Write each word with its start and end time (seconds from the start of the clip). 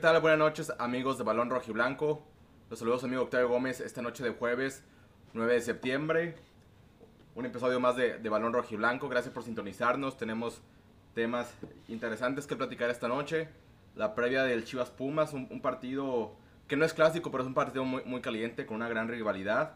Hola, 0.00 0.08
¿qué 0.08 0.12
tal? 0.14 0.22
Buenas 0.22 0.38
noches, 0.38 0.72
amigos 0.78 1.18
de 1.18 1.24
Balón 1.24 1.50
Rojo 1.50 1.66
y 1.68 1.72
Blanco. 1.74 2.22
Los 2.70 2.78
saludos, 2.78 3.04
amigo 3.04 3.20
Octavio 3.20 3.50
Gómez, 3.50 3.80
esta 3.80 4.00
noche 4.00 4.24
de 4.24 4.30
jueves, 4.30 4.82
9 5.34 5.52
de 5.52 5.60
septiembre. 5.60 6.36
Un 7.34 7.44
episodio 7.44 7.80
más 7.80 7.96
de, 7.96 8.16
de 8.16 8.28
Balón 8.30 8.54
Rojo 8.54 8.68
y 8.72 8.76
Blanco. 8.78 9.10
Gracias 9.10 9.34
por 9.34 9.42
sintonizarnos. 9.42 10.16
Tenemos 10.16 10.62
temas 11.12 11.52
interesantes 11.86 12.46
que 12.46 12.56
platicar 12.56 12.88
esta 12.88 13.08
noche. 13.08 13.50
La 13.94 14.14
previa 14.14 14.42
del 14.42 14.64
Chivas 14.64 14.88
Pumas, 14.88 15.34
un, 15.34 15.46
un 15.50 15.60
partido 15.60 16.34
que 16.66 16.76
no 16.76 16.86
es 16.86 16.94
clásico, 16.94 17.30
pero 17.30 17.42
es 17.42 17.48
un 17.48 17.54
partido 17.54 17.84
muy, 17.84 18.02
muy 18.04 18.22
caliente, 18.22 18.64
con 18.64 18.76
una 18.76 18.88
gran 18.88 19.06
rivalidad. 19.06 19.74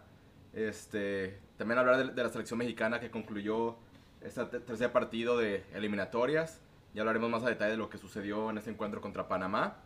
Este, 0.55 1.39
también 1.59 1.79
hablar 1.81 1.99
de, 1.99 2.15
de 2.15 2.23
la 2.23 2.31
selección 2.31 2.59
mexicana 2.59 2.99
que 2.99 3.11
concluyó 3.11 3.77
este 4.23 4.43
tercer 4.47 4.91
partido 4.91 5.37
de 5.37 5.65
eliminatorias. 5.75 6.63
Ya 6.95 7.03
hablaremos 7.03 7.29
más 7.29 7.43
a 7.43 7.51
detalle 7.51 7.73
de 7.73 7.77
lo 7.77 7.91
que 7.91 7.99
sucedió 7.99 8.49
en 8.49 8.57
este 8.57 8.71
encuentro 8.71 9.03
contra 9.03 9.29
Panamá. 9.29 9.83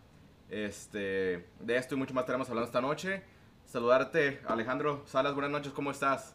Este, 0.50 1.46
de 1.60 1.76
esto 1.76 1.94
y 1.94 1.98
mucho 1.98 2.14
más 2.14 2.22
estaremos 2.22 2.48
hablando 2.48 2.66
esta 2.66 2.80
noche. 2.80 3.22
Saludarte, 3.64 4.40
Alejandro 4.46 5.02
Salas, 5.06 5.34
buenas 5.34 5.50
noches, 5.50 5.72
¿cómo 5.72 5.90
estás? 5.90 6.34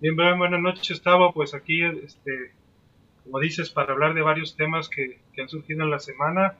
Bien, 0.00 0.14
buenas 0.16 0.60
noches, 0.60 0.90
Estaba 0.90 1.32
Pues 1.32 1.52
aquí, 1.52 1.82
este, 1.82 2.54
como 3.24 3.40
dices, 3.40 3.70
para 3.70 3.92
hablar 3.92 4.14
de 4.14 4.22
varios 4.22 4.56
temas 4.56 4.88
que, 4.88 5.20
que 5.32 5.42
han 5.42 5.48
surgido 5.48 5.82
en 5.82 5.90
la 5.90 5.98
semana: 5.98 6.54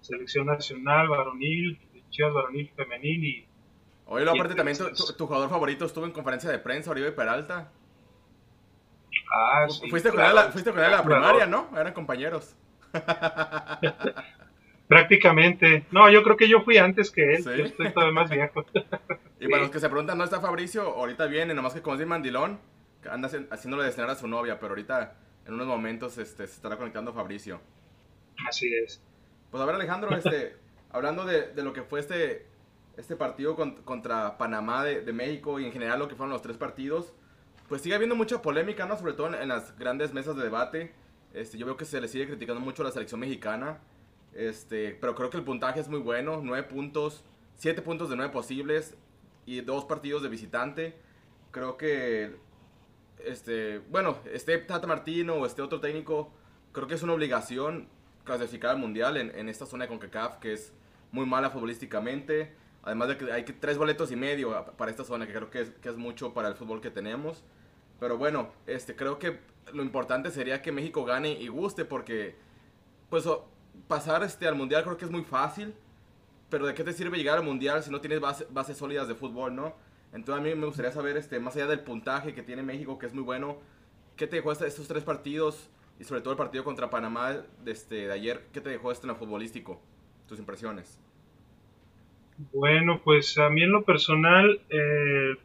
selección 0.00 0.46
nacional, 0.46 1.08
varonil, 1.08 1.78
chivas 2.10 2.32
varonil, 2.32 2.70
femenil 2.76 3.24
y. 3.24 3.46
Oye, 4.06 4.24
lo 4.24 4.30
aparte 4.30 4.54
también 4.54 4.78
tu, 4.78 4.88
tu, 4.94 5.12
tu, 5.14 5.26
jugador 5.26 5.50
favorito 5.50 5.84
estuvo 5.84 6.06
en 6.06 6.12
conferencia 6.12 6.48
de 6.48 6.60
prensa, 6.60 6.92
Oribe 6.92 7.10
Peralta. 7.10 7.72
Ah, 9.34 9.66
sí, 9.68 9.90
fuiste, 9.90 10.10
claro. 10.10 10.36
con 10.36 10.44
él, 10.44 10.52
fuiste 10.52 10.70
con 10.70 10.78
él 10.78 10.86
a 10.86 10.90
la 10.90 11.02
primaria, 11.02 11.46
¿no? 11.46 11.68
Eran 11.76 11.92
compañeros. 11.92 12.54
Prácticamente. 14.88 15.84
No, 15.90 16.08
yo 16.10 16.22
creo 16.22 16.36
que 16.36 16.48
yo 16.48 16.60
fui 16.62 16.78
antes 16.78 17.10
que 17.10 17.34
él. 17.34 17.42
¿Sí? 17.44 17.50
Yo 17.56 17.64
estoy 17.64 17.90
todavía 17.92 18.12
más 18.14 18.30
viejo. 18.30 18.64
Y 19.38 19.48
para 19.48 19.60
los 19.62 19.70
que 19.70 19.80
se 19.80 19.88
preguntan, 19.90 20.16
¿no 20.16 20.24
está 20.24 20.40
Fabricio? 20.40 20.82
Ahorita 20.82 21.26
viene, 21.26 21.52
nomás 21.52 21.74
que 21.74 21.82
como 21.82 21.92
es 21.94 22.00
de 22.00 22.06
mandilón, 22.06 22.58
que 23.02 23.10
anda 23.10 23.28
haci- 23.28 23.46
haciéndole 23.50 23.84
de 23.84 23.92
cenar 23.92 24.08
a 24.08 24.14
su 24.14 24.26
novia, 24.26 24.58
pero 24.58 24.70
ahorita 24.70 25.14
en 25.46 25.52
unos 25.52 25.66
momentos 25.66 26.16
este, 26.16 26.46
se 26.46 26.54
estará 26.54 26.78
conectando 26.78 27.12
Fabricio. 27.12 27.60
Así 28.48 28.74
es. 28.74 29.02
Pues 29.50 29.62
a 29.62 29.66
ver, 29.66 29.74
Alejandro, 29.74 30.16
este, 30.16 30.56
hablando 30.90 31.26
de, 31.26 31.52
de 31.52 31.62
lo 31.62 31.74
que 31.74 31.82
fue 31.82 32.00
este, 32.00 32.46
este 32.96 33.14
partido 33.14 33.56
con- 33.56 33.82
contra 33.82 34.38
Panamá 34.38 34.82
de, 34.84 35.02
de 35.02 35.12
México 35.12 35.60
y 35.60 35.66
en 35.66 35.72
general 35.72 35.98
lo 35.98 36.08
que 36.08 36.14
fueron 36.14 36.32
los 36.32 36.40
tres 36.40 36.56
partidos, 36.56 37.12
pues 37.68 37.82
sigue 37.82 37.94
habiendo 37.94 38.16
mucha 38.16 38.40
polémica, 38.40 38.86
¿no? 38.86 38.96
Sobre 38.96 39.12
todo 39.12 39.26
en, 39.28 39.34
en 39.34 39.48
las 39.48 39.78
grandes 39.78 40.14
mesas 40.14 40.34
de 40.34 40.44
debate. 40.44 40.94
Este, 41.34 41.58
yo 41.58 41.66
veo 41.66 41.76
que 41.76 41.84
se 41.84 42.00
le 42.00 42.08
sigue 42.08 42.26
criticando 42.26 42.62
mucho 42.62 42.80
a 42.82 42.86
la 42.86 42.90
selección 42.92 43.20
mexicana, 43.20 43.80
este, 44.36 44.96
pero 45.00 45.14
creo 45.14 45.30
que 45.30 45.38
el 45.38 45.44
puntaje 45.44 45.80
es 45.80 45.88
muy 45.88 46.00
bueno, 46.00 46.40
nueve 46.42 46.66
puntos, 46.68 47.24
siete 47.54 47.82
puntos 47.82 48.10
de 48.10 48.16
nueve 48.16 48.32
posibles 48.32 48.96
y 49.46 49.60
dos 49.60 49.84
partidos 49.84 50.22
de 50.22 50.28
visitante. 50.28 50.96
Creo 51.50 51.76
que, 51.76 52.36
este, 53.24 53.78
bueno, 53.90 54.18
este 54.32 54.58
Tata 54.58 54.86
Martino 54.86 55.34
o 55.34 55.46
este 55.46 55.62
otro 55.62 55.80
técnico, 55.80 56.32
creo 56.72 56.86
que 56.86 56.94
es 56.94 57.02
una 57.02 57.14
obligación 57.14 57.88
clasificar 58.24 58.72
al 58.72 58.78
mundial 58.78 59.16
en, 59.16 59.36
en 59.38 59.48
esta 59.48 59.66
zona 59.66 59.84
de 59.84 59.88
CONCACAF 59.88 60.36
que 60.38 60.52
es 60.52 60.72
muy 61.12 61.26
mala 61.26 61.50
futbolísticamente. 61.50 62.52
Además 62.82 63.08
de 63.08 63.16
que 63.16 63.32
hay 63.32 63.44
que 63.44 63.52
tres 63.52 63.78
boletos 63.78 64.12
y 64.12 64.16
medio 64.16 64.64
para 64.76 64.90
esta 64.90 65.02
zona, 65.02 65.26
que 65.26 65.32
creo 65.32 65.50
que 65.50 65.62
es, 65.62 65.70
que 65.70 65.88
es 65.88 65.96
mucho 65.96 66.34
para 66.34 66.48
el 66.48 66.54
fútbol 66.54 66.80
que 66.80 66.90
tenemos. 66.90 67.42
Pero 67.98 68.16
bueno, 68.16 68.50
este, 68.66 68.94
creo 68.94 69.18
que 69.18 69.40
lo 69.72 69.82
importante 69.82 70.30
sería 70.30 70.62
que 70.62 70.70
México 70.70 71.04
gane 71.04 71.32
y 71.32 71.48
guste, 71.48 71.84
porque 71.84 72.36
pues 73.10 73.24
pasar 73.88 74.22
este, 74.22 74.46
al 74.46 74.54
mundial 74.54 74.82
creo 74.84 74.96
que 74.96 75.04
es 75.04 75.10
muy 75.10 75.22
fácil. 75.24 75.74
Pero 76.48 76.66
¿de 76.66 76.74
qué 76.74 76.84
te 76.84 76.92
sirve 76.92 77.18
llegar 77.18 77.38
al 77.38 77.44
mundial 77.44 77.82
si 77.82 77.90
no 77.90 78.00
tienes 78.00 78.20
base- 78.20 78.46
bases 78.50 78.76
sólidas 78.76 79.08
de 79.08 79.14
fútbol, 79.16 79.54
no? 79.56 79.74
Entonces 80.12 80.40
a 80.40 80.44
mí 80.44 80.54
me 80.54 80.66
gustaría 80.66 80.92
saber, 80.92 81.16
este, 81.16 81.40
más 81.40 81.56
allá 81.56 81.66
del 81.66 81.80
puntaje 81.80 82.34
que 82.34 82.42
tiene 82.42 82.62
México, 82.62 82.98
que 82.98 83.06
es 83.06 83.14
muy 83.14 83.24
bueno, 83.24 83.58
¿qué 84.16 84.28
te 84.28 84.36
dejó 84.36 84.52
estos 84.52 84.86
tres 84.86 85.02
partidos? 85.02 85.68
Y 85.98 86.04
sobre 86.04 86.20
todo 86.20 86.32
el 86.32 86.36
partido 86.38 86.62
contra 86.62 86.88
Panamá 86.88 87.32
de, 87.64 87.72
este, 87.72 88.06
de 88.06 88.12
ayer, 88.12 88.44
¿qué 88.52 88.60
te 88.60 88.70
dejó 88.70 88.92
este 88.92 89.06
en 89.06 89.08
lo 89.08 89.16
futbolístico? 89.16 89.80
Tus 90.28 90.38
impresiones. 90.38 91.00
Bueno, 92.52 93.00
pues 93.02 93.38
a 93.38 93.48
mí 93.48 93.62
en 93.62 93.72
lo 93.72 93.82
personal 93.84 94.60
eh, 94.68 95.36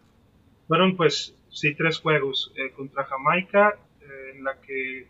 fueron 0.67 0.97
pues 0.97 1.35
sí 1.49 1.73
tres 1.73 1.99
juegos 1.99 2.51
eh, 2.55 2.71
contra 2.73 3.05
Jamaica 3.05 3.77
eh, 4.01 4.33
en 4.35 4.43
la 4.43 4.59
que 4.59 5.07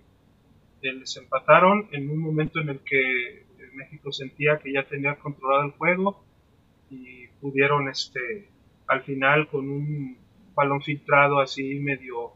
les 0.82 1.18
empataron 1.18 1.88
en 1.92 2.10
un 2.10 2.20
momento 2.20 2.60
en 2.60 2.70
el 2.70 2.80
que 2.80 3.40
eh, 3.40 3.46
México 3.74 4.12
sentía 4.12 4.58
que 4.58 4.74
ya 4.74 4.84
tenía 4.84 5.16
controlado 5.16 5.66
el 5.66 5.72
juego 5.72 6.24
y 6.90 7.28
pudieron 7.40 7.88
este 7.88 8.50
al 8.88 9.04
final 9.04 9.48
con 9.48 9.70
un 9.70 10.18
balón 10.54 10.82
filtrado 10.82 11.40
así 11.40 11.80
medio 11.80 12.34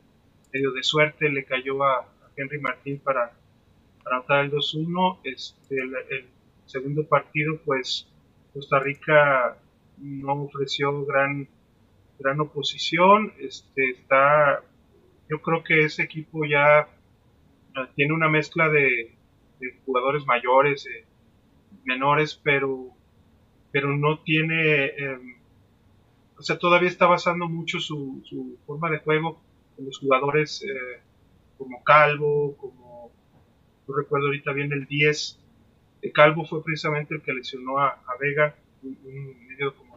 medio 0.53 0.71
de 0.71 0.83
suerte 0.83 1.29
le 1.29 1.45
cayó 1.45 1.83
a, 1.83 2.11
Henry 2.37 2.59
Martín 2.59 2.99
para, 2.99 3.31
para 4.03 4.17
anotar 4.17 4.43
el 4.43 4.51
2-1 4.51 5.19
este 5.23 5.75
el, 5.75 5.95
el 6.09 6.25
segundo 6.65 7.07
partido 7.07 7.59
pues 7.63 8.07
Costa 8.53 8.79
Rica 8.79 9.57
no 9.97 10.33
ofreció 10.43 11.05
gran 11.05 11.47
gran 12.19 12.39
oposición 12.41 13.33
este 13.39 13.91
está 13.91 14.61
yo 15.29 15.41
creo 15.41 15.63
que 15.63 15.85
ese 15.85 16.03
equipo 16.03 16.45
ya 16.45 16.89
tiene 17.95 18.13
una 18.13 18.29
mezcla 18.29 18.69
de, 18.69 19.15
de 19.59 19.79
jugadores 19.85 20.25
mayores 20.25 20.85
eh, 20.87 21.05
menores 21.83 22.39
pero 22.41 22.89
pero 23.71 23.95
no 23.95 24.19
tiene 24.19 24.85
eh, 24.85 25.19
o 26.37 26.41
sea 26.41 26.57
todavía 26.57 26.89
está 26.89 27.05
basando 27.05 27.47
mucho 27.47 27.79
su, 27.79 28.21
su 28.25 28.57
forma 28.65 28.89
de 28.89 28.99
juego 28.99 29.41
en 29.77 29.85
los 29.85 29.99
jugadores 29.99 30.63
eh, 30.63 31.01
como 31.57 31.83
Calvo 31.83 32.55
como 32.57 33.11
no 33.87 33.95
recuerdo 33.95 34.27
ahorita 34.27 34.51
bien 34.53 34.71
el 34.71 34.85
10 34.85 35.39
eh, 36.01 36.11
Calvo 36.11 36.45
fue 36.45 36.63
precisamente 36.63 37.15
el 37.15 37.21
que 37.21 37.33
lesionó 37.33 37.79
a, 37.79 37.89
a 37.89 38.17
Vega 38.19 38.55
un, 38.83 38.97
un 39.03 39.47
medio 39.47 39.75
como 39.75 39.95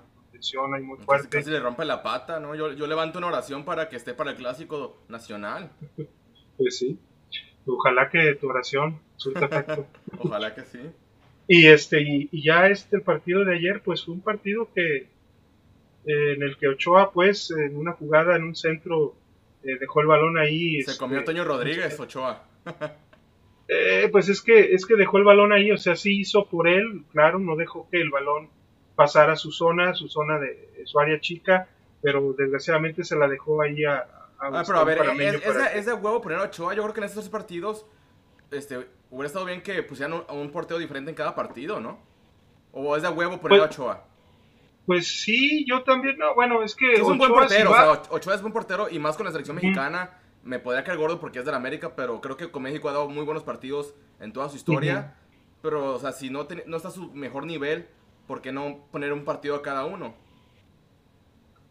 ahí 0.75 0.83
muy 0.83 0.97
Casi, 0.99 1.07
fuerte 1.07 1.29
casi 1.31 1.51
le 1.51 1.59
rompe 1.59 1.85
la 1.85 2.01
pata, 2.01 2.39
¿no? 2.39 2.55
Yo, 2.55 2.73
yo 2.73 2.87
levanto 2.87 3.19
una 3.19 3.27
oración 3.27 3.65
para 3.65 3.89
que 3.89 3.97
esté 3.97 4.15
para 4.15 4.31
el 4.31 4.37
clásico 4.37 5.03
nacional. 5.09 5.73
pues 6.57 6.79
sí 6.79 6.97
ojalá 7.75 8.09
que 8.09 8.35
tu 8.35 8.49
oración 8.49 9.01
surta 9.17 9.47
efecto 9.47 9.87
Ojalá 10.19 10.55
que 10.55 10.63
sí. 10.63 10.81
Y 11.47 11.67
este 11.67 12.03
y, 12.03 12.29
y 12.31 12.43
ya 12.43 12.69
este 12.69 12.97
el 12.97 13.03
partido 13.03 13.45
de 13.45 13.57
ayer 13.57 13.83
pues 13.83 14.05
fue 14.05 14.15
un 14.15 14.21
partido 14.21 14.69
que 14.75 14.97
eh, 14.97 16.33
en 16.35 16.43
el 16.43 16.57
que 16.57 16.69
Ochoa 16.69 17.13
pues 17.13 17.51
en 17.51 17.77
una 17.77 17.93
jugada 17.93 18.37
en 18.37 18.45
un 18.45 18.55
centro 18.55 19.15
eh, 19.63 19.77
dejó 19.79 20.01
el 20.01 20.07
balón 20.07 20.39
ahí 20.39 20.83
Se 20.83 20.93
este, 20.93 21.01
comió 21.01 21.25
Toño 21.25 21.45
Rodríguez, 21.45 21.99
Ochoa. 21.99 22.45
eh, 23.69 24.09
pues 24.11 24.29
es 24.29 24.43
que 24.43 24.75
es 24.75 24.87
que 24.87 24.97
dejó 24.97 25.19
el 25.19 25.25
balón 25.25 25.53
ahí 25.53 25.71
o 25.71 25.79
sea 25.79 25.97
sí 25.97 26.21
hizo 26.21 26.47
por 26.47 26.69
él 26.69 27.05
claro 27.13 27.39
no 27.39 27.57
dejó 27.57 27.89
que 27.91 28.01
el 28.01 28.11
balón 28.11 28.49
pasara 28.95 29.35
a 29.35 29.37
su 29.37 29.53
zona 29.53 29.95
su 29.95 30.09
zona 30.09 30.39
de 30.39 30.83
su 30.85 30.99
área 30.99 31.21
chica 31.21 31.69
pero 32.01 32.33
desgraciadamente 32.33 33.05
se 33.05 33.17
la 33.17 33.29
dejó 33.29 33.63
ahí 33.63 33.85
a, 33.85 33.97
a 33.97 34.18
Ah, 34.41 34.49
Gustavo 34.51 34.67
pero 34.67 34.79
a 34.79 34.85
ver, 34.85 34.99
Panameño 34.99 35.31
es, 35.39 35.47
es 35.47 35.55
de, 35.57 35.79
es 35.81 35.87
de 35.87 35.93
huevo 35.95 36.21
poner 36.21 36.39
a 36.39 36.43
Ochoa. 36.45 36.75
Yo 36.75 36.83
creo 36.83 36.95
que 36.95 37.01
en 37.01 37.05
estos 37.07 37.25
tres 37.25 37.31
partidos 37.33 37.87
este, 38.51 38.89
hubiera 39.11 39.27
estado 39.27 39.45
bien 39.45 39.63
que 39.63 39.83
pusieran 39.83 40.13
un, 40.15 40.25
a 40.29 40.33
un 40.33 40.51
portero 40.51 40.79
diferente 40.79 41.11
en 41.11 41.17
cada 41.17 41.35
partido, 41.35 41.81
¿no? 41.81 41.99
O 42.73 42.97
es 42.97 43.03
de 43.03 43.09
huevo 43.09 43.39
poner 43.41 43.61
a 43.61 43.65
Pues, 43.67 43.71
Ochoa. 43.79 44.05
pues 44.87 45.07
sí 45.23 45.65
yo 45.69 45.83
también 45.83 46.17
no 46.19 46.35
bueno 46.35 46.63
es 46.63 46.75
que 46.75 46.95
Es 46.95 47.01
un 47.03 47.19
buen 47.19 47.31
Ochoa, 47.33 47.49
si 47.49 47.55
portero, 47.57 47.71
va- 47.71 47.91
o 47.93 47.95
sea, 48.05 48.13
Ochoa 48.13 48.35
es 48.35 48.41
buen 48.43 48.53
portero 48.53 48.89
y 48.89 48.99
más 48.99 49.17
con 49.17 49.27
la 49.27 49.33
selección 49.33 49.57
mexicana. 49.57 50.19
Me 50.45 50.59
podría 50.61 50.85
caer 50.85 50.99
gordo 50.99 51.19
porque 51.21 51.41
es 51.41 51.45
de 51.45 51.51
la 51.51 51.57
América, 51.57 51.95
pero 51.97 52.21
creo 52.21 52.37
que 52.37 52.51
con 52.51 52.63
México 52.63 52.89
ha 52.89 52.93
dado 52.93 53.09
muy 53.09 53.25
buenos 53.25 53.43
partidos 53.43 53.95
en 54.21 54.33
toda 54.33 54.49
su 54.49 54.57
historia. 54.57 55.15
Pero, 55.61 55.95
o 55.95 55.99
sea, 55.99 56.13
si 56.13 56.31
no, 56.31 56.47
ten- 56.47 56.63
no 56.67 56.77
está 56.77 56.89
a 56.89 56.93
su 56.93 57.11
mejor 57.13 57.45
nivel, 57.45 57.89
¿por 58.29 58.41
qué 58.41 58.53
no 58.53 58.87
poner 58.93 59.13
un 59.13 59.25
partido 59.25 59.57
a 59.57 59.63
cada 59.63 59.85
uno? 59.85 60.15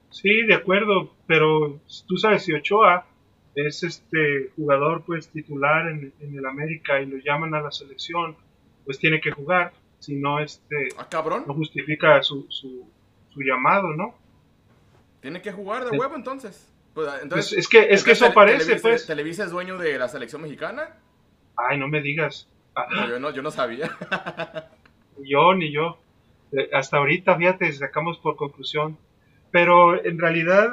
Sí, 0.09 0.43
de 0.43 0.53
acuerdo, 0.55 1.13
pero 1.27 1.79
tú 2.07 2.17
sabes 2.17 2.43
si 2.43 2.53
Ochoa 2.53 3.05
es 3.55 3.83
este 3.83 4.51
jugador 4.55 5.03
pues 5.05 5.29
titular 5.29 5.87
en, 5.89 6.13
en 6.19 6.37
el 6.37 6.45
América 6.45 7.01
y 7.01 7.05
lo 7.07 7.17
llaman 7.17 7.53
a 7.55 7.61
la 7.61 7.71
selección, 7.71 8.35
pues 8.85 8.99
tiene 8.99 9.19
que 9.19 9.31
jugar, 9.31 9.73
si 9.99 10.15
no 10.15 10.39
este 10.39 10.89
Ah, 10.97 11.07
cabrón. 11.09 11.43
no 11.47 11.53
justifica 11.53 12.21
su, 12.23 12.45
su, 12.49 12.87
su 13.29 13.41
llamado, 13.41 13.89
¿no? 13.95 14.15
Tiene 15.21 15.41
que 15.41 15.51
jugar 15.51 15.85
de 15.89 15.97
huevo 15.97 16.15
entonces. 16.15 16.71
Pues, 16.93 17.07
Pues 17.09 17.23
entonces 17.23 17.57
es 17.57 17.67
que 17.67 17.87
es 17.89 18.03
que 18.03 18.11
eso 18.11 18.33
parece, 18.33 18.59
Televisa, 18.65 18.81
pues. 18.87 19.05
Televisa 19.07 19.43
es 19.43 19.51
dueño 19.51 19.77
de 19.77 19.97
la 19.99 20.07
selección 20.07 20.41
mexicana. 20.41 20.95
Ay, 21.55 21.77
no 21.77 21.87
me 21.87 22.01
digas. 22.01 22.47
Ah, 22.75 22.85
No, 22.91 23.07
yo 23.09 23.19
no, 23.19 23.31
yo 23.31 23.41
no 23.41 23.51
sabía. 23.51 23.89
Ni 25.17 25.29
yo 25.31 25.53
ni 25.55 25.71
yo. 25.71 25.97
Eh, 26.51 26.69
Hasta 26.73 26.97
ahorita, 26.97 27.35
fíjate, 27.35 27.71
sacamos 27.73 28.19
por 28.19 28.35
conclusión. 28.35 28.97
Pero 29.51 30.03
en 30.03 30.19
realidad, 30.19 30.71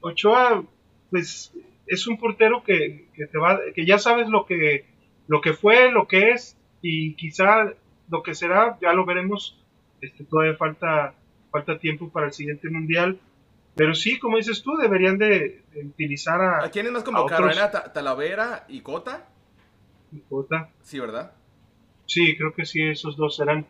Ochoa, 0.00 0.64
pues, 1.10 1.52
es 1.86 2.06
un 2.06 2.18
portero 2.18 2.62
que, 2.64 3.08
que 3.14 3.26
te 3.26 3.38
va, 3.38 3.60
que 3.74 3.86
ya 3.86 3.98
sabes 3.98 4.28
lo 4.28 4.44
que, 4.46 4.86
lo 5.28 5.40
que 5.40 5.52
fue, 5.52 5.90
lo 5.90 6.06
que 6.08 6.30
es, 6.30 6.56
y 6.82 7.14
quizá 7.14 7.72
lo 8.08 8.22
que 8.22 8.34
será, 8.34 8.78
ya 8.80 8.92
lo 8.92 9.04
veremos. 9.04 9.58
Este, 10.00 10.24
todavía 10.24 10.56
falta, 10.56 11.14
falta 11.50 11.78
tiempo 11.78 12.10
para 12.10 12.26
el 12.26 12.32
siguiente 12.32 12.68
mundial. 12.68 13.18
Pero 13.74 13.94
sí, 13.94 14.18
como 14.18 14.38
dices 14.38 14.62
tú, 14.62 14.76
deberían 14.76 15.18
de, 15.18 15.64
utilizar 15.84 16.40
a. 16.40 16.64
¿A 16.64 16.70
quiénes 16.70 16.92
más 16.92 17.02
convocaron? 17.02 17.50
¿Era 17.50 17.70
Talavera 17.70 18.64
y 18.68 18.80
Cota? 18.80 19.28
Y 20.12 20.20
Cota. 20.20 20.70
Sí, 20.82 20.98
¿verdad? 20.98 21.32
Sí, 22.06 22.36
creo 22.36 22.54
que 22.54 22.64
sí, 22.64 22.82
esos 22.82 23.16
dos 23.16 23.36
serán. 23.36 23.66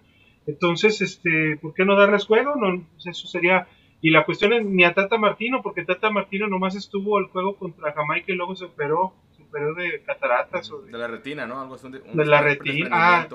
Entonces, 0.47 1.01
este, 1.01 1.59
¿por 1.61 1.75
qué 1.75 1.85
no 1.85 1.97
darles 1.97 2.27
juego? 2.27 2.55
No, 2.55 2.87
pues 2.93 3.07
eso 3.07 3.27
sería. 3.27 3.67
Y 4.01 4.11
la 4.11 4.25
cuestión 4.25 4.53
es 4.53 4.65
ni 4.65 4.85
a 4.85 4.95
Tata 4.95 5.19
Martino, 5.19 5.63
porque 5.63 5.85
Tata 5.85 6.11
Martino 6.11 6.49
nomás 6.49 6.77
estuvo 6.77 7.19
el 7.19 7.27
juego 7.27 7.57
contra 7.57 7.93
Jamaica 7.93 8.33
y 8.33 8.37
luego 8.37 8.55
se 8.55 8.67
operó, 8.67 9.15
se 9.37 9.43
operó 9.43 9.75
de 9.75 10.03
cataratas 10.03 10.71
o 10.71 10.83
de, 10.83 10.93
la 10.93 11.07
retina, 11.07 11.47
¿no? 11.47 11.61
Algo 11.61 11.75
así, 11.75 11.89
de 11.91 12.27
la 12.27 12.43
retina. 12.43 12.89
Ah, 12.93 13.29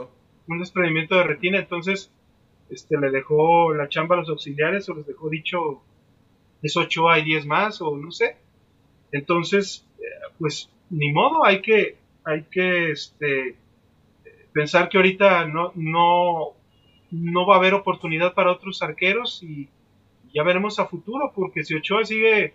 un 0.48 0.60
desprendimiento 0.60 1.16
de 1.16 1.24
retina, 1.24 1.60
entonces 1.60 2.12
este 2.70 2.98
le 2.98 3.12
dejó 3.12 3.74
la 3.74 3.90
chamba 3.90 4.16
a 4.16 4.20
los 4.20 4.30
auxiliares 4.30 4.88
o 4.90 4.96
les 4.96 5.06
dejó 5.06 5.30
dicho 5.30 5.82
es 6.62 6.78
8 6.78 7.10
hay 7.10 7.24
10 7.24 7.46
más 7.46 7.82
o 7.82 7.98
no 7.98 8.12
sé. 8.12 8.38
Entonces, 9.12 9.88
eh, 10.00 10.04
pues 10.40 10.70
ni 10.90 11.12
modo, 11.12 11.44
hay 11.46 11.62
que 11.62 11.98
hay 12.24 12.44
que 12.44 12.92
este 12.92 13.56
pensar 14.54 14.90
que 14.90 14.98
ahorita 14.98 15.46
no 15.46 15.72
no 15.76 16.54
no 17.10 17.46
va 17.46 17.56
a 17.56 17.58
haber 17.58 17.74
oportunidad 17.74 18.34
para 18.34 18.52
otros 18.52 18.82
arqueros 18.82 19.42
y 19.44 19.70
ya 20.34 20.44
veremos 20.44 20.80
a 20.80 20.86
futuro, 20.86 21.32
porque 21.36 21.64
si 21.64 21.76
Ochoa 21.76 22.06
sigue 22.06 22.54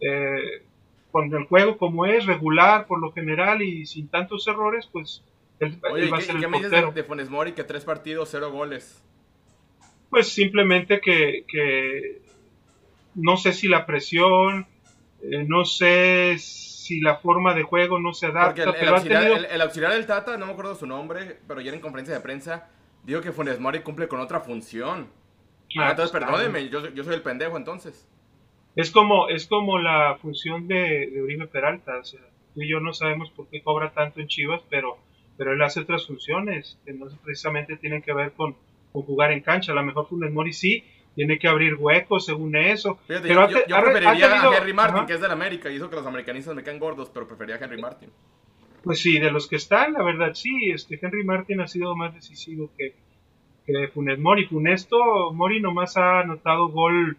eh, 0.00 0.62
con 1.10 1.32
el 1.34 1.44
juego 1.44 1.78
como 1.78 2.06
es, 2.06 2.26
regular 2.26 2.86
por 2.86 3.00
lo 3.00 3.12
general 3.12 3.62
y 3.62 3.86
sin 3.86 4.08
tantos 4.08 4.46
errores, 4.46 4.88
pues 4.90 5.22
él, 5.60 5.78
va 5.82 6.18
a 6.18 6.20
ser 6.20 6.36
¿qué 6.36 6.48
me 6.48 6.58
dices 6.58 6.94
de, 6.94 7.04
Funes 7.04 7.30
Mori 7.30 7.52
que 7.52 7.64
tres 7.64 7.84
partidos, 7.84 8.28
cero 8.30 8.50
goles? 8.50 9.02
Pues 10.10 10.28
simplemente 10.28 11.00
que, 11.00 12.20
no 13.14 13.36
sé 13.36 13.52
si 13.52 13.66
la 13.66 13.86
presión, 13.86 14.66
eh, 15.22 15.44
no 15.46 15.64
sé 15.64 16.36
si 16.38 17.00
la 17.00 17.16
forma 17.16 17.54
de 17.54 17.62
juego 17.62 17.98
no 17.98 18.12
se 18.12 18.26
adapta. 18.26 18.62
El, 18.62 18.72
pero 18.72 18.88
el, 19.36 19.60
auxiliar, 19.60 19.92
del 19.92 20.06
Tata, 20.06 20.36
no 20.36 20.46
me 20.46 20.52
acuerdo 20.52 20.74
su 20.74 20.86
nombre, 20.86 21.38
pero 21.48 21.60
ya 21.60 21.72
en 21.72 21.80
conferencia 21.80 22.14
de 22.14 22.20
prensa 22.20 22.68
dijo 23.02 23.20
que 23.20 23.32
Funes 23.32 23.58
Mori 23.58 23.80
cumple 23.80 24.06
con 24.06 24.20
otra 24.20 24.40
función. 24.40 25.08
Ah, 25.78 25.90
entonces 25.90 26.12
perdóneme, 26.12 26.68
yo, 26.68 26.88
yo, 26.94 27.04
soy 27.04 27.14
el 27.14 27.22
pendejo 27.22 27.56
entonces. 27.56 28.08
Es 28.76 28.90
como, 28.90 29.28
es 29.28 29.46
como 29.46 29.78
la 29.78 30.16
función 30.20 30.68
de, 30.68 31.10
de 31.10 31.22
Uribe 31.22 31.46
Peralta, 31.46 31.98
o 31.98 32.04
sea, 32.04 32.20
tú 32.54 32.62
y 32.62 32.68
yo 32.68 32.80
no 32.80 32.92
sabemos 32.92 33.30
por 33.30 33.48
qué 33.48 33.62
cobra 33.62 33.92
tanto 33.92 34.20
en 34.20 34.28
Chivas, 34.28 34.62
pero, 34.70 34.98
pero 35.36 35.52
él 35.52 35.62
hace 35.62 35.80
otras 35.80 36.06
funciones 36.06 36.78
que 36.84 36.92
no 36.92 37.06
precisamente 37.22 37.76
tienen 37.76 38.02
que 38.02 38.12
ver 38.12 38.32
con, 38.32 38.56
con 38.92 39.02
jugar 39.02 39.32
en 39.32 39.40
cancha. 39.40 39.72
A 39.72 39.74
lo 39.74 39.82
mejor 39.82 40.08
Funes 40.08 40.32
Mori 40.32 40.52
sí, 40.52 40.84
tiene 41.14 41.38
que 41.38 41.48
abrir 41.48 41.74
huecos 41.74 42.26
según 42.26 42.56
eso. 42.56 42.98
pero 43.06 43.48
yo, 43.50 43.58
preferiría 43.66 44.42
a 44.42 44.56
Henry 44.56 44.72
Martin, 44.72 45.06
que 45.06 45.14
es 45.14 45.20
del 45.20 45.30
América, 45.30 45.70
y 45.70 45.76
eso 45.76 45.90
que 45.90 45.96
los 45.96 46.06
americanistas 46.06 46.54
me 46.54 46.62
caen 46.62 46.78
gordos, 46.78 47.10
pero 47.12 47.26
preferiría 47.26 47.56
a 47.56 47.64
Henry 47.64 47.80
Martin. 47.80 48.10
Pues 48.82 49.00
sí, 49.00 49.18
de 49.18 49.30
los 49.30 49.48
que 49.48 49.56
están, 49.56 49.94
la 49.94 50.02
verdad 50.02 50.32
sí, 50.34 50.70
este 50.70 50.98
Henry 51.00 51.24
Martin 51.24 51.60
ha 51.60 51.66
sido 51.66 51.96
más 51.96 52.14
decisivo 52.14 52.70
que, 52.76 52.94
que 53.66 53.88
Funes 53.88 54.18
Mori. 54.18 54.46
Funesto, 54.46 55.32
Mori 55.32 55.60
nomás 55.60 55.96
ha 55.96 56.20
anotado 56.20 56.68
gol, 56.68 57.16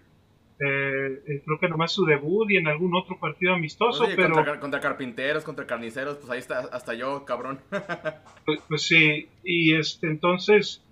eh, 0.59 1.21
eh, 1.27 1.41
creo 1.45 1.59
que 1.59 1.67
nomás 1.67 1.91
su 1.91 2.05
debut 2.05 2.49
y 2.49 2.57
en 2.57 2.67
algún 2.67 2.95
otro 2.95 3.19
partido 3.19 3.53
amistoso. 3.53 4.05
pero 4.15 4.33
contra, 4.33 4.59
contra, 4.59 4.79
carpinteros, 4.79 5.43
contra 5.43 5.67
carniceros, 5.67 6.17
pues 6.17 6.29
ahí 6.29 6.39
está, 6.39 6.59
hasta 6.71 6.93
yo, 6.93 7.25
cabrón. 7.25 7.59
pues, 8.45 8.61
pues, 8.67 8.83
sí, 8.83 9.27
y 9.43 9.75
este 9.75 10.07
entonces, 10.07 10.83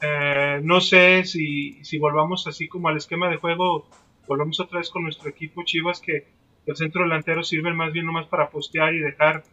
eh, 0.00 0.60
no 0.62 0.80
sé 0.80 1.24
si, 1.24 1.84
si 1.84 1.98
volvamos 1.98 2.46
así 2.46 2.66
como 2.66 2.88
al 2.88 2.96
esquema 2.96 3.28
de 3.28 3.36
juego, 3.36 3.86
volvamos 4.26 4.58
otra 4.60 4.78
vez 4.78 4.90
con 4.90 5.02
nuestro 5.02 5.28
equipo 5.28 5.64
Chivas, 5.64 6.00
que 6.00 6.26
el 6.66 6.76
centro 6.76 7.02
delantero 7.02 7.42
sirve 7.42 7.74
más 7.74 7.92
bien 7.92 8.06
nomás 8.06 8.26
para 8.26 8.48
postear 8.48 8.94
y 8.94 9.00
dejar, 9.00 9.44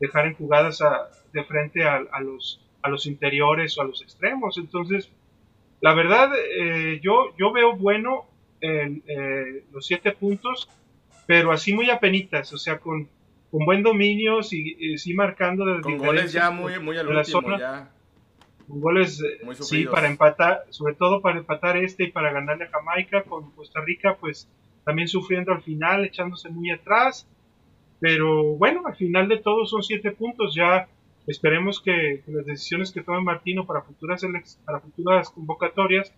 dejar 0.00 0.26
en 0.26 0.34
jugadas 0.34 0.82
de 1.32 1.44
frente 1.44 1.84
a 1.84 2.20
los 2.20 2.65
a 2.86 2.88
los 2.88 3.06
interiores 3.06 3.76
o 3.76 3.82
a 3.82 3.84
los 3.84 4.00
extremos. 4.02 4.56
Entonces, 4.58 5.10
la 5.80 5.94
verdad, 5.94 6.30
eh, 6.36 7.00
yo, 7.02 7.34
yo 7.36 7.52
veo 7.52 7.76
bueno 7.76 8.26
eh, 8.60 9.64
los 9.72 9.86
siete 9.86 10.12
puntos, 10.12 10.68
pero 11.26 11.52
así 11.52 11.74
muy 11.74 11.90
apenitas, 11.90 12.52
o 12.52 12.58
sea, 12.58 12.78
con, 12.78 13.08
con 13.50 13.64
buen 13.64 13.82
dominio, 13.82 14.42
sí, 14.42 14.96
sí 14.98 15.14
marcando 15.14 15.64
de 15.66 15.80
Con 15.82 15.98
goles 15.98 16.32
ya 16.32 16.50
muy, 16.50 16.78
muy 16.78 16.96
al 16.96 17.08
último, 17.08 17.58
ya. 17.58 17.90
Con 18.66 18.80
goles, 18.80 19.22
eh, 19.22 19.46
sí, 19.60 19.84
para 19.84 20.08
empatar, 20.08 20.64
sobre 20.70 20.94
todo 20.94 21.20
para 21.20 21.38
empatar 21.38 21.76
este 21.76 22.04
y 22.04 22.10
para 22.10 22.32
ganarle 22.32 22.64
a 22.64 22.70
Jamaica, 22.70 23.22
con 23.22 23.50
Costa 23.52 23.80
Rica, 23.80 24.16
pues 24.18 24.48
también 24.84 25.08
sufriendo 25.08 25.52
al 25.52 25.62
final, 25.62 26.04
echándose 26.04 26.48
muy 26.48 26.70
atrás. 26.70 27.28
Pero 27.98 28.42
bueno, 28.56 28.82
al 28.86 28.94
final 28.94 29.28
de 29.28 29.38
todo 29.38 29.66
son 29.66 29.82
siete 29.82 30.12
puntos, 30.12 30.54
ya 30.54 30.88
Esperemos 31.26 31.80
que, 31.80 32.22
las 32.26 32.46
decisiones 32.46 32.92
que 32.92 33.02
tome 33.02 33.20
Martino 33.20 33.66
para 33.66 33.82
futuras 33.82 34.22
para 34.64 34.80
futuras 34.80 35.30
convocatorias 35.30 36.12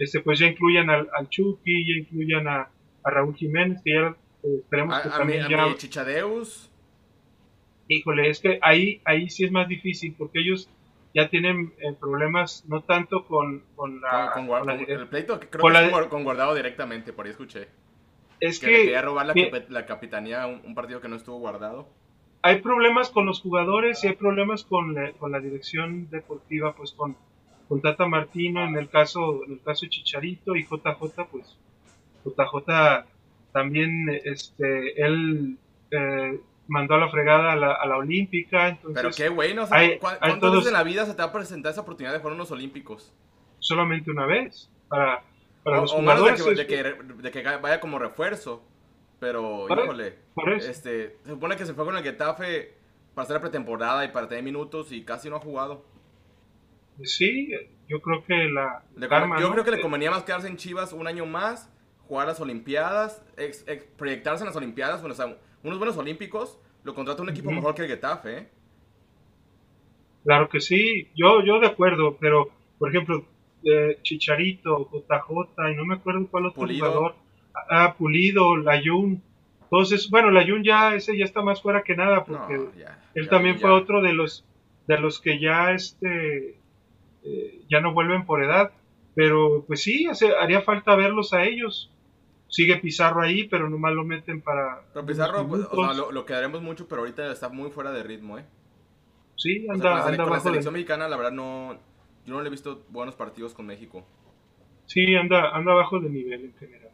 este 0.00 0.20
pues 0.20 0.38
ya 0.38 0.46
incluyan 0.46 0.88
al, 0.88 1.08
al 1.12 1.28
Chucky, 1.28 1.86
ya 1.86 2.00
incluyan 2.00 2.48
a, 2.48 2.70
Raúl 3.04 3.34
Jiménez, 3.34 3.80
que 3.84 3.92
ya 3.92 4.16
eh, 4.42 4.56
esperemos 4.60 4.98
que 5.00 5.08
también 5.10 5.46
ya... 5.48 5.74
Chichadeus. 5.76 6.70
Híjole, 7.86 8.30
es 8.30 8.40
que 8.40 8.58
ahí, 8.62 9.02
ahí 9.04 9.28
sí 9.28 9.44
es 9.44 9.52
más 9.52 9.68
difícil 9.68 10.14
porque 10.16 10.40
ellos 10.40 10.70
ya 11.14 11.28
tienen 11.28 11.74
eh, 11.78 11.94
problemas 11.98 12.64
no 12.66 12.82
tanto 12.82 13.26
con, 13.26 13.62
con 13.76 14.00
la... 14.00 14.32
Con, 14.32 14.70
el 14.70 15.08
pleito 15.08 15.38
creo 15.38 16.02
que 16.02 16.08
con 16.08 16.24
guardado 16.24 16.54
directamente, 16.54 17.12
por 17.12 17.26
ahí 17.26 17.32
escuché. 17.32 17.68
Es 18.38 18.58
que... 18.58 18.66
que 18.66 18.72
quería 18.72 19.02
robar 19.02 19.34
la, 19.68 19.86
capitanía 19.86 20.46
un 20.46 20.74
partido 20.74 21.02
que 21.02 21.08
no 21.08 21.16
estuvo 21.16 21.38
guardado 21.38 21.88
hay 22.42 22.60
problemas 22.60 23.10
con 23.10 23.26
los 23.26 23.40
jugadores 23.40 24.02
y 24.04 24.08
hay 24.08 24.14
problemas 24.14 24.64
con 24.64 24.94
la, 24.94 25.12
con 25.12 25.32
la 25.32 25.40
dirección 25.40 26.08
deportiva, 26.10 26.74
pues 26.74 26.92
con, 26.92 27.16
con 27.68 27.80
Tata 27.80 28.06
Martino 28.06 28.64
en 28.64 28.76
el 28.76 28.88
caso 28.88 29.44
en 29.44 29.52
el 29.52 29.60
caso 29.62 29.86
de 29.86 29.90
Chicharito 29.90 30.56
y 30.56 30.64
JJ, 30.64 31.26
pues 31.30 31.56
JJ 32.24 33.04
también 33.52 34.08
este 34.24 35.02
él 35.02 35.58
eh, 35.90 36.40
mandó 36.70 36.94
a 36.94 36.98
la 36.98 37.08
fregada 37.10 37.52
a 37.52 37.56
la, 37.56 37.72
a 37.72 37.86
la 37.86 37.98
Olímpica. 37.98 38.68
Entonces, 38.68 39.02
Pero 39.02 39.10
qué 39.14 39.28
bueno, 39.28 39.66
¿cuántas 40.00 40.52
veces 40.52 40.66
en 40.68 40.72
la 40.72 40.84
vida 40.84 41.04
se 41.04 41.14
te 41.14 41.18
va 41.18 41.28
a 41.28 41.32
presentar 41.32 41.72
esa 41.72 41.82
oportunidad 41.82 42.12
de 42.12 42.20
jugar 42.20 42.34
unos 42.34 42.50
Olímpicos? 42.52 43.12
Solamente 43.58 44.10
una 44.10 44.24
vez, 44.24 44.70
para, 44.88 45.22
para 45.62 45.80
los 45.80 45.92
jugadores. 45.92 46.44
de 46.44 46.66
que, 46.66 46.82
de 46.82 47.30
que 47.30 47.42
vaya 47.42 47.80
como 47.80 47.98
refuerzo. 47.98 48.62
Pero, 49.20 49.66
híjole, 49.68 50.14
este, 50.66 51.18
se 51.22 51.30
supone 51.30 51.56
que 51.56 51.66
se 51.66 51.74
fue 51.74 51.84
con 51.84 51.94
el 51.94 52.02
Getafe 52.02 52.72
para 53.14 53.24
hacer 53.24 53.36
la 53.36 53.42
pretemporada 53.42 54.02
y 54.04 54.08
para 54.08 54.26
tener 54.26 54.42
minutos 54.42 54.90
y 54.92 55.04
casi 55.04 55.28
no 55.28 55.36
ha 55.36 55.40
jugado. 55.40 55.84
Sí, 57.02 57.50
yo 57.86 58.00
creo 58.00 58.24
que 58.24 58.48
la... 58.48 58.82
yo 59.38 59.52
creo 59.52 59.64
que 59.64 59.70
le 59.72 59.80
convenía 59.80 60.10
más 60.10 60.24
quedarse 60.24 60.48
en 60.48 60.56
Chivas 60.56 60.94
un 60.94 61.06
año 61.06 61.26
más, 61.26 61.70
jugar 62.08 62.28
las 62.28 62.40
Olimpiadas, 62.40 63.22
proyectarse 63.98 64.42
en 64.42 64.46
las 64.46 64.56
Olimpiadas, 64.56 65.02
bueno, 65.02 65.14
unos 65.62 65.78
buenos 65.78 65.96
olímpicos, 65.98 66.58
lo 66.82 66.94
contrata 66.94 67.22
un 67.22 67.28
equipo 67.28 67.50
mejor 67.50 67.74
que 67.74 67.82
el 67.82 67.88
Getafe, 67.88 68.38
¿eh? 68.38 68.48
Claro 70.24 70.48
que 70.48 70.60
sí, 70.60 71.08
yo, 71.14 71.42
yo 71.44 71.60
de 71.60 71.66
acuerdo, 71.66 72.16
pero, 72.18 72.50
por 72.78 72.88
ejemplo, 72.88 73.24
eh, 73.64 73.98
Chicharito, 74.02 74.88
JJ, 74.90 75.70
y 75.72 75.76
no 75.76 75.84
me 75.84 75.94
acuerdo 75.96 76.26
cuál 76.30 76.46
otro 76.46 76.66
jugador 76.66 77.14
ha 77.54 77.94
Pulido, 77.94 78.56
Layun. 78.56 79.22
Entonces, 79.62 80.10
bueno, 80.10 80.30
Layun 80.30 80.64
ya 80.64 80.94
ese 80.94 81.16
ya 81.16 81.24
está 81.24 81.42
más 81.42 81.62
fuera 81.62 81.82
que 81.82 81.96
nada 81.96 82.24
porque 82.24 82.60
él 83.14 83.28
también 83.28 83.58
fue 83.58 83.70
otro 83.70 84.02
de 84.02 84.12
los 84.12 84.44
de 84.86 84.98
los 84.98 85.20
que 85.20 85.38
ya 85.38 85.70
este 85.72 86.58
eh, 87.22 87.62
ya 87.68 87.80
no 87.80 87.92
vuelven 87.92 88.26
por 88.26 88.42
edad, 88.42 88.72
pero 89.14 89.64
pues 89.66 89.82
sí, 89.82 90.08
haría 90.40 90.62
falta 90.62 90.96
verlos 90.96 91.32
a 91.32 91.44
ellos. 91.44 91.92
Sigue 92.48 92.78
Pizarro 92.78 93.22
ahí, 93.22 93.46
pero 93.46 93.70
nomás 93.70 93.92
lo 93.92 94.04
meten 94.04 94.40
para. 94.40 94.82
Pero 94.92 95.06
Pizarro, 95.06 95.46
pues, 95.46 95.68
lo, 96.12 96.26
quedaremos 96.26 96.60
mucho, 96.62 96.88
pero 96.88 97.02
ahorita 97.02 97.30
está 97.30 97.48
muy 97.48 97.70
fuera 97.70 97.92
de 97.92 98.02
ritmo, 98.02 98.38
¿eh? 98.38 98.44
Sí, 99.36 99.66
anda, 99.70 100.02
con 100.16 100.30
la, 100.30 100.40
selección 100.40 100.74
mexicana, 100.74 101.06
la 101.06 101.16
verdad, 101.16 101.30
no. 101.30 101.78
Yo 102.26 102.34
no 102.34 102.40
le 102.42 102.48
he 102.48 102.50
visto 102.50 102.84
buenos 102.88 103.14
partidos 103.14 103.54
con 103.54 103.66
México. 103.66 104.04
Sí, 104.86 105.14
anda, 105.14 105.50
anda 105.50 105.72
bajo 105.74 106.00
de 106.00 106.10
nivel 106.10 106.46
en 106.46 106.54
general 106.54 106.89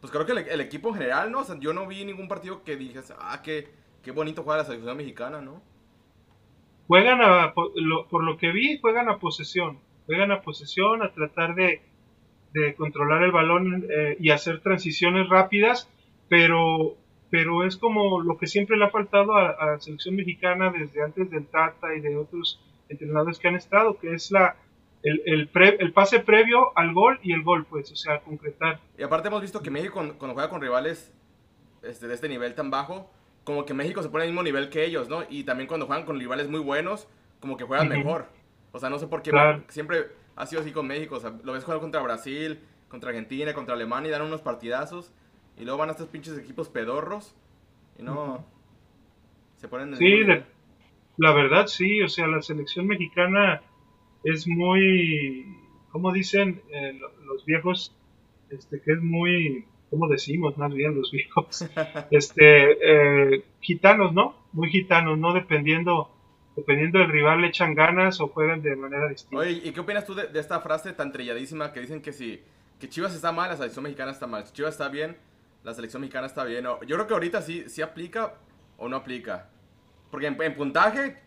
pues 0.00 0.12
creo 0.12 0.26
que 0.26 0.32
el, 0.32 0.60
equipo 0.60 0.90
en 0.90 0.94
general, 0.94 1.32
¿no? 1.32 1.44
Yo 1.58 1.72
no 1.72 1.86
vi 1.86 2.04
ningún 2.04 2.28
partido 2.28 2.62
que 2.62 2.76
dije, 2.76 3.00
ah, 3.18 3.40
qué, 3.42 3.68
qué 4.02 4.12
bonito 4.12 4.42
juega 4.42 4.58
la 4.58 4.64
selección 4.64 4.96
mexicana, 4.96 5.40
¿no? 5.40 5.60
Juegan 6.86 7.20
a, 7.20 7.52
por 7.52 8.24
lo, 8.24 8.38
que 8.38 8.52
vi, 8.52 8.78
juegan 8.80 9.08
a 9.08 9.18
posesión. 9.18 9.78
Juegan 10.06 10.30
a 10.30 10.40
posesión, 10.40 11.02
a 11.02 11.12
tratar 11.12 11.54
de, 11.54 11.82
de 12.52 12.74
controlar 12.74 13.22
el 13.24 13.32
balón 13.32 13.86
eh, 13.90 14.16
y 14.18 14.30
hacer 14.30 14.60
transiciones 14.60 15.28
rápidas, 15.28 15.90
pero, 16.28 16.96
pero 17.28 17.64
es 17.64 17.76
como 17.76 18.20
lo 18.20 18.38
que 18.38 18.46
siempre 18.46 18.76
le 18.76 18.86
ha 18.86 18.90
faltado 18.90 19.34
a, 19.36 19.66
la 19.66 19.80
selección 19.80 20.16
mexicana 20.16 20.70
desde 20.70 21.02
antes 21.02 21.30
del 21.30 21.46
Tata 21.46 21.94
y 21.94 22.00
de 22.00 22.16
otros 22.16 22.60
entrenadores 22.88 23.38
que 23.38 23.48
han 23.48 23.56
estado, 23.56 23.98
que 23.98 24.14
es 24.14 24.30
la, 24.30 24.56
el, 25.02 25.22
el, 25.26 25.50
el, 25.54 25.92
pase 25.92 26.20
previo 26.20 26.76
al 26.76 26.92
gol 26.92 27.18
y 27.22 27.32
el 27.32 27.42
gol, 27.42 27.64
pues, 27.66 27.90
o 27.92 27.96
sea, 27.96 28.20
concretar. 28.20 28.80
Y 28.98 29.02
aparte 29.02 29.28
hemos 29.28 29.42
visto 29.42 29.62
que 29.62 29.70
México 29.70 29.94
cuando, 29.94 30.34
juega 30.34 30.50
con 30.50 30.60
rivales 30.60 31.12
este, 31.82 32.08
de 32.08 32.14
este 32.14 32.28
nivel 32.28 32.54
tan 32.54 32.70
bajo, 32.70 33.10
como 33.44 33.64
que 33.64 33.74
México 33.74 34.02
se 34.02 34.08
pone 34.08 34.24
al 34.24 34.30
mismo 34.30 34.42
nivel 34.42 34.68
que 34.68 34.84
ellos, 34.84 35.08
¿no? 35.08 35.24
Y 35.28 35.44
también 35.44 35.68
cuando 35.68 35.86
juegan 35.86 36.04
con 36.04 36.18
rivales 36.18 36.48
muy 36.48 36.60
buenos, 36.60 37.08
como 37.40 37.56
que 37.56 37.64
juegan 37.64 37.88
mejor. 37.88 38.26
O 38.72 38.78
sea, 38.78 38.90
no 38.90 38.98
sé 38.98 39.06
por 39.06 39.22
qué 39.22 39.32
siempre 39.68 40.08
ha 40.36 40.46
sido 40.46 40.60
así 40.60 40.72
con 40.72 40.86
México. 40.86 41.16
O 41.16 41.20
sea, 41.20 41.32
lo 41.42 41.52
ves 41.52 41.64
jugar 41.64 41.80
contra 41.80 42.02
Brasil, 42.02 42.60
contra 42.88 43.10
Argentina, 43.10 43.54
contra 43.54 43.74
Alemania 43.74 44.08
y 44.08 44.12
dan 44.12 44.22
unos 44.22 44.42
partidazos. 44.42 45.12
Y 45.56 45.64
luego 45.64 45.78
van 45.78 45.88
a 45.88 45.92
estos 45.92 46.08
pinches 46.08 46.36
equipos 46.38 46.68
pedorros 46.68 47.34
y 47.98 48.02
no 48.02 48.44
se 49.56 49.68
ponen 49.68 49.90
en 49.90 49.96
Sí, 49.96 50.20
la 51.16 51.32
verdad 51.32 51.66
sí, 51.66 52.00
o 52.02 52.08
sea, 52.08 52.28
la 52.28 52.42
selección 52.42 52.86
mexicana 52.86 53.62
es 54.24 54.46
muy, 54.46 55.56
como 55.90 56.12
dicen 56.12 56.60
eh, 56.70 56.98
los 57.24 57.44
viejos, 57.44 57.94
este, 58.50 58.80
que 58.80 58.92
es 58.92 59.02
muy, 59.02 59.64
¿cómo 59.90 60.08
decimos 60.08 60.56
más 60.58 60.72
bien 60.72 60.96
los 60.96 61.10
viejos? 61.10 61.68
este, 62.10 63.34
eh, 63.34 63.44
gitanos, 63.60 64.12
¿no? 64.12 64.36
Muy 64.52 64.70
gitanos, 64.70 65.18
¿no? 65.18 65.32
Dependiendo 65.32 66.10
dependiendo 66.58 66.98
del 66.98 67.08
rival 67.08 67.40
le 67.40 67.48
echan 67.48 67.72
ganas 67.72 68.20
o 68.20 68.28
juegan 68.28 68.60
de 68.62 68.74
manera 68.74 69.08
distinta. 69.08 69.36
Oye, 69.38 69.60
¿y 69.62 69.70
qué 69.70 69.78
opinas 69.78 70.04
tú 70.04 70.14
de, 70.14 70.28
esta 70.34 70.60
frase 70.60 70.92
tan 70.92 71.12
trilladísima 71.12 71.72
que 71.72 71.80
dicen 71.80 72.02
que 72.02 72.12
si 72.12 72.42
que 72.80 72.88
Chivas 72.88 73.14
está 73.14 73.30
mal, 73.30 73.48
la 73.48 73.56
selección 73.56 73.84
mexicana 73.84 74.10
está 74.10 74.26
mal? 74.26 74.44
Si 74.44 74.52
Chivas 74.52 74.74
está 74.74 74.88
bien, 74.88 75.16
la 75.62 75.72
selección 75.72 76.00
mexicana 76.00 76.26
está 76.26 76.44
bien. 76.44 76.64
yo 76.64 76.96
creo 76.96 77.06
que 77.06 77.14
ahorita 77.14 77.42
sí, 77.42 77.64
sí 77.68 77.80
aplica 77.80 78.34
o 78.76 78.88
no 78.88 78.96
aplica. 78.96 79.48
Porque 80.10 80.26
en, 80.26 80.54
puntaje 80.56 81.18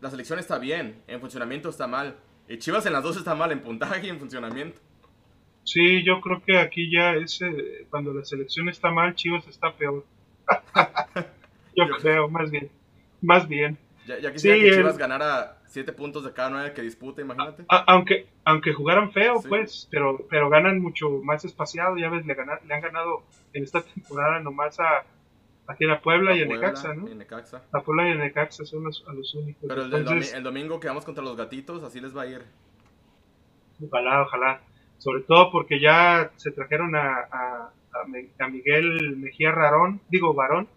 la 0.00 0.10
selección 0.10 0.38
está 0.38 0.58
bien, 0.58 1.02
en 1.06 1.20
funcionamiento 1.20 1.68
está 1.68 1.86
mal. 1.86 2.16
Y 2.48 2.58
Chivas 2.58 2.86
en 2.86 2.94
las 2.94 3.02
dos 3.02 3.16
está 3.16 3.34
mal, 3.34 3.52
en 3.52 3.60
puntaje 3.60 4.06
y 4.06 4.10
en 4.10 4.18
funcionamiento. 4.18 4.80
Sí, 5.64 6.02
yo 6.02 6.20
creo 6.20 6.42
que 6.42 6.58
aquí 6.58 6.90
ya 6.90 7.14
es 7.14 7.42
eh, 7.42 7.86
cuando 7.90 8.14
la 8.14 8.24
selección 8.24 8.68
está 8.68 8.90
mal, 8.90 9.14
Chivas 9.14 9.46
está 9.46 9.72
peor. 9.72 10.04
yo, 11.76 11.84
creo, 12.00 12.28
más 12.28 12.50
bien. 12.50 12.70
Más 13.20 13.46
bien. 13.46 13.76
Ya, 14.06 14.18
ya 14.18 14.32
quisiera 14.32 14.56
que 14.56 14.72
Chivas 14.72 14.96
ganara 14.96 15.58
7 15.66 15.92
puntos 15.92 16.24
de 16.24 16.32
cada 16.32 16.48
9 16.48 16.72
que 16.72 16.80
disputa, 16.80 17.20
imagínate. 17.20 17.64
aunque, 17.68 18.26
aunque 18.44 18.72
jugaran 18.72 19.12
feo, 19.12 19.42
pues, 19.46 19.86
pero, 19.90 20.26
pero 20.30 20.48
ganan 20.48 20.80
mucho 20.80 21.10
más 21.22 21.44
espaciado. 21.44 21.98
Ya 21.98 22.08
ves, 22.08 22.24
le, 22.24 22.34
le 22.34 22.74
han 22.74 22.80
ganado 22.80 23.24
en 23.52 23.64
esta 23.64 23.82
temporada 23.82 24.40
nomás 24.40 24.80
a, 24.80 25.04
aquí 25.68 25.88
a 25.88 26.00
Puebla 26.00 26.36
y 26.36 26.42
a 26.42 26.46
Necaxa, 26.46 26.94
¿no? 26.94 27.06
Necaxa. 27.08 27.62
A 27.72 27.80
Puebla 27.82 28.08
y 28.08 28.12
a 28.12 28.14
Necaxa 28.16 28.64
son 28.64 28.84
los, 28.84 29.04
a 29.06 29.12
los 29.12 29.34
únicos. 29.34 29.68
Pero 29.68 29.82
el, 29.84 30.42
domingo 30.42 30.80
que 30.80 30.88
vamos 30.88 31.04
contra 31.04 31.22
los 31.22 31.36
gatitos, 31.36 31.82
así 31.84 32.00
les 32.00 32.16
va 32.16 32.22
a 32.22 32.26
ir. 32.26 32.42
Ojalá, 33.86 34.22
ojalá. 34.22 34.60
Sobre 34.98 35.22
todo 35.22 35.52
porque 35.52 35.78
ya 35.78 36.32
se 36.36 36.50
trajeron 36.50 36.96
a, 36.96 37.20
a, 37.30 37.72
a 38.40 38.48
Miguel 38.48 39.16
Mejía 39.16 39.52
Rarón, 39.52 40.00
digo 40.08 40.34
Varón, 40.34 40.68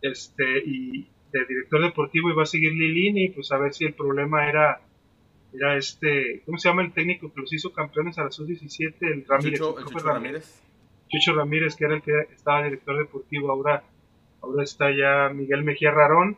este, 0.00 0.62
y, 0.64 1.08
de 1.32 1.44
director 1.44 1.82
deportivo 1.82 2.30
y 2.30 2.34
va 2.34 2.44
a 2.44 2.46
seguir 2.46 2.72
Lilini, 2.72 3.30
pues 3.30 3.50
a 3.52 3.58
ver 3.58 3.74
si 3.74 3.84
el 3.84 3.94
problema 3.94 4.48
era 4.48 4.80
era 5.52 5.76
este, 5.76 6.42
¿cómo 6.44 6.58
se 6.58 6.68
llama 6.68 6.82
el 6.82 6.92
técnico 6.92 7.32
que 7.32 7.40
los 7.40 7.52
hizo 7.52 7.72
campeones 7.72 8.18
a 8.18 8.24
la 8.24 8.30
sub-17? 8.30 8.94
El 9.00 9.24
Ramírez. 9.26 9.58
Chucho, 9.58 9.98
Ramírez. 10.04 10.62
Chucho 11.08 11.34
Ramírez, 11.34 11.76
que 11.76 11.84
era 11.84 11.94
el 11.94 12.02
que 12.02 12.12
estaba 12.32 12.62
director 12.62 12.98
deportivo, 12.98 13.50
ahora, 13.50 13.82
ahora 14.42 14.62
está 14.62 14.90
ya 14.90 15.32
Miguel 15.32 15.64
Mejía 15.64 15.90
Rarón, 15.90 16.36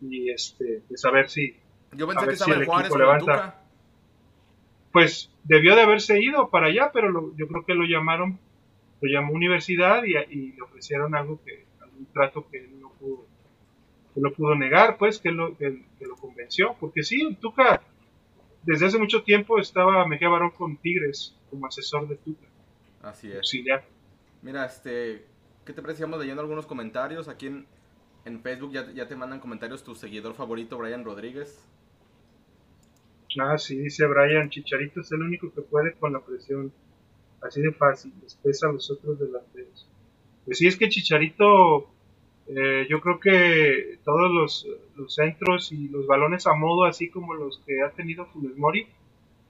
y 0.00 0.30
este, 0.30 0.82
pues 0.88 1.04
a 1.04 1.10
ver 1.10 1.28
si. 1.28 1.56
Yo 1.92 2.06
pensé 2.06 2.26
que 2.26 2.32
estaba 2.32 2.54
en 2.54 2.66
Juárez 2.66 2.96
levanta. 2.96 3.62
Pues 4.92 5.30
debió 5.44 5.76
de 5.76 5.82
haberse 5.82 6.20
ido 6.20 6.48
para 6.48 6.68
allá, 6.68 6.90
pero 6.92 7.36
yo 7.36 7.46
creo 7.46 7.64
que 7.64 7.74
lo 7.74 7.84
llamaron, 7.84 8.38
lo 9.00 9.10
llamó 9.10 9.34
universidad 9.34 10.02
y, 10.04 10.16
y 10.16 10.52
le 10.52 10.62
ofrecieron 10.62 11.14
algo 11.14 11.40
que, 11.44 11.66
algún 11.80 12.06
trato 12.06 12.48
que 12.50 12.66
no 12.80 12.90
pudo 12.92 13.26
lo 14.20 14.32
pudo 14.32 14.54
negar, 14.54 14.96
pues, 14.98 15.18
que 15.18 15.30
lo, 15.30 15.56
que, 15.56 15.84
lo 16.00 16.16
convenció. 16.16 16.76
Porque 16.78 17.02
sí, 17.02 17.36
Tuca, 17.40 17.82
desde 18.62 18.86
hace 18.86 18.98
mucho 18.98 19.22
tiempo 19.22 19.58
estaba 19.58 20.06
Mejía 20.06 20.28
Barón 20.28 20.50
con 20.50 20.76
Tigres 20.76 21.36
como 21.50 21.66
asesor 21.66 22.08
de 22.08 22.16
Tuca. 22.16 22.46
Así 23.02 23.30
es. 23.30 23.50
ya 23.64 23.84
Mira, 24.42 24.64
este, 24.64 25.26
¿qué 25.64 25.72
te 25.72 25.82
parece? 25.82 26.06
leyendo 26.06 26.42
algunos 26.42 26.66
comentarios. 26.66 27.28
Aquí 27.28 27.46
en, 27.46 27.66
en 28.24 28.40
Facebook 28.40 28.72
ya, 28.72 29.08
te 29.08 29.16
mandan 29.16 29.40
comentarios 29.40 29.82
tu 29.82 29.94
seguidor 29.94 30.34
favorito, 30.34 30.78
Brian 30.78 31.04
Rodríguez. 31.04 31.64
Ah, 33.40 33.58
sí, 33.58 33.78
dice 33.78 34.06
Brian, 34.06 34.48
Chicharito 34.50 35.00
es 35.00 35.12
el 35.12 35.22
único 35.22 35.52
que 35.52 35.60
puede 35.62 35.94
con 35.94 36.12
la 36.12 36.20
presión. 36.20 36.72
Así 37.40 37.60
de 37.60 37.72
fácil, 37.72 38.12
les 38.22 38.62
a 38.64 38.72
los 38.72 38.90
otros 38.90 39.18
delanteros. 39.18 39.88
Pues 40.44 40.58
sí, 40.58 40.66
es 40.66 40.76
que 40.76 40.88
Chicharito 40.88 41.90
eh, 42.48 42.86
yo 42.88 43.00
creo 43.00 43.20
que 43.20 43.98
todos 44.04 44.30
los, 44.96 45.14
centros 45.14 45.70
y 45.70 45.88
los 45.88 46.06
balones 46.06 46.46
a 46.46 46.54
modo, 46.54 46.84
así 46.84 47.10
como 47.10 47.34
los 47.34 47.62
que 47.66 47.82
ha 47.82 47.90
tenido 47.90 48.26
Funes 48.26 48.56
Mori, 48.56 48.86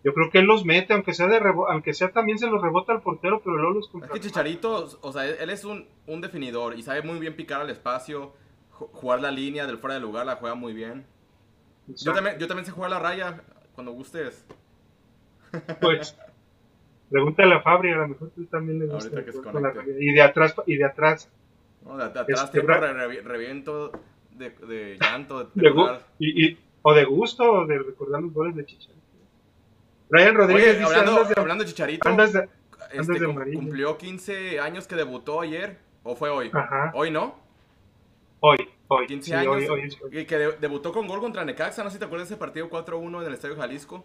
yo 0.04 0.14
creo 0.14 0.30
que 0.30 0.38
él 0.38 0.44
los 0.44 0.64
mete, 0.64 0.94
aunque 0.94 1.12
sea 1.12 1.26
de 1.26 1.40
aunque 1.68 1.92
sea 1.92 2.12
también 2.12 2.38
se 2.38 2.46
los 2.46 2.62
rebota 2.62 2.92
al 2.92 3.02
portero, 3.02 3.40
pero 3.42 3.56
luego 3.56 3.74
los 3.74 3.90
Es 4.04 4.10
que 4.10 4.20
Chicharito, 4.20 4.88
o 5.00 5.12
sea, 5.12 5.26
él 5.26 5.50
es 5.50 5.64
un, 5.64 5.86
un, 6.06 6.20
definidor 6.20 6.78
y 6.78 6.82
sabe 6.82 7.02
muy 7.02 7.18
bien 7.18 7.34
picar 7.34 7.60
al 7.60 7.70
espacio, 7.70 8.32
jugar 8.70 9.20
la 9.20 9.30
línea 9.30 9.66
del 9.66 9.78
fuera 9.78 9.94
de 9.94 10.00
lugar, 10.00 10.26
la 10.26 10.36
juega 10.36 10.54
muy 10.54 10.72
bien. 10.72 11.04
Yo 11.88 12.12
también, 12.12 12.38
yo 12.38 12.46
también 12.46 12.66
sé 12.66 12.72
jugar 12.72 12.90
la 12.90 12.98
raya, 12.98 13.42
cuando 13.74 13.92
gustes. 13.92 14.46
Pues, 15.80 16.14
pregúntale 17.08 17.54
a 17.54 17.62
Fabri, 17.62 17.90
a 17.90 17.96
lo 17.96 18.08
mejor 18.08 18.30
tú 18.30 18.44
también 18.46 18.78
le 18.80 18.86
gusta. 18.86 19.24
Y 19.98 20.12
de 20.12 20.20
atrás, 20.20 20.54
y 20.66 20.76
de 20.76 20.84
atrás 20.84 21.30
no, 21.84 21.96
de, 21.96 22.04
atrás 22.04 22.44
este, 22.44 22.60
reviento 22.60 23.92
de, 24.32 24.98
llanto. 25.00 25.44
De, 25.54 25.98
y, 26.18 26.58
o 26.82 26.92
de 26.92 27.04
gusto 27.04 27.50
o 27.50 27.66
de 27.66 27.78
recordar 27.78 28.22
los 28.22 28.32
goles 28.32 28.54
de 28.56 28.66
Chicharito. 28.66 28.97
Brian 30.10 30.34
Rodríguez 30.34 30.80
hablando, 30.82 31.24
de, 31.24 31.34
hablando 31.36 31.64
de 31.64 31.70
Chicharito, 31.70 32.08
este, 32.92 33.26
cumplió 33.54 33.98
15 33.98 34.60
años 34.60 34.86
que 34.86 34.96
debutó 34.96 35.40
ayer, 35.40 35.78
o 36.02 36.16
fue 36.16 36.30
hoy. 36.30 36.50
Hoy, 36.94 37.10
¿no? 37.10 37.36
Hoy, 38.40 38.56
hoy. 38.88 39.06
15 39.06 39.34
años. 39.34 39.62
Y 40.10 40.24
que 40.24 40.38
debutó 40.60 40.92
con 40.92 41.06
gol 41.06 41.20
contra 41.20 41.44
Necaxa, 41.44 41.84
no 41.84 41.90
sé 41.90 41.94
si 41.94 41.98
te 41.98 42.06
acuerdas 42.06 42.28
de 42.28 42.34
ese 42.34 42.40
partido 42.40 42.70
4-1 42.70 43.20
en 43.20 43.26
el 43.26 43.34
Estadio 43.34 43.56
Jalisco. 43.56 44.04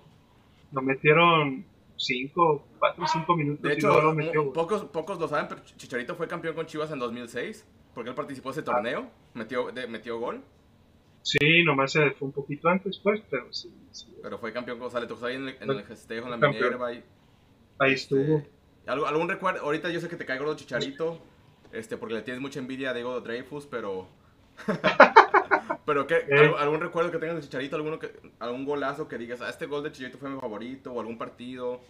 Lo 0.72 0.82
metieron 0.82 1.66
5, 1.98 2.68
4 2.80 3.08
5 3.08 3.36
minutos. 3.38 3.62
De 3.64 3.74
hecho, 3.74 4.54
pocos, 4.54 4.86
pocos 4.86 5.20
lo 5.20 5.28
saben, 5.28 5.48
pero 5.48 5.62
Chicharito 5.78 6.16
fue 6.16 6.28
campeón 6.28 6.56
con 6.56 6.66
Chivas 6.66 6.92
en 6.92 7.00
2006, 7.00 7.66
porque 7.94 8.10
él 8.10 8.16
participó 8.16 8.50
en 8.50 8.54
ese 8.54 8.64
torneo, 8.64 9.08
metió, 9.34 9.72
metió 9.88 10.20
gol. 10.20 10.42
Sí, 11.24 11.64
nomás 11.64 11.94
se 11.94 12.12
fue 12.12 12.28
un 12.28 12.34
poquito 12.34 12.68
antes, 12.68 13.00
pues, 13.02 13.22
pero 13.30 13.52
sí. 13.52 13.74
Pero 14.22 14.38
fue 14.38 14.52
campeón 14.52 14.78
con 14.78 14.92
Sale, 14.92 15.08
ahí 15.24 15.36
en 15.36 15.48
el, 15.48 15.58
en 15.60 15.70
el 15.72 15.84
festejo, 15.84 16.26
en 16.26 16.40
la 16.40 16.50
Minerva. 16.50 16.88
Ahí, 16.88 17.04
ahí 17.80 17.94
estuvo. 17.94 18.38
Este, 18.38 18.52
¿Algún 18.86 19.30
recuerdo? 19.30 19.62
Ahorita 19.62 19.90
yo 19.90 20.02
sé 20.02 20.10
que 20.10 20.18
te 20.18 20.26
cae 20.26 20.38
gordo 20.38 20.56
Chicharito, 20.56 21.20
este, 21.72 21.96
porque 21.96 22.16
le 22.16 22.22
tienes 22.22 22.42
mucha 22.42 22.60
envidia 22.60 22.92
a 22.92 22.94
Diego 22.94 23.20
Dreyfus, 23.22 23.66
pero... 23.66 24.08
Pero 25.86 26.08
¿qué, 26.08 26.16
eh. 26.30 26.52
algún 26.60 26.80
recuerdo 26.80 27.12
que 27.12 27.18
tengas 27.18 27.36
de 27.36 27.42
Chicharito, 27.42 27.76
alguno 27.76 28.00
que, 28.00 28.12
algún 28.40 28.66
golazo 28.66 29.08
que 29.08 29.18
digas, 29.18 29.42
ah, 29.42 29.50
este 29.50 29.66
gol 29.66 29.84
de 29.84 29.92
Chicharito 29.92 30.18
fue 30.18 30.30
mi 30.30 30.40
favorito, 30.40 30.94
o 30.94 31.00
algún 31.00 31.18
partido. 31.18 31.82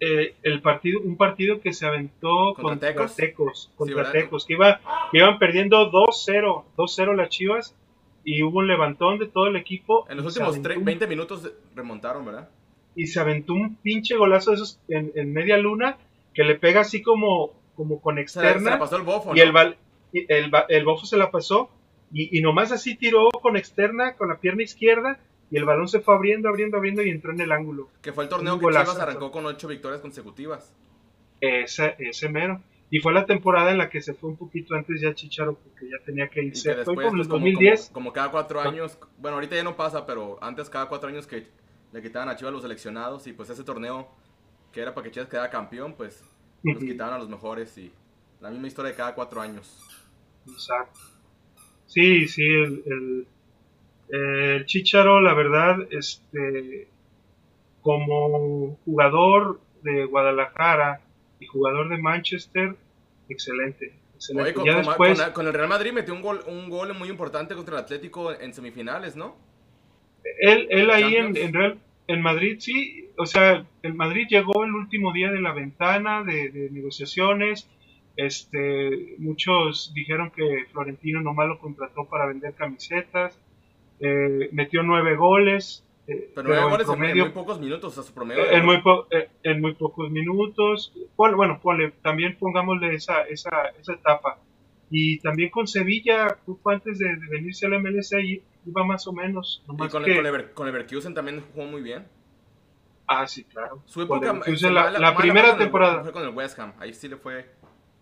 Eh, 0.00 0.36
el 0.42 0.62
partido, 0.62 1.00
un 1.00 1.16
partido 1.16 1.60
que 1.60 1.74
se 1.74 1.86
aventó 1.86 2.54
contra, 2.54 2.94
Tecos, 3.06 3.70
contra 3.76 4.10
Tecos, 4.10 4.46
que, 4.46 4.54
iba, 4.54 4.80
que 5.12 5.18
iban 5.18 5.38
perdiendo 5.38 5.90
2-0, 5.90 6.64
2-0 6.76 7.14
las 7.14 7.28
Chivas, 7.28 7.76
y 8.24 8.42
hubo 8.42 8.58
un 8.58 8.68
levantón 8.68 9.18
de 9.18 9.26
todo 9.26 9.46
el 9.46 9.56
equipo. 9.56 10.06
En 10.08 10.18
los 10.18 10.26
últimos 10.26 10.60
20 10.62 11.06
minutos 11.06 11.50
remontaron, 11.74 12.24
¿verdad? 12.24 12.48
Y 12.94 13.06
se 13.06 13.20
aventó 13.20 13.54
un 13.54 13.76
pinche 13.76 14.16
golazo 14.16 14.50
de 14.50 14.56
esos 14.56 14.80
en, 14.88 15.32
media 15.32 15.56
luna, 15.56 15.96
que 16.34 16.44
le 16.44 16.56
pega 16.56 16.80
así 16.80 17.02
como, 17.02 17.52
como 17.76 18.00
con 18.00 18.18
externa. 18.18 18.72
Se, 18.72 18.78
pasó 18.78 18.96
el 18.96 19.02
bofo, 19.02 19.34
Y 19.34 19.40
el, 19.40 19.54
el, 20.12 20.50
el 20.68 20.84
bofo 20.84 21.06
se 21.06 21.16
la 21.16 21.30
pasó, 21.30 21.70
y, 22.12 22.40
nomás 22.40 22.72
así 22.72 22.96
tiró 22.96 23.28
con 23.30 23.56
externa, 23.56 24.14
con 24.14 24.28
la 24.28 24.38
pierna 24.38 24.62
izquierda, 24.62 25.20
y 25.50 25.56
el 25.56 25.64
balón 25.64 25.88
se 25.88 26.00
fue 26.00 26.14
abriendo, 26.14 26.48
abriendo, 26.48 26.76
abriendo 26.76 27.02
y 27.02 27.10
entró 27.10 27.32
en 27.32 27.40
el 27.40 27.52
ángulo. 27.52 27.88
Que 28.02 28.12
fue 28.12 28.24
el 28.24 28.30
torneo 28.30 28.58
que 28.58 28.66
Chivas 28.66 28.98
arrancó 28.98 29.30
con 29.30 29.46
ocho 29.46 29.68
victorias 29.68 30.00
consecutivas. 30.00 30.74
Ese, 31.40 31.94
ese 31.98 32.28
mero. 32.28 32.60
Y 32.90 32.98
fue 32.98 33.12
la 33.12 33.24
temporada 33.24 33.70
en 33.70 33.78
la 33.78 33.88
que 33.88 34.02
se 34.02 34.14
fue 34.14 34.30
un 34.30 34.36
poquito 34.36 34.74
antes 34.74 35.00
ya 35.00 35.14
Chicharo 35.14 35.54
porque 35.54 35.88
ya 35.88 36.04
tenía 36.04 36.28
que 36.28 36.42
irse. 36.42 36.74
fue 36.84 36.96
como 36.96 37.22
el 37.22 37.28
2010. 37.28 37.90
Como, 37.90 38.12
cada 38.12 38.32
cuatro 38.32 38.60
años, 38.60 38.98
bueno, 39.16 39.36
ahorita 39.36 39.54
ya 39.54 39.62
no 39.62 39.76
pasa, 39.76 40.04
pero 40.06 40.38
antes 40.42 40.68
cada 40.68 40.88
cuatro 40.88 41.08
años 41.08 41.26
que 41.26 41.46
le 41.92 42.02
quitaban 42.02 42.28
a 42.28 42.36
Chivas 42.36 42.52
los 42.52 42.62
seleccionados 42.62 43.28
y 43.28 43.32
pues 43.32 43.48
ese 43.48 43.62
torneo 43.62 44.08
que 44.72 44.80
era 44.80 44.92
para 44.92 45.04
que 45.04 45.12
Chivas 45.12 45.28
quedara 45.28 45.50
campeón, 45.50 45.94
pues 45.94 46.24
los 46.64 46.78
quitaban 46.78 47.14
a 47.14 47.18
los 47.18 47.28
mejores 47.28 47.78
y 47.78 47.92
la 48.40 48.50
misma 48.50 48.66
historia 48.66 48.90
de 48.90 48.96
cada 48.96 49.14
cuatro 49.14 49.40
años. 49.40 49.80
Exacto. 50.48 50.98
Sí, 51.86 52.26
sí, 52.26 52.44
el, 52.44 53.26
el, 54.08 54.66
Chicharo, 54.66 55.20
la 55.20 55.34
verdad, 55.34 55.76
este, 55.90 56.88
como 57.82 58.78
jugador 58.84 59.60
de 59.82 60.04
Guadalajara 60.06 61.00
y 61.40 61.46
jugador 61.46 61.88
de 61.88 61.98
Manchester, 61.98 62.76
excelente. 63.28 63.92
excelente. 64.14 64.54
con, 64.54 64.64
ya 64.64 64.76
después, 64.76 65.20
con, 65.32 65.46
el 65.46 65.52
Real 65.52 65.68
Madrid 65.68 65.92
metió 65.92 66.14
un 66.14 66.22
gol, 66.22 66.42
un 66.46 66.68
gol 66.68 66.94
muy 66.94 67.08
importante 67.08 67.54
contra 67.54 67.78
el 67.78 67.84
Atlético 67.84 68.32
en 68.32 68.54
semifinales, 68.54 69.16
¿no? 69.16 69.36
Él, 70.38 70.68
él 70.70 70.90
ahí 70.90 71.16
en, 71.16 71.36
en, 71.36 71.52
Real, 71.52 71.78
en 72.06 72.22
Madrid, 72.22 72.56
sí, 72.60 73.08
o 73.16 73.26
sea, 73.26 73.64
el 73.82 73.94
Madrid 73.94 74.26
llegó 74.28 74.64
el 74.64 74.74
último 74.74 75.12
día 75.12 75.30
de 75.30 75.40
la 75.40 75.52
ventana 75.52 76.22
de, 76.22 76.50
de 76.50 76.70
negociaciones. 76.70 77.68
Este, 78.16 79.14
muchos 79.18 79.92
dijeron 79.94 80.30
que 80.30 80.66
Florentino 80.72 81.22
nomás 81.22 81.48
lo 81.48 81.58
contrató 81.58 82.04
para 82.04 82.26
vender 82.26 82.54
camisetas. 82.54 83.38
Eh, 84.00 84.48
metió 84.52 84.82
nueve 84.82 85.14
goles, 85.16 85.84
eh, 86.10 86.32
pero, 86.34 86.52
en, 86.52 87.16
muy 87.16 87.30
pocos 87.30 87.60
minutos, 87.60 87.96
a 87.96 88.02
su 88.02 88.12
promedio. 88.12 88.50
En 88.50 88.64
muy, 88.64 88.82
eh, 89.10 89.28
en 89.44 89.60
muy 89.60 89.74
pocos 89.74 90.10
minutos. 90.10 90.92
Bueno, 91.16 91.60
ponle, 91.62 91.92
también 92.02 92.36
pongámosle 92.36 92.94
esa, 92.94 93.22
esa, 93.22 93.50
esa 93.78 93.92
etapa. 93.92 94.38
Y 94.90 95.20
también 95.20 95.50
con 95.50 95.68
Sevilla, 95.68 96.36
poco 96.44 96.70
antes 96.70 96.98
de, 96.98 97.16
venirse 97.30 97.66
al 97.66 97.80
MLS, 97.80 98.12
ahí 98.14 98.42
iba 98.66 98.84
más 98.84 99.06
o 99.06 99.12
menos. 99.12 99.62
Y 99.64 99.88
con, 99.88 100.02
que... 100.02 100.50
con, 100.52 100.66
Leverkusen 100.66 101.14
también 101.14 101.44
jugó 101.52 101.66
muy 101.66 101.80
bien. 101.80 102.08
Ah, 103.06 103.24
sí, 103.28 103.44
claro. 103.44 103.80
Su 103.86 104.02
época, 104.02 104.32
la, 104.62 104.90
la, 104.90 105.16
primera 105.16 105.56
temporada. 105.56 106.02
Fue 106.02 106.12
con 106.12 106.24
el 106.24 106.30
West 106.30 106.58
Ham, 106.58 106.72
ahí 106.80 106.92
sí 106.92 107.08
le 107.08 107.16
fue, 107.16 107.48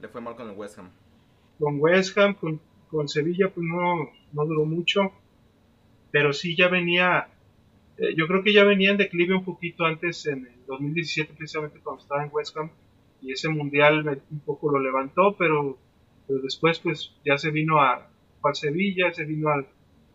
le 0.01 0.09
fue 0.09 0.23
mal 0.23 0.35
con 0.35 0.49
el 0.49 0.57
West 0.57 0.79
Ham. 0.79 0.91
Con 1.59 1.77
West 1.79 2.17
Ham, 2.17 2.35
con, 2.35 2.59
con 2.91 3.07
Sevilla, 3.07 3.51
pues 3.55 3.67
no, 3.67 4.11
no 4.33 4.47
duró 4.47 4.65
mucho. 4.65 5.13
Pero 6.11 6.33
sí 6.33 6.57
ya 6.57 6.69
venía 6.69 7.29
eh, 7.99 8.15
yo 8.17 8.27
creo 8.27 8.43
que 8.43 8.53
ya 8.53 8.65
venía 8.65 8.91
en 8.91 8.97
declive 8.97 9.35
un 9.35 9.45
poquito 9.45 9.85
antes, 9.85 10.27
en 10.27 10.47
el 10.47 10.67
2017, 10.67 11.35
precisamente 11.35 11.81
cuando 11.81 12.03
estaba 12.03 12.25
en 12.25 12.31
West 12.33 12.57
Ham, 12.57 12.71
y 13.21 13.33
ese 13.33 13.49
mundial 13.49 14.23
un 14.31 14.41
poco 14.41 14.71
lo 14.71 14.79
levantó, 14.79 15.37
pero, 15.37 15.79
después 16.29 16.79
pues 16.79 17.13
ya 17.25 17.39
se 17.39 17.51
vino 17.51 17.81
a, 17.81 18.09
a 18.43 18.55
Sevilla, 18.55 19.13
se 19.13 19.25
vino 19.25 19.49
al, 19.49 19.67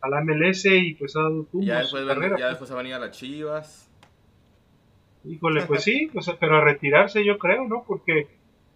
al 0.01 0.25
MLS 0.25 0.65
y 0.65 0.93
pues 0.93 1.15
ha 1.15 1.21
dado 1.21 1.43
tumbos. 1.45 1.67
Ya 1.67 1.79
después, 1.79 2.05
carrera, 2.05 2.37
ya 2.37 2.49
después 2.49 2.69
se 2.69 2.75
venía 2.75 2.97
a 2.97 2.99
las 2.99 3.11
Chivas. 3.17 3.89
Híjole, 5.25 5.65
pues 5.65 5.83
sí, 5.83 6.09
pero 6.39 6.57
a 6.57 6.61
retirarse 6.63 7.25
yo 7.25 7.37
creo, 7.37 7.67
¿no? 7.67 7.83
Porque 7.87 8.27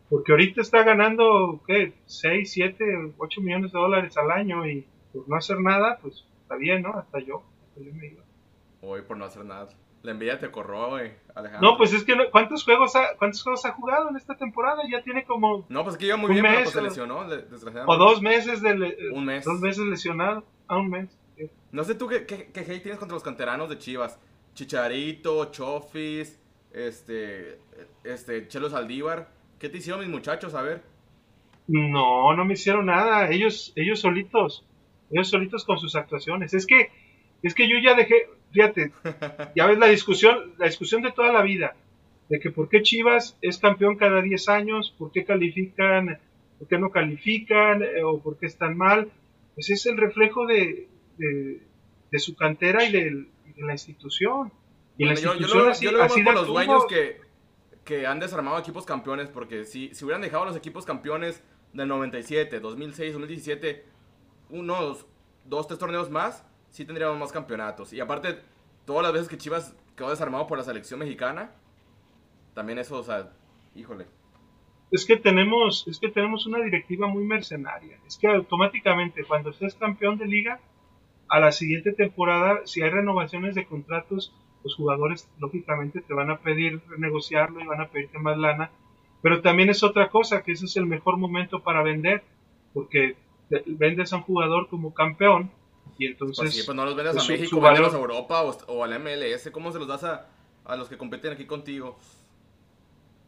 porque 0.10 0.32
ahorita 0.32 0.62
está 0.62 0.84
ganando, 0.84 1.62
¿qué? 1.68 1.94
6, 2.06 2.50
7, 2.50 3.14
8 3.18 3.42
millones 3.42 3.74
de 3.74 3.80
dólares 3.80 4.18
al 4.18 4.32
año 4.32 4.66
y 4.66 4.86
por 5.12 5.28
no 5.28 5.36
hacer 5.36 5.60
nada, 5.60 6.00
pues 6.02 6.26
está 6.42 6.56
bien, 6.56 6.84
¿no? 6.84 6.94
Hasta 6.94 7.20
yo, 7.20 7.44
hasta 7.68 7.82
yo 7.82 7.94
me 7.94 8.08
iba. 8.08 8.24
Hoy 8.82 9.02
por 9.02 9.18
no 9.18 9.26
hacer 9.26 9.46
nada. 9.46 9.70
La 10.04 10.12
envidia 10.12 10.40
te 10.40 10.50
corroa, 10.52 10.90
güey, 10.90 11.12
Alejandro. 11.36 11.72
No, 11.72 11.78
pues 11.78 11.92
es 11.92 12.04
que 12.04 12.16
¿cuántos 12.32 12.64
juegos 12.64 12.96
ha, 12.96 13.18
cuántos 13.18 13.42
juegos 13.44 13.66
ha 13.66 13.72
jugado 13.72 14.10
en 14.10 14.16
esta 14.16 14.36
temporada? 14.36 14.84
Ya 14.90 15.02
tiene 15.02 15.26
como 15.26 15.66
No, 15.70 15.84
pues 15.84 15.96
es 15.96 16.00
que 16.00 16.06
iba 16.06 16.18
muy 16.18 16.32
bien, 16.32 16.44
mes, 16.44 16.58
pero 16.58 16.70
se 16.72 16.82
lesionó, 16.82 17.28
desgraciadamente. 17.28 17.92
O 17.92 17.98
dos 17.98 18.22
meses 18.22 18.62
de 18.62 19.12
un 19.14 19.26
mes. 19.26 19.44
Dos 19.44 19.60
meses 19.60 19.86
lesionado, 19.86 20.46
a 20.68 20.78
un 20.78 20.90
mes. 20.90 21.18
No 21.72 21.84
sé 21.84 21.96
tú 21.96 22.08
qué, 22.08 22.26
qué, 22.26 22.50
qué, 22.54 22.62
hate 22.62 22.82
tienes 22.82 23.00
contra 23.00 23.16
los 23.16 23.24
canteranos 23.24 23.70
de 23.70 23.78
Chivas. 23.78 24.20
Chicharito, 24.54 25.52
Chofis, 25.52 26.40
este 26.72 27.60
este 28.04 28.48
Chelo 28.48 28.70
Saldívar. 28.70 29.30
¿Qué 29.60 29.70
te 29.70 29.80
hicieron 29.80 30.02
mis 30.02 30.10
muchachos? 30.10 30.54
A 30.54 30.62
ver. 30.62 30.84
No, 31.68 32.34
no 32.36 32.46
me 32.46 32.54
hicieron 32.54 32.86
nada. 32.86 33.30
Ellos 33.30 33.74
ellos 33.76 34.00
solitos. 34.00 34.66
Ellos 35.12 35.30
solitos 35.30 35.66
con 35.66 35.80
sus 35.80 35.96
actuaciones. 35.96 36.54
Es 36.54 36.66
que 36.66 36.92
es 37.44 37.54
que 37.54 37.70
yo 37.70 37.78
ya 37.84 37.96
dejé, 37.96 38.30
fíjate, 38.58 38.92
ya 39.56 39.68
ves 39.68 39.78
la 39.78 39.88
discusión, 39.88 40.54
la 40.58 40.66
discusión 40.66 41.04
de 41.04 41.12
toda 41.12 41.32
la 41.32 41.44
vida, 41.44 41.76
de 42.28 42.40
que 42.40 42.50
por 42.50 42.70
qué 42.70 42.82
Chivas 42.82 43.38
es 43.42 43.60
campeón 43.60 43.98
cada 43.98 44.22
10 44.22 44.50
años, 44.50 44.94
por 44.98 45.12
qué 45.12 45.24
califican, 45.24 46.20
por 46.58 46.68
qué 46.68 46.80
no 46.80 46.90
califican, 46.90 47.84
eh, 47.84 48.04
o 48.04 48.20
por 48.20 48.38
qué 48.38 48.48
están 48.48 48.76
mal, 48.76 49.12
pues 49.54 49.70
es 49.70 49.86
el 49.86 49.98
reflejo 49.98 50.48
de, 50.48 50.88
de, 51.18 52.20
su 52.20 52.36
cantera 52.36 52.84
y 52.84 52.92
de, 52.92 53.28
la 53.58 53.74
institución. 53.74 54.52
Y 54.98 55.06
la 55.06 55.12
institución 55.12 55.50
yo, 55.50 55.64
lo, 55.64 55.70
así, 55.70 55.86
yo 55.86 55.92
lo 55.92 56.00
veo 56.00 56.24
por 56.26 56.34
los 56.34 56.48
dueños 56.48 56.86
que, 56.88 57.22
que 57.86 58.08
han 58.08 58.20
desarmado 58.20 58.58
equipos 58.58 58.86
campeones, 58.86 59.30
porque 59.30 59.66
si, 59.66 59.94
si 59.94 60.04
hubieran 60.04 60.22
dejado 60.22 60.46
los 60.46 60.56
equipos 60.56 60.84
campeones 60.84 61.44
del 61.74 61.88
97, 61.88 62.60
2006, 62.60 63.14
2017, 63.14 63.86
unos 64.50 65.06
dos, 65.46 65.68
tres 65.68 65.80
torneos 65.80 66.10
más, 66.10 66.44
sí 66.70 66.86
tendríamos 66.86 67.18
más 67.18 67.32
campeonatos. 67.32 67.94
Y 67.94 68.00
aparte, 68.00 68.40
todas 68.86 69.04
las 69.04 69.14
veces 69.14 69.28
que 69.28 69.38
Chivas 69.38 69.76
quedó 69.96 70.10
desarmado 70.10 70.48
por 70.48 70.58
la 70.58 70.64
selección 70.64 71.00
mexicana, 71.00 71.52
también 72.54 72.80
eso, 72.80 73.00
o 73.00 73.04
sea, 73.04 73.32
híjole. 73.76 74.06
Es 74.92 75.06
que 75.06 75.18
tenemos, 75.18 75.86
es 75.88 76.00
que 76.00 76.10
tenemos 76.10 76.48
una 76.48 76.60
directiva 76.60 77.08
muy 77.08 77.24
mercenaria. 77.24 78.00
Es 78.08 78.18
que 78.18 78.28
automáticamente 78.28 79.26
cuando 79.26 79.50
estés 79.50 79.76
campeón 79.76 80.18
de 80.18 80.28
liga, 80.28 80.60
a 81.30 81.40
la 81.40 81.52
siguiente 81.52 81.92
temporada, 81.92 82.62
si 82.66 82.82
hay 82.82 82.90
renovaciones 82.90 83.56
de 83.56 83.66
contratos, 83.66 84.34
los 84.64 84.76
jugadores 84.76 85.30
lógicamente 85.40 86.02
te 86.02 86.14
van 86.14 86.30
a 86.30 86.38
pedir 86.38 86.82
renegociarlo 86.88 87.60
y 87.60 87.68
van 87.68 87.82
a 87.82 87.90
pedirte 87.90 88.18
más 88.18 88.38
lana. 88.38 88.72
Pero 89.22 89.42
también 89.42 89.70
es 89.70 89.84
otra 89.84 90.10
cosa, 90.10 90.44
que 90.44 90.54
ese 90.54 90.66
es 90.66 90.78
el 90.78 90.86
mejor 90.86 91.18
momento 91.18 91.64
para 91.64 91.84
vender, 91.84 92.24
porque 92.74 93.18
vendes 93.66 94.14
a 94.14 94.18
un 94.18 94.24
jugador 94.24 94.68
como 94.70 94.94
campeón 94.94 95.52
y 95.98 96.06
entonces. 96.06 96.38
Pues 96.38 96.54
sí, 96.56 96.62
pues 96.66 96.76
no 96.76 96.86
los 96.86 96.96
vendes 96.96 97.14
a 97.14 97.18
pues 97.18 97.30
México, 97.30 97.66
a 97.66 97.76
Europa 97.76 98.44
o, 98.44 98.58
o, 98.68 98.84
al 98.84 99.00
MLS. 99.00 99.50
¿Cómo 99.52 99.72
se 99.72 99.80
los 99.80 99.88
das 99.88 100.04
a, 100.04 100.28
a, 100.66 100.76
los 100.76 100.88
que 100.90 100.98
compiten 100.98 101.34
aquí 101.34 101.46
contigo? 101.46 101.98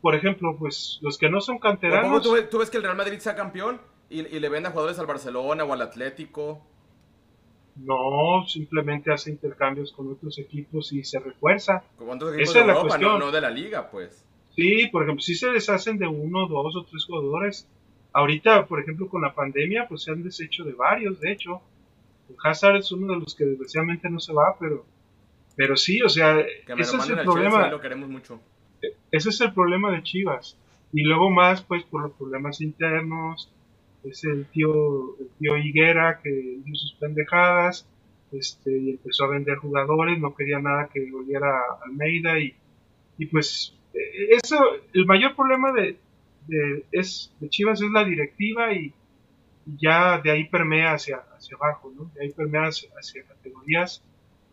Por 0.01 0.15
ejemplo, 0.15 0.55
pues 0.57 0.99
los 1.01 1.17
que 1.17 1.29
no 1.29 1.41
son 1.41 1.59
canteranos. 1.59 2.23
Tú, 2.23 2.35
tú, 2.49 2.57
ves 2.59 2.69
que 2.69 2.77
el 2.77 2.83
Real 2.83 2.95
Madrid 2.95 3.19
sea 3.19 3.35
campeón 3.35 3.81
y, 4.09 4.19
y 4.21 4.39
le 4.39 4.49
vende 4.49 4.69
a 4.69 4.71
jugadores 4.71 4.99
al 4.99 5.07
Barcelona 5.07 5.63
o 5.63 5.73
al 5.73 5.81
Atlético? 5.81 6.61
No, 7.75 8.45
simplemente 8.47 9.11
hace 9.11 9.31
intercambios 9.31 9.93
con 9.93 10.11
otros 10.11 10.37
equipos 10.37 10.91
y 10.91 11.03
se 11.03 11.19
refuerza. 11.19 11.83
¿Cuántos 11.97 12.33
equipos 12.33 12.53
de 12.53 12.59
Europa, 12.59 12.97
no, 12.97 13.17
no, 13.17 13.31
de 13.31 13.41
la 13.41 13.49
liga, 13.49 13.89
pues? 13.89 14.25
Sí, 14.55 14.87
por 14.91 15.03
ejemplo, 15.03 15.21
si 15.21 15.35
se 15.35 15.49
deshacen 15.49 15.97
de 15.97 16.07
uno, 16.07 16.47
dos 16.47 16.75
o 16.75 16.83
tres 16.83 17.05
jugadores. 17.05 17.67
Ahorita, 18.11 18.65
por 18.65 18.81
ejemplo, 18.81 19.07
con 19.07 19.21
la 19.21 19.33
pandemia, 19.33 19.87
pues 19.87 20.03
se 20.03 20.11
han 20.11 20.23
deshecho 20.23 20.63
de 20.63 20.73
varios, 20.73 21.19
de 21.19 21.31
hecho. 21.31 21.61
Hazard 22.43 22.77
es 22.77 22.91
uno 22.91 23.13
de 23.13 23.19
los 23.19 23.35
que 23.35 23.45
desgraciadamente 23.45 24.09
no 24.09 24.19
se 24.19 24.33
va, 24.33 24.55
pero, 24.59 24.85
pero 25.55 25.77
sí, 25.77 26.01
o 26.01 26.09
sea, 26.09 26.39
ese 26.39 26.97
es 26.97 27.09
el 27.09 27.21
problema. 27.23 27.69
lo 27.69 27.81
queremos 27.81 28.09
mucho. 28.09 28.39
Ese 29.11 29.29
es 29.29 29.41
el 29.41 29.53
problema 29.53 29.91
de 29.91 30.03
Chivas. 30.03 30.57
Y 30.93 31.03
luego 31.03 31.29
más, 31.29 31.61
pues, 31.61 31.83
por 31.83 32.01
los 32.01 32.13
problemas 32.13 32.61
internos, 32.61 33.51
es 34.03 34.23
el 34.23 34.45
tío, 34.45 35.17
el 35.19 35.29
tío 35.39 35.57
Higuera 35.57 36.19
que 36.23 36.59
hizo 36.65 36.75
sus 36.75 36.93
pendejadas, 36.93 37.87
este, 38.31 38.77
y 38.77 38.89
empezó 38.91 39.25
a 39.25 39.29
vender 39.29 39.57
jugadores, 39.57 40.19
no 40.19 40.35
quería 40.35 40.59
nada 40.59 40.89
que 40.91 41.11
volviera 41.11 41.47
a 41.47 41.85
Almeida 41.85 42.39
y, 42.39 42.53
y 43.17 43.25
pues 43.25 43.75
e, 43.93 44.35
eso, 44.35 44.57
el 44.93 45.05
mayor 45.05 45.35
problema 45.35 45.71
de, 45.73 45.97
de, 46.47 46.85
es, 46.91 47.33
de 47.39 47.49
Chivas 47.49 47.81
es 47.81 47.91
la 47.91 48.03
directiva 48.03 48.73
y, 48.73 48.93
ya 49.77 50.19
de 50.19 50.31
ahí 50.31 50.45
permea 50.45 50.93
hacia, 50.93 51.17
hacia 51.35 51.57
abajo, 51.57 51.91
¿no? 51.95 52.11
De 52.13 52.23
ahí 52.23 52.31
permea 52.31 52.67
hacia, 52.67 52.89
categorías, 53.27 54.01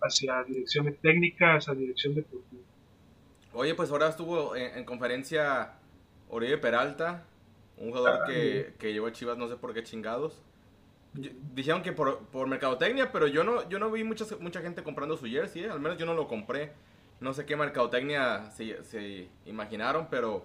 hacia 0.01 0.43
direcciones 0.45 0.99
técnicas, 1.01 1.65
hacia 1.65 1.75
dirección 1.75 2.15
deportiva. 2.15 2.63
Oye, 3.53 3.75
pues 3.75 3.91
ahora 3.91 4.09
estuvo 4.09 4.55
en, 4.57 4.85
conferencia 4.85 5.75
Oribe 6.29 6.59
Peralta, 6.59 7.25
un 7.79 7.89
jugador 7.89 8.21
ah, 8.23 8.27
que, 8.27 8.75
que 8.79 8.93
llevó 8.93 9.07
a 9.07 9.13
Chivas 9.13 9.39
no 9.39 9.49
sé 9.49 9.57
por 9.57 9.73
qué 9.73 9.83
chingados. 9.83 10.43
dijeron 11.55 11.83
que 11.83 11.93
por, 11.93 12.27
por, 12.27 12.47
mercadotecnia, 12.49 13.13
pero 13.13 13.27
yo 13.27 13.45
no, 13.45 13.69
yo 13.69 13.79
no 13.79 13.91
vi 13.91 14.05
mucha, 14.05 14.25
mucha 14.41 14.61
gente 14.61 14.83
comprando 14.83 15.17
su 15.17 15.27
jersey, 15.27 15.65
¿eh? 15.65 15.71
al 15.71 15.81
menos 15.81 15.99
yo 15.99 16.07
no 16.07 16.15
lo 16.15 16.29
compré. 16.29 16.73
No 17.19 17.33
sé 17.33 17.47
qué 17.47 17.57
mercadotecnia 17.57 18.51
se, 18.51 18.85
se 18.85 19.29
imaginaron, 19.47 20.09
pero, 20.11 20.45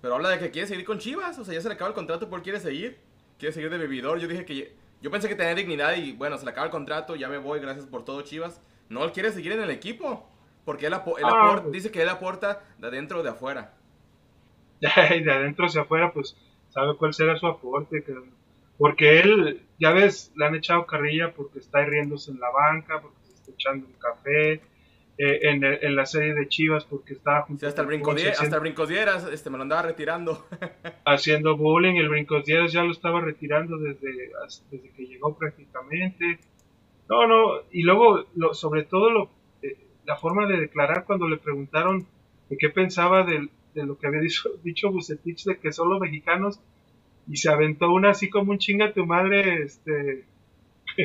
pero 0.00 0.14
habla 0.14 0.28
de 0.28 0.38
que 0.38 0.52
quiere 0.52 0.68
seguir 0.68 0.84
con 0.84 1.00
Chivas, 1.00 1.36
o 1.40 1.44
sea, 1.44 1.54
ya 1.54 1.60
se 1.60 1.68
le 1.68 1.74
acaba 1.74 1.88
el 1.88 1.96
contrato, 1.96 2.30
¿por 2.30 2.44
quiere 2.44 2.60
seguir? 2.60 3.05
Quiere 3.38 3.52
seguir 3.52 3.70
de 3.70 3.78
bebidor. 3.78 4.18
Yo 4.18 4.28
dije 4.28 4.44
que. 4.44 4.74
Yo 5.02 5.10
pensé 5.10 5.28
que 5.28 5.34
tenía 5.34 5.54
dignidad 5.54 5.94
y 5.96 6.12
bueno, 6.12 6.38
se 6.38 6.44
le 6.44 6.50
acaba 6.50 6.66
el 6.66 6.72
contrato, 6.72 7.16
ya 7.16 7.28
me 7.28 7.38
voy, 7.38 7.60
gracias 7.60 7.86
por 7.86 8.04
todo, 8.04 8.22
Chivas. 8.22 8.60
No, 8.88 9.04
él 9.04 9.12
quiere 9.12 9.30
seguir 9.30 9.52
en 9.52 9.60
el 9.60 9.70
equipo. 9.70 10.26
Porque 10.66 10.86
él, 10.86 10.94
ah, 10.94 11.04
pues. 11.04 11.70
dice 11.70 11.92
que 11.92 12.02
él 12.02 12.08
aporta 12.08 12.60
de 12.78 12.88
adentro 12.88 13.20
o 13.20 13.22
de 13.22 13.30
afuera. 13.30 13.72
de 14.80 15.32
adentro 15.32 15.66
hacia 15.66 15.82
afuera, 15.82 16.12
pues 16.12 16.36
sabe 16.70 16.96
cuál 16.96 17.14
será 17.14 17.36
su 17.36 17.46
aporte. 17.46 18.04
Porque 18.76 19.20
él, 19.20 19.62
ya 19.78 19.92
ves, 19.92 20.32
le 20.34 20.44
han 20.44 20.56
echado 20.56 20.84
carrilla 20.84 21.32
porque 21.32 21.60
está 21.60 21.84
riéndose 21.84 22.32
en 22.32 22.40
la 22.40 22.50
banca, 22.50 23.00
porque 23.00 23.16
se 23.22 23.34
está 23.34 23.52
echando 23.52 23.86
un 23.86 23.92
café, 23.92 24.60
eh, 25.18 25.38
en, 25.48 25.64
en, 25.64 25.96
la 25.96 26.04
serie 26.04 26.34
de 26.34 26.46
Chivas 26.46 26.84
porque 26.84 27.14
estaba 27.14 27.42
junto 27.42 27.66
hasta 27.66 27.80
el 27.80 27.86
brinco 27.86 28.10
hasta 28.12 28.54
el 28.56 28.60
brincodieras 28.60 29.26
este 29.32 29.48
me 29.48 29.56
lo 29.56 29.62
andaba 29.62 29.80
retirando 29.80 30.46
haciendo 31.06 31.56
bullying 31.56 31.94
el 31.94 32.10
brincodieras 32.10 32.70
ya 32.70 32.84
lo 32.84 32.92
estaba 32.92 33.22
retirando 33.22 33.78
desde 33.78 34.30
desde 34.70 34.90
que 34.90 35.06
llegó 35.06 35.34
prácticamente 35.34 36.38
no 37.08 37.26
no 37.26 37.62
y 37.70 37.82
luego 37.82 38.26
lo, 38.34 38.52
sobre 38.52 38.82
todo 38.84 39.10
lo 39.10 39.30
eh, 39.62 39.78
la 40.04 40.16
forma 40.16 40.46
de 40.46 40.60
declarar 40.60 41.04
cuando 41.06 41.26
le 41.26 41.38
preguntaron 41.38 42.06
de 42.48 42.56
qué 42.56 42.68
pensaba 42.68 43.24
de, 43.24 43.48
lo 43.74 43.98
que 43.98 44.06
había 44.06 44.20
dicho, 44.20 44.50
dicho 44.62 44.90
Bucetich 44.90 45.44
de 45.44 45.58
que 45.58 45.72
son 45.72 45.90
los 45.90 46.00
mexicanos 46.00 46.60
y 47.28 47.36
se 47.38 47.50
aventó 47.50 47.90
una 47.90 48.10
así 48.10 48.30
como 48.30 48.52
un 48.52 48.58
chinga 48.58 48.92
tu 48.92 49.04
madre, 49.04 49.62
este, 49.62 50.24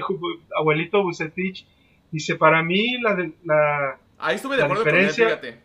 abuelito 0.55 1.01
Bucetich. 1.01 1.65
Dice, 2.11 2.35
para 2.35 2.61
mí 2.61 2.99
la 3.01 3.97
Ahí 4.21 4.35
estuve 4.35 4.57
de 4.57 4.63
acuerdo 4.63 4.83
diferencia, 4.83 5.39
con 5.39 5.49
él, 5.49 5.59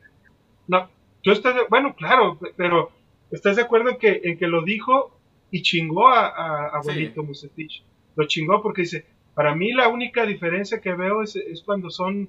No, 0.66 0.88
tú 1.22 1.32
estás 1.32 1.54
de, 1.54 1.62
bueno, 1.68 1.94
claro, 1.94 2.38
pero 2.56 2.90
¿estás 3.30 3.56
de 3.56 3.62
acuerdo 3.62 3.90
en 3.90 3.98
que, 3.98 4.20
en 4.24 4.38
que 4.38 4.46
lo 4.46 4.62
dijo 4.62 5.18
y 5.50 5.62
chingó 5.62 6.08
a, 6.08 6.28
a, 6.28 6.68
abuelito 6.78 7.22
sí. 7.34 7.68
Lo 8.16 8.26
chingó 8.26 8.62
porque 8.62 8.82
dice, 8.82 9.06
para 9.34 9.54
mí 9.54 9.72
la 9.72 9.88
única 9.88 10.24
diferencia 10.24 10.80
que 10.80 10.94
veo 10.94 11.22
es, 11.22 11.36
es 11.36 11.62
cuando 11.62 11.90
son, 11.90 12.28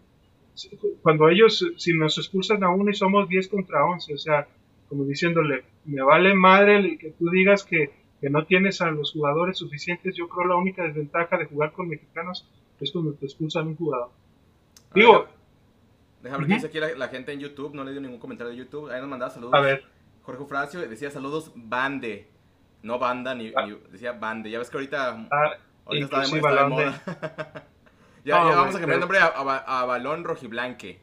cuando 1.02 1.30
ellos, 1.30 1.66
si 1.78 1.94
nos 1.94 2.18
expulsan 2.18 2.64
a 2.64 2.70
uno 2.70 2.92
y 2.92 2.96
somos 2.96 3.30
10 3.30 3.48
contra 3.48 3.86
11, 3.86 4.14
o 4.14 4.18
sea, 4.18 4.48
como 4.90 5.06
diciéndole, 5.06 5.64
me 5.86 6.02
vale 6.02 6.34
madre 6.34 6.98
que 6.98 7.12
tú 7.12 7.30
digas 7.30 7.64
que, 7.64 7.92
que 8.20 8.30
no 8.30 8.46
tienes 8.46 8.82
a 8.82 8.92
los 8.92 9.14
jugadores 9.14 9.58
suficientes, 9.58 10.16
yo 10.16 10.28
creo 10.28 10.48
la 10.48 10.56
única 10.56 10.84
desventaja 10.84 11.38
de 11.38 11.46
jugar 11.46 11.72
con 11.72 11.88
mexicanos 11.88 12.48
es 12.80 12.92
cuando 12.92 13.14
te 13.14 13.26
expulsan 13.26 13.68
un 13.68 13.76
jugador. 13.76 14.10
Digo, 14.94 15.28
Déjame 16.28 16.44
ver 16.44 16.48
qué 16.48 16.54
dice 16.56 16.68
aquí 16.68 16.98
la, 16.98 17.08
gente 17.08 17.32
en 17.32 17.40
YouTube. 17.40 17.74
No 17.74 17.86
le 17.86 17.92
dio 17.92 18.02
ningún 18.02 18.20
comentario 18.20 18.52
de 18.52 18.58
YouTube. 18.58 18.92
Ahí 18.92 19.00
nos 19.00 19.10
mandaba 19.10 19.32
saludos. 19.32 19.54
A 19.54 19.62
ver. 19.62 19.86
Jorge 20.24 20.46
Fracio 20.46 20.82
decía 20.82 21.10
saludos 21.10 21.54
bande. 21.56 22.28
No 22.84 23.00
banda, 23.00 23.34
ni, 23.34 23.54
ah. 23.56 23.66
decía 23.90 24.12
bande. 24.12 24.52
Ya 24.52 24.60
ves 24.60 24.70
que 24.70 24.78
ahorita. 24.78 25.28
Ah, 25.32 25.58
ahorita 25.86 26.24
está 26.24 26.36
de, 26.36 26.70
moda. 26.70 27.02
ya, 28.26 28.44
vamos 28.44 28.76
a 28.76 28.80
cambiar 28.80 28.96
el 28.96 29.00
nombre 29.00 29.20
a, 29.20 29.86
Balón 29.86 30.26
Rojiblanque. 30.26 31.00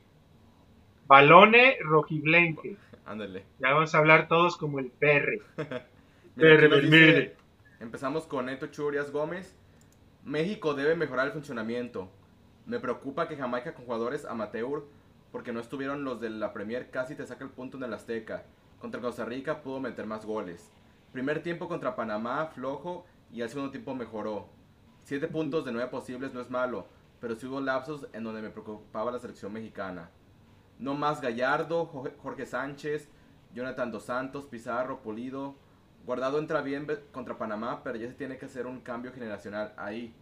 Balone 1.06 1.78
Rojiblanque. 1.80 2.76
Ándale. 3.06 3.44
Ya 3.60 3.72
vamos 3.72 3.94
a 3.94 3.98
hablar 3.98 4.28
todos 4.28 4.58
como 4.58 4.78
el 4.78 4.90
perre. 4.90 5.40
perre, 6.36 7.34
Empezamos 7.80 8.26
con 8.26 8.46
Neto 8.46 8.66
Churias 8.66 9.10
Gómez. 9.10 9.56
México 10.22 10.74
debe 10.74 10.96
mejorar 10.96 11.28
el 11.28 11.32
funcionamiento. 11.32 12.10
Me 12.66 12.78
preocupa 12.78 13.26
que 13.26 13.36
Jamaica 13.36 13.72
con 13.72 13.86
jugadores 13.86 14.26
amateur 14.26 14.84
porque 15.34 15.52
no 15.52 15.58
estuvieron 15.58 16.04
los 16.04 16.20
de 16.20 16.30
la 16.30 16.52
Premier, 16.52 16.92
casi 16.92 17.16
te 17.16 17.26
saca 17.26 17.42
el 17.42 17.50
punto 17.50 17.76
en 17.76 17.82
el 17.82 17.92
Azteca. 17.92 18.44
Contra 18.78 19.00
Costa 19.00 19.24
Rica 19.24 19.62
pudo 19.62 19.80
meter 19.80 20.06
más 20.06 20.24
goles. 20.24 20.70
Primer 21.10 21.42
tiempo 21.42 21.66
contra 21.66 21.96
Panamá, 21.96 22.46
flojo, 22.54 23.04
y 23.32 23.42
al 23.42 23.48
segundo 23.48 23.72
tiempo 23.72 23.96
mejoró. 23.96 24.46
Siete 25.02 25.26
puntos 25.26 25.64
de 25.64 25.72
nueve 25.72 25.90
posibles 25.90 26.32
no 26.32 26.40
es 26.40 26.50
malo, 26.50 26.86
pero 27.20 27.34
sí 27.34 27.46
hubo 27.46 27.60
lapsos 27.60 28.06
en 28.12 28.22
donde 28.22 28.42
me 28.42 28.50
preocupaba 28.50 29.10
la 29.10 29.18
selección 29.18 29.52
mexicana. 29.52 30.08
No 30.78 30.94
más 30.94 31.20
Gallardo, 31.20 31.86
Jorge 32.22 32.46
Sánchez, 32.46 33.08
Jonathan 33.52 33.90
Dos 33.90 34.04
Santos, 34.04 34.46
Pizarro, 34.46 35.02
Pulido. 35.02 35.56
Guardado 36.06 36.38
entra 36.38 36.62
bien 36.62 36.86
contra 37.10 37.38
Panamá, 37.38 37.80
pero 37.82 37.98
ya 37.98 38.06
se 38.06 38.14
tiene 38.14 38.38
que 38.38 38.46
hacer 38.46 38.68
un 38.68 38.82
cambio 38.82 39.12
generacional 39.12 39.74
ahí. 39.78 40.14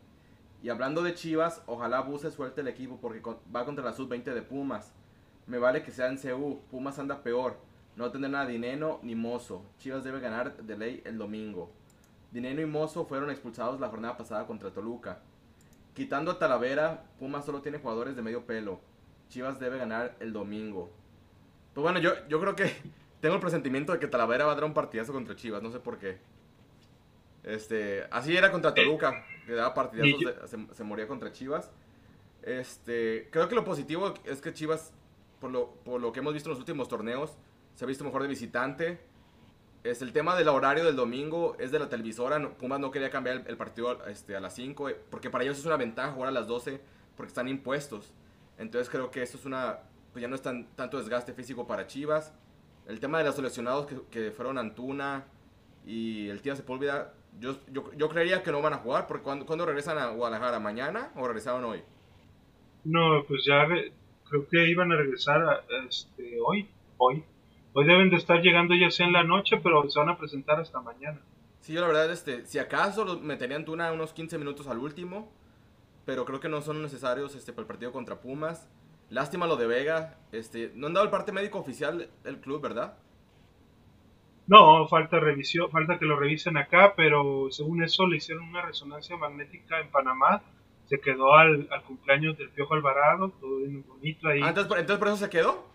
Y 0.62 0.70
hablando 0.70 1.02
de 1.02 1.12
Chivas, 1.12 1.60
ojalá 1.66 2.00
Buse 2.00 2.30
suelte 2.30 2.62
el 2.62 2.68
equipo 2.68 2.96
porque 2.98 3.20
va 3.54 3.66
contra 3.66 3.84
la 3.84 3.92
sub-20 3.92 4.32
de 4.32 4.40
Pumas. 4.40 4.94
Me 5.46 5.58
vale 5.58 5.82
que 5.82 5.90
sea 5.90 6.08
en 6.08 6.18
CU. 6.18 6.60
Pumas 6.70 6.98
anda 6.98 7.22
peor. 7.22 7.56
No 7.96 8.10
tendrá 8.10 8.30
nada 8.30 8.46
Dineno 8.46 9.00
ni 9.02 9.14
Mozo. 9.14 9.64
Chivas 9.78 10.04
debe 10.04 10.20
ganar 10.20 10.56
de 10.56 10.78
ley 10.78 11.02
el 11.04 11.18
domingo. 11.18 11.72
Dineno 12.30 12.62
y 12.62 12.66
Mozo 12.66 13.04
fueron 13.04 13.30
expulsados 13.30 13.80
la 13.80 13.88
jornada 13.88 14.16
pasada 14.16 14.46
contra 14.46 14.70
Toluca. 14.70 15.20
Quitando 15.94 16.30
a 16.30 16.38
Talavera, 16.38 17.04
Pumas 17.18 17.44
solo 17.44 17.60
tiene 17.60 17.78
jugadores 17.78 18.16
de 18.16 18.22
medio 18.22 18.46
pelo. 18.46 18.80
Chivas 19.28 19.60
debe 19.60 19.78
ganar 19.78 20.16
el 20.20 20.32
domingo. 20.32 20.90
Pues 21.74 21.82
bueno, 21.82 21.98
yo, 21.98 22.12
yo 22.28 22.40
creo 22.40 22.56
que 22.56 22.72
tengo 23.20 23.34
el 23.34 23.40
presentimiento 23.40 23.92
de 23.92 23.98
que 23.98 24.06
Talavera 24.06 24.46
va 24.46 24.52
a 24.52 24.54
dar 24.54 24.64
un 24.64 24.74
partidazo 24.74 25.12
contra 25.12 25.36
Chivas. 25.36 25.62
No 25.62 25.70
sé 25.70 25.80
por 25.80 25.98
qué. 25.98 26.18
Este, 27.42 28.04
así 28.10 28.36
era 28.36 28.50
contra 28.52 28.72
Toluca, 28.72 29.24
que 29.44 29.52
daba 29.52 29.74
partidazos, 29.74 30.48
se, 30.48 30.74
se 30.74 30.84
moría 30.84 31.08
contra 31.08 31.32
Chivas. 31.32 31.70
Este, 32.42 33.28
creo 33.30 33.48
que 33.48 33.54
lo 33.54 33.64
positivo 33.64 34.14
es 34.24 34.40
que 34.40 34.52
Chivas 34.52 34.92
por 35.42 35.50
lo, 35.50 35.70
por 35.84 36.00
lo 36.00 36.12
que 36.12 36.20
hemos 36.20 36.32
visto 36.32 36.48
en 36.48 36.52
los 36.52 36.60
últimos 36.60 36.88
torneos, 36.88 37.36
se 37.74 37.84
ha 37.84 37.88
visto 37.88 38.04
mejor 38.04 38.22
de 38.22 38.28
visitante. 38.28 39.00
Es 39.82 40.00
el 40.00 40.12
tema 40.12 40.36
del 40.36 40.46
horario 40.46 40.84
del 40.84 40.94
domingo, 40.94 41.56
es 41.58 41.72
de 41.72 41.80
la 41.80 41.88
televisora. 41.88 42.40
Pumas 42.50 42.78
no 42.78 42.92
quería 42.92 43.10
cambiar 43.10 43.42
el, 43.48 43.56
partido 43.56 44.06
este, 44.06 44.36
a 44.36 44.40
las 44.40 44.54
5, 44.54 44.88
eh, 44.88 44.96
porque 45.10 45.30
para 45.30 45.42
ellos 45.42 45.58
es 45.58 45.66
una 45.66 45.76
ventaja 45.76 46.12
jugar 46.12 46.28
a 46.28 46.32
las 46.32 46.46
12, 46.46 46.80
porque 47.16 47.30
están 47.30 47.48
impuestos. 47.48 48.14
Entonces 48.56 48.88
creo 48.88 49.10
que 49.10 49.20
eso 49.20 49.36
es 49.36 49.44
una, 49.44 49.80
pues 50.12 50.22
ya 50.22 50.28
no 50.28 50.36
es 50.36 50.42
tan, 50.42 50.68
tanto 50.76 50.98
desgaste 50.98 51.32
físico 51.32 51.66
para 51.66 51.88
Chivas. 51.88 52.32
El 52.86 53.00
tema 53.00 53.18
de 53.18 53.24
los 53.24 53.34
seleccionados 53.34 53.86
que, 53.86 54.00
que 54.12 54.30
fueron 54.30 54.58
Antuna 54.58 55.24
y 55.84 56.28
el 56.28 56.40
Tía 56.40 56.54
Sepúlveda, 56.54 57.14
yo, 57.40 57.56
yo, 57.72 57.92
yo, 57.94 58.08
creería 58.08 58.44
que 58.44 58.52
no 58.52 58.62
van 58.62 58.74
a 58.74 58.76
jugar, 58.76 59.08
porque 59.08 59.24
cuando, 59.24 59.44
cuando 59.44 59.66
regresan 59.66 59.98
a 59.98 60.10
Guadalajara, 60.10 60.60
¿mañana 60.60 61.10
o 61.16 61.26
regresaron 61.26 61.64
hoy? 61.64 61.82
No, 62.84 63.24
pues 63.26 63.44
ya 63.44 63.66
creo 64.32 64.48
que 64.48 64.70
iban 64.70 64.90
a 64.90 64.96
regresar 64.96 65.62
este, 65.86 66.38
hoy, 66.44 66.66
hoy. 66.96 67.22
Hoy 67.74 67.86
deben 67.86 68.08
de 68.08 68.16
estar 68.16 68.40
llegando 68.40 68.74
ya 68.74 68.90
sea 68.90 69.06
en 69.06 69.12
la 69.12 69.24
noche, 69.24 69.58
pero 69.62 69.88
se 69.90 69.98
van 69.98 70.08
a 70.08 70.16
presentar 70.16 70.58
hasta 70.58 70.80
mañana. 70.80 71.20
Sí, 71.60 71.74
yo 71.74 71.82
la 71.82 71.86
verdad, 71.86 72.10
este, 72.10 72.46
si 72.46 72.58
acaso 72.58 73.20
meterían 73.20 73.66
Tuna 73.66 73.92
unos 73.92 74.14
15 74.14 74.38
minutos 74.38 74.66
al 74.68 74.78
último, 74.78 75.30
pero 76.06 76.24
creo 76.24 76.40
que 76.40 76.48
no 76.48 76.62
son 76.62 76.82
necesarios 76.82 77.34
este, 77.34 77.52
para 77.52 77.62
el 77.62 77.66
partido 77.68 77.92
contra 77.92 78.20
Pumas. 78.20 78.68
Lástima 79.10 79.46
lo 79.46 79.56
de 79.56 79.66
Vega. 79.66 80.18
Este, 80.32 80.72
no 80.74 80.86
han 80.86 80.94
dado 80.94 81.04
el 81.04 81.10
parte 81.10 81.32
médico 81.32 81.58
oficial 81.58 82.08
del 82.24 82.40
club, 82.40 82.62
¿verdad? 82.62 82.96
No, 84.46 84.88
falta 84.88 85.20
revisión, 85.20 85.70
falta 85.70 85.98
que 85.98 86.06
lo 86.06 86.18
revisen 86.18 86.56
acá, 86.56 86.94
pero 86.96 87.48
según 87.50 87.82
eso 87.82 88.06
le 88.06 88.16
hicieron 88.16 88.48
una 88.48 88.62
resonancia 88.62 89.16
magnética 89.16 89.78
en 89.80 89.90
Panamá 89.90 90.42
se 90.86 91.00
quedó 91.00 91.34
al, 91.34 91.68
cumpleaños 91.86 92.36
del 92.36 92.50
Piojo 92.50 92.74
Alvarado, 92.74 93.30
todo 93.40 93.58
bien 93.58 93.84
bonito 93.86 94.28
ahí. 94.28 94.40
Ah, 94.42 94.48
entonces, 94.48 94.98
por 94.98 95.08
eso 95.08 95.16
se 95.16 95.30
quedó. 95.30 95.72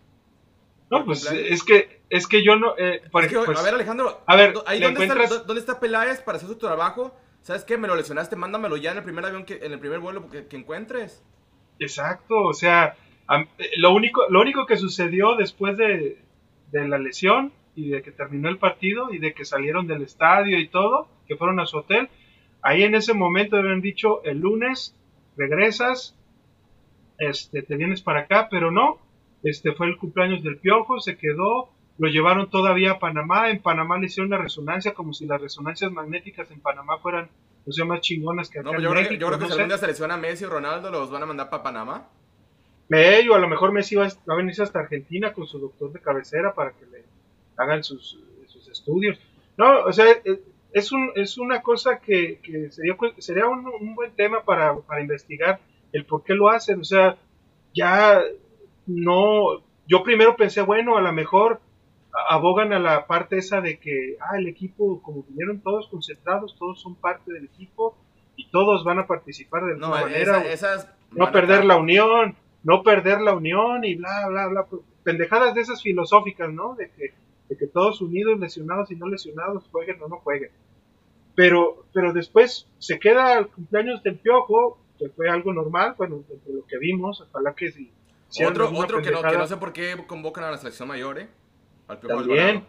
No, 0.90 1.04
pues 1.04 1.30
es 1.32 1.64
que 1.64 2.02
es 2.10 2.28
que 2.28 2.44
yo 2.44 2.56
no. 2.56 2.76
Eh, 2.78 3.02
pues, 3.12 3.34
a 3.34 3.62
ver, 3.62 3.74
Alejandro. 3.74 4.22
A 4.26 4.36
ver, 4.36 4.54
ahí 4.66 4.80
dónde, 4.80 5.06
está, 5.06 5.40
¿dónde 5.40 5.60
está 5.60 5.80
Peláez 5.80 6.22
para 6.22 6.38
hacer 6.38 6.50
su 6.50 6.58
trabajo? 6.58 7.14
¿Sabes 7.42 7.64
qué? 7.64 7.78
Me 7.78 7.88
lo 7.88 7.96
lesionaste, 7.96 8.36
mándamelo 8.36 8.78
ya 8.78 8.92
en 8.92 8.98
el 8.98 9.04
primer 9.04 9.26
avión, 9.26 9.46
que, 9.46 9.60
en 9.62 9.74
el 9.74 9.80
primer 9.80 10.00
vuelo 10.00 10.30
que, 10.30 10.46
encuentres. 10.56 11.24
Exacto, 11.80 12.44
o 12.44 12.54
sea, 12.54 12.96
eh, 13.58 13.70
lo 13.78 13.94
único, 13.94 14.24
lo 14.30 14.42
único 14.42 14.66
que 14.66 14.78
sucedió 14.78 15.36
después 15.36 15.78
de, 15.78 16.20
de 16.72 16.88
la 16.88 16.98
lesión 16.98 17.54
y 17.76 17.90
de 17.90 18.02
que 18.02 18.12
terminó 18.12 18.50
el 18.50 18.58
partido 18.58 19.14
y 19.14 19.20
de 19.20 19.34
que 19.34 19.46
salieron 19.46 19.88
del 19.88 20.02
estadio 20.02 20.58
y 20.60 20.68
todo, 20.68 21.08
que 21.28 21.36
fueron 21.36 21.60
a 21.60 21.66
su 21.66 21.78
hotel, 21.78 22.10
ahí 22.62 22.84
en 22.84 22.96
ese 22.96 23.14
momento 23.14 23.58
habían 23.58 23.82
dicho 23.82 24.24
el 24.24 24.40
lunes 24.40 24.97
regresas, 25.38 26.16
este, 27.18 27.62
te 27.62 27.76
vienes 27.76 28.02
para 28.02 28.22
acá, 28.22 28.48
pero 28.50 28.72
no, 28.72 29.00
este 29.44 29.74
fue 29.74 29.88
el 29.88 29.98
cumpleaños 29.98 30.44
del 30.44 30.58
Piojo, 30.58 31.00
se 31.00 31.18
quedó, 31.18 31.70
lo 31.98 32.08
llevaron 32.10 32.50
todavía 32.50 32.92
a 32.92 33.00
Panamá, 33.00 33.50
en 33.50 33.62
Panamá 33.62 33.98
le 33.98 34.08
hicieron 34.08 34.32
una 34.32 34.42
resonancia 34.42 34.94
como 34.94 35.14
si 35.14 35.26
las 35.26 35.42
resonancias 35.42 35.92
magnéticas 35.92 36.50
en 36.52 36.60
Panamá 36.60 36.98
fueran, 37.00 37.30
o 37.66 37.72
sea, 37.72 37.86
más 37.86 38.02
chingonas 38.02 38.50
que 38.50 38.60
acá 38.60 38.72
no, 38.72 38.80
yo, 38.80 38.92
creo 38.92 39.10
que, 39.10 39.18
yo 39.18 39.28
creo 39.28 39.40
que 39.40 39.46
si 39.46 39.52
algún 39.54 39.68
día 39.68 39.78
selecciona 39.78 40.16
a 40.16 40.18
Messi 40.18 40.46
o 40.46 40.50
Ronaldo, 40.50 40.92
los 40.92 41.10
van 41.10 41.24
a 41.24 41.26
mandar 41.26 41.50
para 41.50 41.64
Panamá. 41.64 42.08
Medio, 42.90 43.36
a 43.36 43.40
lo 43.40 43.50
mejor 43.50 43.74
Messi 43.74 43.96
va, 43.96 44.08
a 44.08 44.36
venirse 44.36 44.64
hasta 44.64 44.80
Argentina 44.80 45.34
con 45.34 45.46
su 45.46 45.60
doctor 45.60 45.92
de 45.92 46.00
cabecera 46.00 46.54
para 46.54 46.72
que 46.72 46.86
le 46.86 47.04
hagan 47.58 47.84
sus, 47.84 48.18
sus 48.48 48.68
estudios. 48.70 49.20
No, 49.58 49.84
o 49.84 49.92
sea, 49.92 50.06
eh, 50.24 50.42
es, 50.78 50.92
un, 50.92 51.12
es 51.16 51.38
una 51.38 51.62
cosa 51.62 52.00
que, 52.00 52.40
sería, 52.72 52.96
sería 53.18 53.48
un, 53.48 53.96
buen 53.96 54.12
tema 54.16 54.44
para, 54.44 54.76
investigar 55.00 55.60
el 55.92 56.06
por 56.06 56.24
qué 56.24 56.34
lo 56.34 56.50
hacen. 56.50 56.82
O 56.82 56.84
sea, 56.84 57.18
ya 57.74 58.22
no. 58.86 59.64
Yo 59.88 60.04
primero 60.04 60.36
pensé, 60.36 60.62
bueno, 60.62 60.98
a 60.98 61.02
lo 61.02 61.12
mejor 61.14 61.62
abogan 62.30 62.74
a 62.74 62.80
la 62.80 63.08
parte 63.08 63.38
esa 63.38 63.62
de 63.62 63.80
que, 63.80 64.18
ah, 64.20 64.38
el 64.38 64.48
equipo, 64.48 65.02
como 65.02 65.24
vinieron 65.24 65.62
todos 65.62 65.88
concentrados, 65.88 66.56
todos 66.58 66.82
son 66.82 66.96
parte 66.96 67.32
del 67.32 67.46
equipo 67.46 67.98
y 68.36 68.50
todos 68.50 68.84
van 68.84 69.00
a 69.00 69.08
participar 69.08 69.64
de 69.66 69.74
alguna 69.74 69.90
manera. 69.90 70.44
no 71.12 71.32
perder 71.32 71.66
la 71.66 71.78
unión, 71.78 72.36
no 72.64 72.84
perder 72.84 73.22
la 73.22 73.34
unión 73.34 73.84
y 73.84 73.96
bla, 73.96 74.28
bla, 74.28 74.48
bla. 74.48 74.66
Pendejadas 75.04 75.56
de 75.56 75.62
esas 75.62 75.82
filosóficas, 75.82 76.52
¿no? 76.52 76.76
De 76.76 76.90
que 76.92 77.14
de 77.50 77.58
que 77.58 77.68
todos 77.68 78.02
unidos, 78.02 78.40
lesionados 78.40 78.92
y 78.92 78.96
no 78.96 79.08
lesionados, 79.08 79.68
jueguen 79.72 80.02
o 80.02 80.08
no 80.08 80.18
jueguen. 80.18 80.52
Pero, 81.36 81.86
pero 81.94 82.14
después 82.14 82.68
se 82.80 83.00
queda 83.00 83.38
el 83.38 83.48
cumpleaños 83.48 84.02
del 84.04 84.18
Piojo, 84.18 84.80
que 84.98 85.10
fue 85.10 85.30
algo 85.30 85.54
normal, 85.54 85.96
bueno, 85.98 86.24
de 86.28 86.54
lo 86.54 86.66
que 86.66 86.78
vimos, 86.80 87.22
ojalá 87.22 87.54
que 87.54 87.72
sí. 87.72 87.92
otro 88.46 88.70
otro 88.72 89.02
que 89.02 89.12
no, 89.12 89.22
que 89.22 89.38
no, 89.38 89.48
sé 89.48 89.58
por 89.58 89.72
qué 89.72 89.96
convocan 90.08 90.46
a 90.46 90.52
la 90.52 90.58
selección 90.58 90.88
mayor, 90.88 91.20
¿eh? 91.20 91.30
Al 91.88 92.00
Piojo 92.00 92.18
También, 92.18 92.64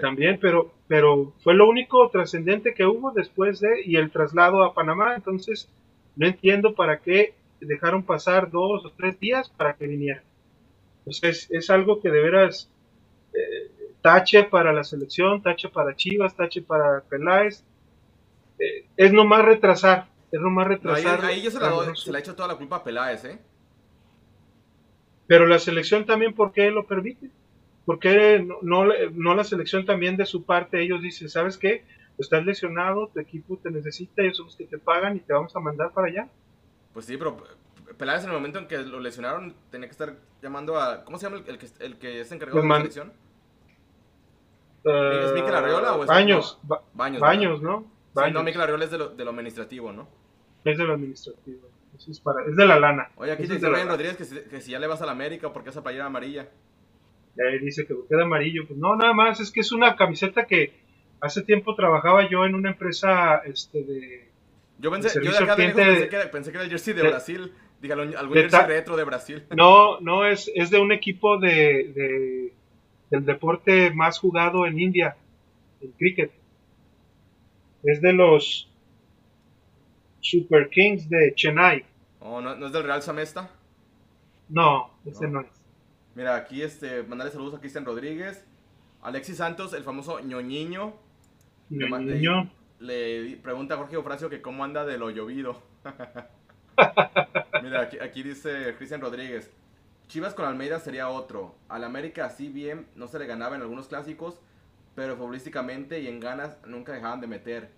también, 0.00 0.38
pero, 0.40 0.72
pero 0.86 1.32
fue 1.42 1.54
lo 1.54 1.68
único 1.68 2.08
trascendente 2.10 2.74
que 2.74 2.86
hubo 2.86 3.12
después 3.12 3.60
de, 3.60 3.82
y 3.84 3.96
el 3.96 4.10
traslado 4.10 4.64
a 4.64 4.74
Panamá, 4.74 5.14
entonces 5.14 5.68
no 6.16 6.26
entiendo 6.26 6.74
para 6.74 7.00
qué 7.00 7.34
dejaron 7.60 8.02
pasar 8.02 8.50
dos 8.50 8.84
o 8.84 8.90
tres 8.90 9.18
días 9.20 9.48
para 9.50 9.74
que 9.74 9.86
viniera. 9.86 10.22
Pues 11.04 11.22
es, 11.22 11.50
es 11.50 11.70
algo 11.70 12.00
que 12.00 12.10
de 12.10 12.20
veras 12.20 12.70
tache 14.02 14.44
para 14.44 14.72
la 14.72 14.84
selección, 14.84 15.42
tache 15.42 15.68
para 15.68 15.94
Chivas, 15.94 16.36
tache 16.36 16.62
para 16.62 17.00
Peláez. 17.02 17.64
Eh, 18.58 18.86
es 18.96 19.12
nomás 19.12 19.44
retrasar, 19.44 20.08
es 20.32 20.40
nomás 20.40 20.66
retrasar. 20.66 21.24
ahí, 21.24 21.42
yo 21.42 21.50
se 21.50 21.60
la, 21.60 21.68
doy, 21.68 21.96
se 21.96 22.10
le 22.10 22.18
ha 22.18 22.20
hecho 22.20 22.34
toda 22.34 22.48
la 22.48 22.56
culpa 22.56 22.76
a 22.76 22.84
Peláez, 22.84 23.24
¿eh? 23.24 23.38
Pero 25.26 25.46
la 25.46 25.58
selección 25.58 26.06
también, 26.06 26.34
¿por 26.34 26.52
qué 26.52 26.70
lo 26.70 26.86
permite? 26.86 27.30
¿Por 27.84 27.98
qué 27.98 28.38
no, 28.40 28.84
no, 29.12 29.34
la 29.34 29.44
selección 29.44 29.84
también 29.84 30.16
de 30.16 30.26
su 30.26 30.44
parte? 30.44 30.82
Ellos 30.82 31.02
dicen, 31.02 31.28
¿sabes 31.28 31.56
qué? 31.56 31.84
Estás 32.18 32.44
lesionado, 32.44 33.08
tu 33.08 33.20
equipo 33.20 33.58
te 33.58 33.70
necesita, 33.70 34.22
ellos 34.22 34.38
son 34.38 34.46
los 34.46 34.56
que 34.56 34.66
te 34.66 34.78
pagan 34.78 35.16
y 35.16 35.20
te 35.20 35.32
vamos 35.32 35.54
a 35.54 35.60
mandar 35.60 35.92
para 35.92 36.08
allá. 36.08 36.28
Pues 36.92 37.06
sí, 37.06 37.16
pero 37.16 37.36
Peláez 37.96 38.24
en 38.24 38.30
el 38.30 38.36
momento 38.36 38.58
en 38.58 38.66
que 38.66 38.78
lo 38.78 39.00
lesionaron 39.00 39.54
tenía 39.70 39.86
que 39.86 39.92
estar 39.92 40.16
llamando 40.42 40.78
a... 40.78 41.04
¿Cómo 41.04 41.18
se 41.18 41.26
llama 41.26 41.42
el, 41.46 41.58
que, 41.58 41.66
el 41.80 41.96
que 41.98 42.20
es 42.20 42.32
encargado 42.32 42.62
de 42.62 42.68
la 42.68 42.76
selección? 42.76 43.12
¿Es 44.88 45.32
Miquel 45.34 45.54
Arriola 45.54 45.94
o 45.94 46.02
es 46.02 46.08
Baños, 46.08 46.58
Baños, 46.94 47.20
Baños 47.20 47.62
¿no? 47.62 47.86
Baños. 48.14 48.34
no, 48.34 48.42
Miquel 48.42 48.60
Arriola 48.60 48.84
es 48.84 48.90
de 48.90 48.98
lo, 48.98 49.08
de 49.10 49.24
lo 49.24 49.30
administrativo, 49.30 49.92
¿no? 49.92 50.08
Es 50.64 50.76
de 50.76 50.84
lo 50.84 50.94
administrativo. 50.94 51.68
Es, 51.96 52.20
para, 52.20 52.44
es 52.44 52.56
de 52.56 52.66
la 52.66 52.78
lana. 52.78 53.10
Oye, 53.16 53.32
aquí 53.32 53.46
dice 53.46 53.68
Ryan 53.68 53.88
Rodríguez 53.88 54.16
que 54.16 54.24
si, 54.24 54.40
que 54.40 54.60
si, 54.60 54.72
ya 54.72 54.78
le 54.78 54.86
vas 54.86 55.02
a 55.02 55.06
la 55.06 55.12
América, 55.12 55.52
¿por 55.52 55.64
qué 55.64 55.70
esa 55.70 55.82
playera 55.82 56.06
amarilla? 56.06 56.48
ahí 57.46 57.58
dice 57.60 57.86
que 57.86 57.94
queda 58.08 58.22
amarillo. 58.22 58.66
Pues 58.66 58.78
no, 58.78 58.96
nada 58.96 59.12
más, 59.12 59.40
es 59.40 59.50
que 59.50 59.60
es 59.60 59.72
una 59.72 59.96
camiseta 59.96 60.46
que 60.46 60.72
hace 61.20 61.42
tiempo 61.42 61.74
trabajaba 61.74 62.28
yo 62.28 62.44
en 62.44 62.54
una 62.54 62.70
empresa 62.70 63.38
este 63.44 63.82
de. 63.82 64.28
Yo 64.78 64.90
pensé, 64.90 65.20
yo 65.22 65.32
de 65.32 65.38
acá 65.38 65.56
de 65.56 65.64
pensé, 65.64 66.08
que, 66.08 66.18
pensé, 66.30 66.50
que, 66.50 66.56
era 66.56 66.64
el 66.64 66.70
jersey 66.70 66.94
de, 66.94 67.02
Brasil. 67.02 67.52
Dígalo, 67.80 68.02
algún 68.02 68.36
jersey 68.36 68.66
retro 68.66 68.96
de 68.96 69.04
Brasil. 69.04 69.44
No, 69.56 70.00
no, 70.00 70.24
es, 70.24 70.50
es 70.54 70.70
de 70.70 70.78
un 70.78 70.92
equipo 70.92 71.38
de 71.38 72.52
del 73.10 73.24
deporte 73.24 73.90
más 73.92 74.18
jugado 74.18 74.66
en 74.66 74.78
India, 74.78 75.16
el 75.80 75.92
cricket. 75.92 76.32
Es 77.82 78.00
de 78.00 78.12
los 78.12 78.68
Super 80.20 80.68
Kings 80.68 81.08
de 81.08 81.32
Chennai. 81.34 81.84
Oh, 82.20 82.40
¿no, 82.40 82.66
es 82.66 82.72
del 82.72 82.82
Real 82.84 83.02
Samesta? 83.02 83.50
No, 84.48 84.90
ese 85.06 85.28
no, 85.28 85.40
es. 85.40 85.46
Mira, 86.14 86.36
aquí 86.36 86.62
este, 86.62 87.02
mandarle 87.04 87.32
saludos 87.32 87.54
a 87.54 87.60
Cristian 87.60 87.84
Rodríguez. 87.84 88.44
Alexis 89.02 89.36
Santos, 89.36 89.72
el 89.72 89.84
famoso 89.84 90.20
ñoñiño. 90.20 90.94
ñoñiño. 91.70 92.50
Le, 92.80 93.22
le, 93.22 93.36
pregunta 93.36 93.74
a 93.74 93.76
Jorge 93.78 93.96
Ofracio 93.96 94.28
que 94.28 94.42
cómo 94.42 94.64
anda 94.64 94.84
de 94.84 94.98
lo 94.98 95.10
llovido. 95.10 95.62
Mira, 97.62 97.82
aquí, 97.82 97.98
aquí 98.00 98.22
dice 98.22 98.74
Cristian 98.76 99.00
Rodríguez. 99.00 99.50
Chivas 100.08 100.32
con 100.32 100.46
Almeida 100.46 100.80
sería 100.80 101.10
otro. 101.10 101.54
Al 101.68 101.84
América 101.84 102.24
así 102.24 102.48
bien 102.48 102.88
no 102.96 103.08
se 103.08 103.18
le 103.18 103.26
ganaba 103.26 103.56
en 103.56 103.62
algunos 103.62 103.88
clásicos, 103.88 104.40
pero 104.94 105.16
futbolísticamente 105.16 106.00
y 106.00 106.08
en 106.08 106.18
ganas 106.18 106.56
nunca 106.66 106.92
dejaban 106.92 107.20
de 107.20 107.26
meter. 107.26 107.70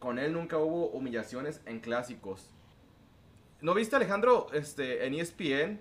Con 0.00 0.18
él 0.18 0.32
nunca 0.32 0.58
hubo 0.58 0.88
humillaciones 0.88 1.62
en 1.64 1.78
clásicos. 1.78 2.50
¿No 3.60 3.74
viste 3.74 3.94
Alejandro 3.94 4.48
este, 4.52 5.06
en 5.06 5.14
ESPN? 5.14 5.80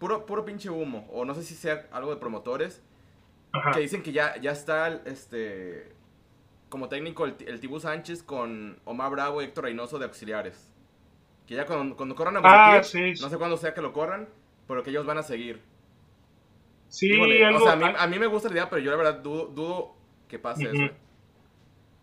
Puro, 0.00 0.26
puro 0.26 0.44
pinche 0.44 0.68
humo. 0.68 1.06
O 1.12 1.24
no 1.24 1.34
sé 1.36 1.44
si 1.44 1.54
sea 1.54 1.86
algo 1.92 2.10
de 2.10 2.16
promotores. 2.16 2.82
Que 3.72 3.80
dicen 3.80 4.02
que 4.02 4.12
ya, 4.12 4.36
ya 4.40 4.50
está 4.50 4.88
este 5.04 5.92
como 6.68 6.88
técnico 6.88 7.24
el, 7.24 7.36
el 7.46 7.60
Tibú 7.60 7.80
Sánchez 7.80 8.22
con 8.22 8.80
Omar 8.84 9.10
Bravo 9.10 9.42
y 9.42 9.44
Héctor 9.44 9.64
Reynoso 9.64 9.98
de 9.98 10.06
auxiliares. 10.06 10.72
Que 11.46 11.56
ya 11.56 11.66
cuando, 11.66 11.96
cuando 11.96 12.14
corran 12.14 12.36
a 12.36 12.40
ah, 12.44 12.76
no 12.76 12.84
sé 13.28 13.38
cuándo 13.38 13.56
sea 13.56 13.74
que 13.74 13.82
lo 13.82 13.92
corran, 13.92 14.28
pero 14.70 14.84
que 14.84 14.90
ellos 14.90 15.04
van 15.04 15.18
a 15.18 15.24
seguir. 15.24 15.60
Sí, 16.86 17.10
o 17.20 17.58
sea, 17.58 17.72
a 17.72 17.76
mí, 17.76 17.84
a 17.98 18.06
mí, 18.06 18.18
me 18.20 18.28
gusta 18.28 18.48
la 18.48 18.54
idea, 18.54 18.70
pero 18.70 18.80
yo 18.80 18.92
la 18.92 18.96
verdad 18.96 19.20
dudo, 19.20 19.96
que 20.28 20.38
pase 20.38 20.70
eso. 20.70 20.94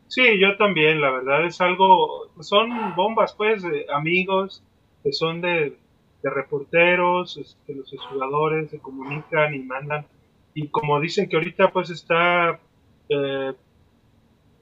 Sí, 0.09 0.37
yo 0.37 0.57
también, 0.57 0.99
la 0.99 1.11
verdad 1.11 1.45
es 1.45 1.61
algo, 1.61 2.29
son 2.41 2.93
bombas 2.93 3.33
pues, 3.35 3.63
de 3.63 3.85
amigos, 3.89 4.61
que 5.01 5.13
son 5.13 5.39
de, 5.39 5.77
de 6.21 6.29
reporteros, 6.29 7.57
que 7.65 7.73
los 7.73 7.89
jugadores 8.09 8.69
se 8.69 8.79
comunican 8.79 9.55
y 9.55 9.59
mandan, 9.59 10.05
y 10.53 10.67
como 10.67 10.99
dicen 10.99 11.29
que 11.29 11.37
ahorita 11.37 11.71
pues 11.71 11.89
está, 11.89 12.59
eh, 13.07 13.53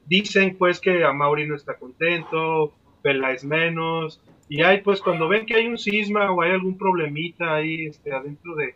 dicen 0.06 0.56
pues 0.60 0.80
que 0.80 1.04
a 1.04 1.12
Mauri 1.12 1.48
no 1.48 1.56
está 1.56 1.74
contento, 1.80 2.72
Peláez 3.02 3.44
menos, 3.44 4.22
y 4.48 4.62
hay, 4.62 4.82
pues, 4.82 5.02
cuando 5.02 5.28
ven 5.28 5.46
que 5.46 5.56
hay 5.56 5.68
un 5.68 5.78
sisma 5.78 6.32
o 6.32 6.42
hay 6.42 6.52
algún 6.52 6.78
problemita 6.78 7.56
ahí 7.56 7.88
este, 7.88 8.14
adentro 8.14 8.56
de, 8.56 8.76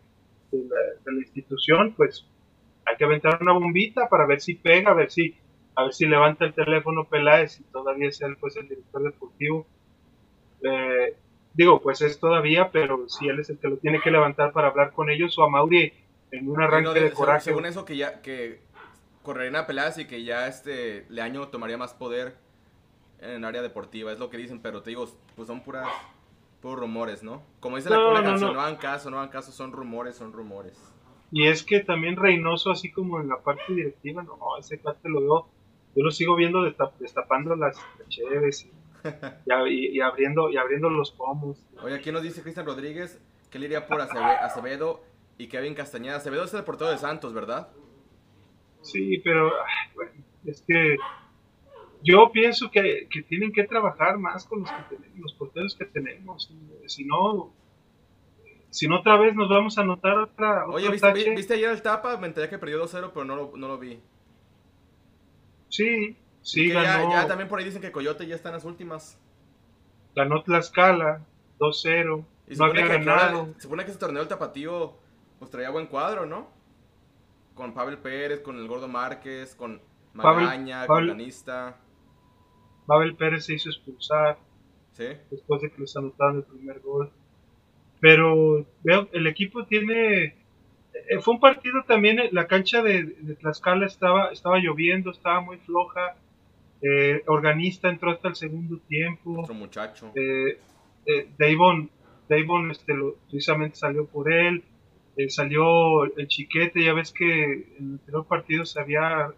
la, 0.51 1.19
institución, 1.19 1.93
pues 1.95 2.25
hay 2.85 2.95
que 2.97 3.03
aventar 3.03 3.37
una 3.41 3.53
bombita 3.53 4.09
para 4.09 4.25
ver 4.25 4.41
si 4.41 4.55
pega, 4.55 4.91
a 4.91 4.95
ver 4.95 5.11
si, 5.11 5.35
a 5.75 5.83
ver 5.83 5.93
si 5.93 6.07
levanta 6.07 6.45
el 6.45 6.53
teléfono 6.53 7.05
Peláez 7.05 7.59
y 7.59 7.63
todavía 7.63 8.09
es 8.09 8.19
él, 8.21 8.35
pues, 8.37 8.55
el 8.57 8.67
director 8.67 9.03
deportivo. 9.03 9.67
Eh, 10.63 11.15
digo, 11.53 11.81
pues 11.81 12.01
es 12.01 12.19
todavía, 12.19 12.71
pero 12.71 13.07
si 13.07 13.27
él 13.27 13.39
es 13.39 13.49
el 13.51 13.59
que 13.59 13.67
lo 13.67 13.77
tiene 13.77 14.01
que 14.01 14.09
levantar 14.09 14.51
para 14.51 14.69
hablar 14.69 14.91
con 14.91 15.09
ellos 15.09 15.37
o 15.37 15.43
a 15.43 15.49
Mauri 15.49 15.93
en 16.31 16.49
un 16.49 16.61
arranque 16.61 16.99
de, 16.99 17.11
coraje. 17.11 17.41
Según 17.41 17.67
eso, 17.67 17.85
que 17.85 17.95
ya, 17.95 18.21
que 18.21 18.59
correría 19.21 19.59
a 19.59 19.67
Peláez 19.67 19.99
y 19.99 20.05
que 20.05 20.23
ya 20.23 20.47
este 20.47 21.05
año 21.21 21.47
tomaría 21.49 21.77
más 21.77 21.93
poder 21.93 22.33
en 23.21 23.31
el 23.31 23.45
área 23.45 23.61
deportiva, 23.61 24.11
es 24.11 24.19
lo 24.19 24.29
que 24.29 24.37
dicen, 24.37 24.61
pero 24.61 24.81
te 24.81 24.91
digo, 24.91 25.07
pues 25.35 25.47
son 25.47 25.61
puras, 25.61 25.87
puros 26.61 26.79
rumores, 26.79 27.23
¿no? 27.23 27.43
Como 27.59 27.75
dice 27.75 27.89
la 27.89 27.97
no, 27.97 28.13
canción, 28.13 28.53
no, 28.53 28.61
hagan 28.61 28.77
caso, 28.77 29.09
no 29.09 29.17
hagan 29.17 29.29
caso, 29.29 29.51
son 29.51 29.71
rumores, 29.71 30.15
son 30.15 30.33
rumores. 30.33 30.77
Y 31.31 31.47
es 31.47 31.63
que 31.63 31.81
también 31.81 32.15
Reynoso, 32.15 32.71
así 32.71 32.91
como 32.91 33.19
en 33.19 33.29
la 33.29 33.37
parte 33.37 33.73
directiva, 33.73 34.23
no, 34.23 34.37
ese 34.57 34.77
parte 34.77 35.09
lo 35.09 35.21
veo, 35.21 35.47
yo 35.95 36.03
lo 36.03 36.11
sigo 36.11 36.35
viendo 36.35 36.63
destapando 36.99 37.55
las 37.55 37.77
cheves 38.07 38.67
y, 39.69 39.97
y, 39.97 40.01
abriendo, 40.01 40.49
y 40.49 40.57
abriendo 40.57 40.89
los 40.89 41.11
pomos. 41.11 41.63
Oye, 41.83 41.95
aquí 41.95 42.11
nos 42.11 42.23
dice 42.23 42.41
Cristian 42.41 42.65
Rodríguez 42.65 43.21
que 43.49 43.57
él 43.57 43.65
iría 43.65 43.87
por 43.87 44.01
Acevedo 44.01 45.01
y 45.37 45.47
Kevin 45.47 45.73
Castañeda. 45.73 46.17
Acevedo 46.17 46.43
es 46.43 46.53
el 46.53 46.63
portero 46.63 46.91
de 46.91 46.97
Santos, 46.97 47.33
¿verdad? 47.33 47.69
Sí, 48.81 49.19
pero 49.23 49.51
bueno, 49.95 50.11
es 50.45 50.61
que 50.61 50.95
yo 52.03 52.31
pienso 52.31 52.71
que, 52.71 53.07
tienen 53.27 53.51
que 53.51 53.63
trabajar 53.63 54.17
más 54.17 54.45
con 54.45 54.61
los, 54.61 54.71
que 54.71 54.95
tenemos, 54.95 55.19
los 55.19 55.33
porteros 55.33 55.75
que 55.75 55.85
tenemos. 55.85 56.53
Si 56.87 57.05
no, 57.05 57.53
si 58.69 58.87
no 58.87 58.99
otra 58.99 59.17
vez 59.17 59.35
nos 59.35 59.49
vamos 59.49 59.77
a 59.77 59.83
notar 59.83 60.17
otra. 60.17 60.67
Oye, 60.67 60.89
¿viste, 60.89 61.11
¿viste, 61.35 61.53
ayer 61.55 61.69
el 61.69 61.81
Tapa? 61.81 62.17
Me 62.17 62.27
enteré 62.27 62.49
que 62.49 62.57
perdió 62.57 62.83
2-0, 62.83 63.11
pero 63.13 63.25
no 63.25 63.35
lo, 63.35 63.51
no 63.55 63.67
lo 63.67 63.77
vi. 63.77 63.99
Sí, 65.69 66.15
sí, 66.41 66.69
ganó. 66.69 67.11
Ya, 67.11 67.27
también 67.27 67.49
por 67.49 67.59
ahí 67.59 67.65
dicen 67.65 67.81
que 67.81 67.91
Coyote 67.91 68.25
ya 68.27 68.35
está 68.35 68.49
en 68.49 68.55
las 68.55 68.65
últimas. 68.65 69.19
Ganó 70.15 70.43
Tlaxcala, 70.43 71.21
2-0. 71.59 72.25
No 72.57 72.65
había 72.65 72.87
ganado. 72.87 73.53
se 73.55 73.61
supone 73.61 73.85
que 73.85 73.91
ese 73.91 73.99
torneo 73.99 74.19
del 74.19 74.27
Tapatío 74.27 74.95
pues 75.37 75.51
traía 75.51 75.69
buen 75.69 75.87
cuadro, 75.87 76.25
¿no? 76.25 76.49
Con 77.53 77.73
Pavel 77.73 77.97
Pérez, 77.97 78.41
con 78.41 78.57
el 78.57 78.67
Gordo 78.67 78.87
Márquez, 78.87 79.55
con 79.55 79.81
Magaña, 80.13 80.87
con 80.87 81.07
Lanista. 81.07 81.77
Babel 82.89 83.15
Pérez 83.15 83.45
se 83.45 83.53
hizo 83.53 83.69
expulsar 83.69 84.39
¿Sí? 84.93 85.05
después 85.29 85.61
de 85.61 85.69
que 85.69 85.81
les 85.81 85.95
anotaron 85.95 86.37
el 86.37 86.43
primer 86.43 86.79
gol. 86.79 87.11
Pero 87.99 88.65
veo, 88.83 89.07
el 89.13 89.27
equipo 89.27 89.63
tiene... 89.65 90.35
Eh, 91.07 91.19
fue 91.21 91.35
un 91.35 91.39
partido 91.39 91.83
también, 91.87 92.17
eh, 92.17 92.29
la 92.31 92.47
cancha 92.47 92.81
de, 92.81 93.03
Tlaxcala 93.39 93.85
estaba, 93.85 94.31
estaba 94.31 94.57
lloviendo, 94.57 95.11
estaba 95.11 95.39
muy 95.39 95.57
floja. 95.57 96.15
Eh, 96.81 97.21
organista 97.27 97.89
entró 97.89 98.09
hasta 98.09 98.29
el 98.29 98.35
segundo 98.35 98.79
tiempo. 98.87 99.41
Otro 99.41 99.53
muchacho. 99.53 100.11
Eh, 100.15 100.57
eh 101.05 101.29
Davon, 101.37 101.91
Davon 102.27 102.71
este, 102.71 102.95
precisamente 103.29 103.75
salió 103.75 104.07
por 104.07 104.31
él. 104.33 104.63
salió 105.27 106.05
el 106.05 106.27
chiquete, 106.27 106.83
ya 106.83 106.93
ves 106.93 107.11
que 107.11 107.43
en 107.53 107.75
el 107.77 107.91
anterior 107.99 108.25
partido 108.25 108.65
se 108.65 108.79
había 108.79 109.31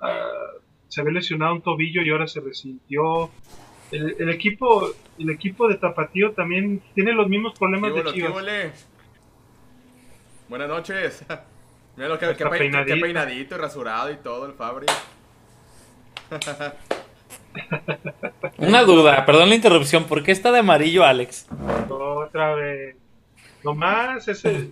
ah, 0.00 0.52
se 0.88 1.00
había 1.00 1.12
lesionado 1.14 1.54
un 1.54 1.62
tobillo 1.62 2.02
y 2.02 2.10
ahora 2.10 2.26
se 2.26 2.40
resintió. 2.40 3.30
El, 3.92 4.28
equipo 4.30 4.90
el 5.18 5.30
equipo 5.30 5.68
de 5.68 5.76
Tapatío 5.76 6.32
también 6.32 6.82
tiene 6.94 7.12
los 7.12 7.28
mismos 7.28 7.56
problemas 7.58 7.94
de 7.94 8.04
Chivas. 8.12 8.34
Buenas 10.48 10.68
noches. 10.68 11.24
Mira 11.96 12.08
lo 12.08 12.18
que, 12.18 12.34
que, 12.36 12.46
peinadito. 12.46 13.00
peinadito 13.00 13.54
y 13.54 13.58
rasurado 13.58 14.10
y 14.10 14.16
todo 14.16 14.46
el 14.46 14.52
Fabri. 14.52 14.86
Una 18.58 18.82
duda, 18.82 19.24
perdón 19.24 19.48
la 19.48 19.54
interrupción, 19.54 20.04
¿por 20.04 20.22
qué 20.22 20.32
está 20.32 20.52
de 20.52 20.58
amarillo 20.60 21.04
Alex? 21.04 21.48
Otra 21.88 22.54
vez. 22.54 22.96
Nomás 23.64 24.28
ese 24.28 24.70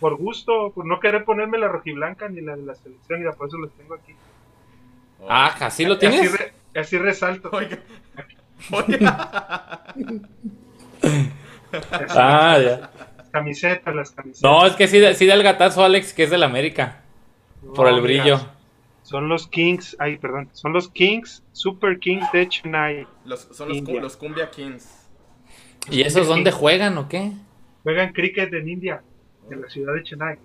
por 0.00 0.16
gusto, 0.16 0.72
por 0.74 0.86
no 0.86 1.00
querer 1.00 1.24
ponerme 1.24 1.58
la 1.58 1.68
rojiblanca 1.68 2.28
ni 2.28 2.40
la 2.40 2.56
de 2.56 2.62
la 2.62 2.74
selección, 2.74 3.20
y 3.20 3.36
por 3.36 3.48
eso 3.48 3.58
los 3.58 3.72
tengo 3.76 3.94
aquí. 3.94 4.14
Ah, 5.26 5.54
¿así 5.60 5.84
lo 5.84 5.98
tienes? 5.98 6.30
Así, 6.74 6.98
resalto. 6.98 7.50
Oiga. 7.52 7.78
ah, 12.10 12.58
ya. 12.60 12.90
camisetas, 13.32 13.94
las 13.94 14.10
camisetas. 14.10 14.42
No, 14.42 14.66
es 14.66 14.74
que 14.74 14.86
sí, 14.88 15.02
sí 15.14 15.26
da 15.26 15.34
el 15.34 15.42
gatazo 15.42 15.84
Alex, 15.84 16.12
que 16.12 16.24
es 16.24 16.30
del 16.30 16.42
América. 16.42 17.02
Por 17.74 17.88
el 17.88 17.94
mira, 17.94 18.04
brillo. 18.04 18.40
Son 19.02 19.28
los 19.28 19.48
Kings, 19.48 19.96
ay, 19.98 20.18
perdón, 20.18 20.50
son 20.52 20.72
los 20.72 20.90
Kings, 20.90 21.42
Super 21.52 21.98
Kings 21.98 22.30
de 22.32 22.48
Chennai. 22.48 23.06
Los, 23.24 23.48
son 23.52 23.68
los, 23.70 23.80
los 23.82 24.16
Cumbia 24.16 24.50
Kings. 24.50 25.08
¿Y 25.90 26.02
esos 26.02 26.26
dónde 26.28 26.52
juegan 26.52 26.98
o 26.98 27.08
qué? 27.08 27.32
Juegan 27.82 28.12
cricket 28.12 28.52
en 28.52 28.68
India, 28.68 29.02
en 29.50 29.62
la 29.62 29.68
ciudad 29.70 29.94
de 29.94 30.02
Chennai. 30.02 30.38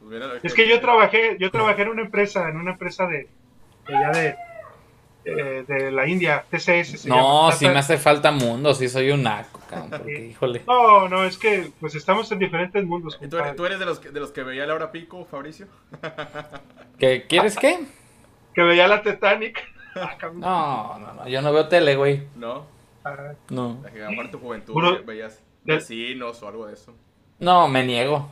Pues 0.00 0.10
mira, 0.10 0.32
Es 0.42 0.54
que 0.54 0.68
yo 0.68 0.80
trabajé, 0.80 1.36
yo 1.38 1.50
trabajé 1.50 1.82
en 1.82 1.88
una 1.88 2.02
empresa, 2.02 2.48
en 2.48 2.56
una 2.56 2.72
empresa 2.72 3.06
de, 3.06 3.28
de 3.86 3.96
allá 3.96 4.10
de, 4.10 4.36
eh, 5.24 5.64
de 5.66 5.90
la 5.90 6.06
India, 6.06 6.44
TCS. 6.50 6.98
se 7.00 7.08
No, 7.08 7.16
llama. 7.48 7.52
sí 7.52 7.66
me 7.68 7.78
hace 7.78 7.98
falta 7.98 8.30
mundo, 8.30 8.74
sí 8.74 8.88
soy 8.88 9.10
un 9.10 9.22
naco, 9.22 9.60
cabrón, 9.70 9.90
porque, 9.90 10.26
híjole. 10.26 10.62
No, 10.66 11.08
no, 11.08 11.24
es 11.24 11.38
que 11.38 11.70
pues 11.80 11.94
estamos 11.94 12.30
en 12.32 12.38
diferentes 12.38 12.84
mundos. 12.84 13.18
¿Y 13.22 13.28
tú 13.28 13.38
eres, 13.38 13.56
tú 13.56 13.64
eres 13.66 13.78
de, 13.78 13.86
los 13.86 13.98
que, 14.00 14.10
de 14.10 14.20
los 14.20 14.30
que 14.32 14.42
veía 14.42 14.66
la 14.66 14.74
hora 14.74 14.92
pico, 14.92 15.24
Fabricio? 15.30 15.66
¿Qué, 16.98 17.26
¿Quieres 17.28 17.56
qué? 17.56 17.80
Que 18.54 18.62
veía 18.62 18.86
la 18.88 19.02
Titanic. 19.02 19.58
Ah. 19.96 20.16
No, 20.32 20.98
no, 20.98 21.12
no, 21.14 21.28
yo 21.28 21.40
no 21.40 21.52
veo 21.52 21.68
tele, 21.68 21.94
güey. 21.94 22.26
¿No? 22.34 22.66
Ah, 23.04 23.14
No. 23.50 23.78
La 23.84 23.92
que 23.92 24.00
a 24.02 24.06
lo 24.06 24.10
mejor 24.10 24.24
en 24.24 24.30
tu 24.32 24.38
juventud 24.40 24.74
Uno- 24.74 25.04
veías 25.04 25.40
de- 25.62 25.74
vecinos 25.76 26.42
o 26.42 26.48
algo 26.48 26.66
de 26.66 26.74
eso. 26.74 26.92
No, 27.38 27.68
me 27.68 27.84
niego. 27.84 28.28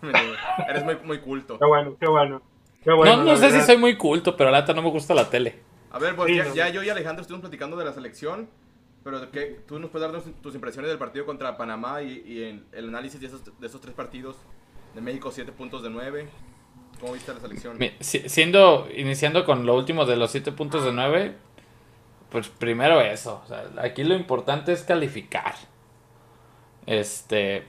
Eres 0.68 0.82
muy, 0.84 0.96
muy 1.04 1.18
culto. 1.18 1.58
qué 1.58 1.66
bueno, 1.66 1.96
qué 2.00 2.08
bueno. 2.08 2.40
Bueno, 2.84 3.16
no, 3.18 3.24
no 3.24 3.36
sé 3.36 3.50
si 3.50 3.60
soy 3.60 3.76
muy 3.76 3.96
culto, 3.96 4.36
pero 4.36 4.50
la 4.50 4.60
neta 4.60 4.72
no 4.74 4.82
me 4.82 4.90
gusta 4.90 5.14
la 5.14 5.28
tele. 5.30 5.60
A 5.90 5.98
ver, 5.98 6.16
pues 6.16 6.28
Sí, 6.30 6.36
ya, 6.36 6.44
no. 6.44 6.54
ya 6.54 6.68
yo 6.70 6.82
y 6.82 6.88
Alejandro 6.90 7.20
estuvimos 7.22 7.42
platicando 7.42 7.76
de 7.76 7.84
la 7.84 7.92
selección, 7.92 8.48
pero 9.04 9.30
¿qué, 9.30 9.60
tú 9.68 9.78
nos 9.78 9.90
puedes 9.90 10.10
dar 10.10 10.22
tus 10.42 10.54
impresiones 10.54 10.88
del 10.90 10.98
partido 10.98 11.24
contra 11.26 11.56
Panamá 11.56 12.02
y, 12.02 12.22
y 12.26 12.44
en 12.44 12.64
el 12.72 12.88
análisis 12.88 13.20
de 13.20 13.26
esos, 13.28 13.42
de 13.60 13.66
esos 13.66 13.80
tres 13.80 13.94
partidos. 13.94 14.36
De 14.94 15.00
México, 15.00 15.30
7 15.32 15.52
puntos 15.52 15.82
de 15.82 15.88
9. 15.90 16.28
¿Cómo 17.00 17.14
viste 17.14 17.32
la 17.32 17.40
selección? 17.40 17.78
Mi- 17.78 17.92
si- 18.00 18.28
Siendo, 18.28 18.88
iniciando 18.94 19.44
con 19.46 19.64
lo 19.64 19.74
último 19.74 20.04
de 20.04 20.16
los 20.16 20.30
7 20.30 20.52
puntos 20.52 20.84
de 20.84 20.92
9, 20.92 21.34
pues 22.30 22.48
primero 22.48 23.00
eso. 23.00 23.40
o 23.44 23.48
sea, 23.48 23.64
aquí 23.78 24.04
lo 24.04 24.14
importante 24.14 24.72
es 24.72 24.82
calificar. 24.82 25.54
Este, 26.86 27.64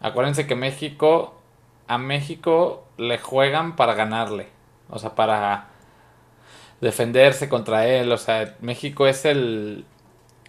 acuérdense 0.00 0.46
que 0.46 0.54
México, 0.54 1.40
a 1.86 1.98
México 1.98 2.86
le 2.96 3.18
juegan 3.18 3.76
para 3.76 3.94
ganarle. 3.94 4.48
O 4.90 4.98
sea, 4.98 5.14
para 5.14 5.68
defenderse 6.80 7.48
contra 7.48 7.86
él. 7.86 8.12
O 8.12 8.18
sea, 8.18 8.56
México 8.60 9.06
es 9.06 9.24
el, 9.24 9.84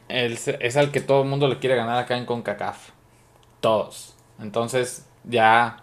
el 0.07 0.33
es 0.33 0.77
al 0.77 0.91
que 0.91 1.01
todo 1.01 1.23
el 1.23 1.29
mundo 1.29 1.47
le 1.47 1.59
quiere 1.59 1.75
ganar 1.75 1.97
acá 1.97 2.17
en 2.17 2.25
CONCACAF. 2.25 2.89
Todos. 3.61 4.15
Entonces, 4.39 5.07
ya 5.23 5.77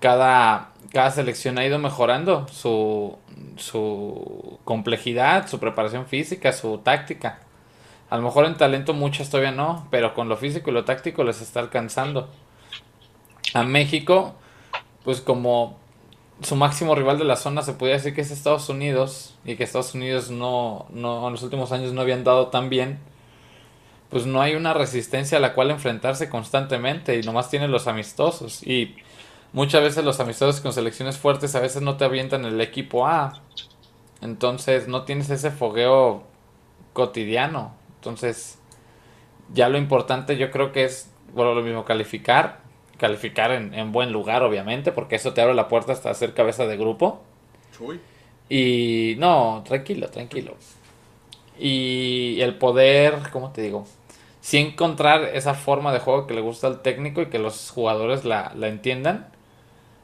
cada, 0.00 0.72
cada 0.92 1.10
selección 1.10 1.58
ha 1.58 1.64
ido 1.64 1.78
mejorando 1.78 2.48
su, 2.48 3.18
su 3.56 4.58
complejidad, 4.64 5.48
su 5.48 5.60
preparación 5.60 6.06
física, 6.06 6.52
su 6.52 6.78
táctica. 6.78 7.40
A 8.10 8.16
lo 8.16 8.22
mejor 8.22 8.44
en 8.44 8.56
talento 8.56 8.94
muchas 8.94 9.30
todavía 9.30 9.52
no, 9.52 9.86
pero 9.90 10.12
con 10.14 10.28
lo 10.28 10.36
físico 10.36 10.70
y 10.70 10.74
lo 10.74 10.84
táctico 10.84 11.24
les 11.24 11.40
está 11.40 11.60
alcanzando. 11.60 12.28
A 13.54 13.62
México, 13.62 14.34
pues 15.04 15.20
como 15.20 15.78
su 16.42 16.56
máximo 16.56 16.94
rival 16.94 17.18
de 17.18 17.24
la 17.24 17.36
zona 17.36 17.62
se 17.62 17.74
podría 17.74 17.96
decir 17.96 18.14
que 18.14 18.20
es 18.20 18.30
Estados 18.30 18.68
Unidos 18.68 19.34
y 19.44 19.56
que 19.56 19.64
Estados 19.64 19.94
Unidos 19.94 20.30
no, 20.30 20.86
no 20.90 21.26
en 21.26 21.32
los 21.32 21.42
últimos 21.42 21.72
años 21.72 21.92
no 21.92 22.00
habían 22.00 22.24
dado 22.24 22.48
tan 22.48 22.68
bien, 22.68 22.98
pues 24.10 24.26
no 24.26 24.42
hay 24.42 24.54
una 24.54 24.74
resistencia 24.74 25.38
a 25.38 25.40
la 25.40 25.54
cual 25.54 25.70
enfrentarse 25.70 26.28
constantemente 26.28 27.18
y 27.18 27.22
nomás 27.22 27.48
tienen 27.48 27.70
los 27.70 27.86
amistosos 27.86 28.62
y 28.66 28.96
muchas 29.52 29.82
veces 29.82 30.04
los 30.04 30.20
amistosos 30.20 30.60
con 30.60 30.72
selecciones 30.72 31.16
fuertes 31.16 31.54
a 31.54 31.60
veces 31.60 31.82
no 31.82 31.96
te 31.96 32.04
avientan 32.04 32.44
el 32.44 32.60
equipo 32.60 33.06
A. 33.06 33.40
Entonces 34.20 34.88
no 34.88 35.04
tienes 35.04 35.30
ese 35.30 35.50
fogueo 35.50 36.24
cotidiano. 36.92 37.74
Entonces 37.96 38.58
ya 39.52 39.68
lo 39.68 39.78
importante 39.78 40.36
yo 40.36 40.50
creo 40.50 40.72
que 40.72 40.84
es, 40.84 41.10
bueno, 41.34 41.54
lo 41.54 41.62
mismo, 41.62 41.84
calificar. 41.84 42.61
Calificar 43.02 43.50
en, 43.50 43.74
en 43.74 43.90
buen 43.90 44.12
lugar, 44.12 44.44
obviamente, 44.44 44.92
porque 44.92 45.16
eso 45.16 45.34
te 45.34 45.40
abre 45.42 45.54
la 45.54 45.66
puerta 45.66 45.90
hasta 45.90 46.14
ser 46.14 46.34
cabeza 46.34 46.66
de 46.66 46.76
grupo. 46.76 47.20
Chuy. 47.76 48.00
Y 48.48 49.16
no, 49.18 49.64
tranquilo, 49.66 50.08
tranquilo. 50.08 50.54
Y 51.58 52.40
el 52.42 52.54
poder, 52.58 53.18
¿cómo 53.32 53.50
te 53.50 53.60
digo? 53.60 53.86
Sí 54.40 54.58
encontrar 54.58 55.24
esa 55.34 55.54
forma 55.54 55.92
de 55.92 55.98
juego 55.98 56.28
que 56.28 56.34
le 56.34 56.42
gusta 56.42 56.68
al 56.68 56.80
técnico 56.80 57.22
y 57.22 57.26
que 57.26 57.40
los 57.40 57.72
jugadores 57.72 58.24
la, 58.24 58.52
la 58.54 58.68
entiendan. 58.68 59.26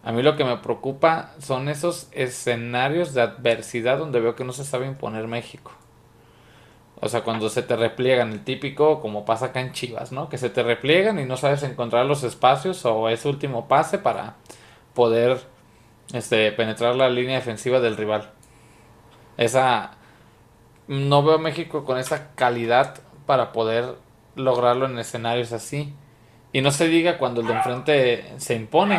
A 0.02 0.10
mí 0.10 0.22
lo 0.22 0.34
que 0.34 0.42
me 0.42 0.56
preocupa 0.56 1.34
son 1.38 1.68
esos 1.68 2.08
escenarios 2.10 3.14
de 3.14 3.22
adversidad 3.22 3.96
donde 3.98 4.18
veo 4.18 4.34
que 4.34 4.42
no 4.42 4.52
se 4.52 4.64
sabe 4.64 4.86
imponer 4.86 5.28
México. 5.28 5.70
O 7.00 7.08
sea, 7.08 7.22
cuando 7.22 7.48
se 7.48 7.62
te 7.62 7.76
repliegan, 7.76 8.32
el 8.32 8.44
típico, 8.44 9.00
como 9.00 9.24
pasa 9.24 9.46
acá 9.46 9.60
en 9.60 9.72
Chivas, 9.72 10.10
¿no? 10.10 10.28
Que 10.28 10.38
se 10.38 10.50
te 10.50 10.62
repliegan 10.62 11.18
y 11.20 11.24
no 11.24 11.36
sabes 11.36 11.62
encontrar 11.62 12.06
los 12.06 12.24
espacios 12.24 12.84
o 12.84 13.08
ese 13.08 13.28
último 13.28 13.68
pase 13.68 13.98
para 13.98 14.34
poder 14.94 15.40
este, 16.12 16.50
penetrar 16.52 16.96
la 16.96 17.08
línea 17.08 17.36
defensiva 17.36 17.80
del 17.80 17.96
rival. 17.96 18.30
Esa. 19.36 19.92
No 20.88 21.22
veo 21.22 21.34
a 21.34 21.38
México 21.38 21.84
con 21.84 21.98
esa 21.98 22.34
calidad 22.34 22.98
para 23.26 23.52
poder 23.52 23.96
lograrlo 24.36 24.86
en 24.86 24.98
escenarios 24.98 25.52
así. 25.52 25.94
Y 26.52 26.62
no 26.62 26.70
se 26.70 26.88
diga 26.88 27.18
cuando 27.18 27.42
el 27.42 27.46
de 27.46 27.52
enfrente 27.52 28.32
se 28.38 28.54
impone. 28.54 28.96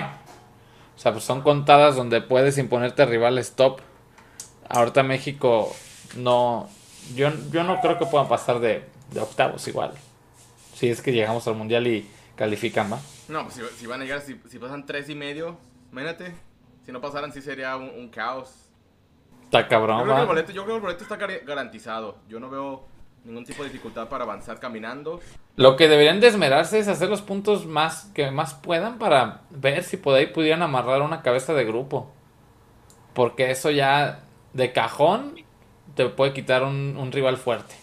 O 0.95 1.00
sea, 1.00 1.12
pues 1.14 1.24
son 1.24 1.41
contadas 1.41 1.95
donde 1.95 2.22
puedes 2.22 2.58
imponerte 2.58 3.02
a 3.02 3.06
rivales 3.06 3.56
top. 3.56 3.80
Ahorita 4.70 5.02
México 5.02 5.74
no. 6.16 6.70
Yo, 7.16 7.30
yo 7.51 7.64
no 7.64 7.80
creo 7.82 7.97
que 7.97 8.05
puedan 8.05 8.28
pasar 8.28 8.60
de, 8.60 8.84
de 9.12 9.20
octavos 9.20 9.68
igual. 9.68 9.93
Si 10.76 10.89
es 10.89 11.01
que 11.01 11.12
llegamos 11.12 11.47
al 11.47 11.55
mundial 11.55 11.88
y 11.88 12.10
califican, 12.36 12.91
¿va? 12.91 12.99
No, 13.28 13.43
pues 13.43 13.55
si, 13.55 13.62
si 13.78 13.86
van 13.88 14.01
a 14.01 14.05
llegar, 14.05 14.22
si, 14.22 14.39
si 14.49 14.60
pasan 14.60 14.86
3 14.86 15.10
y 15.10 15.16
medio, 15.16 15.57
imagínate. 15.91 16.34
Si 16.86 16.91
no 16.91 17.01
pasaran, 17.01 17.32
sí 17.34 17.41
sería 17.41 17.76
un, 17.76 17.89
un 17.89 18.10
caos. 18.10 18.51
Está 19.43 19.64
Yo 19.64 19.68
cabrón, 19.68 20.03
creo, 20.03 20.16
que 20.16 20.22
el 20.22 20.22
¿va? 20.22 20.26
boleto, 20.28 20.51
yo 20.51 20.64
creo 20.64 20.76
que 20.76 20.78
el 20.78 20.82
boleto 20.82 21.03
está 21.03 21.18
gar- 21.18 21.43
garantizado. 21.45 22.18
Yo 22.28 22.39
no 22.39 22.49
veo 22.49 22.86
ningún 23.26 23.45
tipo 23.45 23.64
de 23.64 23.70
dificultad 23.70 24.07
para 24.07 24.24
avanzar 24.24 24.60
caminando. 24.60 25.20
Lo 25.55 25.76
que 25.76 25.88
deberían 25.89 26.20
de 26.22 26.28
esmerarse 26.28 26.80
es 26.80 26.88
hacer 26.88 27.10
los 27.10 27.22
puntos 27.22 27.66
más 27.66 28.05
que 28.14 28.32
más 28.32 28.53
puedan 28.53 28.97
para 28.97 29.41
ver 29.49 29.84
si 29.84 29.97
por 29.97 30.16
ahí 30.16 30.28
pudieran 30.28 30.62
amarrar 30.62 31.01
una 31.01 31.22
cabeza 31.22 31.53
de 31.53 31.66
grupo. 31.66 32.12
Porque 33.14 33.51
eso 33.51 33.70
ya 33.72 34.22
de 34.53 34.72
cajón 34.72 35.36
te 36.04 36.10
puede 36.10 36.34
quitar 36.34 36.64
un, 36.64 36.95
un 36.97 37.12
rival 37.12 37.36
fuerte. 37.38 37.76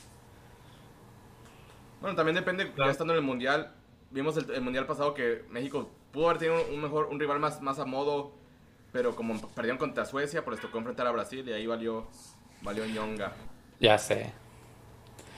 Bueno, 2.00 2.16
también 2.16 2.34
depende, 2.36 2.72
Claro. 2.74 2.90
ya 2.90 2.90
estando 2.92 3.12
en 3.14 3.18
el 3.18 3.24
mundial. 3.24 3.74
Vimos 4.10 4.36
el, 4.36 4.50
el 4.50 4.60
mundial 4.62 4.86
pasado 4.86 5.14
que 5.14 5.44
México 5.50 5.90
pudo 6.12 6.26
haber 6.28 6.38
tenido 6.38 6.66
un 6.68 6.80
mejor, 6.80 7.06
un 7.06 7.18
rival 7.20 7.40
más, 7.40 7.60
más 7.62 7.78
a 7.78 7.84
modo. 7.86 8.32
Pero 8.92 9.16
como 9.16 9.40
perdieron 9.54 9.78
contra 9.78 10.04
Suecia, 10.06 10.44
pues 10.44 10.56
les 10.56 10.60
tocó 10.62 10.78
enfrentar 10.78 11.06
a 11.06 11.12
Brasil 11.12 11.46
y 11.48 11.52
ahí 11.52 11.66
valió, 11.66 12.08
valió 12.62 12.86
ñonga. 12.86 13.36
Ya 13.80 13.98
sé. 13.98 14.32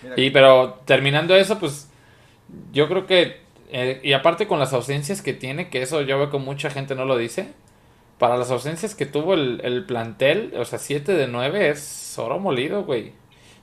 Mira, 0.02 0.16
Y 0.16 0.30
pero 0.30 0.82
terminando 0.84 1.34
eso, 1.36 1.58
pues 1.58 1.90
yo 2.72 2.88
creo 2.88 3.06
que, 3.06 3.42
eh, 3.70 4.00
y 4.04 4.12
aparte 4.14 4.46
con 4.48 4.58
las 4.58 4.72
ausencias 4.72 5.22
que 5.22 5.34
tiene, 5.34 5.70
que 5.70 5.82
eso 5.82 6.02
yo 6.02 6.18
veo 6.18 6.30
que 6.30 6.38
mucha 6.38 6.70
gente 6.70 6.94
no 6.94 7.04
lo 7.04 7.16
dice, 7.18 7.54
para 8.18 8.36
las 8.36 8.50
ausencias 8.50 8.94
que 8.94 9.06
tuvo 9.06 9.34
el, 9.34 9.60
el 9.62 9.84
plantel, 9.86 10.54
o 10.56 10.64
sea, 10.64 10.78
7 10.78 11.12
de 11.12 11.28
9 11.28 11.70
es 11.70 12.18
oro 12.18 12.38
molido, 12.38 12.84
güey. 12.84 13.12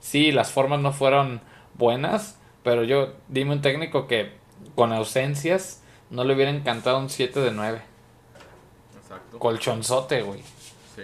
Sí, 0.00 0.32
las 0.32 0.50
formas 0.50 0.80
no 0.80 0.92
fueron 0.92 1.40
buenas, 1.74 2.38
pero 2.62 2.84
yo, 2.84 3.14
dime 3.28 3.52
un 3.52 3.60
técnico 3.60 4.06
que 4.06 4.32
con 4.74 4.92
ausencias 4.92 5.82
no 6.10 6.24
le 6.24 6.34
hubiera 6.34 6.50
encantado 6.50 6.98
un 6.98 7.10
7 7.10 7.40
de 7.40 7.50
9. 7.50 7.80
Exacto. 8.98 9.38
Colchonzote, 9.38 10.22
güey. 10.22 10.40
Sí. 10.94 11.02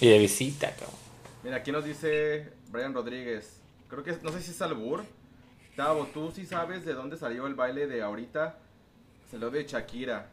Y 0.00 0.08
de 0.08 0.18
visita, 0.18 0.70
cabrón. 0.70 0.96
Mira, 1.44 1.56
aquí 1.56 1.70
nos 1.70 1.84
dice 1.84 2.52
Brian 2.68 2.92
Rodríguez. 2.92 3.60
Creo 3.88 4.02
que, 4.02 4.16
no 4.22 4.32
sé 4.32 4.40
si 4.42 4.50
es 4.50 4.62
albur. 4.62 5.04
Tavo, 5.76 6.06
tú 6.06 6.32
sí 6.34 6.46
sabes 6.46 6.84
de 6.84 6.94
dónde 6.94 7.16
salió 7.16 7.46
el 7.46 7.54
baile 7.54 7.86
de 7.86 8.02
ahorita. 8.02 8.58
Salió 9.30 9.50
de 9.50 9.64
Shakira. 9.64 10.30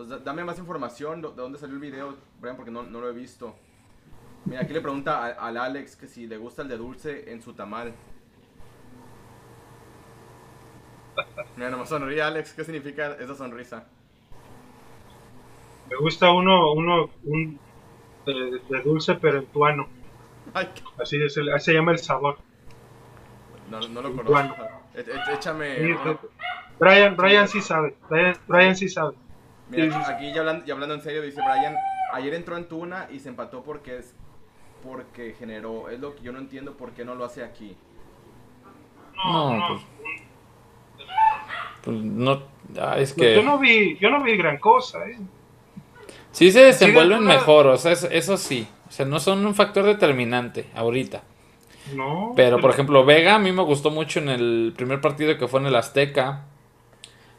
Pues 0.00 0.08
da- 0.08 0.18
dame 0.18 0.42
más 0.44 0.58
información 0.58 1.20
de 1.20 1.28
dónde 1.36 1.58
salió 1.58 1.74
el 1.74 1.80
video, 1.82 2.16
Brian, 2.40 2.56
porque 2.56 2.70
no, 2.70 2.82
no 2.84 3.02
lo 3.02 3.10
he 3.10 3.12
visto. 3.12 3.54
Mira, 4.46 4.62
aquí 4.62 4.72
le 4.72 4.80
pregunta 4.80 5.26
a- 5.26 5.46
al 5.46 5.58
Alex 5.58 5.94
que 5.94 6.06
si 6.06 6.26
le 6.26 6.38
gusta 6.38 6.62
el 6.62 6.68
de 6.68 6.78
dulce 6.78 7.30
en 7.30 7.42
su 7.42 7.52
tamal. 7.52 7.92
Mira, 11.54 11.68
nomás 11.68 11.90
sonríe 11.90 12.22
Alex. 12.22 12.54
¿Qué 12.54 12.64
significa 12.64 13.12
esa 13.20 13.34
sonrisa? 13.34 13.88
Me 15.90 15.96
gusta 15.96 16.30
uno, 16.32 16.72
uno, 16.72 17.10
un 17.24 17.60
de, 18.24 18.58
de 18.70 18.80
dulce 18.82 19.16
pero 19.16 19.40
en 19.40 19.46
tuano. 19.48 19.86
Así, 20.98 21.22
es 21.22 21.36
el, 21.36 21.52
así 21.52 21.66
se 21.66 21.74
llama 21.74 21.92
el 21.92 21.98
sabor. 21.98 22.38
no, 23.70 23.80
no 23.86 24.00
lo 24.00 24.16
conozco. 24.16 24.64
E- 24.94 25.00
e- 25.00 25.34
Échame. 25.34 25.76
Sí. 25.76 25.92
Brian, 26.78 27.14
Brian 27.18 27.46
sí 27.46 27.60
sabe. 27.60 27.98
Brian, 28.08 28.34
Brian 28.48 28.74
sí 28.74 28.88
sabe. 28.88 29.14
Mira, 29.70 30.08
aquí 30.08 30.32
ya 30.32 30.40
hablando, 30.40 30.64
ya 30.64 30.74
hablando 30.74 30.94
en 30.94 31.02
serio, 31.02 31.22
dice 31.22 31.40
Brian, 31.40 31.76
ayer 32.12 32.34
entró 32.34 32.56
en 32.56 32.64
Tuna 32.66 33.08
y 33.10 33.20
se 33.20 33.28
empató 33.28 33.62
porque 33.62 33.98
es 33.98 34.14
porque 34.82 35.34
generó, 35.38 35.90
es 35.90 36.00
lo 36.00 36.16
que 36.16 36.22
yo 36.22 36.32
no 36.32 36.38
entiendo 36.38 36.72
por 36.76 36.92
qué 36.92 37.04
no 37.04 37.14
lo 37.14 37.24
hace 37.24 37.44
aquí. 37.44 37.76
No, 39.14 39.66
pues- 39.68 39.82
Pues 41.82 41.96
no, 41.96 42.42
ah, 42.80 42.98
es 42.98 43.12
Pues 43.14 43.34
Yo 43.34 43.40
que 43.40 43.46
no 43.46 43.58
vi, 43.58 43.96
yo 43.98 44.10
no 44.10 44.22
vi 44.22 44.36
gran 44.36 44.58
cosa, 44.58 44.98
¿eh? 45.06 45.18
sí 46.30 46.50
se 46.50 46.60
desenvuelven 46.64 47.24
mejor, 47.24 47.66
o 47.66 47.76
sea, 47.76 47.92
eso, 47.92 48.08
eso 48.10 48.36
sí. 48.36 48.66
O 48.88 48.92
sea, 48.92 49.06
no 49.06 49.20
son 49.20 49.46
un 49.46 49.54
factor 49.54 49.84
determinante 49.84 50.68
ahorita. 50.74 51.22
No. 51.94 52.32
Pero, 52.36 52.60
por 52.60 52.70
ejemplo, 52.70 53.04
Vega 53.04 53.36
a 53.36 53.38
mí 53.38 53.52
me 53.52 53.62
gustó 53.62 53.90
mucho 53.90 54.18
en 54.18 54.28
el 54.28 54.72
primer 54.76 55.00
partido 55.00 55.38
que 55.38 55.48
fue 55.48 55.60
en 55.60 55.66
el 55.66 55.76
Azteca. 55.76 56.46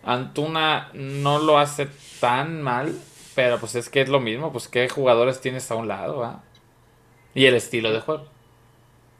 Antuna 0.04 0.90
no 0.94 1.40
lo 1.40 1.58
hace 1.60 1.88
tan 2.20 2.62
mal, 2.62 2.96
pero 3.36 3.60
pues 3.60 3.76
es 3.76 3.90
que 3.90 4.02
es 4.02 4.10
lo 4.10 4.20
mismo, 4.20 4.52
pues 4.52 4.68
qué 4.68 4.90
jugadores 4.90 5.42
tienes 5.42 5.70
a 5.72 5.76
un 5.76 5.88
lado, 5.88 6.18
¿va? 6.20 6.44
Y 7.36 7.46
el 7.46 7.56
estilo 7.56 7.92
de 7.94 8.02
juego. 8.02 8.28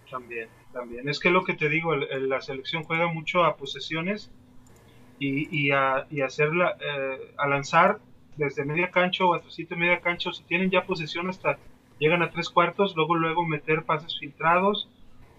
También, 0.10 0.50
también. 0.72 1.08
Es 1.10 1.20
que 1.20 1.30
lo 1.32 1.44
que 1.44 1.54
te 1.56 1.70
digo, 1.70 1.94
el- 1.94 2.30
la 2.30 2.42
selección 2.42 2.84
juega 2.84 3.08
mucho 3.08 3.44
a 3.44 3.56
posesiones 3.58 4.32
y, 5.20 5.48
y 5.68 5.72
a, 5.72 6.08
y 6.10 6.22
hacerla, 6.22 6.78
eh, 6.82 7.34
a 7.38 7.48
lanzar 7.48 8.02
desde 8.36 8.66
media 8.66 8.92
cancha 8.92 9.26
o 9.26 9.34
hasta 9.36 9.50
sitio 9.52 9.78
media 9.78 10.02
cancha, 10.02 10.34
si 10.34 10.44
tienen 10.46 10.72
ya 10.72 10.86
posesión 10.86 11.30
hasta 11.30 11.60
llegan 12.00 12.24
a 12.24 12.32
tres 12.32 12.50
cuartos, 12.50 12.96
luego 12.96 13.16
luego 13.16 13.46
meter 13.48 13.86
pases 13.86 14.18
filtrados 14.20 14.90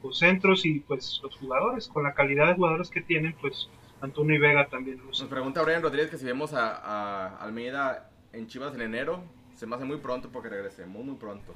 o 0.03 0.12
centros 0.12 0.66
y 0.66 0.80
pues 0.80 1.20
los 1.22 1.36
jugadores, 1.36 1.88
con 1.88 2.05
la 2.05 2.14
calidad 2.14 2.49
de 2.49 2.55
jugadores 2.55 2.90
que 2.90 3.03
tienen, 3.03 3.34
pues 3.40 3.70
Antonio 4.03 4.34
y 4.36 4.38
Vega 4.38 4.68
también 4.68 5.00
Nos 5.07 5.22
pregunta 5.22 5.62
Brian 5.62 5.82
Rodríguez 5.82 6.11
que 6.11 6.18
si 6.18 6.24
vemos 6.24 6.53
a, 6.53 6.76
a 6.76 7.36
Almeida 7.38 8.11
en 8.32 8.46
Chivas 8.46 8.74
en 8.74 8.82
enero, 8.82 9.22
se 9.57 9.66
me 9.66 9.76
hace 9.76 9.84
muy 9.84 9.98
pronto 9.98 10.30
porque 10.30 10.48
regrese, 10.48 10.86
muy 10.86 11.03
muy 11.03 11.16
pronto. 11.16 11.55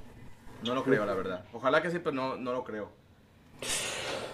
No 0.63 0.75
lo 0.75 0.85
creo, 0.85 1.05
la 1.05 1.15
verdad. 1.15 1.45
Ojalá 1.53 1.83
que 1.83 1.91
sí, 1.91 1.99
pero 1.99 2.15
no, 2.15 2.37
no 2.37 2.53
lo 2.53 2.65
creo. 2.65 2.91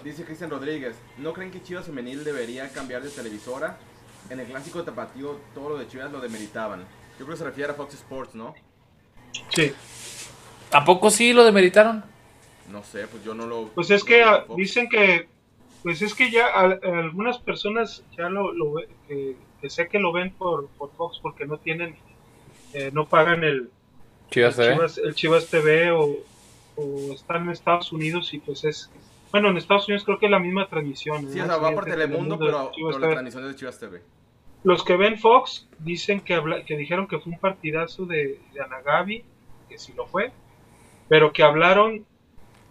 Dice 0.03 0.25
Cristian 0.25 0.49
Rodríguez, 0.49 0.95
¿no 1.17 1.33
creen 1.33 1.51
que 1.51 1.61
Chivas 1.61 1.85
Femenil 1.85 2.23
debería 2.23 2.69
cambiar 2.69 3.01
de 3.01 3.09
televisora? 3.09 3.77
En 4.29 4.39
el 4.39 4.47
clásico 4.47 4.79
de 4.79 4.85
tapatío 4.85 5.39
todo 5.53 5.69
lo 5.69 5.77
de 5.77 5.87
Chivas 5.87 6.11
lo 6.11 6.19
demeritaban. 6.19 6.81
Yo 7.19 7.25
creo 7.25 7.29
que 7.29 7.37
se 7.37 7.45
refiere 7.45 7.71
a 7.71 7.75
Fox 7.75 7.93
Sports, 7.95 8.35
¿no? 8.35 8.53
Sí, 9.49 9.73
¿A 10.73 10.83
poco 10.83 11.11
sí 11.11 11.33
lo 11.33 11.43
demeritaron? 11.43 12.03
No 12.71 12.83
sé, 12.83 13.07
pues 13.07 13.23
yo 13.23 13.35
no 13.35 13.45
lo... 13.45 13.67
pues 13.69 13.91
es 13.91 14.01
no 14.01 14.07
que 14.07 14.25
dicen 14.55 14.89
que, 14.89 15.27
pues 15.83 16.01
es 16.01 16.13
que 16.13 16.31
ya 16.31 16.47
a- 16.47 16.79
a 16.81 16.99
algunas 16.99 17.37
personas 17.39 18.03
ya 18.17 18.29
lo, 18.29 18.51
lo 18.53 18.73
ve- 18.73 18.87
que, 19.07 19.35
que 19.61 19.69
sé 19.69 19.87
que 19.87 19.99
lo 19.99 20.11
ven 20.11 20.31
por, 20.31 20.67
por 20.69 20.91
Fox 20.93 21.19
porque 21.21 21.45
no 21.45 21.57
tienen, 21.57 21.95
eh, 22.73 22.89
no 22.93 23.05
pagan 23.07 23.43
el, 23.43 23.69
Chivas 24.31 24.57
el. 24.59 24.73
Chivas, 24.73 24.97
el 24.97 25.15
Chivas 25.15 25.47
TV 25.47 25.91
o, 25.91 26.17
o 26.75 27.13
están 27.13 27.43
en 27.43 27.49
Estados 27.51 27.91
Unidos 27.91 28.33
y 28.33 28.39
pues 28.39 28.63
es, 28.63 28.89
bueno, 29.31 29.49
en 29.49 29.57
Estados 29.57 29.87
Unidos 29.87 30.03
creo 30.05 30.17
que 30.19 30.25
es 30.27 30.31
la 30.31 30.39
misma 30.39 30.67
transmisión. 30.67 31.29
Sí, 31.31 31.37
¿no? 31.39 31.43
o 31.43 31.47
sea, 31.47 31.57
va 31.57 31.69
Sí, 31.69 31.75
por 31.75 31.85
Telemundo, 31.85 32.37
pero, 32.39 32.71
la 32.99 33.09
transmisión 33.09 33.43
es 33.43 33.49
de 33.49 33.55
Chivas 33.55 33.79
TV. 33.79 34.01
Los 34.63 34.83
que 34.85 34.95
ven 34.95 35.19
Fox 35.19 35.67
dicen 35.79 36.21
que 36.21 36.35
habla, 36.35 36.63
que 36.63 36.77
dijeron 36.77 37.07
que 37.07 37.19
fue 37.19 37.33
un 37.33 37.39
partidazo 37.39 38.05
de, 38.05 38.39
de 38.53 38.61
Anagabi, 38.61 39.23
que 39.67 39.77
sí 39.77 39.91
lo 39.93 40.05
fue, 40.07 40.31
pero 41.09 41.33
que 41.33 41.43
hablaron, 41.43 42.05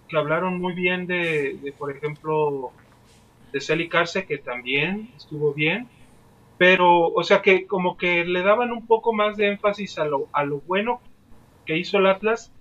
que 0.08 0.16
hablaron 0.16 0.58
muy 0.58 0.72
bien 0.72 1.06
de, 1.06 1.58
de, 1.62 1.72
por 1.72 1.94
ejemplo, 1.94 2.72
de 3.52 3.60
Celi 3.60 3.88
Carce, 3.88 4.26
que 4.26 4.38
también 4.38 5.10
estuvo 5.16 5.52
bien, 5.52 5.88
pero, 6.58 7.08
o 7.08 7.22
sea, 7.22 7.42
que 7.42 7.66
como 7.66 7.96
que 7.96 8.24
le 8.24 8.42
daban 8.42 8.70
un 8.70 8.86
poco 8.86 9.12
más 9.12 9.36
de 9.36 9.48
énfasis 9.48 9.98
a 9.98 10.04
lo, 10.04 10.28
a 10.32 10.44
lo 10.44 10.60
bueno 10.60 11.00
que 11.66 11.76
hizo 11.76 11.98
el 11.98 12.06
Atlas, 12.06 12.52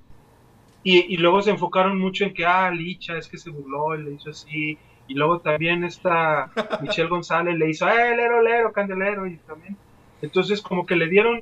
y, 0.84 1.14
y 1.14 1.18
luego 1.18 1.42
se 1.42 1.52
enfocaron 1.52 2.00
mucho 2.00 2.24
en 2.24 2.34
que, 2.34 2.46
ah, 2.46 2.72
Licha, 2.72 3.18
es 3.18 3.28
que 3.28 3.38
se 3.38 3.52
burló, 3.52 3.96
y 3.96 4.04
le 4.04 4.12
hizo 4.14 4.32
así, 4.32 4.78
y 5.08 5.14
luego 5.14 5.40
también 5.40 5.84
esta 5.84 6.52
Michelle 6.82 7.10
González 7.10 7.58
le 7.58 7.70
hizo, 7.70 7.88
eh, 7.88 8.16
lero, 8.16 8.42
lero, 8.42 8.72
candelero, 8.74 9.28
y 9.28 9.38
también. 9.38 9.78
Entonces, 10.22 10.62
como 10.62 10.86
que 10.86 10.96
le 10.96 11.08
dieron, 11.08 11.42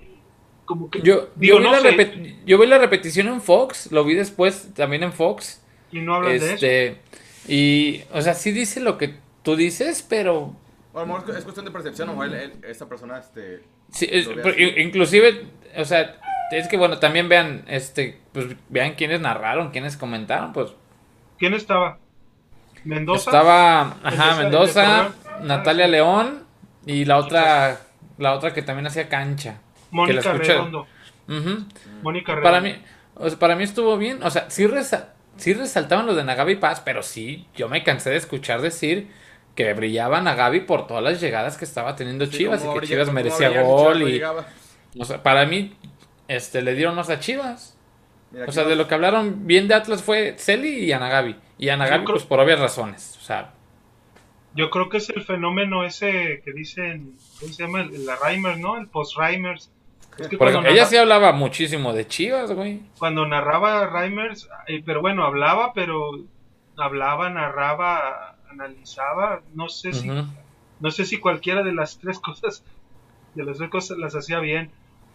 como 0.65 0.89
que, 0.89 1.01
Yo, 1.01 1.29
digo, 1.35 1.57
yo, 1.57 1.59
vi 1.59 1.63
no 1.63 1.71
la 1.71 1.79
sé, 1.79 2.35
yo 2.45 2.59
vi 2.59 2.67
la 2.67 2.77
repetición 2.77 3.27
en 3.27 3.41
Fox, 3.41 3.91
lo 3.91 4.03
vi 4.03 4.15
después 4.15 4.73
también 4.73 5.03
en 5.03 5.13
Fox. 5.13 5.63
y 5.91 6.01
no 6.01 6.15
hablan 6.15 6.31
de 6.31 6.37
eso. 6.37 6.53
Este, 6.53 6.97
y, 7.47 8.01
o 8.13 8.21
sea, 8.21 8.33
sí 8.33 8.51
dice 8.51 8.79
lo 8.79 8.97
que 8.97 9.15
tú 9.43 9.55
dices, 9.55 10.05
pero 10.07 10.55
O 10.93 10.97
a 10.99 11.01
lo 11.01 11.07
mejor 11.13 11.35
es 11.35 11.43
cuestión 11.43 11.65
de 11.65 11.71
percepción, 11.71 12.09
o 12.09 12.23
él, 12.23 12.33
él- 12.33 12.53
esta 12.67 12.87
persona, 12.87 13.17
este... 13.19 13.63
Sí, 13.91 14.07
es- 14.11 14.27
inclusive, 14.77 15.47
o 15.77 15.85
sea, 15.85 16.15
es 16.51 16.67
que 16.67 16.77
bueno, 16.77 16.99
también 16.99 17.29
vean, 17.29 17.63
este, 17.67 18.19
pues 18.33 18.47
vean 18.69 18.95
quiénes 18.95 19.21
narraron, 19.21 19.71
quiénes 19.71 19.97
comentaron, 19.97 20.53
pues 20.53 20.69
¿Quién 21.37 21.53
estaba? 21.53 21.97
Mendoza. 22.83 23.29
estaba, 23.29 23.97
ajá, 24.03 24.35
Mendoza. 24.41 25.09
Natalia. 25.41 25.87
León 25.87 26.43
y 26.85 27.05
la 27.05 27.17
otra, 27.17 27.79
la 28.17 28.33
otra 28.33 28.53
que 28.53 28.61
también 28.61 28.87
hacía 28.87 29.07
cancha. 29.09 29.59
que 30.05 30.13
la 30.13 30.21
Mónica. 30.21 30.33
Redondo. 30.33 30.87
Ujú. 31.27 31.65
Mónica 32.01 32.35
Redondo. 32.35 32.43
Para 32.49 32.61
mí, 32.61 32.75
o 33.15 33.29
sea, 33.29 33.39
para 33.39 33.55
mí 33.55 33.63
estuvo 33.63 33.97
bien, 33.97 34.21
o 34.23 34.29
sea, 34.29 34.49
sí, 34.49 34.65
resa- 34.67 35.13
sí 35.37 35.53
resaltaban 35.53 36.05
los 36.05 36.15
de 36.15 36.23
Nagabi 36.23 36.55
Paz, 36.55 36.81
pero 36.83 37.03
sí, 37.03 37.47
yo 37.55 37.69
me 37.69 37.83
cansé 37.83 38.09
de 38.11 38.17
escuchar 38.17 38.61
decir 38.61 39.09
que 39.55 39.73
brillaba 39.73 40.21
Nagabi 40.21 40.61
por 40.61 40.87
todas 40.87 41.03
las 41.03 41.19
llegadas 41.19 41.57
que 41.57 41.65
estaba 41.65 41.95
teniendo 41.95 42.25
sí, 42.25 42.37
Chivas 42.39 42.63
y 42.65 42.79
que 42.79 42.87
Chivas 42.87 43.05
como 43.07 43.15
merecía 43.15 43.61
gol 43.61 43.99
no 43.99 44.07
y, 44.07 44.11
llegaba. 44.13 44.45
o 44.97 45.05
sea, 45.05 45.21
para 45.21 45.45
mí, 45.45 45.75
este, 46.27 46.61
le 46.61 46.75
dieron 46.75 46.95
más 46.95 47.09
a 47.09 47.19
Chivas. 47.19 47.75
Mira, 48.31 48.45
O 48.47 48.51
sea, 48.51 48.63
de 48.63 48.75
lo 48.75 48.87
que 48.87 48.93
hablaron 48.93 49.47
bien 49.47 49.67
de 49.67 49.73
Atlas 49.73 50.03
fue 50.03 50.35
Celi 50.37 50.69
y 50.85 50.91
Anagabi. 50.91 51.35
Y 51.57 51.69
Anagabi, 51.69 52.03
creo- 52.05 52.15
pues 52.15 52.25
por 52.25 52.39
obvias 52.39 52.59
razones. 52.59 53.17
O 53.19 53.23
sea, 53.25 53.53
Yo 54.55 54.69
creo 54.69 54.89
que 54.89 54.97
es 54.97 55.09
el 55.09 55.23
fenómeno 55.23 55.83
ese 55.83 56.41
que 56.45 56.51
dicen, 56.53 57.17
¿cómo 57.39 57.51
se 57.53 57.63
llama? 57.63 57.81
El- 57.81 58.05
La 58.05 58.15
Reimers, 58.15 58.59
¿no? 58.59 58.77
El 58.77 58.87
post-Reimers. 58.87 59.71
Es 60.17 60.27
que 60.27 60.35
ella 60.35 60.61
narra- 60.61 60.85
sí 60.85 60.97
hablaba 60.97 61.31
muchísimo 61.31 61.93
de 61.93 62.05
Chivas, 62.07 62.51
güey. 62.51 62.81
cuando 62.97 63.25
narraba 63.25 63.87
Reimers, 63.87 64.49
eh, 64.67 64.81
pero 64.85 65.01
bueno, 65.01 65.23
hablaba, 65.23 65.71
pero 65.73 66.11
hablaba, 66.77 67.29
narraba, 67.29 68.35
analizaba, 68.49 69.41
no 69.53 69.69
sé 69.69 69.93
si 69.93 70.09
Ujú. 70.09 70.27
no 70.79 70.91
sé 70.91 71.05
si 71.05 71.17
cualquiera 71.17 71.63
de 71.63 71.73
las 71.73 71.97
tres 71.99 72.19
cosas 72.27 72.63
de 73.35 73.43
las 73.43 73.57
tres 73.57 73.69
cosas 73.69 73.97
las 73.97 74.15
hacía 74.15 74.39
bien, 74.39 74.71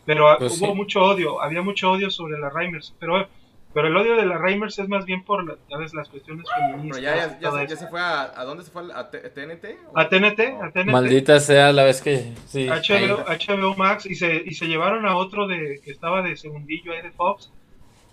pero 0.07 0.37
Pues 0.39 0.61
hubo 0.61 0.69
sí. 0.69 0.75
mucho 0.75 1.03
odio, 1.03 1.43
había 1.43 1.63
mucho 1.63 1.91
odio 1.91 2.11
sobre 2.11 2.39
la 2.39 2.49
Reimers, 2.51 2.95
pero 3.01 3.27
pero 3.73 3.89
el 3.89 3.97
odio 3.97 4.15
de 4.15 4.25
la 4.25 4.39
Reimers 4.39 4.79
es 4.79 4.89
más 4.89 5.05
bien 5.05 5.25
por 5.25 5.45
la- 5.45 5.57
ya 5.69 5.77
ves, 5.79 5.93
las 5.95 6.09
cuestiones 6.09 6.47
Pero 6.55 6.77
feministas. 6.77 7.03
ya, 7.03 7.17
ya, 7.17 7.39
ya, 7.41 7.49
todo 7.51 7.59
se, 7.59 7.67
ya 7.67 7.77
se 7.77 7.89
fue 7.89 8.01
a... 8.01 8.23
¿A 8.41 8.45
dónde 8.45 8.63
se 8.63 8.71
fue? 8.71 8.83
¿A 8.95 9.11
TNT? 9.11 9.65
¿O- 9.93 9.99
a 9.99 10.09
TNT, 10.09 10.41
a 10.63 10.71
TNT. 10.71 10.93
Maldita 10.93 11.41
sea 11.41 11.73
la 11.73 11.83
vez 11.83 12.01
que. 12.01 12.35
Sí, 12.47 12.69
HBO. 12.69 13.25
HBO 13.27 13.75
Max 13.77 14.07
y 14.07 14.15
se, 14.15 14.37
y 14.47 14.55
se 14.55 14.67
llevaron 14.67 15.07
a 15.07 15.17
otro 15.17 15.49
de 15.49 15.81
que 15.85 15.91
estaba 15.91 16.23
de 16.23 16.37
segundillo 16.37 16.93
ahí 16.93 17.03
de 17.03 17.11
Fox 17.11 17.51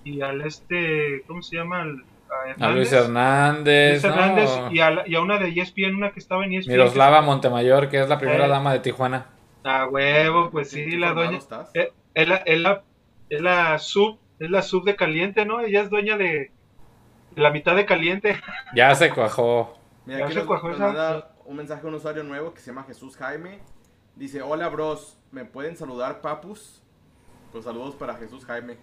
y 0.04 0.22
al 0.22 0.42
este, 0.42 1.22
¿cómo 1.28 1.44
se 1.44 1.58
llama? 1.58 1.84
Al- 1.84 2.04
a, 2.32 2.66
A 2.66 2.70
Luis 2.70 2.92
Luis 2.92 2.94
Hernández. 2.94 4.04
Hernández 4.04 4.50
no. 4.58 4.72
y, 4.72 4.80
a, 4.80 4.92
la- 4.92 5.08
y 5.08 5.16
a 5.16 5.22
una 5.22 5.38
de 5.38 5.50
ESPN, 5.50 5.96
una 5.96 6.12
que 6.12 6.20
estaba 6.20 6.46
en 6.46 6.54
ESPN. 6.54 6.72
Miroslava 6.72 7.22
Montemayor, 7.22 7.90
que 7.90 8.02
es 8.02 8.08
la 8.10 8.18
primera 8.18 8.46
Eh. 8.46 8.50
dama 8.50 8.74
de 8.74 8.80
Tijuana. 8.80 9.26
A 9.64 9.86
huevo, 9.88 10.50
pues 10.50 10.74
¿Qué- 10.74 10.86
sí, 10.90 10.98
la 10.98 11.14
doña. 11.14 11.38
estás? 11.38 11.70
eh, 11.76 11.92
Es 12.14 12.28
la, 12.28 12.36
es 12.38 12.60
la, 12.60 12.84
es 13.30 13.42
la 13.42 13.78
sub, 13.80 14.18
es 14.40 14.50
la 14.50 14.62
sub 14.62 14.84
de 14.86 14.96
caliente, 14.96 15.46
¿no? 15.46 15.60
Ella 15.62 15.82
es 15.82 15.90
dueña 15.90 16.18
de, 16.18 16.52
de 17.36 17.42
la 17.42 17.52
mitad 17.52 17.76
de 17.76 17.86
caliente. 17.86 18.40
Ya 18.76 18.94
se 18.96 19.10
cuajó. 19.12 19.78
Mira, 20.06 20.20
Ya 20.20 20.26
aquí 20.26 20.34
se 20.34 20.40
nos, 20.40 20.48
cuajó 20.48 20.72
esa. 20.72 20.86
manda 20.88 21.32
un 21.46 21.56
mensaje 21.58 21.86
a 21.86 21.90
un 21.90 21.96
usuario 21.96 22.24
nuevo 22.24 22.54
que 22.54 22.60
se 22.60 22.68
llama 22.72 22.84
Jesús 22.84 23.16
Jaime. 23.18 23.60
Dice, 24.16 24.42
hola 24.42 24.68
bros, 24.70 25.18
¿me 25.32 25.46
pueden 25.46 25.76
saludar 25.78 26.22
papus? 26.22 26.82
Pues 27.52 27.66
saludos 27.66 27.96
para 27.96 28.16
Jesús 28.16 28.46
Jaime. 28.46 28.78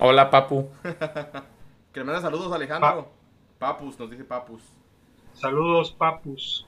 Hola, 0.00 0.28
papu. 0.30 0.68
Que 1.94 2.00
le 2.00 2.04
manda 2.06 2.20
saludos 2.20 2.52
Alejandro. 2.52 3.08
Papus, 3.58 3.98
nos 3.98 4.10
dice 4.10 4.24
Papus. 4.24 4.62
Saludos, 5.32 5.90
papus. 5.92 6.66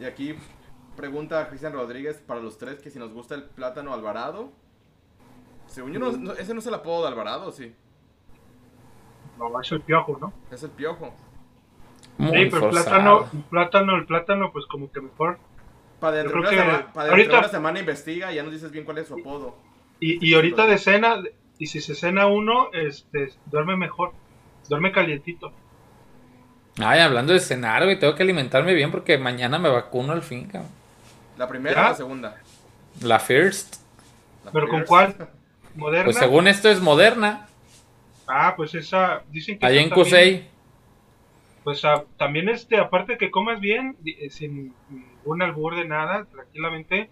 Y 0.00 0.04
aquí 0.04 0.34
pregunta 0.96 1.48
Cristian 1.48 1.72
Rodríguez 1.72 2.16
para 2.26 2.40
los 2.40 2.58
tres 2.58 2.80
que 2.80 2.90
si 2.90 2.98
nos 2.98 3.12
gusta 3.12 3.34
el 3.34 3.44
plátano 3.44 3.94
alvarado. 3.94 4.50
Según 5.66 5.92
yo, 5.92 6.00
no, 6.00 6.12
no- 6.12 6.32
ese 6.32 6.52
no 6.52 6.60
es 6.60 6.66
el 6.66 6.74
apodo 6.74 7.02
de 7.02 7.08
Alvarado, 7.08 7.50
sí. 7.50 7.74
No, 9.38 9.58
es 9.58 9.72
el 9.72 9.80
piojo, 9.80 10.18
¿no? 10.20 10.32
Es 10.50 10.62
el 10.62 10.70
piojo. 10.70 11.14
Muy 12.18 12.36
Sí, 12.44 12.48
pero 12.50 12.66
el 12.66 12.70
plátano, 12.72 13.28
el 13.32 13.40
plátano, 13.44 13.96
el 13.96 14.06
plátano, 14.06 14.52
pues 14.52 14.66
como 14.66 14.90
que 14.92 15.00
mejor. 15.00 15.38
Para 15.98 16.16
dentro, 16.18 16.34
de 16.34 16.40
una, 16.40 16.50
que 16.50 16.56
sema- 16.56 16.92
para 16.92 17.06
dentro 17.06 17.10
ahorita- 17.10 17.32
de 17.32 17.38
una 17.38 17.48
semana 17.48 17.80
investiga 17.80 18.32
y 18.32 18.34
ya 18.34 18.42
nos 18.42 18.52
dices 18.52 18.70
bien 18.70 18.84
cuál 18.84 18.98
es 18.98 19.08
su 19.08 19.14
apodo. 19.14 19.56
Y, 20.00 20.28
y 20.28 20.34
ahorita 20.34 20.66
de 20.66 20.76
cena, 20.76 21.22
y 21.58 21.66
si 21.66 21.80
se 21.80 21.94
cena 21.94 22.26
uno, 22.26 22.70
este, 22.72 23.32
duerme 23.46 23.76
mejor, 23.76 24.12
duerme 24.68 24.92
calientito. 24.92 25.52
Ay, 26.78 27.00
hablando 27.00 27.32
de 27.32 27.40
cenar, 27.40 27.84
güey, 27.84 27.98
tengo 27.98 28.14
que 28.14 28.22
alimentarme 28.22 28.72
bien 28.74 28.90
porque 28.90 29.18
mañana 29.18 29.58
me 29.58 29.68
vacuno 29.68 30.12
al 30.12 30.22
fin, 30.22 30.46
cabrón. 30.46 30.70
¿La 31.36 31.46
primera 31.48 31.74
¿Ya? 31.74 31.86
o 31.86 31.90
la 31.90 31.94
segunda? 31.94 32.36
La 33.00 33.18
first. 33.18 33.76
La 34.44 34.50
¿Pero 34.52 34.68
con 34.68 34.84
cuál? 34.84 35.14
¿Moderna? 35.74 36.04
Pues 36.04 36.16
según 36.16 36.48
esto 36.48 36.68
es 36.70 36.80
moderna. 36.80 37.46
Ah, 38.26 38.54
pues 38.56 38.74
esa, 38.74 39.22
dicen 39.30 39.58
que 39.58 39.66
Allá 39.66 39.80
en 39.80 39.88
también- 39.90 40.04
Cusey. 40.04 40.48
Pues 41.64 41.84
ah, 41.84 42.04
también, 42.16 42.48
este, 42.48 42.78
aparte 42.78 43.16
que 43.18 43.30
comas 43.30 43.60
bien, 43.60 43.96
eh, 44.04 44.30
sin 44.30 44.74
ningún 44.90 45.42
albur 45.42 45.76
de 45.76 45.84
nada, 45.86 46.24
tranquilamente, 46.24 47.08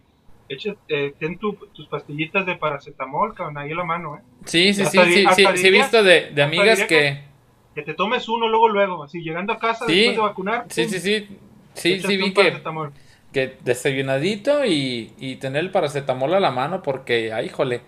eh, 0.89 1.15
ten 1.19 1.39
tu- 1.39 1.57
tus 1.73 1.87
pastillitas 1.89 2.45
de 2.47 2.57
paracetamol, 2.57 3.35
cabrón, 3.35 3.59
ahí 3.59 3.73
a 3.73 3.77
la 3.77 3.85
mano, 3.85 4.17
¿eh? 4.17 4.21
Sí, 4.45 4.75
sí, 4.75 4.85
sí, 4.85 4.99
Hasta 4.99 5.05
sí, 5.05 5.21
di- 5.53 5.59
sí, 5.59 5.67
he 5.67 5.71
visto 5.71 6.03
de, 6.03 6.31
de 6.35 6.43
amigas 6.43 6.83
que... 6.83 7.23
Que 7.75 7.83
te 7.83 7.95
tomes 7.95 8.29
uno 8.29 8.49
luego, 8.49 8.69
luego, 8.69 9.05
así, 9.05 9.23
llegando 9.23 9.53
a 9.53 9.59
casa 9.59 9.87
Sí, 9.87 9.95
después 9.95 10.17
de 10.17 10.23
vacunar. 10.23 10.67
Sí, 10.69 10.83
pum, 10.85 10.93
sí, 10.93 11.01
sí. 11.01 11.39
Sí, 11.75 12.01
sí 12.01 12.17
vi 12.17 12.33
que, 12.35 12.43
paracetamol. 12.43 12.93
que 13.33 13.57
desayunadito 13.63 14.65
y, 14.65 15.13
y 15.19 15.37
tener 15.37 15.61
el 15.61 15.71
paracetamol 15.71 16.35
a 16.35 16.41
la 16.41 16.51
mano 16.51 16.83
porque, 16.83 17.33
ay, 17.33 17.47
híjole. 17.47 17.83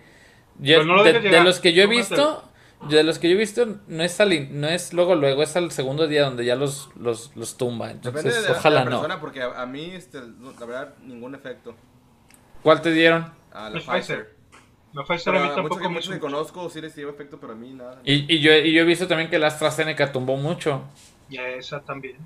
Yo- 0.59 0.83
no 0.85 0.95
lo 0.95 1.03
de, 1.03 1.19
de 1.19 1.41
los 1.43 1.59
que 1.59 1.73
yo 1.73 1.83
he 1.83 1.87
visto, 1.87 2.43
de 2.89 3.03
los 3.03 3.19
que 3.19 3.27
yo 3.27 3.35
he 3.35 3.37
visto, 3.39 3.65
no 3.87 4.03
es, 4.03 4.19
al 4.21 4.61
no 4.61 4.69
es 4.69 4.93
luego, 4.93 5.15
luego, 5.15 5.43
es 5.43 5.55
al 5.57 5.69
segundo 5.71 6.07
día 6.07 6.23
donde 6.23 6.45
ya 6.45 6.55
los, 6.55 6.89
los, 6.95 7.35
los 7.35 7.57
tumba. 7.57 7.87
Depende 7.89 8.21
Entonces, 8.21 8.43
de 8.43 8.49
la, 8.51 8.57
ojalá 8.57 8.79
de 8.79 8.85
la 8.85 8.91
no. 8.91 8.97
persona, 8.97 9.19
porque 9.19 9.41
a, 9.41 9.61
a 9.61 9.65
mí, 9.65 9.91
este, 9.93 10.21
no, 10.21 10.51
la 10.57 10.65
verdad, 10.65 10.93
ningún 11.03 11.35
efecto. 11.35 11.75
¿Cuál 12.63 12.81
te 12.81 12.91
dieron? 12.91 13.31
A 13.51 13.69
la 13.69 13.79
Pfizer. 13.79 13.93
Pfizer. 13.99 14.33
No 14.93 15.03
Pfizer 15.05 15.35
a 15.35 15.39
mí 15.43 15.49
tampoco 15.55 15.77
que 15.77 15.83
hizo 15.99 16.11
mucho. 16.11 16.19
conozco 16.19 16.69
sí 16.69 16.79
les 16.81 16.95
dio 16.95 17.09
efecto, 17.09 17.39
pero 17.39 17.53
a 17.53 17.55
mí 17.55 17.73
nada. 17.73 17.99
Y, 18.05 18.33
y, 18.33 18.39
yo, 18.39 18.53
y 18.53 18.71
yo 18.73 18.81
he 18.81 18.85
visto 18.85 19.07
también 19.07 19.29
que 19.29 19.39
la 19.39 19.47
AstraZeneca 19.47 20.11
tumbó 20.11 20.37
mucho. 20.37 20.83
Y 21.29 21.37
a 21.37 21.49
esa 21.49 21.81
también. 21.81 22.17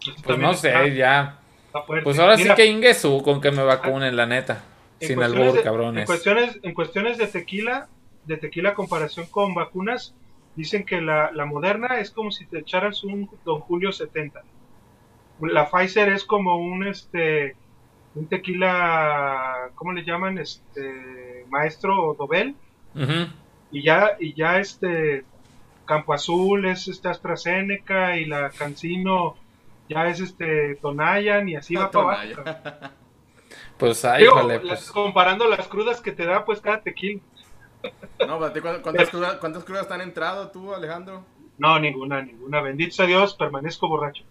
Esa 0.00 0.12
Pues 0.12 0.22
también 0.22 0.42
no 0.42 0.50
está- 0.52 0.82
sé, 0.84 0.94
ya. 0.94 1.38
está. 1.66 1.84
Pues 2.02 2.18
ahora 2.18 2.36
Mira, 2.36 2.54
sí 2.56 2.62
que 2.62 2.66
Ingesu 2.66 3.22
con 3.22 3.40
que 3.40 3.50
me 3.50 3.62
vacunen, 3.62 4.16
la 4.16 4.26
neta. 4.26 4.64
Sin 4.98 5.22
albur, 5.22 5.52
de- 5.52 5.62
cabrones. 5.62 6.00
En 6.02 6.06
cuestiones, 6.06 6.58
en 6.62 6.72
cuestiones 6.74 7.18
de 7.18 7.26
tequila, 7.26 7.88
de 8.24 8.38
tequila 8.38 8.72
comparación 8.74 9.26
con 9.26 9.54
vacunas, 9.54 10.14
dicen 10.56 10.86
que 10.86 11.02
la, 11.02 11.30
la 11.32 11.44
moderna 11.44 11.98
es 12.00 12.10
como 12.10 12.30
si 12.30 12.46
te 12.46 12.60
echaras 12.60 13.04
un 13.04 13.28
Don 13.44 13.60
Julio 13.60 13.92
70. 13.92 14.42
La 15.42 15.68
Pfizer 15.70 16.08
es 16.08 16.24
como 16.24 16.56
un 16.56 16.86
este 16.86 17.56
un 18.16 18.26
tequila, 18.28 19.70
¿cómo 19.74 19.92
le 19.92 20.04
llaman? 20.04 20.38
Este 20.38 21.44
maestro 21.50 22.14
Dobel 22.18 22.54
y 23.70 23.82
ya 23.82 24.16
y 24.18 24.34
ya 24.34 24.58
este 24.58 25.24
Campo 25.84 26.12
Azul 26.14 26.66
es 26.66 26.88
este 26.88 27.08
AstraZeneca 27.08 28.16
y 28.16 28.24
la 28.24 28.50
Cancino 28.50 29.36
ya 29.88 30.06
es 30.08 30.20
este 30.20 30.74
Tonayan 30.76 31.48
y 31.48 31.56
así 31.56 31.74
va 31.76 31.90
para 31.90 32.22
abajo. 32.22 32.90
Pues, 33.78 34.04
Digo, 34.18 34.42
las- 34.42 34.60
pues. 34.60 34.90
comparando 34.90 35.46
las 35.48 35.68
crudas 35.68 36.00
que 36.00 36.10
te 36.10 36.24
da 36.24 36.46
pues 36.46 36.60
cada 36.60 36.80
tequila. 36.80 37.20
No, 38.26 38.38
pero 38.38 38.44
¿a 38.46 38.52
ti 38.54 38.60
¿cuántas, 38.60 38.82
cuántas 38.82 39.10
crudas, 39.10 39.34
¿cuántas 39.36 39.64
crudas 39.64 39.86
te 39.86 39.94
han 39.94 40.00
entrado 40.00 40.50
tú, 40.50 40.74
Alejandro? 40.74 41.24
No, 41.58 41.78
ninguna, 41.78 42.22
ninguna. 42.22 42.62
Bendito 42.62 42.94
sea 42.94 43.04
Dios, 43.06 43.34
permanezco 43.34 43.86
borracho. 43.86 44.24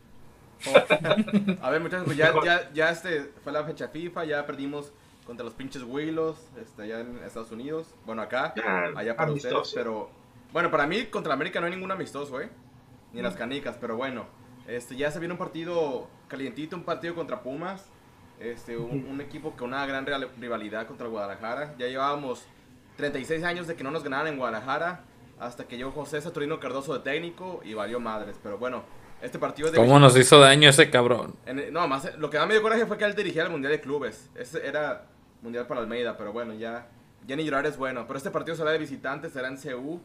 A 1.61 1.69
ver, 1.69 1.81
muchachos, 1.81 2.05
pues 2.05 2.17
ya, 2.17 2.33
ya, 2.43 2.71
ya 2.73 2.89
este, 2.89 3.31
fue 3.43 3.51
la 3.53 3.63
fecha 3.63 3.87
FIFA, 3.89 4.25
ya 4.25 4.45
perdimos 4.45 4.91
contra 5.25 5.43
los 5.43 5.53
pinches 5.53 5.83
Willos, 5.83 6.37
este, 6.61 6.83
allá 6.83 6.99
en 6.99 7.17
Estados 7.25 7.51
Unidos. 7.51 7.93
Bueno, 8.05 8.21
acá, 8.21 8.53
allá 8.95 9.15
para 9.15 9.31
ustedes, 9.31 9.53
Amistoso. 9.53 9.75
pero... 9.75 10.09
Bueno, 10.53 10.71
para 10.71 10.87
mí 10.87 11.05
contra 11.05 11.33
América 11.33 11.59
no 11.59 11.65
hay 11.65 11.73
ningún 11.73 11.91
amistoso, 11.91 12.39
¿eh? 12.39 12.49
Ni 13.11 13.21
las 13.21 13.35
canicas, 13.35 13.77
pero 13.79 13.97
bueno. 13.97 14.25
Este, 14.67 14.95
ya 14.95 15.11
se 15.11 15.19
viene 15.19 15.33
un 15.33 15.37
partido 15.37 16.07
calientito, 16.27 16.75
un 16.75 16.83
partido 16.83 17.13
contra 17.15 17.41
Pumas. 17.41 17.89
Este, 18.39 18.77
un, 18.77 19.05
un 19.09 19.21
equipo 19.21 19.51
con 19.51 19.69
una 19.69 19.85
gran 19.85 20.05
rivalidad 20.39 20.87
contra 20.87 21.07
Guadalajara. 21.07 21.75
Ya 21.77 21.87
llevábamos 21.87 22.45
36 22.97 23.43
años 23.43 23.67
de 23.67 23.75
que 23.75 23.83
no 23.83 23.91
nos 23.91 24.03
ganaran 24.03 24.27
en 24.27 24.37
Guadalajara. 24.37 25.03
Hasta 25.39 25.65
que 25.65 25.75
llegó 25.75 25.91
José 25.91 26.21
Saturnino 26.21 26.59
Cardoso 26.59 26.93
de 26.93 26.99
técnico 26.99 27.61
y 27.63 27.73
valió 27.73 27.99
madres. 27.99 28.39
Pero 28.41 28.57
bueno, 28.57 28.83
este 29.21 29.39
partido 29.39 29.71
de 29.71 29.77
¿Cómo 29.77 29.99
nos 29.99 30.15
hizo 30.17 30.39
daño 30.39 30.69
ese 30.69 30.89
cabrón? 30.89 31.35
en- 31.45 31.71
no, 31.73 31.87
más 31.87 32.15
lo 32.17 32.29
que 32.29 32.37
más 32.37 32.47
me 32.47 32.53
dio 32.53 32.61
coraje 32.61 32.85
fue 32.85 32.97
que 32.97 33.05
él 33.05 33.15
dirigía 33.15 33.43
el 33.43 33.49
Mundial 33.49 33.71
de 33.73 33.81
Clubes. 33.81 34.29
Ese 34.35 34.65
era 34.65 35.05
Mundial 35.41 35.65
para 35.67 35.81
Almeida, 35.81 36.15
pero 36.17 36.31
bueno, 36.33 36.53
ya, 36.53 36.87
ya 37.25 37.35
ni 37.35 37.43
llorar 37.43 37.65
es 37.65 37.77
bueno. 37.77 38.05
Pero 38.07 38.17
este 38.17 38.31
partido 38.31 38.55
será 38.55 38.71
de 38.71 38.77
visitantes, 38.77 39.33
será 39.33 39.47
en 39.47 39.57
CU, 39.57 39.99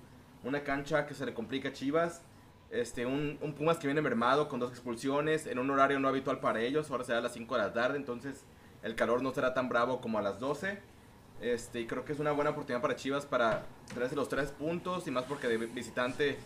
una 0.45 0.63
cancha 0.63 1.07
que 1.07 1.15
se 1.15 1.27
le 1.27 1.35
complica 1.35 1.69
a 1.69 1.73
Chivas. 1.73 2.23
Este, 2.71 3.05
un, 3.05 3.37
un 3.43 3.53
Pumas 3.55 3.79
que 3.79 3.89
viene 3.89 4.01
mermado 4.01 4.49
con 4.49 4.61
dos 4.61 4.71
expulsiones, 4.71 5.47
en 5.47 5.59
un 5.59 5.69
horario 5.71 5.99
no 5.99 6.07
habitual 6.09 6.39
para 6.39 6.61
ellos, 6.61 6.89
ahora 6.91 7.03
será 7.05 7.19
a 7.19 7.23
las 7.23 7.33
5 7.33 7.57
de 7.57 7.63
la 7.63 7.73
tarde, 7.73 7.97
entonces 7.97 8.45
el 8.85 8.95
calor 8.95 9.23
no 9.23 9.33
será 9.35 9.53
tan 9.55 9.69
bravo 9.69 10.01
como 10.01 10.19
a 10.19 10.23
las 10.23 10.39
12. 10.39 10.79
Este, 11.41 11.81
y 11.81 11.87
creo 11.87 12.05
que 12.05 12.13
es 12.13 12.21
una 12.21 12.31
buena 12.33 12.51
oportunidad 12.51 12.81
para 12.81 12.95
Chivas 12.97 13.27
para 13.27 13.65
traerse 13.93 14.15
los 14.15 14.29
tres 14.29 14.51
puntos, 14.53 15.07
y 15.09 15.11
más 15.11 15.25
porque 15.25 15.49
de 15.49 15.57
visitante 15.57 16.39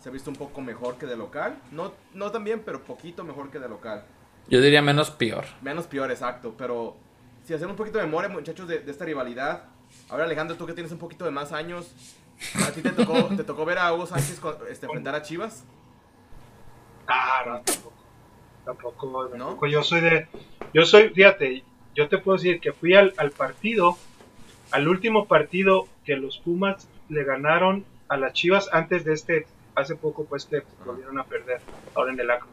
se 0.00 0.08
ha 0.08 0.12
visto 0.12 0.30
un 0.30 0.36
poco 0.36 0.60
mejor 0.60 0.96
que 0.98 1.06
de 1.06 1.16
local. 1.16 1.58
No, 1.72 1.92
no 2.14 2.30
tan 2.30 2.44
bien, 2.44 2.62
pero 2.64 2.82
poquito 2.82 3.24
mejor 3.24 3.50
que 3.50 3.58
de 3.58 3.68
local. 3.68 4.04
Yo 4.48 4.60
diría 4.60 4.82
menos 4.82 5.10
peor. 5.10 5.44
Menos 5.62 5.86
peor, 5.86 6.10
exacto. 6.10 6.54
Pero 6.56 6.96
si 7.44 7.54
hacemos 7.54 7.72
un 7.72 7.76
poquito 7.76 7.98
de 7.98 8.04
memoria, 8.04 8.28
muchachos, 8.28 8.68
de, 8.68 8.78
de 8.80 8.90
esta 8.90 9.04
rivalidad. 9.04 9.64
Ahora, 10.08 10.24
Alejandro, 10.24 10.56
tú 10.56 10.66
que 10.66 10.72
tienes 10.72 10.92
un 10.92 10.98
poquito 10.98 11.24
de 11.24 11.30
más 11.30 11.52
años, 11.52 11.92
¿a 12.66 12.70
ti 12.70 12.82
te 12.82 12.90
tocó, 12.90 13.24
te 13.36 13.44
tocó 13.44 13.64
ver 13.64 13.78
a 13.78 13.92
Hugo 13.94 14.06
Sánchez 14.06 14.38
con- 14.40 14.56
este, 14.70 14.86
enfrentar 14.86 15.14
a 15.14 15.22
Chivas? 15.22 15.64
Ah, 17.06 17.42
no, 17.46 17.60
tampoco. 17.60 17.92
Tampoco, 18.64 19.28
¿No? 19.36 19.46
tampoco. 19.46 19.66
Yo 19.66 19.82
soy 19.82 20.00
de. 20.00 20.28
Yo 20.74 20.84
soy, 20.84 21.10
fíjate, 21.10 21.62
yo 21.94 22.08
te 22.08 22.18
puedo 22.18 22.36
decir 22.36 22.60
que 22.60 22.72
fui 22.72 22.94
al, 22.94 23.14
al 23.16 23.30
partido, 23.30 23.96
al 24.72 24.88
último 24.88 25.26
partido 25.26 25.86
que 26.04 26.16
los 26.16 26.38
Pumas 26.38 26.88
le 27.08 27.24
ganaron 27.24 27.84
a 28.08 28.16
las 28.16 28.32
Chivas 28.32 28.68
antes 28.72 29.04
de 29.04 29.14
este, 29.14 29.46
hace 29.76 29.94
poco, 29.96 30.24
pues 30.24 30.44
que 30.46 30.62
volvieron 30.84 31.18
a 31.18 31.24
perder, 31.24 31.60
ahora 31.94 32.12
en 32.12 32.20
el 32.20 32.30
acro. 32.30 32.48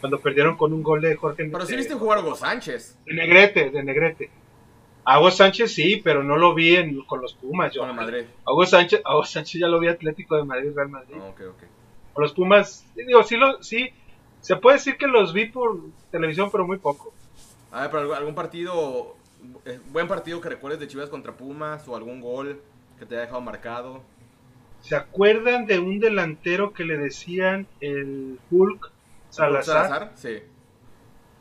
Cuando 0.00 0.20
perdieron 0.20 0.56
con 0.56 0.72
un 0.72 0.82
gol 0.82 1.00
de 1.00 1.16
Jorge 1.16 1.48
Pero 1.50 1.64
sí 1.66 1.76
viste 1.76 1.94
jugar 1.94 2.18
a 2.18 2.20
Hugo 2.22 2.34
Sánchez 2.36 2.98
de 3.04 3.14
Negrete, 3.14 3.70
de 3.70 3.82
Negrete. 3.82 4.30
A 5.04 5.20
Hugo 5.20 5.30
Sánchez 5.30 5.72
sí, 5.72 6.00
pero 6.02 6.22
no 6.24 6.36
lo 6.36 6.54
vi 6.54 6.74
en- 6.76 7.00
con 7.02 7.20
los 7.22 7.34
Pumas. 7.34 7.72
Yo. 7.72 7.80
con 7.82 7.90
el 7.90 7.96
Madrid. 7.96 8.24
A 8.44 8.52
Hugo 8.52 8.66
Sánchez, 8.66 9.00
a 9.04 9.14
Hugo 9.14 9.24
Sánchez 9.24 9.60
ya 9.60 9.68
lo 9.68 9.78
vi 9.78 9.88
Atlético 9.88 10.36
de 10.36 10.44
Madrid, 10.44 10.72
Real 10.74 10.88
Madrid. 10.88 11.14
Ah, 11.20 11.28
ok, 11.28 11.40
ok. 11.50 11.62
A 12.16 12.20
los 12.20 12.32
Pumas, 12.32 12.84
sí, 12.94 13.04
digo, 13.04 13.22
sí, 13.22 13.36
lo, 13.36 13.62
sí, 13.62 13.90
se 14.40 14.56
puede 14.56 14.76
decir 14.78 14.96
que 14.96 15.06
los 15.06 15.32
vi 15.32 15.46
por 15.46 15.78
televisión, 16.10 16.50
pero 16.50 16.66
muy 16.66 16.78
poco. 16.78 17.12
A 17.70 17.82
ver, 17.82 17.90
pero 17.90 18.00
algún- 18.02 18.16
algún 18.16 18.34
partido, 18.34 19.14
eh, 19.64 19.78
buen 19.92 20.08
partido 20.08 20.40
que 20.40 20.48
recuerdes 20.48 20.80
de 20.80 20.88
Chivas 20.88 21.08
contra 21.08 21.32
Pumas 21.32 21.86
o 21.86 21.94
algún 21.94 22.20
gol 22.20 22.60
que 22.98 23.06
te 23.06 23.14
haya 23.14 23.22
dejado 23.22 23.40
marcado. 23.40 24.02
¿Se 24.86 24.94
acuerdan 24.94 25.66
de 25.66 25.80
un 25.80 25.98
delantero 25.98 26.72
que 26.72 26.84
le 26.84 26.96
decían 26.96 27.66
el 27.80 28.38
Hulk 28.50 28.92
Salazar? 29.30 30.12
Sí. 30.14 30.38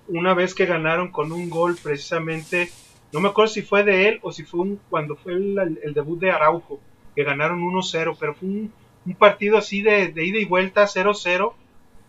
Una 0.07 0.33
vez 0.33 0.55
que 0.55 0.65
ganaron 0.65 1.11
con 1.11 1.31
un 1.31 1.51
gol 1.51 1.77
precisamente, 1.81 2.69
no 3.13 3.19
me 3.19 3.29
acuerdo 3.29 3.53
si 3.53 3.61
fue 3.61 3.83
de 3.83 4.09
él 4.09 4.19
o 4.23 4.31
si 4.31 4.43
fue 4.43 4.61
un, 4.61 4.79
cuando 4.89 5.15
fue 5.15 5.33
el, 5.33 5.79
el 5.83 5.93
debut 5.93 6.19
de 6.19 6.31
Araujo, 6.31 6.79
que 7.15 7.23
ganaron 7.23 7.61
1-0, 7.61 8.17
pero 8.19 8.33
fue 8.33 8.47
un, 8.49 8.73
un 9.05 9.13
partido 9.13 9.59
así 9.59 9.83
de, 9.83 10.07
de 10.07 10.25
ida 10.25 10.39
y 10.39 10.45
vuelta 10.45 10.85
0-0 10.85 11.53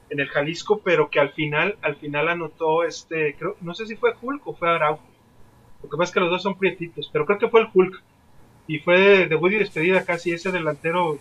en 0.08 0.20
el 0.20 0.28
Jalisco, 0.28 0.80
pero 0.82 1.10
que 1.10 1.20
al 1.20 1.32
final, 1.32 1.76
al 1.82 1.96
final 1.96 2.28
anotó 2.28 2.82
este, 2.82 3.36
creo, 3.38 3.56
no 3.60 3.74
sé 3.74 3.84
si 3.86 3.96
fue 3.96 4.14
Hulk 4.20 4.46
o 4.46 4.54
fue 4.54 4.70
Araujo. 4.70 5.04
Lo 5.82 5.90
que 5.90 5.96
pasa 5.98 6.08
es 6.08 6.14
que 6.14 6.20
los 6.20 6.30
dos 6.30 6.42
son 6.42 6.56
prietitos, 6.56 7.10
pero 7.12 7.26
creo 7.26 7.38
que 7.38 7.48
fue 7.48 7.60
el 7.60 7.68
Hulk. 7.72 8.02
Y 8.66 8.78
fue 8.80 8.98
de 8.98 9.26
debut 9.28 9.52
y 9.52 9.56
despedida 9.56 10.04
casi. 10.04 10.32
Ese 10.32 10.50
delantero 10.52 11.18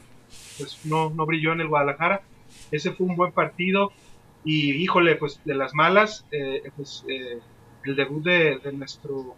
pues 0.57 0.85
no, 0.85 1.09
no 1.11 1.25
brilló 1.25 1.53
en 1.53 1.61
el 1.61 1.67
Guadalajara. 1.67 2.21
Ese 2.71 2.91
fue 2.91 3.07
un 3.07 3.15
buen 3.15 3.31
partido. 3.31 3.91
Y 4.43 4.71
híjole, 4.73 5.15
pues 5.15 5.39
de 5.45 5.55
las 5.55 5.73
malas, 5.73 6.25
eh, 6.31 6.61
pues 6.75 7.03
eh, 7.07 7.39
el 7.83 7.95
debut 7.95 8.23
de, 8.23 8.59
de 8.59 8.71
nuestro 8.73 9.35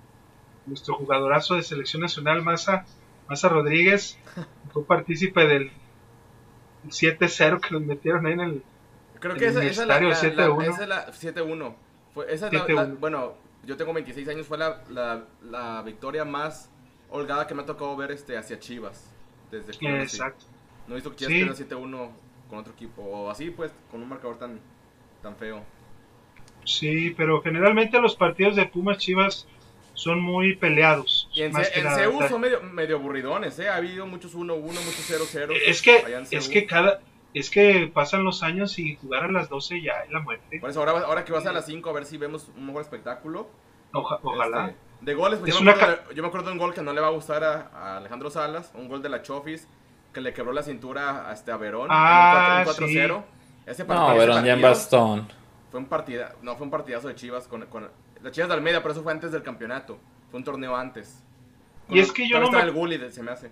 nuestro 0.66 0.96
jugadorazo 0.96 1.56
de 1.56 1.64
selección 1.64 2.02
nacional, 2.02 2.42
Maza, 2.42 2.86
Maza 3.30 3.48
Rodríguez, 3.48 4.18
fue 4.74 4.84
partícipe 4.86 5.48
del 5.48 5.72
7-0 6.90 7.62
que 7.62 7.72
nos 7.74 7.82
metieron 7.84 8.26
ahí 8.26 8.34
en 8.34 8.40
el, 8.42 8.64
Creo 9.20 9.36
que 9.36 9.48
esa, 9.48 9.64
esa 9.64 9.82
es 9.84 9.88
la, 9.88 9.98
Universitario 9.98 10.50
la- 10.50 10.56
la- 10.56 10.66
7-1. 10.66 10.70
esa 10.70 10.84
es 10.84 10.90
la 10.90 11.08
7-1. 11.44 11.76
Fue- 12.14 12.34
Esa 12.34 12.48
es 12.48 12.54
la, 12.54 12.60
la- 12.60 12.66
7-1. 12.88 13.00
bueno, 13.00 13.34
yo 13.66 13.78
tengo 13.78 13.94
26 13.94 14.28
años, 14.28 14.46
fue 14.46 14.58
la, 14.58 14.84
la, 14.90 15.26
la 15.50 15.82
victoria 15.84 16.24
más 16.26 16.70
holgada 17.10 17.48
que 17.48 17.54
me 17.56 17.62
ha 17.64 17.66
tocado 17.66 17.96
ver 17.96 18.12
este, 18.12 18.38
hacia 18.38 18.60
Chivas. 18.60 19.14
Desde 19.52 19.72
que 19.78 19.90
nací. 19.90 20.18
Exacto. 20.18 20.46
No 20.88 20.94
he 20.94 20.98
visto 20.98 21.12
que 21.12 21.18
Chivas 21.18 21.32
Sí. 21.34 21.44
pierda 21.44 21.56
7-1 21.56 22.12
con 22.50 22.60
otro 22.60 22.74
equipo. 22.74 23.02
O 23.02 23.30
así, 23.30 23.50
pues, 23.52 23.72
con 23.92 24.02
un 24.02 24.10
marcador 24.10 24.38
tan, 24.38 24.60
tan 25.22 25.36
feo. 25.36 25.64
Sí, 26.66 27.14
pero 27.16 27.42
generalmente 27.42 28.00
los 28.02 28.16
partidos 28.16 28.56
de 28.56 28.66
Pumas 28.66 28.98
Chivas 28.98 29.48
son 29.94 30.20
muy 30.22 30.56
peleados. 30.56 31.30
Y 31.34 31.44
en, 31.44 31.54
más 31.54 31.70
sea, 31.70 32.30
son 32.30 32.42
medio, 32.42 32.62
medio 32.62 32.98
aburridones, 32.98 33.58
¿eh? 33.60 33.70
Ha 33.70 33.78
habido 33.78 34.06
muchos 34.06 34.36
1-1, 34.36 34.62
muchos 34.62 35.10
0-0. 35.10 35.54
es 35.66 35.82
que, 35.82 36.04
es 36.32 36.50
que 36.50 36.66
cada, 36.66 37.02
es 37.34 37.50
que 37.50 37.90
pasan 37.92 38.24
los 38.24 38.44
años 38.44 38.78
y 38.80 38.96
jugar 38.98 39.24
a 39.24 39.32
las 39.32 39.50
12 39.50 39.82
ya 39.82 40.02
es 40.04 40.12
la 40.12 40.20
muerte. 40.20 40.60
Por 40.60 40.70
eso 40.70 40.82
ahora, 40.82 41.06
ahora 41.06 41.26
que 41.26 41.32
vas 41.32 41.46
a 41.46 41.54
las 41.54 41.66
5 41.66 41.90
a 41.90 41.94
ver 41.94 42.06
si 42.06 42.18
vemos 42.18 42.50
un 42.56 42.68
mejor 42.68 42.82
espectáculo. 42.82 43.50
Oja- 43.94 44.20
ojalá. 44.22 44.68
Este, 44.68 44.80
De 45.02 45.14
goles, 45.14 45.40
pues 45.40 45.52
Es 45.52 45.58
yo, 45.60 45.64
me 45.64 45.72
acuerdo, 45.72 45.96
de- 46.10 46.16
yo 46.16 46.22
me 46.24 46.28
acuerdo 46.28 46.48
de 46.48 46.54
un 46.54 46.58
gol 46.58 46.74
que 46.74 46.82
no 46.82 46.92
le 46.94 47.02
va 47.02 47.08
a 47.08 47.12
gustar 47.12 47.44
a, 47.44 47.70
a 47.74 47.98
Alejandro 47.98 48.30
Salas, 48.30 48.72
un 48.74 48.88
gol 48.88 49.02
de 49.02 49.10
la 49.10 49.22
Chofis, 49.22 49.68
que 50.14 50.22
le 50.22 50.34
quebró 50.34 50.52
la 50.54 50.64
cintura 50.64 51.30
a, 51.30 51.34
este, 51.34 51.52
a 51.52 51.58
Verón 51.58 51.88
Ah, 51.92 52.54
en 52.54 52.60
un 52.60 52.66
4 52.66 52.88
sí. 52.88 52.96
4-0. 52.98 53.24
Ese 53.68 53.86
par- 53.86 53.98
No, 53.98 54.10
ese 54.10 54.20
Verón 54.20 54.36
ya 54.46 54.54
en 54.54 54.62
partido 54.62 54.70
bastón. 54.70 55.28
Fue 55.70 55.80
un 55.80 55.86
partida, 55.86 56.34
no, 56.42 56.56
fue 56.56 56.66
un 56.66 56.72
partidazo 56.72 57.08
de 57.10 57.16
Chivas 57.16 57.48
con, 57.48 57.66
con 57.68 57.88
las 58.24 58.32
Chivas 58.34 58.50
de 58.50 58.56
Almeida, 58.56 58.82
pero 58.82 58.94
eso 58.94 59.04
fue 59.04 59.12
antes 59.12 59.32
del 59.32 59.44
campeonato. 59.44 60.00
Fue 60.32 60.40
un 60.40 60.44
torneo 60.44 60.76
antes. 60.76 61.24
Y 61.90 62.00
es 62.00 62.12
que 62.12 62.28
yo 62.28 62.40
no 62.40 62.50
me- 62.50 62.60
el 62.60 62.72
Gulli, 62.72 62.98
de- 62.98 63.12
se 63.12 63.22
me 63.24 63.32
hace. 63.32 63.52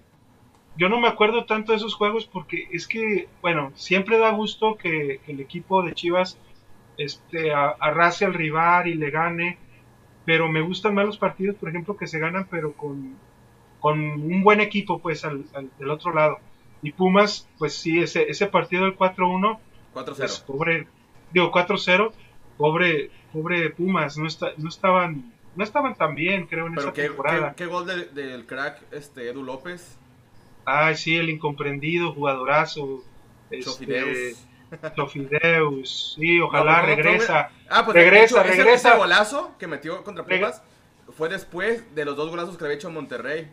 Yo 0.78 0.90
no 0.90 1.00
me 1.00 1.08
acuerdo 1.08 1.46
tanto 1.46 1.72
de 1.72 1.78
esos 1.78 1.94
juegos 1.96 2.26
porque 2.26 2.68
es 2.72 2.86
que, 2.88 3.30
bueno, 3.42 3.72
siempre 3.76 4.18
da 4.18 4.32
gusto 4.32 4.76
que, 4.76 5.22
que 5.26 5.32
el 5.32 5.40
equipo 5.40 5.84
de 5.84 5.94
Chivas 5.94 6.38
este, 6.98 7.54
arrase 7.54 8.26
al 8.26 8.34
rival 8.34 8.88
y 8.88 8.96
le 8.96 9.10
gane, 9.10 9.58
pero 10.26 10.48
me 10.50 10.62
gustan 10.62 10.94
más 10.96 11.06
los 11.06 11.18
partidos, 11.18 11.56
por 11.56 11.70
ejemplo, 11.70 11.96
que 11.98 12.08
se 12.08 12.20
ganan, 12.20 12.48
pero 12.50 12.74
con, 12.74 13.16
con 13.80 14.00
un 14.00 14.44
buen 14.44 14.60
equipo, 14.62 15.00
pues, 15.00 15.24
al, 15.26 15.46
al- 15.54 15.70
del 15.80 15.90
otro 15.92 16.14
lado. 16.14 16.40
Y 16.82 16.92
Pumas, 16.92 17.48
pues 17.58 17.74
sí, 17.76 18.00
ese, 18.00 18.30
ese 18.30 18.48
partido 18.48 18.84
del 18.86 18.98
4-1, 18.98 19.60
4-0. 19.94 20.16
pues, 20.18 20.40
pobre, 20.42 20.88
digo 21.32 21.52
4-0, 21.52 22.12
pobre, 22.58 23.10
pobre 23.34 23.70
Pumas, 23.72 24.18
no, 24.18 24.28
está, 24.28 24.52
no 24.58 24.70
estaban 24.70 25.32
no 25.56 25.64
estaban 25.64 25.96
tan 25.96 26.16
bien, 26.16 26.48
creo, 26.48 26.68
en 26.68 26.74
pero 26.76 26.88
esa 26.88 26.94
qué, 26.94 27.04
temporada. 27.04 27.50
qué- 27.52 27.64
qué 27.64 27.66
gol 27.68 27.86
de- 27.88 28.06
del 28.08 28.46
crack 28.46 28.82
este, 28.92 29.30
Edu 29.30 29.42
López. 29.42 29.98
Ay, 30.66 30.96
sí, 30.98 31.16
el 31.16 31.30
incomprendido, 31.30 32.12
jugadorazo. 32.12 33.04
Este, 33.50 34.36
Chofideus. 34.96 34.96
Chofideus, 34.96 36.16
sí, 36.20 36.40
ojalá 36.40 36.78
No, 36.78 36.82
pero 36.88 36.96
¿cómo- 36.96 37.04
regresa. 37.12 37.50
Ah, 37.70 37.86
pues 37.86 37.96
Regresa, 37.96 38.42
hecho, 38.42 38.50
regresa. 38.50 38.90
Ese, 38.90 38.98
golazo 38.98 39.52
que 39.60 39.68
metió 39.68 40.04
contra 40.04 40.24
Pumas 40.26 40.62
fue 41.18 41.30
después 41.30 41.94
de 41.96 42.06
los 42.06 42.16
dos 42.16 42.30
golazos 42.30 42.58
que 42.58 42.64
había 42.66 42.76
hecho 42.76 42.88
en 42.90 42.94
Monterrey. 42.96 43.48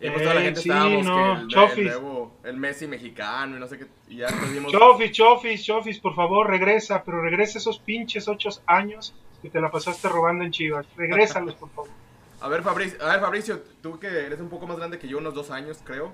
Y 0.00 0.10
pues 0.10 0.22
toda 0.22 0.34
la 0.34 0.40
Eh, 0.40 0.44
gente 0.44 0.60
sí, 0.60 0.68
estábamos 0.68 1.04
no, 1.06 1.14
que 1.14 1.72
el, 1.72 1.78
el 1.78 1.84
nuevo, 1.86 2.36
el 2.44 2.56
Messi 2.56 2.86
mexicano 2.86 3.56
y 3.56 3.60
no 3.60 3.66
sé 3.68 3.78
qué. 3.78 3.86
Y 4.08 4.16
ya 4.16 4.26
después 4.26 4.52
vimos. 4.52 4.72
Chofis, 4.72 5.12
Chofis, 5.12 5.64
Chofis, 5.64 5.98
por 6.00 6.14
favor, 6.14 6.48
regresa, 6.50 7.02
pero 7.04 7.22
regresa 7.22 7.58
esos 7.58 7.78
pinches 7.78 8.26
ocho 8.28 8.50
años 8.66 9.14
que 9.40 9.48
te 9.50 9.60
la 9.60 9.70
pasaste 9.70 10.08
robando 10.08 10.44
en 10.44 10.50
Chivas. 10.50 10.86
Regrésalos, 10.96 11.54
por 11.54 11.70
favor. 11.70 11.90
A 12.40 12.48
ver, 12.48 12.62
Fabricio, 12.62 12.98
a 13.02 13.06
ver, 13.12 13.20
Fabricio, 13.20 13.62
tú 13.80 13.98
que 13.98 14.06
eres 14.06 14.38
un 14.38 14.50
poco 14.50 14.66
más 14.66 14.76
grande 14.76 14.98
que 14.98 15.08
yo, 15.08 15.16
unos 15.16 15.32
dos 15.32 15.50
años, 15.50 15.78
creo. 15.82 16.12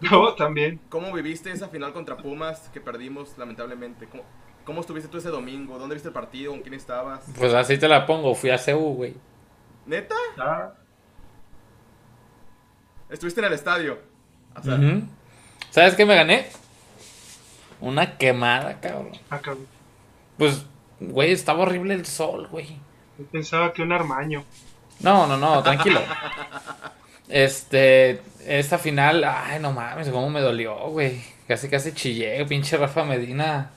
Yo 0.00 0.34
también. 0.38 0.80
¿Cómo 0.88 1.12
viviste 1.12 1.50
esa 1.50 1.68
final 1.68 1.92
contra 1.92 2.16
Pumas 2.16 2.68
que 2.72 2.80
perdimos, 2.80 3.36
lamentablemente? 3.38 4.06
¿Cómo, 4.08 4.22
cómo 4.64 4.80
estuviste 4.80 5.08
tú 5.08 5.18
ese 5.18 5.28
domingo? 5.30 5.78
¿Dónde 5.78 5.94
viste 5.94 6.08
el 6.08 6.14
partido? 6.14 6.52
¿Con 6.52 6.60
quién 6.62 6.74
estabas? 6.74 7.24
Pues 7.38 7.52
así 7.54 7.78
te 7.78 7.88
la 7.88 8.06
pongo, 8.06 8.34
fui 8.34 8.50
a 8.50 8.58
CU, 8.62 8.94
güey. 8.94 9.14
¿Neta? 9.86 10.14
Ah, 10.38 10.72
¿Estuviste 13.08 13.40
en 13.40 13.46
el 13.46 13.52
estadio? 13.52 13.98
O 14.58 14.62
sea, 14.62 14.74
Ujú. 14.74 15.02
¿Sabes 15.70 15.94
qué 15.94 16.04
me 16.04 16.16
gané? 16.16 16.46
Una 17.80 18.16
quemada, 18.18 18.80
cabrón. 18.80 19.12
ah, 19.30 19.38
cabrón. 19.38 19.66
Pues, 20.38 20.66
güey, 20.98 21.30
estaba 21.32 21.60
horrible 21.60 21.94
el 21.94 22.04
sol, 22.06 22.48
güey. 22.50 22.78
Yo 23.18 23.24
pensaba 23.26 23.72
que 23.72 23.82
un 23.82 23.92
armaño. 23.92 24.44
No, 25.00 25.26
no, 25.26 25.36
no, 25.36 25.62
tranquilo. 25.62 26.00
Este, 27.28 28.20
esta 28.46 28.78
final, 28.78 29.24
ay, 29.24 29.58
no 29.60 29.72
mames, 29.72 30.08
cómo 30.08 30.30
me 30.30 30.40
dolió, 30.40 30.76
güey. 30.90 31.20
Casi, 31.48 31.68
casi 31.68 31.92
chillé, 31.92 32.44
pinche 32.46 32.76
Rafa 32.76 33.04
Medina. 33.04 33.70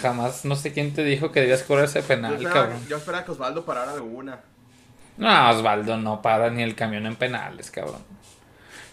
Jamás, 0.00 0.44
no 0.44 0.56
sé 0.56 0.72
quién 0.72 0.94
te 0.94 1.04
dijo 1.04 1.30
que 1.30 1.40
debías 1.40 1.62
cobrar 1.62 1.84
ese 1.84 2.00
yo, 2.00 2.06
penal, 2.08 2.34
esperaba, 2.34 2.60
cabrón. 2.62 2.86
yo 2.88 2.96
esperaba 2.96 3.24
que 3.24 3.30
Osvaldo 3.32 3.64
parara 3.64 3.92
alguna. 3.92 4.40
No, 5.18 5.50
Osvaldo 5.50 5.96
no 5.98 6.22
para 6.22 6.50
ni 6.50 6.62
el 6.62 6.74
camión 6.74 7.04
en 7.06 7.16
penales, 7.16 7.70
cabrón. 7.70 8.02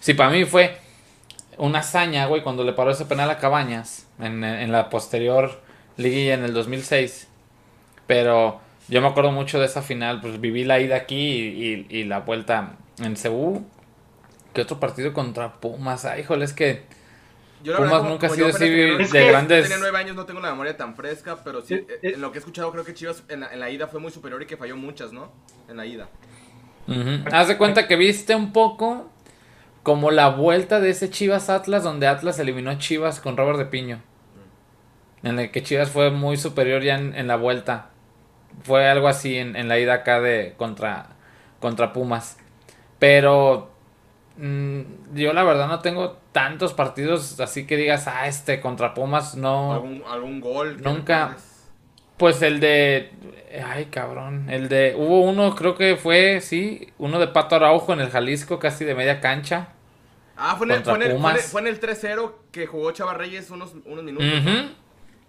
Si 0.00 0.12
para 0.14 0.30
mí 0.30 0.44
fue 0.44 0.76
una 1.56 1.78
hazaña, 1.78 2.26
güey, 2.26 2.42
cuando 2.42 2.62
le 2.62 2.72
paró 2.74 2.90
ese 2.90 3.06
penal 3.06 3.30
a 3.30 3.38
Cabañas 3.38 4.06
en, 4.20 4.44
en 4.44 4.70
la 4.70 4.90
posterior 4.90 5.60
liguilla 5.96 6.34
en 6.34 6.44
el 6.44 6.52
2006. 6.52 7.26
Pero 8.06 8.60
yo 8.88 9.00
me 9.00 9.08
acuerdo 9.08 9.32
mucho 9.32 9.58
de 9.58 9.66
esa 9.66 9.80
final, 9.82 10.20
pues 10.20 10.40
viví 10.40 10.64
la 10.64 10.78
ida 10.80 10.96
aquí 10.96 11.16
y, 11.16 11.86
y- 11.90 12.00
y 12.00 12.04
la 12.04 12.20
vuelta 12.20 12.72
en 13.00 13.16
Ceú. 13.16 13.64
¿Qué 14.54 14.62
otro 14.62 14.80
partido 14.80 15.12
contra 15.12 15.54
Pumas? 15.60 16.04
Ay, 16.04 16.22
híjole, 16.22 16.44
es 16.44 16.52
que 16.52 16.82
Yo, 17.62 17.72
la 17.72 17.78
Pumas 17.78 17.90
verdad, 17.92 17.98
como- 17.98 18.10
nunca 18.10 18.26
ha 18.26 18.30
sido 18.30 18.46
así 18.48 18.64
Es 19.02 19.12
de 19.12 19.26
grandes- 19.28 19.62
Tenía 19.64 19.78
nueve 19.78 19.98
años, 19.98 20.16
no 20.16 20.24
tengo 20.26 20.40
la 20.40 20.50
memoria 20.50 20.76
tan 20.76 20.94
fresca, 20.96 21.38
pero 21.44 21.60
sí, 21.62 21.74
Eh, 21.74 21.86
eh, 22.02 22.12
en 22.14 22.20
lo 22.20 22.32
que 22.32 22.38
he 22.38 22.40
escuchado, 22.40 22.70
creo 22.72 22.84
que 22.84 22.94
Chivas 22.94 23.22
en 23.28 23.40
la, 23.40 23.52
en 23.52 23.60
la 23.60 23.70
ida 23.70 23.86
fue 23.88 24.00
muy 24.00 24.10
superior 24.10 24.42
y 24.42 24.46
que 24.46 24.56
falló 24.56 24.76
muchas, 24.76 25.12
¿no? 25.12 25.30
En 25.68 25.76
la 25.76 25.86
ida. 25.86 26.08
Haz 27.32 27.48
de 27.48 27.58
cuenta 27.58 27.86
que 27.86 27.96
viste 27.96 28.34
un 28.34 28.52
poco 28.52 29.10
como 29.82 30.10
la 30.10 30.28
vuelta 30.30 30.80
de 30.80 30.90
ese 30.90 31.10
Chivas 31.10 31.50
Atlas, 31.50 31.82
donde 31.82 32.06
Atlas 32.06 32.38
eliminó 32.38 32.70
a 32.70 32.78
Chivas 32.78 33.20
con 33.20 33.36
Robert 33.36 33.58
de 33.58 33.66
Piño. 33.66 34.00
En 35.22 35.38
el 35.38 35.50
que 35.50 35.62
Chivas 35.62 35.90
fue 35.90 36.10
muy 36.10 36.36
superior 36.36 36.82
ya 36.82 36.96
en, 36.96 37.14
en 37.14 37.26
la 37.26 37.36
vuelta. 37.36 37.90
Fue 38.62 38.88
algo 38.88 39.08
así 39.08 39.36
en, 39.36 39.56
en 39.56 39.68
la 39.68 39.78
ida 39.78 39.94
acá 39.94 40.20
de 40.20 40.54
contra, 40.56 41.08
contra 41.60 41.92
Pumas. 41.92 42.38
Pero 42.98 43.70
mm, 44.36 44.80
yo 45.14 45.32
la 45.32 45.44
verdad 45.44 45.68
no 45.68 45.80
tengo 45.80 46.18
tantos 46.32 46.72
partidos 46.74 47.38
así 47.40 47.66
que 47.66 47.76
digas, 47.76 48.06
ah, 48.08 48.26
este 48.26 48.60
contra 48.60 48.94
Pumas 48.94 49.36
no. 49.36 49.72
¿Algún, 49.74 50.02
algún 50.08 50.40
gol? 50.40 50.80
Nunca. 50.82 51.36
Pues 52.16 52.42
el 52.42 52.58
de. 52.58 53.10
Ay, 53.64 53.86
cabrón. 53.86 54.50
El 54.50 54.68
de. 54.68 54.94
Hubo 54.96 55.20
uno, 55.22 55.54
creo 55.54 55.76
que 55.76 55.96
fue, 55.96 56.40
sí. 56.40 56.92
Uno 56.98 57.20
de 57.20 57.28
Pato 57.28 57.54
Araujo 57.54 57.92
en 57.92 58.00
el 58.00 58.10
Jalisco, 58.10 58.58
casi 58.58 58.84
de 58.84 58.94
media 58.96 59.20
cancha. 59.20 59.68
Ah, 60.36 60.54
fue 60.56 60.66
en 60.66 60.72
el, 60.72 60.84
fue 60.84 60.94
en 60.94 61.02
el, 61.02 61.18
fue 61.20 61.30
en 61.30 61.36
el- 61.36 61.42
fue 61.42 61.60
en 61.62 61.66
el 61.68 61.80
3-0 61.80 62.32
que 62.52 62.66
jugó 62.66 62.90
Chava 62.92 63.14
Reyes 63.14 63.50
unos, 63.50 63.72
unos 63.84 64.02
minutos. 64.04 64.26
Ujú. 64.28 64.70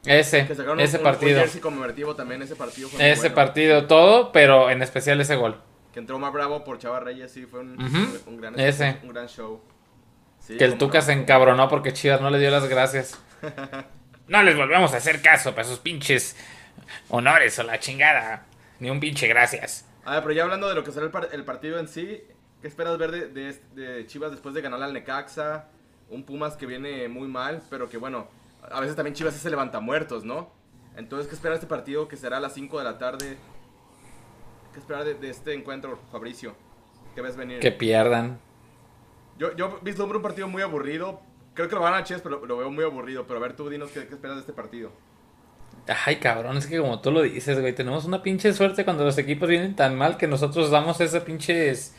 Ese, 0.06 0.48
Que 0.48 0.56
sacaron 0.56 0.80
ese 0.80 0.98
un, 0.98 1.02
un 1.02 1.12
partido. 1.12 1.40
jersey 1.42 1.60
conmemorativo 1.62 2.16
también, 2.16 2.42
ese 2.42 2.56
partido 2.56 2.88
fue 2.90 3.12
Ese 3.12 3.22
bueno. 3.22 3.36
partido, 3.36 3.86
todo, 3.86 4.32
pero 4.32 4.70
en 4.70 4.82
especial 4.82 5.20
ese 5.20 5.36
gol. 5.36 5.58
Que 5.94 6.00
entró 6.00 6.20
más 6.20 6.32
bravo 6.32 6.64
por 6.64 6.78
Chava 6.78 7.00
Reyes, 7.00 7.32
sí, 7.32 7.46
fue 7.46 7.62
un, 7.62 7.82
un- 7.82 8.20
un 8.28 8.38
gran, 8.38 8.60
Ese. 8.60 8.98
un 9.04 9.10
gran 9.10 9.28
show. 9.28 9.62
Sí, 10.40 10.58
Que 10.58 10.66
el 10.66 10.78
Tuca 10.78 11.00
no. 11.00 11.06
se 11.06 11.14
encabronó 11.14 11.68
porque 11.68 11.94
Chivas 11.94 12.22
no 12.22 12.30
le 12.30 12.40
dio 12.40 12.50
las 12.52 12.68
gracias. 12.70 13.20
no 14.28 14.44
les 14.44 14.56
volvemos 14.56 14.94
a 14.94 14.98
hacer 14.98 15.22
caso 15.22 15.54
para 15.56 15.68
sus 15.68 15.80
pinches 15.80 16.36
honores 17.10 17.58
o 17.60 17.64
la 17.64 17.80
chingada. 17.80 18.46
Ni 18.80 18.90
un 18.90 19.00
pinche 19.00 19.28
gracias. 19.28 19.86
A 20.06 20.14
ver, 20.14 20.22
pero 20.24 20.34
ya 20.34 20.44
hablando 20.44 20.70
de 20.70 20.76
lo 20.76 20.84
que 20.84 20.92
será 20.92 21.06
el, 21.06 21.12
par- 21.12 21.30
el 21.32 21.44
partido 21.44 21.80
en 21.80 21.88
sí, 21.88 22.24
¿qué 22.62 22.68
esperas 22.68 22.98
ver 22.98 23.12
de, 23.12 23.28
de, 23.28 23.60
de 23.76 24.08
Chivas 24.08 24.32
después 24.32 24.56
de 24.56 24.62
ganar 24.62 24.82
al 24.82 24.94
Necaxa? 24.94 25.68
Un 26.10 26.24
Pumas 26.24 26.56
que 26.56 26.66
viene 26.66 27.08
muy 27.10 27.28
mal, 27.28 27.62
pero 27.70 27.90
que 27.90 27.98
bueno, 27.98 28.28
a 28.72 28.80
veces 28.80 28.96
también 28.96 29.14
Chivas 29.16 29.36
es 29.36 29.44
el 29.46 29.52
levantamuertos, 29.52 30.24
¿no? 30.24 30.52
Entonces, 30.96 31.28
¿qué 31.28 31.36
esperas 31.36 31.60
de 31.60 31.66
este 31.66 31.70
partido 31.70 32.08
que 32.08 32.18
será 32.18 32.38
a 32.38 32.40
las 32.40 32.54
5 32.54 32.78
de 32.80 32.84
la 32.84 32.98
tarde? 32.98 33.38
¿Qué 34.74 34.80
esperar 34.80 35.04
de, 35.04 35.16
de 35.16 35.30
este 35.30 35.54
encuentro, 35.54 36.00
Fabricio? 36.12 36.56
¿Qué 37.16 37.22
ves 37.22 37.36
venir? 37.36 37.60
Que 37.60 37.72
pierdan. 37.72 38.40
Yo, 39.38 39.56
yo 39.56 39.80
vislumbro 39.82 40.20
un 40.20 40.24
partido 40.24 40.48
muy 40.48 40.62
aburrido. 40.62 41.22
Creo 41.54 41.68
que 41.68 41.76
lo 41.76 41.82
van 41.82 41.94
a 41.94 42.04
Chivas, 42.04 42.22
pero 42.22 42.40
lo, 42.40 42.46
lo 42.46 42.58
veo 42.58 42.72
muy 42.72 42.84
aburrido. 42.84 43.26
Pero 43.26 43.40
a 43.40 43.42
ver, 43.42 43.56
tú 43.56 43.70
dinos 43.70 43.92
qué, 43.92 44.08
qué 44.08 44.14
esperas 44.14 44.38
de 44.38 44.42
este 44.42 44.54
partido. 44.54 44.92
Ay, 46.06 46.18
cabrón, 46.18 46.58
es 46.58 46.68
que 46.68 46.78
como 46.78 47.00
tú 47.02 47.12
lo 47.12 47.22
dices, 47.22 47.60
güey, 47.60 47.74
tenemos 47.74 48.06
una 48.06 48.22
pinche 48.22 48.54
suerte 48.54 48.86
cuando 48.86 49.04
los 49.04 49.18
equipos 49.18 49.50
vienen 49.50 49.76
tan 49.76 49.98
mal 49.98 50.18
que 50.18 50.28
nosotros 50.28 50.70
damos 50.70 51.02
ese 51.02 51.22
pinches 51.22 51.96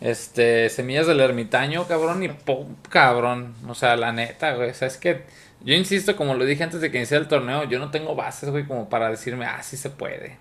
este 0.00 0.70
semillas 0.70 1.06
del 1.06 1.20
ermitaño, 1.20 1.86
cabrón, 1.86 2.22
y 2.22 2.28
pum, 2.28 2.76
cabrón. 2.88 3.54
O 3.68 3.74
sea, 3.74 3.96
la 3.96 4.12
neta, 4.12 4.54
güey, 4.54 4.70
o 4.70 4.74
sea, 4.74 4.88
es 4.88 4.96
que 4.96 5.24
yo 5.62 5.74
insisto, 5.74 6.16
como 6.16 6.34
lo 6.34 6.46
dije 6.46 6.62
antes 6.64 6.80
de 6.80 6.90
que 6.90 6.96
iniciara 6.96 7.22
el 7.22 7.28
torneo, 7.28 7.64
yo 7.64 7.78
no 7.78 7.90
tengo 7.90 8.14
bases, 8.14 8.48
güey, 8.48 8.66
como 8.66 8.88
para 8.88 9.10
decirme, 9.10 9.44
ah, 9.44 9.62
sí 9.62 9.76
se 9.76 9.90
puede. 9.90 10.38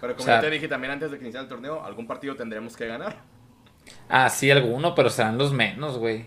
Pero 0.00 0.14
como 0.14 0.22
O 0.22 0.26
sea- 0.26 0.36
yo 0.36 0.42
te 0.42 0.50
dije 0.50 0.68
también 0.68 0.92
antes 0.92 1.10
de 1.10 1.18
que 1.18 1.24
iniciara 1.24 1.42
el 1.44 1.48
torneo, 1.48 1.84
algún 1.84 2.06
partido 2.06 2.36
tendremos 2.36 2.76
que 2.76 2.86
ganar. 2.86 3.16
Ah, 4.08 4.28
sí, 4.28 4.50
alguno, 4.50 4.94
pero 4.94 5.10
serán 5.10 5.38
los 5.38 5.52
menos, 5.52 5.98
güey. 5.98 6.26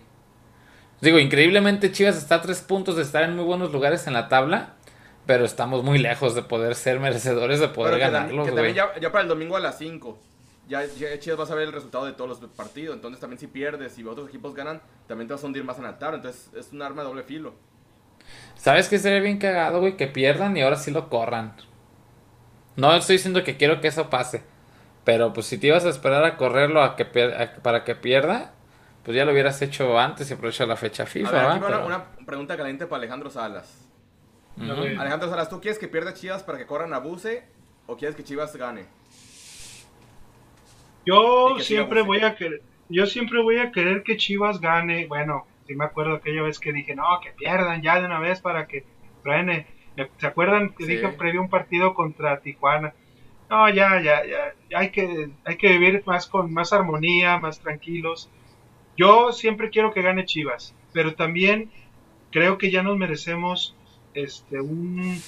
Digo, 0.99 1.19
increíblemente 1.19 1.91
Chivas 1.91 2.17
está 2.17 2.35
a 2.35 2.41
tres 2.41 2.61
puntos 2.61 2.95
de 2.95 3.01
estar 3.03 3.23
en 3.23 3.35
muy 3.35 3.45
buenos 3.45 3.71
lugares 3.71 4.05
en 4.07 4.13
la 4.13 4.27
tabla, 4.29 4.73
pero 5.25 5.45
estamos 5.45 5.83
muy 5.83 5.97
lejos 5.97 6.35
de 6.35 6.43
poder 6.43 6.75
ser 6.75 6.99
merecedores 6.99 7.59
de 7.59 7.69
poder 7.69 7.93
Pero 7.95 8.05
que, 8.05 8.11
ganarlos, 8.11 8.45
que 8.45 8.51
güey. 8.51 8.55
también 8.73 8.75
ya, 8.75 8.99
ya 8.99 9.11
para 9.11 9.23
el 9.23 9.27
domingo 9.27 9.55
a 9.55 9.59
las 9.59 9.77
5. 9.77 10.17
Ya, 10.67 10.85
ya 10.85 11.19
Chivas 11.19 11.39
va 11.39 11.43
a 11.43 11.47
saber 11.47 11.65
el 11.67 11.73
resultado 11.73 12.05
de 12.05 12.13
todos 12.13 12.29
los 12.41 12.49
partidos. 12.51 12.95
Entonces 12.95 13.19
también 13.19 13.39
si 13.39 13.47
pierdes 13.47 13.97
y 13.97 14.05
otros 14.05 14.29
equipos 14.29 14.53
ganan, 14.53 14.81
también 15.07 15.27
te 15.27 15.33
vas 15.33 15.43
a 15.43 15.47
hundir 15.47 15.63
más 15.63 15.77
en 15.77 15.83
la 15.83 15.97
tabla. 15.99 16.17
Entonces 16.17 16.49
es 16.55 16.71
un 16.71 16.81
arma 16.81 17.01
de 17.01 17.07
doble 17.09 17.23
filo. 17.23 17.53
¿Sabes 18.55 18.87
qué 18.87 18.97
sería 18.99 19.19
bien 19.19 19.37
cagado, 19.37 19.79
güey? 19.81 19.97
Que 19.97 20.07
pierdan 20.07 20.55
y 20.55 20.61
ahora 20.61 20.75
sí 20.77 20.91
lo 20.91 21.09
corran. 21.09 21.53
No 22.75 22.93
estoy 22.93 23.17
diciendo 23.17 23.43
que 23.43 23.57
quiero 23.57 23.81
que 23.81 23.87
eso 23.87 24.09
pase. 24.09 24.43
Pero 25.03 25.33
pues 25.33 25.47
si 25.47 25.57
te 25.57 25.67
ibas 25.67 25.83
a 25.85 25.89
esperar 25.89 26.23
a 26.23 26.37
correrlo 26.37 26.81
a 26.83 26.95
que 26.95 27.03
a- 27.03 27.61
para 27.61 27.83
que 27.83 27.95
pierda, 27.95 28.53
pues 29.03 29.17
ya 29.17 29.25
lo 29.25 29.31
hubieras 29.31 29.61
hecho 29.61 29.97
antes 29.99 30.29
y 30.29 30.33
aprovechar 30.35 30.67
la 30.67 30.75
fecha 30.77 31.03
A 31.03 31.05
FIFA, 31.07 31.31
ver, 31.31 31.41
aquí 31.41 31.59
¿va? 31.59 31.59
va 31.59 31.67
una, 31.67 31.67
Pero- 31.77 31.85
una 31.87 32.25
pregunta 32.25 32.55
caliente 32.55 32.85
para 32.85 32.97
Alejandro 32.99 33.29
Salas. 33.29 33.87
Alejandro 34.59 35.29
Salas, 35.29 35.49
¿tú 35.49 35.59
quieres 35.59 35.79
que 35.79 35.87
pierda 35.87 36.13
Chivas 36.13 36.43
para 36.43 36.57
que 36.59 36.65
corran 36.67 36.93
a 36.93 36.99
Buse 36.99 37.43
o 37.87 37.97
quieres 37.97 38.15
que 38.15 38.23
Chivas 38.23 38.55
gane? 38.55 38.85
Yo 41.05 41.57
siempre 41.59 42.01
voy 42.03 42.19
a 42.23 42.35
querer, 42.35 42.61
yo 42.89 43.05
siempre 43.07 43.41
voy 43.41 43.57
a 43.57 43.71
querer 43.71 44.03
que 44.03 44.17
Chivas 44.17 44.59
gane. 44.61 45.07
Bueno, 45.07 45.47
sí 45.67 45.75
me 45.75 45.85
acuerdo 45.85 46.15
aquella 46.15 46.43
vez 46.43 46.59
que 46.59 46.71
dije, 46.73 46.95
no, 46.95 47.05
que 47.23 47.31
pierdan 47.31 47.81
ya 47.81 47.99
de 47.99 48.05
una 48.05 48.19
vez 48.19 48.39
para 48.41 48.67
que 48.67 48.85
truene. 49.23 49.65
¿Se 50.17 50.27
acuerdan 50.27 50.73
que 50.73 50.85
dije 50.85 51.07
previo 51.09 51.41
un 51.41 51.49
partido 51.49 51.93
contra 51.93 52.39
Tijuana? 52.39 52.93
No, 53.49 53.69
ya, 53.69 54.01
ya, 54.01 54.21
ya, 54.25 54.53
hay 54.77 54.91
que, 54.91 55.29
hay 55.43 55.57
que 55.57 55.69
vivir 55.69 56.03
más 56.05 56.27
con 56.27 56.53
más 56.53 56.71
armonía, 56.71 57.37
más 57.37 57.59
tranquilos. 57.59 58.29
Yo 58.97 59.33
siempre 59.33 59.69
quiero 59.69 59.93
que 59.93 60.01
gane 60.01 60.25
Chivas, 60.25 60.73
pero 60.93 61.15
también 61.15 61.69
creo 62.31 62.57
que 62.57 62.71
ya 62.71 62.81
nos 62.81 62.97
merecemos 62.97 63.75
este 64.13 64.61
un, 64.61 65.19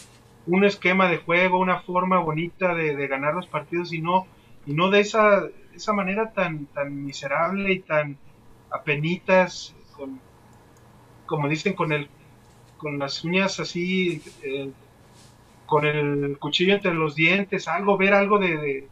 un 0.48 0.64
esquema 0.64 1.10
de 1.10 1.18
juego, 1.18 1.60
una 1.60 1.82
forma 1.82 2.20
bonita 2.20 2.74
de, 2.76 2.96
de, 2.96 3.08
ganar 3.08 3.34
los 3.34 3.48
partidos 3.48 3.94
y 3.94 4.02
no, 4.02 4.26
y 4.66 4.74
no 4.74 4.90
de 4.90 5.02
esa, 5.02 5.44
esa 5.74 5.94
manera 5.94 6.32
tan, 6.32 6.66
tan 6.68 7.06
miserable 7.06 7.74
y 7.74 7.80
tan 7.80 8.18
apenitas, 8.72 9.76
con, 9.96 10.20
como 11.26 11.48
dicen, 11.48 11.74
con 11.74 11.92
el 11.92 12.10
con 12.84 13.00
las 13.00 13.24
uñas 13.24 13.62
así 13.62 14.22
eh, 14.44 14.70
con 15.66 15.86
el 15.86 16.38
cuchillo 16.38 16.76
entre 16.76 16.94
los 16.94 17.16
dientes, 17.16 17.68
algo, 17.68 17.98
ver 17.98 18.14
algo 18.14 18.38
de, 18.38 18.88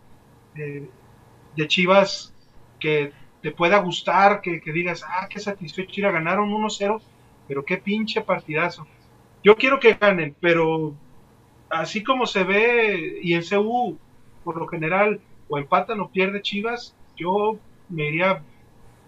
de, 0.56 1.68
Chivas 1.68 2.34
que 2.80 3.12
te 3.42 3.52
pueda 3.52 3.78
gustar, 3.80 4.42
que, 4.42 4.60
digas, 4.66 5.04
ah, 5.08 5.28
qué 5.30 5.40
satisfecho, 5.40 5.92
Chivas 5.92 6.14
ganaron 6.14 6.50
1-0, 6.50 7.00
pero 7.48 7.64
qué 7.66 7.78
pinche 7.78 8.22
partidazo. 8.22 8.88
Yo 9.44 9.58
quiero 9.58 9.80
que 9.80 9.94
ganen, 9.94 10.36
pero 10.40 10.96
así 11.70 12.04
como 12.04 12.26
se 12.26 12.44
ve, 12.46 13.20
y 13.22 13.34
en 13.34 13.44
CU, 13.44 14.00
por 14.44 14.58
lo 14.58 14.68
general, 14.68 15.20
o 15.50 15.58
empatan 15.60 16.00
o 16.00 16.10
pierde 16.10 16.42
Chivas, 16.42 16.96
yo 17.16 17.60
me 17.90 18.08
iría... 18.08 18.42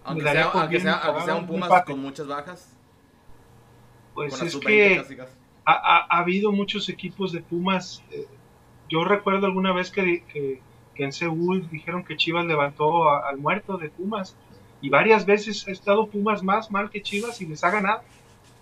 Aunque, 0.04 0.80
sea, 0.80 1.34
un 1.36 1.46
Pumas 1.46 1.82
con 1.84 1.98
muchas 1.98 2.26
bajas. 2.26 2.73
Pues 4.14 4.40
es 4.40 4.56
que 4.56 5.02
ha, 5.64 6.18
habido 6.18 6.52
muchos 6.52 6.88
equipos 6.88 7.32
de 7.32 7.40
Pumas. 7.40 8.02
Eh, 8.10 8.26
yo 8.88 9.04
recuerdo 9.04 9.46
alguna 9.46 9.72
vez 9.72 9.90
que, 9.90 10.62
en 10.96 11.12
Seúl 11.12 11.68
dijeron 11.70 12.04
que 12.04 12.16
Chivas 12.16 12.46
levantó 12.46 13.10
al 13.10 13.38
muerto 13.38 13.76
de 13.76 13.90
Pumas. 13.90 14.36
Y 14.80 14.90
varias 14.90 15.24
veces 15.24 15.66
ha 15.66 15.70
estado 15.70 16.06
Pumas 16.08 16.42
más 16.42 16.70
mal 16.70 16.90
que 16.90 17.02
Chivas 17.02 17.40
y 17.40 17.46
les 17.46 17.64
ha 17.64 17.70
ganado. 17.70 18.02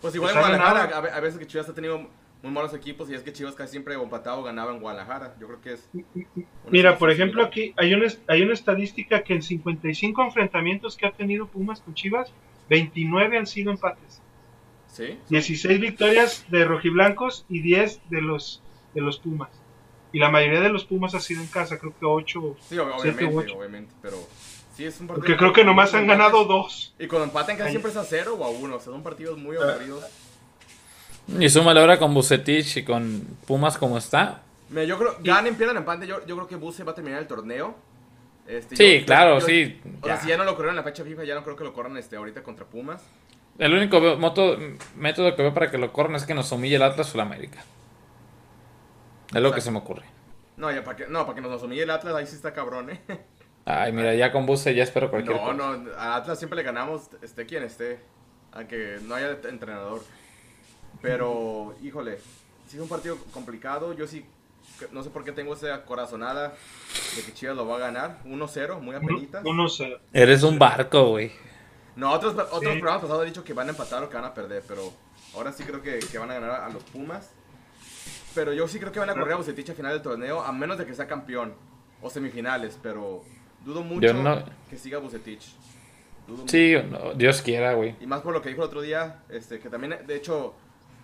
Pues 0.01 0.15
igual 0.15 0.35
en 0.35 0.41
Guadalajara, 0.41 0.97
a, 0.97 1.21
veces 1.21 1.39
que 1.39 1.47
Chivas 1.47 1.69
ha 1.69 1.75
tenido 1.75 2.09
muy 2.43 2.51
malos 2.51 2.75
equipos 2.75 3.11
y 3.11 3.15
es 3.15 3.23
que 3.23 3.33
Chivas 3.33 3.55
casi 3.55 3.73
siempre 3.73 3.95
empatado 3.95 4.43
ganaba 4.43 4.73
en 4.73 4.81
Guadalajara. 4.81 5.35
Yo 5.39 5.49
creo 5.49 5.61
que 5.61 5.73
es. 5.75 5.89
Mira, 6.71 6.97
por 6.97 7.11
ejemplo, 7.11 7.43
aquí 7.45 7.75
hay 7.77 7.93
una, 7.93 8.07
hay 8.29 8.43
una 8.43 8.55
estadística 8.55 9.23
que 9.23 9.35
en 9.35 9.43
55 9.43 10.23
enfrentamientos 10.23 10.97
que 10.97 11.07
ha 11.07 11.13
tenido 11.13 11.47
Pumas 11.47 11.81
con 11.81 11.95
Chivas, 11.95 12.33
29 12.71 13.39
han 13.39 13.47
sido 13.47 13.71
empates. 13.71 14.22
16 15.29 15.81
victorias 15.81 16.45
de 16.49 16.65
rojiblancos 16.65 17.47
y 17.49 17.61
10 17.61 18.01
de 18.11 18.23
los, 18.23 18.63
de 18.95 19.01
los 19.01 19.19
Pumas. 19.19 19.51
Y 20.13 20.19
la 20.19 20.31
mayoría 20.31 20.61
de 20.61 20.69
los 20.69 20.85
Pumas 20.85 21.15
ha 21.15 21.21
sido 21.21 21.41
en 21.41 21.47
casa, 21.47 21.79
creo 21.79 21.95
que 21.99 22.05
8. 22.05 22.57
Sí, 22.69 22.79
obviamente, 22.79 23.53
obviamente, 23.55 23.95
pero 24.03 24.19
sí 24.77 24.85
es 24.85 25.01
un 25.01 25.07
partido. 25.07 25.27
Porque 25.27 25.37
creo 25.39 25.53
que 25.53 25.65
nomás 25.65 25.95
han 25.95 26.07
ganado 26.07 26.45
2. 26.45 26.95
Y 26.99 27.07
cuando 27.07 27.25
empatan 27.25 27.57
casi 27.57 27.71
siempre 27.71 27.91
es 27.91 27.97
a 27.97 28.05
0 28.05 28.37
o 28.39 28.45
a 28.45 28.51
1, 28.51 28.77
o 28.77 28.81
sea, 28.81 28.93
son 28.93 29.03
partidos 29.03 29.39
muy 29.39 29.57
ah. 29.57 29.63
aburridos. 29.63 30.05
Y 31.39 31.49
súmale 31.49 31.81
ahora 31.81 31.99
con 31.99 32.13
Bucetich 32.13 32.79
y 32.79 32.85
con 32.85 33.23
Pumas 33.47 33.79
como 33.79 33.97
está. 33.97 34.43
Mira, 34.69 34.85
yo 34.85 34.99
creo, 34.99 35.17
ganen, 35.23 35.55
pierdan, 35.55 35.77
empate, 35.79 36.07
yo, 36.07 36.27
yo 36.27 36.35
creo 36.35 36.49
que 36.49 36.57
Buce 36.57 36.83
va 36.85 36.93
a 36.93 36.95
terminar 36.95 37.21
el 37.21 37.27
torneo. 37.27 37.75
Este, 38.47 38.77
sí, 38.77 39.05
claro, 39.05 39.41
sí. 39.41 39.81
O 40.01 40.07
sea, 40.07 40.21
si 40.21 40.29
ya 40.29 40.37
no 40.37 40.45
lo 40.45 40.55
corrieron 40.55 40.77
en 40.77 40.85
la 40.85 40.91
fecha 40.91 41.05
FIFA, 41.05 41.25
ya 41.25 41.35
no 41.35 41.45
creo 41.45 41.57
que 41.57 41.65
lo 41.65 41.73
corran 41.73 41.97
este, 41.97 42.17
ahorita 42.17 42.43
contra 42.43 42.67
Pumas. 42.67 43.03
El 43.59 43.75
único 43.75 44.01
método 44.97 45.37
que 45.37 45.43
veo 45.43 45.55
para 45.55 45.71
que 45.71 45.79
lo 45.79 45.93
corran 45.93 46.17
es 46.17 46.25
que 46.25 46.35
nos 46.35 46.51
humille 46.53 46.77
el 46.77 46.83
Atlas 46.83 47.15
o 47.15 47.19
la 47.19 47.25
América. 47.25 47.63
Es 49.35 49.41
lo 49.41 49.53
que 49.53 49.61
se 49.61 49.71
me 49.71 49.79
ocurre. 49.79 50.05
No, 50.57 50.71
ya 50.71 50.85
para 50.85 50.97
que, 50.97 51.07
no, 51.07 51.25
para 51.25 51.35
que 51.35 51.41
nos 51.41 51.63
humille 51.63 51.83
el 51.83 51.91
Atlas, 51.91 52.15
ahí 52.15 52.27
sí 52.27 52.37
está 52.37 52.53
cabrón, 52.53 52.91
eh. 52.91 53.01
Ay, 53.65 53.93
mira, 53.93 54.15
ya 54.15 54.33
con 54.33 54.45
Buse 54.45 54.75
ya 54.75 54.83
espero 54.83 55.11
cualquier 55.11 55.37
no, 55.37 55.43
cosa. 55.43 55.55
No, 55.55 55.77
no, 55.77 55.93
a 55.97 56.17
Atlas 56.17 56.39
siempre 56.39 56.57
le 56.57 56.63
ganamos, 56.65 57.11
esté 57.23 57.47
quien 57.47 57.63
esté. 57.63 58.01
Aunque 58.53 58.99
no 59.03 59.15
haya 59.15 59.39
entrenador. 59.49 60.03
Pero, 61.01 61.75
híjole, 61.83 62.19
sí 62.69 62.77
es 62.77 62.83
un 62.83 62.89
partido 62.89 63.17
complicado. 63.33 63.93
Yo 63.95 64.07
sí, 64.07 64.27
no 64.91 65.03
sé 65.03 65.11
por 65.11 65.25
qué 65.25 65.33
tengo 65.33 65.55
esa 65.55 65.85
corazonada 65.85 66.55
de 67.17 67.23
que 67.23 67.33
Chivas 67.33 67.57
lo 67.57 67.67
va 67.67 67.77
a 67.77 67.81
ganar. 67.81 68.19
1-0, 68.25 68.81
muy 68.81 68.95
apenitas. 68.95 69.43
1-0. 69.45 69.99
Eres 70.13 70.43
un 70.43 70.59
barco, 70.59 71.09
güey. 71.11 71.33
No, 71.97 72.11
otros, 72.13 72.35
otros 72.35 72.61
programas 72.61 73.03
pasados 73.03 73.23
han 73.23 73.29
dicho 73.29 73.45
que 73.45 73.53
van 73.53 73.69
a 73.69 73.71
empatar 73.71 74.03
o 74.03 74.09
que 74.09 74.15
van 74.15 74.25
a 74.25 74.35
perder, 74.35 74.63
pero 74.67 74.93
ahora 75.35 75.53
sí 75.53 75.65
creo 75.65 75.83
que, 75.83 75.99
que 75.99 76.19
van 76.19 76.31
a 76.31 76.35
ganar 76.35 76.51
a, 76.63 76.69
los 76.71 76.83
Pumas. 76.85 77.31
Pero 78.35 78.53
yo 78.53 78.67
sí 78.67 78.79
creo 78.79 78.93
que 78.93 78.99
van 78.99 79.11
a 79.11 79.15
correr 79.15 79.35
a 79.35 79.37
Bucetich 79.37 79.71
a 79.71 79.75
final 79.75 79.93
del 79.93 80.03
torneo, 80.03 80.43
a 80.43 80.53
menos 80.53 80.79
de 80.79 80.87
que 80.87 80.95
sea 80.95 81.07
campeón 81.07 81.55
o 82.01 82.09
semifinales, 82.09 82.79
pero 82.83 83.23
dudo 83.65 83.83
mucho 83.83 84.15
que 84.71 84.79
siga 84.79 84.99
Bucetich. 84.99 85.55
sí, 86.47 86.75
Dios 87.17 87.43
quiera, 87.43 87.75
güey. 87.75 87.95
Y 88.01 88.07
más 88.07 88.23
por 88.23 88.33
lo 88.33 88.41
que 88.41 88.49
dijo 88.49 88.63
el 88.63 88.69
otro 88.69 88.81
día, 88.81 89.23
este, 89.29 89.59
que 89.59 89.69
también, 89.69 89.99
de 90.07 90.17
hecho, 90.17 90.55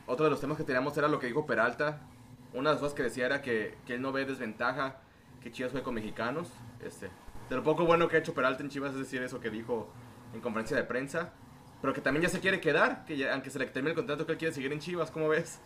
otro 0.07 0.24
de 0.24 0.30
los 0.30 0.41
temas 0.41 0.57
que 0.57 0.64
teníamos 0.64 0.97
era 0.97 1.09
lo 1.09 1.18
que 1.18 1.26
dijo 1.26 1.47
Peralta. 1.47 2.01
Una 2.55 2.70
de 2.70 2.76
las 2.76 2.80
cosas 2.80 2.95
que 2.95 3.03
decía 3.03 3.26
era 3.26 3.43
que, 3.43 3.74
que 3.86 3.95
él 3.95 4.01
no 4.01 4.11
ve 4.11 4.24
desventaja 4.24 4.97
que 5.43 5.53
Chivas 5.53 5.72
fue 5.72 5.82
con 5.82 5.95
mexicanos. 5.95 6.49
Este, 6.82 7.11
de 7.49 7.57
lo 7.57 7.62
poco 7.62 7.84
bueno 7.84 8.09
que 8.09 8.16
ha 8.16 8.18
hecho 8.18 8.34
Peralta 8.34 8.62
en 8.62 8.70
Chivas 8.70 8.93
es 8.93 8.99
decir 8.99 9.22
eso 9.22 9.41
que 9.41 9.51
dijo 9.51 9.89
en 10.35 10.41
conferencia 10.41 10.76
de 10.76 10.85
prensa. 10.85 11.33
Pero 11.81 11.93
que 11.93 12.01
también 12.01 12.24
ya 12.24 12.29
se 12.29 12.41
quiere 12.41 12.61
quedar, 12.61 13.05
que 13.05 13.31
aunque 13.31 13.51
se 13.51 13.59
le 13.59 13.66
termine 13.66 13.91
el 13.91 13.97
contrato, 13.97 14.26
que 14.26 14.33
él 14.33 14.39
quiere 14.39 14.55
seguir 14.55 14.72
en 14.72 14.81
Chivas, 14.81 15.11
¿cómo 15.11 15.29
ves? 15.29 15.61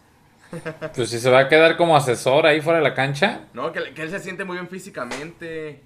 Pues 0.94 1.08
si 1.08 1.18
se 1.18 1.30
va 1.30 1.40
a 1.40 1.48
quedar 1.48 1.78
como 1.78 1.96
asesor 1.96 2.46
ahí 2.46 2.60
fuera 2.60 2.78
de 2.78 2.84
la 2.84 2.94
cancha. 2.94 3.46
No, 3.54 3.72
que, 3.72 3.78
él 3.78 4.10
se 4.10 4.18
siente 4.18 4.44
muy 4.44 4.56
bien 4.56 4.68
físicamente. 4.68 5.82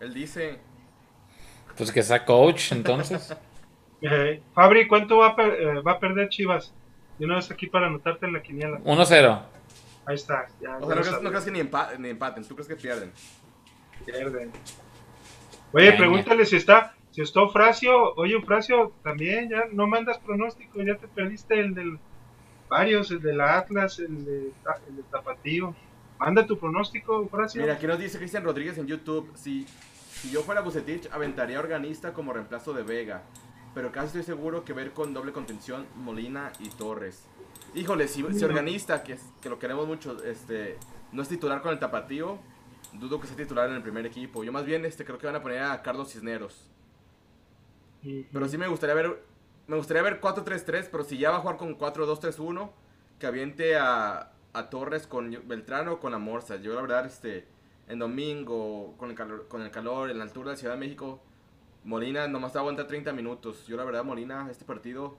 Él 0.00 0.12
dice. 0.12 0.58
Pues 1.76 1.92
que 1.92 2.02
sea 2.02 2.24
coach, 2.24 2.72
entonces. 2.72 3.34
Eh, 4.00 4.40
Fabri, 4.54 4.86
¿cuánto 4.86 5.16
va 5.16 5.34
a, 5.36 5.42
eh, 5.42 5.82
va 5.84 5.94
a 5.94 5.98
perder 5.98 6.28
Chivas? 6.28 6.72
De 7.18 7.26
una 7.26 7.34
vez 7.34 7.50
aquí 7.50 7.66
para 7.66 7.88
anotarte 7.88 8.26
en 8.26 8.32
la 8.32 8.40
quiniela. 8.40 8.78
1-0. 8.78 9.42
Ahí 10.06 10.14
está. 10.14 10.46
o 10.60 10.60
sea, 10.60 11.18
no 11.20 11.32
crees, 11.32 11.44
que 11.44 11.50
ni, 11.50 11.58
empaten, 12.08 12.46
¿tú 12.46 12.54
crees 12.54 12.68
que 12.68 12.76
pierden? 12.76 13.10
Pierden. 14.06 14.52
Oye, 15.72 15.92
pregúntale 15.94 16.46
si 16.46 16.54
está 16.54 16.94
si 17.18 17.22
está 17.22 17.48
Fracio, 17.48 18.14
oye 18.14 18.40
Fracio, 18.42 18.92
también 19.02 19.48
ya 19.48 19.64
no 19.72 19.88
mandas 19.88 20.20
pronóstico, 20.20 20.80
ya 20.82 20.96
te 20.96 21.08
perdiste 21.08 21.58
el 21.58 21.74
del 21.74 21.98
varios, 22.68 23.10
el 23.10 23.20
de 23.20 23.34
la 23.34 23.58
Atlas, 23.58 23.98
el 23.98 24.24
de, 24.24 24.52
el 24.88 24.96
de 24.96 25.02
Tapatío. 25.10 25.74
Manda 26.20 26.46
tu 26.46 26.56
pronóstico, 26.56 27.26
Fracio. 27.26 27.60
Mira, 27.60 27.74
aquí 27.74 27.88
nos 27.88 27.98
dice 27.98 28.18
Cristian 28.18 28.44
Rodríguez 28.44 28.78
en 28.78 28.86
YouTube, 28.86 29.32
si, 29.34 29.66
si 30.12 30.30
yo 30.30 30.42
fuera 30.42 30.60
Bucetich, 30.60 31.08
aventaría 31.10 31.58
organista 31.58 32.12
como 32.12 32.32
reemplazo 32.32 32.72
de 32.72 32.84
Vega, 32.84 33.24
pero 33.74 33.90
casi 33.90 34.06
estoy 34.06 34.22
seguro 34.22 34.64
que 34.64 34.72
ver 34.72 34.92
con 34.92 35.12
doble 35.12 35.32
contención 35.32 35.86
Molina 35.96 36.52
y 36.60 36.68
Torres. 36.68 37.26
Híjole, 37.74 38.06
si, 38.06 38.22
si 38.32 38.44
organista, 38.44 39.02
que, 39.02 39.18
que 39.42 39.48
lo 39.48 39.58
queremos 39.58 39.88
mucho, 39.88 40.22
este, 40.22 40.78
no 41.10 41.22
es 41.22 41.28
titular 41.28 41.62
con 41.62 41.72
el 41.72 41.80
Tapatío, 41.80 42.38
dudo 42.92 43.20
que 43.20 43.26
sea 43.26 43.36
titular 43.36 43.68
en 43.70 43.74
el 43.74 43.82
primer 43.82 44.06
equipo. 44.06 44.44
Yo 44.44 44.52
más 44.52 44.64
bien 44.64 44.84
este, 44.84 45.04
creo 45.04 45.18
que 45.18 45.26
van 45.26 45.34
a 45.34 45.42
poner 45.42 45.64
a 45.64 45.82
Carlos 45.82 46.12
Cisneros. 46.12 46.70
Pero 48.02 48.48
sí 48.48 48.58
me 48.58 48.68
gustaría 48.68 48.94
ver. 48.94 49.22
Me 49.66 49.76
gustaría 49.76 50.02
ver 50.02 50.20
4-3-3, 50.20 50.88
pero 50.90 51.04
si 51.04 51.18
ya 51.18 51.30
va 51.30 51.36
a 51.36 51.40
jugar 51.40 51.58
con 51.58 51.76
4-2-3-1, 51.76 52.70
que 53.18 53.26
aviente 53.26 53.76
a, 53.76 54.32
a 54.54 54.70
Torres 54.70 55.06
con 55.06 55.36
Beltrán 55.46 55.88
o 55.88 56.00
con 56.00 56.12
la 56.12 56.18
Morsa. 56.18 56.56
Yo 56.56 56.74
la 56.74 56.80
verdad, 56.80 57.04
este, 57.04 57.46
en 57.88 57.98
domingo, 57.98 58.94
con 58.96 59.10
el 59.10 59.16
calor, 59.16 59.46
con 59.48 59.62
el 59.62 59.70
calor 59.70 60.10
en 60.10 60.18
la 60.18 60.24
altura 60.24 60.52
de 60.52 60.56
Ciudad 60.56 60.74
de 60.74 60.80
México, 60.80 61.20
Molina 61.84 62.28
nomás 62.28 62.56
aguanta 62.56 62.86
30 62.86 63.12
minutos. 63.12 63.66
Yo 63.66 63.76
la 63.76 63.84
verdad, 63.84 64.04
Molina, 64.04 64.48
este 64.50 64.64
partido, 64.64 65.16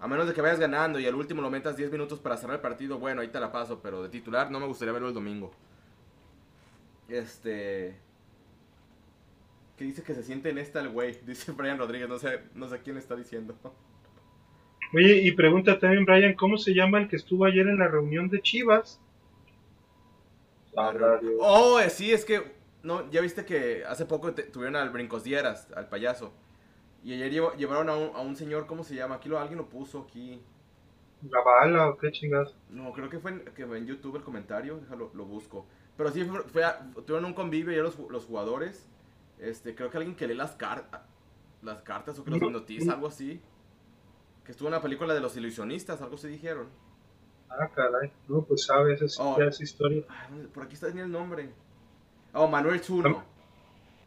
a 0.00 0.06
menos 0.08 0.26
de 0.26 0.34
que 0.34 0.40
vayas 0.40 0.58
ganando 0.58 0.98
y 0.98 1.06
al 1.06 1.14
último 1.14 1.42
lo 1.42 1.50
metas 1.50 1.76
10 1.76 1.90
minutos 1.90 2.18
para 2.18 2.36
cerrar 2.36 2.56
el 2.56 2.62
partido, 2.62 2.98
bueno, 2.98 3.20
ahí 3.20 3.28
te 3.28 3.40
la 3.40 3.52
paso, 3.52 3.80
pero 3.82 4.02
de 4.02 4.08
titular 4.08 4.50
no 4.50 4.60
me 4.60 4.66
gustaría 4.66 4.92
verlo 4.92 5.08
el 5.08 5.14
domingo. 5.14 5.50
Este 7.08 7.96
que 9.78 9.84
dice 9.84 10.02
que 10.02 10.14
se 10.14 10.24
siente 10.24 10.50
en 10.50 10.58
esta 10.58 10.80
el 10.80 10.90
güey, 10.90 11.16
dice 11.26 11.52
Brian 11.52 11.78
Rodríguez, 11.78 12.08
no 12.08 12.18
sé, 12.18 12.40
no 12.54 12.68
sé 12.68 12.80
quién 12.82 12.98
está 12.98 13.16
diciendo. 13.16 13.56
Oye, 14.92 15.22
y 15.22 15.32
pregunta 15.32 15.78
también 15.78 16.04
Brian, 16.04 16.34
¿cómo 16.34 16.58
se 16.58 16.74
llama 16.74 16.98
el 16.98 17.08
que 17.08 17.16
estuvo 17.16 17.44
ayer 17.44 17.66
en 17.66 17.78
la 17.78 17.88
reunión 17.88 18.28
de 18.28 18.42
Chivas? 18.42 19.00
Oh, 21.40 21.80
eh, 21.80 21.90
sí, 21.90 22.12
es 22.12 22.24
que, 22.24 22.42
no, 22.82 23.10
ya 23.10 23.20
viste 23.20 23.44
que 23.44 23.84
hace 23.84 24.06
poco 24.06 24.32
tuvieron 24.32 24.76
al 24.76 24.90
Brincos 24.90 25.24
Dieras, 25.24 25.68
al 25.74 25.88
payaso. 25.88 26.32
Y 27.04 27.12
ayer 27.12 27.30
llevaron 27.56 27.88
a 27.88 27.96
un, 27.96 28.16
a 28.16 28.20
un, 28.20 28.36
señor, 28.36 28.66
¿cómo 28.66 28.84
se 28.84 28.94
llama? 28.94 29.16
Aquí 29.16 29.28
lo, 29.28 29.38
alguien 29.38 29.58
lo 29.58 29.68
puso, 29.68 30.06
aquí. 30.08 30.40
¿La 31.28 31.40
bala 31.42 31.88
o 31.88 31.96
qué 31.96 32.12
chingas? 32.12 32.54
No, 32.70 32.92
creo 32.92 33.08
que 33.08 33.18
fue 33.18 33.32
en, 33.32 33.40
que 33.56 33.62
en 33.62 33.86
YouTube 33.86 34.16
el 34.16 34.22
comentario, 34.22 34.78
déjalo, 34.78 35.10
lo 35.14 35.24
busco. 35.24 35.66
Pero 35.96 36.12
sí, 36.12 36.24
fue, 36.24 36.62
tuvieron 37.06 37.24
un 37.24 37.34
convivio 37.34 37.72
ya 37.72 37.82
los, 37.82 37.98
los 37.98 38.24
jugadores 38.24 38.88
Este, 39.40 39.74
creo 39.74 39.90
que 39.90 39.96
alguien 39.98 40.16
que 40.16 40.26
lee 40.26 40.34
las 40.34 40.52
cartas, 40.56 41.02
las 41.62 41.82
cartas 41.82 42.18
o 42.18 42.24
que 42.24 42.30
los 42.30 42.42
hipnotiza, 42.42 42.92
algo 42.94 43.06
así. 43.08 43.40
Que 44.44 44.52
estuvo 44.52 44.68
en 44.68 44.74
la 44.74 44.82
película 44.82 45.14
de 45.14 45.20
los 45.20 45.36
ilusionistas, 45.36 46.00
algo 46.02 46.14
así 46.16 46.28
dijeron. 46.28 46.68
Ah, 47.50 47.68
caray. 47.74 48.12
No, 48.28 48.42
pues 48.42 48.64
sabes, 48.64 49.00
esa, 49.02 49.22
Oh. 49.22 49.40
esa 49.40 49.62
historia. 49.62 50.04
Ah, 50.08 50.28
Por 50.52 50.64
aquí 50.64 50.74
está 50.74 50.90
ni 50.90 51.00
el 51.00 51.10
nombre. 51.10 51.50
Oh, 52.34 52.46
Manuel 52.48 52.80
Zuno. 52.80 53.24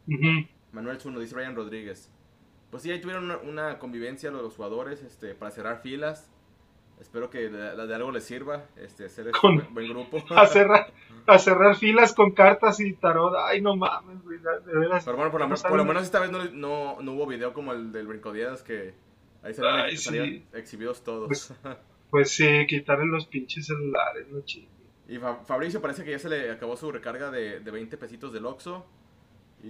Ujú. 0.06 0.46
Manuel 0.72 1.00
Zuno, 1.00 1.18
dice 1.20 1.34
Ryan 1.34 1.56
Rodríguez. 1.56 2.10
Pues 2.70 2.82
sí, 2.82 2.90
ahí 2.90 3.00
tuvieron 3.00 3.24
una, 3.24 3.36
una 3.38 3.78
convivencia 3.78 4.30
los, 4.30 4.42
los 4.42 4.54
jugadores 4.56 5.02
este, 5.02 5.34
para 5.34 5.50
cerrar 5.50 5.80
filas. 5.82 6.30
Espero 7.02 7.28
que 7.28 7.48
de, 7.50 7.86
de 7.86 7.94
algo 7.94 8.10
les 8.12 8.24
sirva 8.24 8.64
este, 8.76 9.08
ser 9.08 9.26
este 9.26 9.38
Con- 9.38 9.56
buen, 9.56 9.74
buen 9.74 9.88
grupo. 9.88 10.22
A 10.30 10.46
cerrar, 10.46 10.92
a 11.26 11.38
cerrar 11.38 11.74
filas 11.76 12.14
con 12.14 12.30
cartas 12.30 12.78
y 12.80 12.92
tarot. 12.94 13.34
Ay, 13.36 13.60
no 13.60 13.76
mames, 13.76 14.22
güey. 14.22 14.38
De 14.38 14.78
veras. 14.78 15.04
Pero 15.04 15.16
bueno, 15.16 15.30
por 15.32 15.40
lo, 15.40 15.48
No 15.48 15.54
por 15.56 15.76
lo 15.76 15.84
menos 15.84 16.04
esta 16.04 16.20
vez 16.20 16.30
no, 16.30 16.44
no, 16.44 17.02
no 17.02 17.12
hubo 17.12 17.26
video 17.26 17.52
como 17.52 17.72
el 17.72 17.90
del 17.92 18.06
Brincodiedas 18.06 18.62
que 18.62 18.94
ahí 19.42 19.52
Ay, 19.62 19.96
sí. 19.96 20.04
salieron 20.04 20.44
exhibidos 20.54 21.02
todos. 21.04 21.26
Pues- 21.28 21.54
Pues 22.12 22.30
sí, 22.30 22.66
quitarle 22.68 23.06
los 23.06 23.24
pinches 23.26 23.66
celulares, 23.66 24.28
no 24.28 24.42
chingue. 24.42 24.68
y 25.08 25.16
Fa- 25.18 25.44
Fabricio 25.46 25.80
parece 25.80 26.04
que 26.04 26.10
ya 26.10 26.18
se 26.18 26.28
le 26.28 26.50
acabó 26.50 26.76
su 26.76 26.92
recarga 26.92 27.30
de, 27.30 27.60
de 27.60 27.70
20 27.70 27.96
pesitos 27.96 28.34
del 28.34 28.44
Oxxo. 28.44 28.84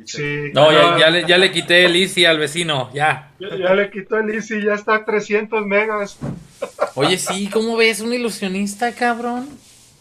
Sí. 0.07 0.51
No, 0.55 0.72
ya, 0.72 0.99
ya 0.99 1.11
le, 1.11 1.26
ya 1.26 1.38
le 1.38 1.53
quité 1.53 1.84
el 1.84 1.95
Easy 1.97 2.24
al 2.24 2.38
vecino, 2.38 2.90
ya. 2.95 3.30
Ya, 3.38 3.57
ya 3.57 3.74
le 3.74 3.90
quitó 3.90 4.18
el 4.18 4.30
Easy, 4.34 4.62
ya 4.64 4.74
está 4.74 4.95
a 4.97 5.05
300 5.05 5.64
megas. 5.66 6.18
Oye, 6.95 7.18
sí, 7.18 7.49
¿cómo 7.51 7.76
ves? 7.76 8.01
Un 8.01 8.12
ilusionista, 8.12 8.93
cabrón. 8.95 9.49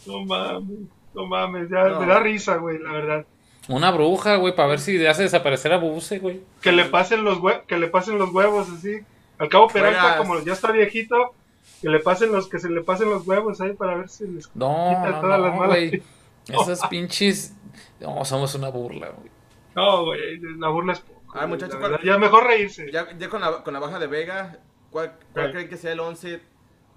No 0.06 0.24
mames, 0.24 0.78
no 1.14 1.26
mames, 1.26 1.68
ya 1.70 1.84
No. 1.88 2.00
me 2.00 2.06
da 2.06 2.20
risa, 2.20 2.56
güey, 2.56 2.78
la 2.78 2.92
verdad. 2.92 3.26
Una 3.68 3.90
bruja, 3.92 4.36
güey, 4.36 4.54
para 4.56 4.68
ver 4.68 4.80
si 4.80 5.04
hace 5.06 5.22
desaparecer 5.22 5.72
a 5.72 5.76
Buse, 5.76 6.18
güey. 6.18 6.40
Que 6.60 6.72
le 6.72 6.86
pasen 6.86 7.22
los 7.22 7.38
hue- 7.38 7.62
que 7.66 7.78
le 7.78 7.86
pasen 7.88 8.18
los 8.18 8.30
huevos 8.32 8.68
así. 8.70 8.98
Al 9.38 9.48
cabo 9.48 9.68
Peralta, 9.68 10.16
como 10.18 10.40
ya 10.40 10.52
está 10.52 10.72
viejito, 10.72 11.34
que 11.80 11.88
le 11.88 12.00
pasen 12.00 12.32
los 12.32 12.48
que 12.48 12.58
se 12.58 12.68
le 12.70 12.80
pasen 12.82 13.10
los 13.10 13.26
huevos 13.26 13.60
ahí 13.60 13.72
para 13.74 13.96
ver 13.96 14.08
si 14.08 14.26
les 14.26 14.48
No, 14.54 14.88
quita 14.88 15.10
no, 15.10 15.20
todas 15.20 15.40
las 15.40 15.52
no, 15.52 15.58
malas. 15.60 15.76
güey. 15.76 16.02
Esas 16.48 16.86
pinches... 16.88 17.54
No, 18.00 18.24
somos 18.24 18.54
una 18.56 18.68
burla, 18.68 19.10
güey. 19.10 19.30
No, 19.74 20.04
güey, 20.04 20.38
la 20.58 20.68
burla 20.68 20.92
es 20.94 21.00
poco. 21.00 21.22
Güey, 21.32 21.46
muchacho, 21.46 21.74
la 21.74 21.78
¿cuál- 21.80 21.90
verdad. 21.92 22.04
ya 22.06 22.18
mejor 22.18 22.44
reírse. 22.46 22.90
Ya, 22.92 23.16
ya 23.16 23.28
con, 23.28 23.40
la, 23.40 23.62
con 23.62 23.72
la 23.72 23.80
baja 23.80 23.98
de 23.98 24.06
Vega, 24.06 24.58
¿cuál, 24.90 25.16
cuál 25.32 25.46
Sí. 25.46 25.52
creen 25.52 25.68
que 25.68 25.76
sea 25.76 25.92
el 25.92 26.00
11 26.00 26.40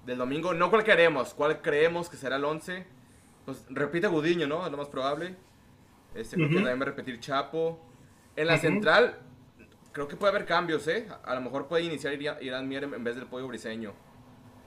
del 0.04 0.18
domingo? 0.18 0.52
No 0.54 0.68
cuál 0.70 0.84
queremos, 0.84 1.32
cuál 1.34 1.62
creemos 1.62 2.08
que 2.10 2.16
será 2.16 2.36
el 2.36 2.44
11. 2.44 2.86
Pues 3.44 3.64
repite 3.70 4.08
Gudiño, 4.08 4.46
¿no? 4.46 4.64
Es 4.66 4.70
lo 4.72 4.76
más 4.78 4.88
probable. 4.88 5.36
Este, 6.14 6.36
creo 6.36 6.48
que 6.48 6.54
también 6.56 6.78
va 6.78 6.82
a 6.82 6.86
repetir 6.86 7.20
Chapo. 7.20 7.80
En 8.36 8.46
la 8.48 8.54
Ujú. 8.54 8.62
central, 8.62 9.18
creo 9.92 10.08
que 10.08 10.16
puede 10.16 10.30
haber 10.34 10.44
cambios, 10.46 10.86
¿eh? 10.88 11.06
A, 11.24 11.30
a 11.32 11.34
lo 11.36 11.40
mejor 11.40 11.66
puede 11.68 11.84
iniciar 11.84 12.12
Irán 12.42 12.68
Mier 12.68 12.84
en, 12.84 13.04
vez 13.04 13.16
del 13.16 13.26
Pollo 13.26 13.46
Briseño. 13.48 13.92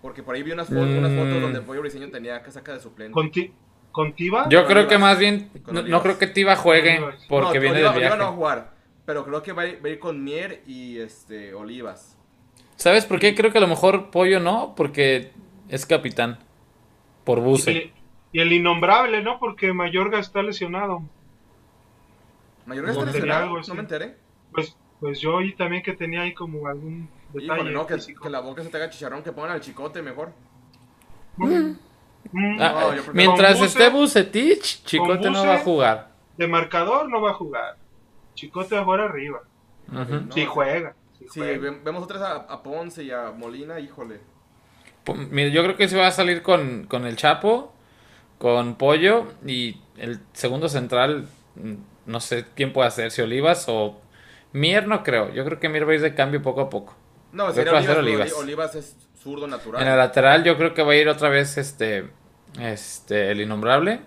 Porque 0.02 0.24
por 0.24 0.34
ahí 0.36 0.44
vi 0.44 0.52
unas, 0.54 0.72
fo- 0.72 0.76
unas 0.98 1.12
fotos 1.12 1.38
Mm. 1.38 1.42
donde 1.42 1.60
el 1.60 1.66
Pollo 1.66 1.82
Briseño 1.82 2.10
tenía 2.10 2.42
casaca 2.42 2.74
de 2.74 2.80
suplente. 2.80 3.12
Con, 3.14 3.30
ti- 3.32 3.54
con 4.00 4.14
Tiva, 4.14 4.48
Yo 4.48 4.66
creo 4.66 4.88
que 4.88 4.98
más 4.98 5.20
bien... 5.20 5.50
No, 5.70 5.82
no 5.82 6.02
creo 6.02 6.18
que 6.18 6.28
Tiva 6.28 6.56
juegue 6.56 7.02
porque 7.28 7.56
No, 7.58 7.62
viene 7.62 7.80
Oliva- 7.80 7.90
del 7.92 7.98
Oliva 7.98 8.16
no 8.16 8.24
va 8.24 8.30
a 8.30 8.32
viaje. 8.32 8.36
jugar, 8.38 8.74
pero 9.06 9.26
creo 9.26 9.44
que 9.44 9.52
va 9.52 9.64
a 9.64 9.68
ir, 9.68 9.84
va 9.84 9.90
a 9.90 9.92
ir 9.92 10.00
con 10.00 10.24
Mier 10.24 10.64
y 10.66 11.00
este, 11.00 11.54
Olivas. 11.54 12.18
¿Sabes 12.78 13.06
por 13.06 13.20
qué? 13.20 13.36
Creo 13.36 13.52
que 13.52 13.58
a 13.58 13.62
lo 13.62 13.68
mejor 13.68 14.10
Pollo 14.10 14.40
no, 14.40 14.74
porque 14.78 15.34
es 15.68 15.86
capitán. 15.86 16.40
Por 17.26 17.40
y, 17.40 17.70
el, 17.70 17.94
y 18.32 18.40
el 18.40 18.54
innombrable, 18.54 19.22
¿no? 19.22 19.38
Porque 19.38 19.74
Mayorga 19.74 20.18
está 20.20 20.42
lesionado. 20.42 21.02
Mayorga 22.66 22.94
No 22.94 23.00
está 23.00 23.12
lesionado, 23.12 23.44
algo 23.56 23.62
no 23.68 23.74
me 23.74 23.82
enteré. 23.82 24.16
Pues, 24.54 24.78
pues 25.02 25.20
yo 25.20 25.36
oí 25.36 25.56
también 25.56 25.84
que 25.84 25.92
tenía 25.92 26.22
ahí 26.22 26.34
como 26.34 26.70
algún 26.70 27.10
detalle. 27.34 27.48
Híjole, 27.48 27.72
no, 27.72 27.86
que, 27.86 27.98
la 28.30 28.40
boca 28.40 28.64
se 28.64 28.70
te 28.70 28.78
haga 28.78 28.90
chicharrón, 28.90 29.24
que 29.24 29.34
pongan 29.34 29.52
al 29.52 29.60
chicote 29.60 30.02
mejor. 30.02 30.32
Mm, 31.36 31.74
Ah, 32.26 32.32
No, 32.34 32.82
yo 32.82 32.88
prefiero- 33.04 33.14
mientras 33.14 33.62
esté 33.62 33.90
Bucetich, 33.90 34.84
Chicote 34.86 35.30
no 35.30 35.46
va 35.46 35.56
a 35.56 35.60
jugar. 35.60 36.10
De 36.38 36.48
marcador 36.48 37.10
no 37.10 37.22
va 37.22 37.32
a 37.32 37.34
jugar. 37.34 37.78
Chicote 38.36 38.76
va 38.76 38.82
a 38.82 38.84
jugar 38.86 39.02
arriba. 39.02 39.42
No, 39.88 40.06
sí 40.06 40.42
sí. 40.42 40.46
juega. 40.46 40.96
sí 41.18 41.26
Sí, 41.32 41.40
juega. 41.40 41.78
vemos 41.84 42.04
otras 42.04 42.22
a, 42.22 42.36
a 42.36 42.64
Ponce 42.64 43.04
y 43.04 43.12
a 43.12 43.32
Molina, 43.32 43.80
híjole. 43.80 44.20
Mira, 45.32 45.50
yo 45.50 45.64
creo 45.64 45.76
que 45.76 45.88
se 45.88 45.98
va 45.98 46.08
a 46.08 46.12
salir 46.12 46.44
con, 46.44 46.86
con 46.88 47.06
el 47.08 47.16
Chapo, 47.16 47.74
con 48.38 48.76
Pollo 48.76 49.26
y 49.46 49.82
el 49.98 50.20
segundo 50.34 50.70
central, 50.70 51.28
mm, 51.56 51.74
no 52.06 52.20
sé 52.20 52.46
quién 52.56 52.72
puede 52.74 52.88
hacer, 52.90 53.10
si 53.12 53.22
Olivas 53.24 53.66
o 53.68 54.00
Mier, 54.54 54.88
no 54.88 55.04
creo. 55.04 55.34
Yo 55.34 55.44
creo 55.46 55.60
que 55.60 55.68
Mier 55.68 55.88
va 55.88 55.94
a 55.94 55.96
ir 55.96 56.02
de 56.02 56.14
cambio 56.14 56.42
poco 56.44 56.62
a 56.62 56.70
poco. 56.70 56.96
No, 57.32 57.52
Yo 57.54 57.62
a 57.62 57.76
Olivas, 57.76 57.98
Olivas. 57.98 58.34
Olivas 58.34 58.76
es 58.76 58.96
zurdo 59.22 59.46
En 59.46 59.52
el 59.54 59.58
natural. 59.58 59.98
lateral 59.98 60.44
yo 60.44 60.58
creo 60.58 60.74
que 60.74 60.84
va 60.84 60.94
a 60.94 60.96
ir 60.96 61.10
otra 61.10 61.30
vez 61.30 61.58
este, 61.58 62.10
este 62.60 63.32
el 63.32 63.42
innombrable 63.42 64.02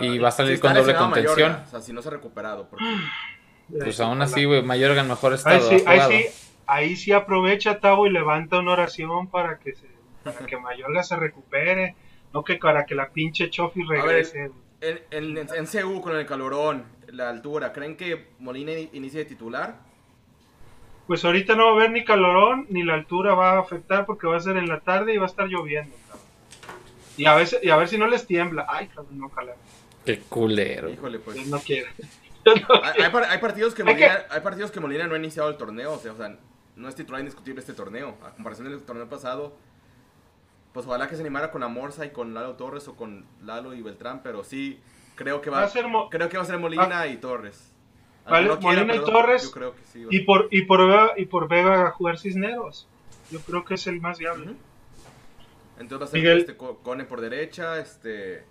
y 0.00 0.18
va 0.18 0.28
a 0.28 0.30
Si 0.30 0.36
salir 0.38 0.52
está 0.54 0.68
con 0.68 0.76
doble 0.78 0.94
contención. 0.94 1.50
Mayorga, 1.52 1.64
o 1.66 1.70
sea, 1.70 1.80
si 1.80 1.92
no 1.92 2.02
se 2.02 2.08
ha 2.08 2.12
recuperado. 2.12 2.66
Porque... 2.68 2.84
Pues 3.78 3.98
Eh, 4.00 4.02
aún 4.02 4.20
así, 4.22 4.44
güey, 4.44 4.62
Mayorga 4.62 5.02
en 5.02 5.08
mejor 5.08 5.32
Ahí 5.32 5.36
estado. 5.38 5.60
sí, 5.68 5.82
ha 5.86 5.90
ahí 5.90 6.00
sí, 6.08 6.26
ahí 6.66 6.96
sí 6.96 7.12
aprovecha 7.12 7.78
Tavo 7.80 8.06
y 8.06 8.10
levanta 8.10 8.58
una 8.58 8.72
oración 8.72 9.28
para 9.28 9.58
que 9.58 9.74
se, 9.74 9.86
para 10.24 10.46
que 10.46 10.56
Mayorga 10.58 11.02
se 11.02 11.16
recupere, 11.16 11.94
no 12.32 12.42
que 12.44 12.56
para 12.56 12.86
que 12.86 12.94
la 12.94 13.10
pinche 13.10 13.50
Chofi 13.50 13.82
regrese. 13.84 14.50
En, 14.80 15.00
en, 15.10 15.38
en, 15.38 15.48
en 15.54 15.66
CU 15.66 16.00
con 16.00 16.16
el 16.16 16.26
calorón, 16.26 16.84
la 17.08 17.28
altura, 17.30 17.72
¿creen 17.72 17.96
que 17.96 18.30
Molina 18.40 18.72
in- 18.72 18.90
inicie 18.94 19.20
de 19.20 19.26
titular? 19.26 19.76
Pues 21.06 21.24
ahorita 21.24 21.54
no 21.56 21.64
va 21.66 21.70
a 21.72 21.74
haber 21.74 21.90
ni 21.90 22.04
calorón 22.04 22.66
ni 22.70 22.82
la 22.84 22.94
altura 22.94 23.34
va 23.34 23.52
a 23.52 23.58
afectar 23.60 24.06
porque 24.06 24.26
va 24.26 24.36
a 24.36 24.40
ser 24.40 24.56
en 24.56 24.68
la 24.68 24.80
tarde 24.80 25.12
y 25.14 25.18
va 25.18 25.24
a 25.24 25.28
estar 25.28 25.46
lloviendo. 25.46 25.94
cabrón. 26.08 26.26
Y 27.16 27.26
a 27.26 27.34
veces 27.34 27.60
y 27.62 27.70
a 27.70 27.76
ver 27.76 27.88
si 27.88 27.98
no 27.98 28.06
les 28.06 28.26
tiembla. 28.26 28.66
Ay, 28.68 28.86
cabrón, 28.88 29.18
no 29.18 29.26
ojalá. 29.26 29.54
Qué 30.06 30.18
culero. 30.20 30.88
Híjole, 30.88 31.18
pues. 31.18 31.46
No 31.48 31.58
quiere. 31.58 31.88
Él 32.44 32.64
no 32.68 32.82
Hay, 32.82 33.02
hay 33.02 33.10
par- 33.10 33.24
hay 33.24 33.38
partidos 33.38 33.74
que 33.74 33.82
Hay 33.82 33.88
Molina, 33.88 34.18
hay 34.30 34.40
partidos 34.40 34.70
que 34.70 34.80
Molina 34.80 35.06
no 35.06 35.14
ha 35.14 35.18
iniciado 35.18 35.48
el 35.48 35.56
torneo, 35.56 35.92
o 35.92 35.98
sea, 35.98 36.12
o 36.12 36.16
sea, 36.16 36.36
no 36.76 36.88
es 36.88 36.94
titular 36.94 37.20
indiscutible 37.20 37.60
este 37.60 37.72
torneo. 37.74 38.16
A 38.24 38.30
comparación 38.30 38.68
del 38.68 38.80
torneo 38.82 39.08
pasado, 39.08 39.54
pues 40.72 40.86
ojalá 40.86 41.08
que 41.08 41.14
se 41.16 41.20
animara 41.20 41.50
con 41.50 41.62
Amorza 41.62 42.04
y 42.06 42.10
con 42.10 42.32
Lalo 42.34 42.54
Torres 42.54 42.88
o 42.88 42.96
con 42.96 43.26
Lalo 43.44 43.74
y 43.74 43.82
Beltrán, 43.82 44.22
pero 44.22 44.42
sí 44.42 44.80
creo 45.14 45.40
que 45.40 45.50
va, 45.50 45.58
Va 45.60 45.64
a 45.64 45.68
ser 45.68 45.84
creo 46.10 46.28
que 46.28 46.36
va 46.36 46.42
a 46.42 46.46
ser 46.46 46.58
Molina 46.58 47.06
y 47.06 47.16
Torres. 47.18 47.71
Vale, 48.30 48.48
no 48.48 48.58
quiera, 48.58 48.76
Molina 48.76 48.94
y 48.94 48.98
pero 49.00 49.12
Torres, 49.12 49.42
Yo 49.44 49.50
creo 49.50 49.74
que 49.74 49.84
sí. 49.84 50.04
va. 50.04 50.08
Y 50.12 50.20
por 50.20 50.48
y 50.50 50.62
por 50.62 50.86
Vega, 50.86 51.12
y 51.16 51.26
por 51.26 51.48
Vega 51.48 51.86
a 51.88 51.90
jugar 51.90 52.18
Cisneros. 52.18 52.88
Yo 53.30 53.40
creo 53.40 53.64
que 53.64 53.74
es 53.74 53.86
el 53.86 54.00
más 54.00 54.18
viable. 54.18 54.54
Entonces 55.78 56.00
va 56.00 56.04
a 56.04 56.08
ser 56.08 56.20
Miguel. 56.20 56.38
este, 56.38 56.56
Co- 56.56 56.78
Cone 56.78 57.04
por 57.04 57.20
derecha, 57.20 57.78
este... 57.78 58.44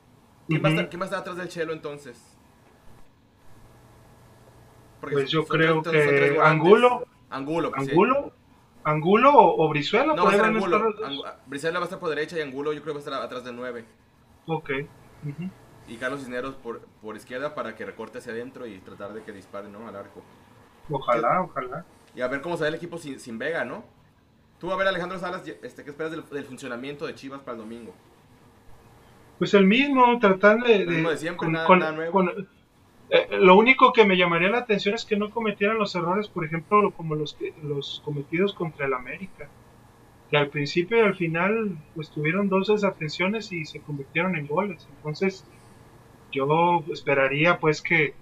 ¿Quién, 0.47 0.61
va 0.63 0.67
a 0.67 0.71
Ujú. 0.71 0.79
estar, 0.79 0.89
quién 0.89 0.99
va 0.99 1.05
a 1.05 1.07
estar 1.07 1.19
atrás 1.21 1.37
del 1.37 1.47
Chelo 1.47 1.71
entonces? 1.71 2.37
Porque 4.99 5.15
Pues 5.15 5.29
yo 5.29 5.41
son 5.41 5.49
creo 5.49 5.83
son 5.83 5.93
que. 5.93 6.37
Angulo, 6.43 7.05
Angulo, 7.29 7.71
pues 7.71 7.85
sí. 7.85 7.91
Angulo, 7.91 8.33
Angulo 8.83 9.31
o, 9.33 9.65
o 9.65 9.69
Brizuela. 9.69 10.13
No, 10.13 10.23
va 10.25 10.29
a 10.31 10.33
ser 10.33 10.45
Angulo. 10.45 10.89
estar. 10.89 11.09
Angu- 11.11 11.33
Brizuela 11.47 11.79
va 11.79 11.85
a 11.85 11.87
estar 11.87 11.99
por 11.99 12.09
derecha 12.09 12.37
y 12.37 12.41
Angulo 12.41 12.73
yo 12.73 12.81
creo 12.81 12.93
que 12.93 12.99
va 12.99 13.05
a 13.05 13.13
estar 13.15 13.21
atrás 13.23 13.43
del 13.43 13.55
9. 13.55 13.85
Ok. 14.47 14.69
Y 15.87 15.97
Carlos 15.97 16.21
Cisneros 16.21 16.55
por, 16.55 16.81
por 17.01 17.15
izquierda 17.15 17.53
para 17.55 17.75
que 17.75 17.85
recorte 17.85 18.19
hacia 18.19 18.31
adentro 18.31 18.65
y 18.67 18.79
tratar 18.79 19.13
de 19.13 19.23
que 19.23 19.31
dispare, 19.31 19.67
¿no? 19.69 19.87
Al 19.87 19.95
arco. 19.95 20.21
Ojalá, 20.89 21.41
ojalá. 21.41 21.85
Y 22.15 22.21
a 22.21 22.27
ver 22.27 22.41
cómo 22.41 22.55
se 22.57 22.63
ve 22.63 22.69
el 22.69 22.75
equipo 22.75 22.97
sin, 22.97 23.19
sin 23.19 23.37
Vega, 23.37 23.65
¿no? 23.65 23.83
Tú, 24.59 24.71
a 24.71 24.75
ver, 24.75 24.87
Alejandro 24.87 25.17
Salas, 25.19 25.43
este, 25.63 25.83
¿qué 25.83 25.89
esperas 25.89 26.11
del, 26.11 26.23
del 26.29 26.45
funcionamiento 26.45 27.07
de 27.07 27.15
Chivas 27.15 27.39
para 27.41 27.53
el 27.53 27.63
domingo? 27.63 27.93
Pues 29.39 29.53
el 29.53 29.65
mismo, 29.65 30.19
tratar 30.19 30.59
de... 30.63 30.75
El 30.75 30.87
mismo 30.87 31.09
de 31.09 31.17
siempre, 31.17 31.37
con- 31.45 31.51
nada- 31.53 31.65
con- 31.67 31.79
nada 31.79 31.91
nuevo. 31.93 32.11
con- 32.11 32.47
eh, 33.09 33.27
lo 33.39 33.55
único 33.57 33.91
que 33.91 34.05
me 34.05 34.15
llamaría 34.15 34.49
la 34.49 34.59
atención 34.59 34.95
es 34.95 35.03
que 35.03 35.17
no 35.17 35.31
cometieran 35.31 35.77
los 35.77 35.95
errores, 35.95 36.27
por 36.29 36.45
ejemplo, 36.45 36.91
como 36.91 37.15
los, 37.15 37.33
que, 37.33 37.53
los 37.63 38.01
cometidos 38.05 38.53
contra 38.53 38.85
el 38.85 38.93
América. 38.93 39.49
Que 40.29 40.37
al 40.37 40.47
principio 40.49 40.97
y 40.97 41.01
al 41.01 41.15
final 41.15 41.77
pues 41.93 42.09
tuvieron 42.09 42.47
dos 42.47 42.67
desatenciones 42.67 43.51
y 43.51 43.65
se 43.65 43.81
convirtieron 43.81 44.37
en 44.37 44.47
goles. 44.47 44.87
Entonces 44.97 45.43
yo 46.31 46.83
esperaría 46.91 47.59
pues 47.59 47.81
que, 47.81 48.13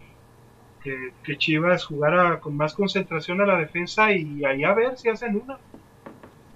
que, 0.84 1.14
que 1.24 1.38
Chivas 1.38 1.86
jugara 1.86 2.40
con 2.40 2.56
más 2.58 2.74
concentración 2.74 3.42
a 3.42 3.46
la 3.46 3.58
defensa 3.58 4.12
y 4.14 4.44
ahí 4.46 4.64
a 4.64 4.74
ver 4.74 4.98
si 4.98 5.10
hacen 5.10 5.36
una. 5.36 5.58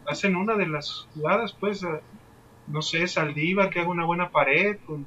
Hacen 0.05 0.35
una 0.35 0.55
de 0.55 0.67
las 0.67 1.07
jugadas 1.13 1.53
pues... 1.53 1.83
a- 1.83 2.01
no 2.65 2.81
sé, 2.81 3.07
Saldívar 3.09 3.69
que 3.69 3.81
haga 3.81 3.89
una 3.89 4.05
buena 4.05 4.29
pared 4.29 4.77
con, 4.85 5.05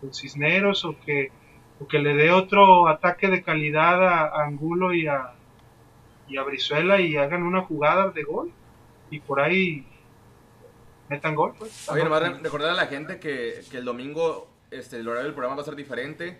con 0.00 0.14
Cisneros 0.14 0.84
o 0.84 0.94
que, 1.04 1.32
o 1.80 1.88
que 1.88 1.98
le 1.98 2.14
dé 2.14 2.30
otro 2.30 2.86
ataque 2.86 3.26
de 3.26 3.42
calidad 3.42 4.06
a, 4.06 4.20
a 4.26 4.44
Angulo 4.44 4.94
y 4.94 5.08
a, 5.08 5.32
y 6.28 6.36
a 6.36 6.44
Brizuela 6.44 7.00
y 7.00 7.16
hagan 7.16 7.42
una 7.42 7.62
jugada 7.62 8.10
de 8.10 8.22
gol 8.22 8.52
y 9.10 9.18
por 9.18 9.40
ahí 9.40 9.84
metan 11.08 11.34
gol. 11.34 11.54
Pues. 11.58 11.88
Oye, 11.90 12.04
nomás 12.04 12.22
re- 12.22 12.38
recordar 12.40 12.70
a 12.70 12.74
la 12.74 12.86
gente 12.86 13.18
que, 13.18 13.54
que 13.68 13.78
el 13.78 13.84
domingo 13.84 14.48
este, 14.72 14.96
el 14.98 15.08
horario 15.08 15.24
del 15.26 15.34
programa 15.34 15.56
va 15.56 15.62
a 15.62 15.64
ser 15.64 15.76
diferente. 15.76 16.38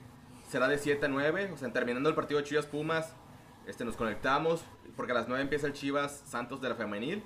Será 0.48 0.68
de 0.68 0.78
7 0.78 1.06
a 1.06 1.08
9, 1.08 1.50
o 1.52 1.56
sea, 1.56 1.72
terminando 1.72 2.08
el 2.08 2.14
partido 2.14 2.38
de 2.40 2.46
Chivas 2.46 2.66
Pumas, 2.66 3.14
este, 3.66 3.84
nos 3.84 3.96
conectamos, 3.96 4.64
porque 4.96 5.12
a 5.12 5.14
las 5.14 5.28
9 5.28 5.42
empieza 5.42 5.66
el 5.66 5.72
Chivas 5.72 6.22
Santos 6.26 6.60
de 6.60 6.68
la 6.68 6.74
femenil. 6.74 7.22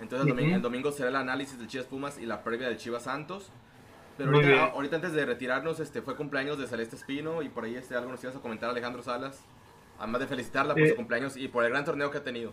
Entonces 0.00 0.26
el, 0.26 0.30
domingo, 0.34 0.48
Ujú. 0.48 0.56
el 0.56 0.62
domingo 0.62 0.92
será 0.92 1.10
el 1.10 1.16
análisis 1.16 1.58
del 1.58 1.68
Chivas 1.68 1.86
Pumas 1.86 2.18
y 2.18 2.26
la 2.26 2.42
previa 2.42 2.68
del 2.68 2.76
Chivas 2.78 3.02
Santos. 3.04 3.50
Pero 4.18 4.38
ahorita, 4.60 4.96
antes 4.96 5.12
de 5.14 5.24
retirarnos, 5.26 5.80
este, 5.80 6.02
fue 6.02 6.16
cumpleaños 6.16 6.58
de 6.58 6.66
Celeste 6.66 6.96
Espino 6.96 7.42
y 7.42 7.48
por 7.48 7.64
ahí 7.64 7.74
este, 7.74 7.94
algo 7.96 8.10
nos 8.10 8.22
ibas 8.22 8.36
a 8.36 8.40
comentar 8.40 8.70
Alejandro 8.70 9.02
Salas. 9.02 9.44
Además 9.98 10.20
de 10.20 10.26
felicitarla 10.26 10.74
por 10.74 10.82
Eh. 10.82 10.90
su 10.90 10.96
cumpleaños 10.96 11.36
y 11.36 11.48
por 11.48 11.64
el 11.64 11.70
gran 11.70 11.84
torneo 11.84 12.10
que 12.10 12.18
ha 12.18 12.22
tenido. 12.24 12.52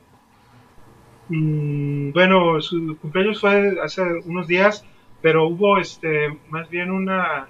Mm, 1.29 2.11
bueno, 2.11 2.59
su 2.61 2.97
cumpleaños 2.99 3.39
fue 3.39 3.77
hace 3.83 4.01
unos 4.25 4.47
días, 4.47 4.83
pero 5.21 5.47
hubo 5.47 5.77
este 5.77 6.37
más 6.49 6.69
bien 6.69 6.91
una 6.91 7.47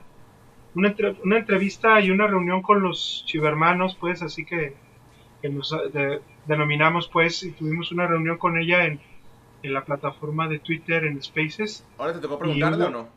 una, 0.80 0.90
entre- 0.90 1.16
una 1.24 1.38
entrevista 1.38 2.00
y 2.02 2.10
una 2.12 2.26
reunión 2.28 2.62
con 2.62 2.82
los 2.82 3.24
chivermanos, 3.28 3.96
pues, 4.00 4.22
así 4.22 4.46
que, 4.46 4.76
que 5.42 5.50
nos 5.50 5.70
de- 5.94 6.22
denominamos, 6.46 7.08
pues, 7.08 7.44
y 7.44 7.52
tuvimos 7.52 7.92
una 7.92 8.08
reunión 8.08 8.38
con 8.38 8.58
ella 8.58 8.86
en, 8.86 9.00
en 9.64 9.74
la 9.74 9.84
plataforma 9.86 10.48
de 10.48 10.60
Twitter, 10.60 11.04
en 11.06 11.22
Spaces. 11.22 11.86
¿Ahora 11.98 12.14
te 12.14 12.20
tocó 12.20 12.40
preguntarle 12.40 12.78
hubo- 12.78 12.88
o 12.88 12.90
no? 12.92 13.10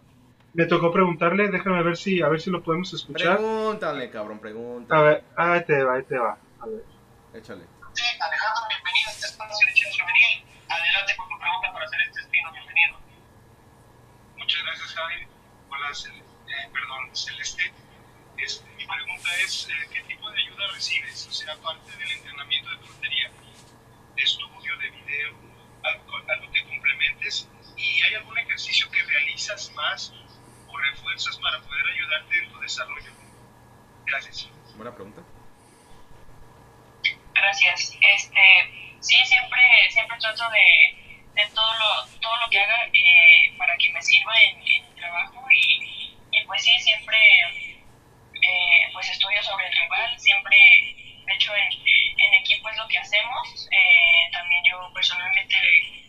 Me 0.54 0.66
tocó 0.66 0.92
preguntarle, 0.92 1.48
déjame 1.48 1.82
ver 1.82 1.96
si 1.96 2.20
a 2.20 2.28
ver 2.28 2.38
si 2.40 2.50
lo 2.50 2.62
podemos 2.62 2.92
escuchar. 2.92 3.38
Pregúntale, 3.38 4.10
cabrón, 4.10 4.38
pregúntale. 4.38 5.00
A 5.00 5.02
ver, 5.02 5.24
ahí 5.36 5.64
te 5.64 5.82
va, 5.82 5.94
ahí 5.94 6.02
te 6.02 6.18
va. 6.18 6.36
A 6.60 6.66
ver. 6.66 6.84
Échale. 7.32 7.64
Sí, 7.94 8.04
Alejandro, 8.20 8.62
bienvenido 8.68 9.08
a 9.08 9.12
este 9.12 9.26
espacio 9.28 9.66
de 9.66 9.72
Chivas 9.72 9.96
Femenil. 9.96 10.44
Adelante 10.68 11.12
con 11.16 11.28
tu 11.30 11.38
pregunta 11.40 11.72
para 11.72 11.84
hacer 11.86 12.00
este 12.06 12.20
espino, 12.20 12.52
bienvenido. 12.52 12.98
Muchas 14.36 14.60
gracias, 14.62 14.92
Javi. 14.92 15.14
Hola, 15.70 15.88
eh, 16.52 16.68
perdón, 16.72 17.16
Celeste. 17.16 17.72
Este, 18.36 18.68
mi 18.76 18.86
pregunta 18.86 19.28
es, 19.44 19.68
eh, 19.68 19.88
¿qué 19.92 20.00
tipo 20.02 20.30
de 20.30 20.40
ayuda 20.42 20.68
recibes? 20.72 21.26
O 21.26 21.32
sea, 21.32 21.54
aparte 21.54 21.96
del 21.96 22.10
entrenamiento 22.10 22.70
de 22.70 22.76
portería, 22.78 23.30
de 24.16 24.22
estudio, 24.22 24.76
de 24.78 24.90
video, 24.90 25.34
algo, 25.82 26.16
algo 26.28 26.52
que 26.52 26.64
complementes, 26.64 27.48
¿y 27.76 28.02
hay 28.02 28.14
algún 28.14 28.36
ejercicio 28.38 28.90
que 28.90 29.02
realizas 29.02 29.70
más 29.72 30.12
o 30.68 30.76
refuerzas 30.76 31.36
para 31.38 31.60
poder 31.60 31.86
ayudarte 31.86 32.38
en 32.38 32.52
tu 32.52 32.60
desarrollo? 32.60 33.12
Gracias. 34.06 34.48
Buena 34.76 34.94
pregunta. 34.94 35.22
Gracias. 37.34 37.96
Este, 38.00 38.96
sí, 39.00 39.16
siempre, 39.24 39.60
siempre 39.90 40.18
trato 40.18 40.50
de, 40.50 41.22
de 41.34 41.46
todo 41.54 41.72
lo, 41.74 42.06
todo 42.20 42.36
lo 42.36 42.50
que 42.50 42.60
haga 42.60 42.86
eh, 42.92 43.54
para 43.56 43.76
que 43.76 43.90
me 43.92 44.02
sirva 44.02 44.32
en, 44.42 44.61
siempre 47.02 47.18
eh, 48.42 48.90
pues 48.92 49.10
estudio 49.10 49.42
sobre 49.42 49.66
el 49.66 49.72
rival, 49.72 50.18
siempre, 50.18 50.56
de 51.26 51.34
hecho 51.34 51.52
en, 51.56 51.72
en 51.72 52.34
equipo 52.40 52.68
es 52.68 52.76
lo 52.76 52.86
que 52.86 52.98
hacemos. 52.98 53.68
Eh, 53.72 54.30
también 54.30 54.62
yo 54.70 54.92
personalmente 54.94 55.56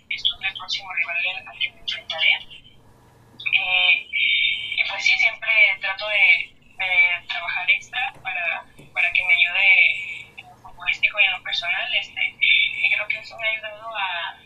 estudio 0.09 0.47
el 0.47 0.53
próximo 0.53 0.87
rival 0.93 1.17
al- 1.47 1.59
que 1.59 1.71
me 1.71 1.79
enfrentaré. 1.81 2.29
Eh, 3.53 4.07
y 4.77 4.83
pues 4.87 5.03
sí, 5.03 5.13
siempre 5.17 5.49
trato 5.81 6.07
de, 6.09 6.53
de 6.77 7.27
trabajar 7.27 7.69
extra 7.71 8.13
para, 8.21 8.65
para 8.93 9.11
que 9.13 9.23
me 9.23 9.33
ayude 9.33 10.29
en 10.37 10.45
lo 10.49 10.55
futbolístico 10.57 11.19
y 11.19 11.23
en 11.23 11.31
lo 11.31 11.43
personal. 11.43 11.95
Este, 11.95 12.21
y 12.83 12.89
creo 12.93 13.07
que 13.07 13.17
eso 13.19 13.35
me 13.39 13.47
ha 13.47 13.51
ayudado 13.51 13.95
a, 13.97 14.39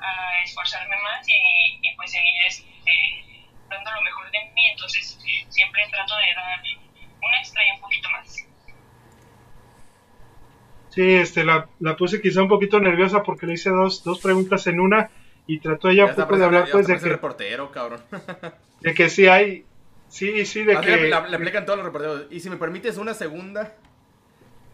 a 0.00 0.42
esforzarme 0.42 0.96
más 1.02 1.28
y, 1.28 1.78
y 1.82 1.94
pues 1.96 2.10
seguir 2.12 2.34
este, 2.46 2.72
dando 3.68 3.90
lo 3.92 4.00
mejor 4.02 4.30
de 4.30 4.40
mí. 4.54 4.66
Entonces 4.70 5.18
siempre 5.50 5.82
trato 5.90 6.14
de 6.16 6.34
dar 6.34 6.60
un 7.22 7.34
extra 7.34 7.62
y 7.66 7.74
un 7.74 7.80
poquito 7.80 8.10
más. 8.10 8.46
Sí, 10.90 11.14
este, 11.14 11.44
la, 11.44 11.68
la 11.78 11.96
puse 11.96 12.20
quizá 12.20 12.42
un 12.42 12.48
poquito 12.48 12.80
nerviosa 12.80 13.22
porque 13.22 13.46
le 13.46 13.54
hice 13.54 13.70
dos, 13.70 14.02
dos 14.02 14.20
preguntas 14.20 14.66
en 14.66 14.80
una 14.80 15.10
y 15.46 15.60
trató 15.60 15.88
ella 15.88 16.06
un 16.06 16.14
poco 16.14 16.36
de 16.36 16.44
hablar 16.44 16.68
pues 16.70 16.86
de 16.86 16.98
que, 16.98 17.08
reportero, 17.08 17.70
cabrón. 17.70 18.00
de 18.80 18.94
que 18.94 19.08
sí 19.08 19.26
hay, 19.26 19.64
sí, 20.08 20.44
sí, 20.46 20.64
de 20.64 20.74
Así 20.76 20.86
que... 20.86 20.96
le, 20.96 21.14
aplican 21.14 21.64
todos 21.64 21.78
los 21.78 21.86
reporteros. 21.86 22.26
Y 22.30 22.40
si 22.40 22.50
me 22.50 22.56
permites 22.56 22.96
una 22.98 23.14
segunda. 23.14 23.74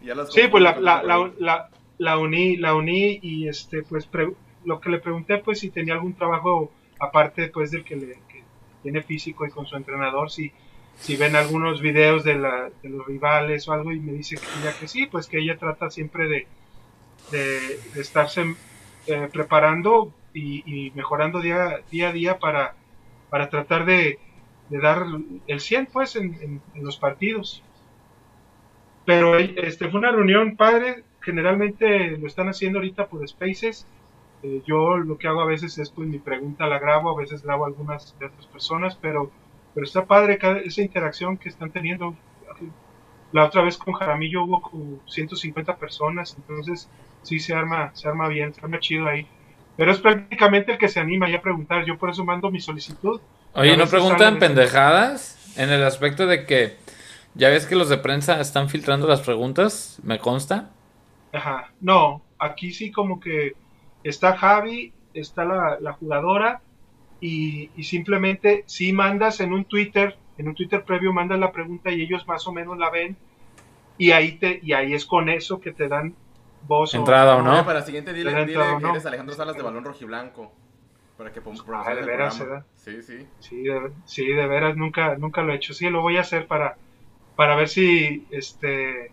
Ya 0.01 0.15
las 0.15 0.33
Sí, 0.33 0.47
pues 0.49 0.63
la, 0.63 0.79
la, 0.79 1.03
la, 1.03 1.31
la, 1.37 1.69
la 1.97 2.17
uní, 2.17 2.57
la 2.57 2.73
uní 2.73 3.19
y 3.21 3.47
este, 3.47 3.83
pues 3.83 4.05
pre- 4.05 4.33
lo 4.65 4.79
que 4.79 4.89
le 4.89 4.99
pregunté, 4.99 5.37
pues 5.37 5.59
si 5.59 5.69
tenía 5.69 5.93
algún 5.93 6.15
trabajo 6.15 6.71
aparte, 6.99 7.49
pues 7.49 7.71
del 7.71 7.83
que, 7.83 7.95
le, 7.95 8.07
que 8.27 8.43
tiene 8.83 9.03
físico 9.03 9.45
y 9.45 9.49
con 9.49 9.65
su 9.67 9.75
entrenador, 9.75 10.31
si, 10.31 10.51
si 10.99 11.15
ven 11.15 11.35
algunos 11.35 11.81
videos 11.81 12.23
de, 12.23 12.35
la, 12.35 12.69
de 12.81 12.89
los 12.89 13.05
rivales 13.05 13.67
o 13.67 13.73
algo 13.73 13.91
y 13.91 13.99
me 13.99 14.13
dice 14.13 14.35
que 14.35 14.79
que 14.79 14.87
sí, 14.87 15.05
pues 15.05 15.27
que 15.27 15.39
ella 15.39 15.57
trata 15.57 15.89
siempre 15.89 16.27
de, 16.27 16.47
de, 17.31 17.79
estarse 18.01 18.55
eh, 19.07 19.29
preparando 19.31 20.13
y, 20.33 20.91
mejorando 20.93 21.41
día, 21.41 21.81
día 21.91 22.09
a 22.09 22.11
día 22.11 22.39
para, 22.39 22.75
para 23.29 23.49
tratar 23.49 23.85
de, 23.85 24.19
dar 24.69 25.05
el 25.47 25.59
100 25.59 25.87
pues 25.87 26.15
en 26.15 26.61
los 26.75 26.97
partidos. 26.97 27.63
Pero 29.07 29.37
este 29.37 29.87
fue 29.89 30.01
una 30.01 30.11
reunión 30.11 30.57
padre, 30.57 31.05
generalmente 31.21 32.17
lo 32.17 32.27
están 32.27 32.49
haciendo 32.49 32.79
ahorita 32.79 33.07
por 33.07 33.25
Spaces. 33.25 33.87
Eh, 34.43 34.61
yo 34.65 34.97
lo 34.97 35.17
que 35.17 35.29
hago 35.29 35.39
a 35.39 35.45
veces 35.45 35.77
es 35.77 35.89
pues 35.89 36.09
mi 36.09 36.19
pregunta 36.19 36.67
la 36.67 36.77
grabo, 36.77 37.09
a 37.09 37.21
veces 37.21 37.41
grabo 37.41 37.65
algunas 37.65 38.19
de 38.19 38.25
otras 38.25 38.45
personas, 38.47 38.97
pero, 39.01 39.31
pero 39.77 39.85
está 39.85 40.07
padre 40.07 40.39
cada, 40.39 40.57
esa 40.57 40.81
interacción 40.81 41.37
que 41.37 41.49
están 41.49 41.69
teniendo. 41.69 42.15
La 43.31 43.45
otra 43.45 43.61
vez 43.61 43.77
con 43.77 43.93
Jaramillo 43.93 44.43
hubo 44.43 44.59
como 44.59 44.99
150 45.05 45.75
personas, 45.75 46.35
entonces 46.35 46.89
sí 47.21 47.39
se 47.39 47.53
arma, 47.53 47.91
se 47.93 48.07
arma 48.07 48.27
bien, 48.27 48.55
se 48.55 48.61
arma 48.61 48.79
chido 48.79 49.07
ahí. 49.07 49.27
Pero 49.75 49.91
es 49.91 49.99
prácticamente 49.99 50.71
el 50.71 50.77
que 50.79 50.87
se 50.87 50.99
anima 50.99 51.29
ya 51.29 51.37
a 51.37 51.41
preguntar, 51.43 51.85
yo 51.85 51.95
por 51.95 52.09
eso 52.09 52.25
mando 52.25 52.49
mi 52.49 52.59
solicitud. 52.59 53.21
Oye, 53.53 53.77
¿no 53.77 53.85
preguntan 53.85 54.39
pendejadas? 54.39 55.55
En 55.59 55.69
el 55.69 55.83
aspecto 55.83 56.25
de 56.25 56.47
que 56.47 56.77
ya 57.35 57.49
ves 57.49 57.67
que 57.67 57.75
los 57.75 57.87
de 57.87 57.99
prensa 57.99 58.41
están 58.41 58.69
filtrando 58.69 59.07
las 59.07 59.21
preguntas, 59.21 59.99
me 60.01 60.17
consta. 60.17 60.71
Ajá, 61.31 61.71
no, 61.81 62.23
aquí 62.39 62.71
sí 62.71 62.91
como 62.91 63.19
que 63.19 63.53
está 64.03 64.37
Javi, 64.37 64.91
está 65.13 65.45
la, 65.45 65.77
la 65.79 65.93
jugadora 65.93 66.61
y, 67.21 67.71
y 67.75 67.83
simplemente 67.83 68.63
si 68.67 68.93
mandas 68.93 69.39
en 69.39 69.53
un 69.53 69.65
Twitter, 69.65 70.17
en 70.37 70.47
un 70.47 70.55
Twitter 70.55 70.83
previo 70.83 71.13
mandas 71.13 71.39
la 71.39 71.51
pregunta 71.51 71.91
y 71.91 72.01
ellos 72.01 72.27
más 72.27 72.45
o 72.47 72.51
menos 72.51 72.77
la 72.77 72.89
ven 72.89 73.17
y 73.97 74.11
ahí 74.11 74.33
te 74.33 74.59
y 74.61 74.73
ahí 74.73 74.93
es 74.93 75.05
con 75.05 75.27
eso 75.29 75.59
que 75.59 75.71
te 75.71 75.87
dan 75.87 76.13
voz 76.67 76.93
o- 76.93 76.97
Entrada 76.97 77.35
o 77.37 77.41
no. 77.41 77.53
Oye, 77.53 77.63
para 77.63 77.79
el 77.79 77.85
siguiente 77.85 78.13
dile, 78.13 78.29
dile 78.31 78.41
entrado, 78.43 78.77
que 78.77 78.83
no. 78.83 78.89
eres 78.91 79.05
Alejandro 79.05 79.35
Salas 79.35 79.55
de 79.55 79.63
Balón 79.63 79.83
Rojiblanco. 79.83 80.51
Para 81.17 81.31
que 81.33 81.41
Ah, 81.73 81.95
de 81.95 82.03
veras. 82.03 82.43
Sí, 82.75 83.01
sí. 83.01 83.25
Sí, 83.39 83.63
de, 83.63 83.91
sí, 84.05 84.27
de 84.27 84.45
veras 84.47 84.77
nunca 84.77 85.15
nunca 85.17 85.41
lo 85.41 85.51
he 85.51 85.55
hecho. 85.55 85.73
Sí, 85.73 85.89
lo 85.89 86.01
voy 86.01 86.17
a 86.17 86.21
hacer 86.21 86.45
para 86.45 86.77
para 87.35 87.55
ver 87.55 87.69
si 87.69 88.27
este 88.29 89.11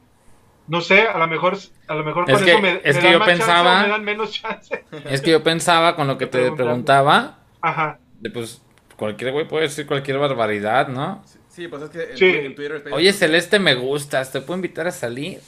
no 0.66 0.80
sé, 0.82 1.08
a 1.08 1.16
lo 1.18 1.26
mejor 1.28 1.56
a 1.88 1.94
lo 1.94 2.04
mejor 2.04 2.24
Es 2.28 2.36
con 2.36 2.44
que- 2.44 2.50
eso 2.52 2.60
me, 2.60 2.80
es 2.84 2.96
me 2.96 3.00
que 3.00 3.06
dan 3.06 3.12
yo 3.12 3.18
más 3.20 3.28
chance 3.28 3.42
o 3.42 3.46
pensaba- 3.46 3.82
me 3.82 3.88
dan 3.88 4.04
menos 4.04 4.32
chance. 4.32 4.84
Es 5.06 5.22
que 5.22 5.30
yo 5.30 5.42
pensaba 5.42 5.96
con 5.96 6.06
lo 6.06 6.18
que 6.18 6.26
te 6.26 6.52
preguntaba, 6.52 7.38
Ajá. 7.66 7.98
de 8.20 8.30
pues 8.30 8.62
cualquier 8.96 9.32
güey 9.32 9.46
puede 9.48 9.64
decir 9.64 9.86
cualquier 9.86 10.18
barbaridad, 10.18 10.88
¿no? 10.88 11.22
Sí, 11.26 11.38
sí, 11.48 11.68
pues 11.68 11.82
es 11.82 11.90
que 11.90 12.02
en, 12.12 12.16
Sí. 12.18 12.32
tu- 12.32 12.38
en 12.38 12.54
Twitter... 12.54 12.84
Oye, 12.92 13.12
Celeste, 13.12 13.58
me 13.58 13.74
gustas, 13.74 14.30
te 14.32 14.40
puedo 14.40 14.56
invitar 14.56 14.86
a 14.86 14.90
salir. 14.90 15.40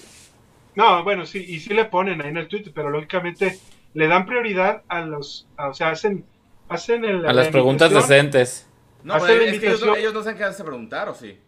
No, 0.75 1.03
bueno, 1.05 1.25
sí, 1.27 1.45
y 1.47 1.61
sí 1.61 1.73
le 1.75 1.87
ponen 1.87 2.21
ahí 2.23 2.29
en 2.29 2.37
el 2.37 2.49
Twitter, 2.49 2.73
pero 2.75 2.91
lógicamente 2.91 3.59
le 3.95 4.09
dan 4.09 4.27
prioridad 4.27 4.83
a 4.89 5.01
los, 5.03 5.47
a- 5.57 5.69
o 5.69 5.75
sea, 5.75 5.91
hacen, 5.91 6.25
hacen 6.69 7.05
el, 7.05 7.19
A 7.21 7.29
la 7.29 7.33
las 7.33 7.49
preguntas 7.49 7.91
decentes. 7.91 8.69
No, 9.03 9.15
Hacer 9.15 9.29
pero 9.29 9.45
la 9.47 9.51
es 9.53 9.61
que 9.61 9.67
ellos, 9.69 9.99
ellos 9.99 10.15
no 10.15 10.23
saben 10.23 10.37
qué 10.39 10.45
hace 10.45 10.65
preguntar, 10.65 11.09
¿o 11.09 11.15
sí? 11.15 11.39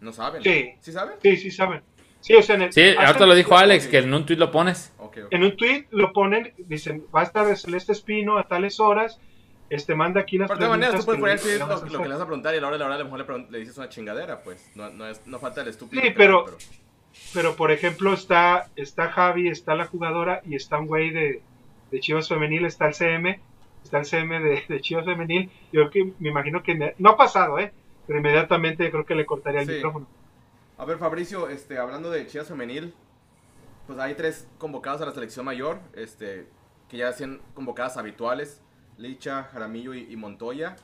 No 0.00 0.12
saben. 0.12 0.42
Sí. 0.42 0.72
¿Sí 0.80 0.92
saben? 0.92 1.14
Sí, 1.22 1.36
sí 1.36 1.50
saben. 1.50 1.82
Sí, 2.20 2.34
o 2.34 2.42
sea, 2.42 2.56
en 2.56 2.62
el- 2.62 2.72
Sí, 2.72 2.94
ahorita 2.98 3.26
lo 3.26 3.34
dijo 3.34 3.56
Alex, 3.56 3.86
que 3.86 3.98
en 3.98 4.12
un 4.12 4.26
tuit 4.26 4.38
lo 4.38 4.50
pones. 4.50 4.92
En 5.30 5.44
un 5.44 5.56
tweet 5.56 5.86
lo 5.90 6.12
ponen, 6.12 6.52
dicen, 6.58 7.04
va 7.14 7.20
a 7.20 7.24
estar 7.24 7.46
de 7.46 7.54
Celeste 7.56 7.92
Espino 7.92 8.36
a 8.38 8.48
tales 8.48 8.80
horas, 8.80 9.20
este 9.70 9.94
manda 9.94 10.20
aquí 10.20 10.38
las 10.38 10.48
Por 10.48 10.58
todas 10.58 10.70
maneras, 10.70 11.00
tú 11.00 11.04
puedes 11.06 11.20
poner 11.20 11.40
que 11.40 11.58
lo, 11.58 11.66
lo 11.66 12.02
que 12.02 12.08
le 12.08 12.14
vas 12.14 12.20
a 12.22 12.26
preguntar 12.26 12.54
y 12.54 12.58
a 12.58 12.60
la 12.60 12.66
hora 12.68 12.76
de 12.76 12.80
la 12.80 12.86
hora 12.86 12.94
a 12.94 12.98
lo 12.98 13.04
mejor 13.10 13.40
le, 13.40 13.50
le 13.50 13.58
dices 13.58 13.76
una 13.78 13.88
chingadera, 13.88 14.42
pues. 14.42 14.70
No, 14.74 14.90
no, 14.90 15.06
es, 15.06 15.26
no 15.26 15.38
falta 15.38 15.62
el 15.62 15.68
estúpido. 15.68 16.02
Sí, 16.02 16.08
que- 16.08 16.14
pero- 16.14 16.46
Pero 17.32 17.54
por 17.56 17.70
ejemplo 17.70 18.12
está, 18.12 18.70
está 18.76 19.08
Javi, 19.10 19.48
está 19.48 19.74
la 19.76 19.86
jugadora 19.86 20.42
y 20.44 20.56
está 20.56 20.78
un 20.78 20.86
güey 20.86 21.10
de, 21.10 21.42
de 21.90 22.00
Chivas 22.00 22.28
Femenil, 22.28 22.64
está 22.66 22.88
el 22.88 22.94
CM, 22.94 23.40
está 23.84 23.98
el 24.00 24.04
CM 24.04 24.40
de, 24.40 24.64
de 24.68 24.80
Chivas 24.80 25.04
Femenil. 25.04 25.50
Yo 25.72 25.90
que 25.90 26.12
me 26.18 26.28
imagino 26.30 26.62
que 26.62 26.74
me- 26.74 26.94
no 26.98 27.10
ha 27.10 27.16
pasado, 27.16 27.58
¿eh? 27.60 27.72
Pero 28.06 28.18
inmediatamente 28.18 28.90
creo 28.90 29.06
que 29.06 29.14
le 29.14 29.24
cortaría 29.26 29.60
el 29.60 29.66
Sí. 29.68 29.74
micrófono. 29.74 30.06
A 30.76 30.84
ver, 30.84 30.98
Fabricio, 30.98 31.48
este, 31.48 31.78
hablando 31.78 32.10
de 32.10 32.26
Chivas 32.26 32.48
Femenil, 32.48 32.92
pues 33.86 33.98
hay 34.00 34.14
tres 34.14 34.48
convocados 34.58 35.00
a 35.02 35.06
la 35.06 35.12
selección 35.12 35.44
mayor, 35.46 35.78
este, 35.94 36.48
que 36.88 36.96
ya 36.96 37.12
sean 37.12 37.40
convocadas 37.54 37.96
habituales, 37.96 38.60
Licha, 38.98 39.44
Jaramillo 39.52 39.94
y, 39.94 40.12
y 40.12 40.16
Montoya. 40.16 40.76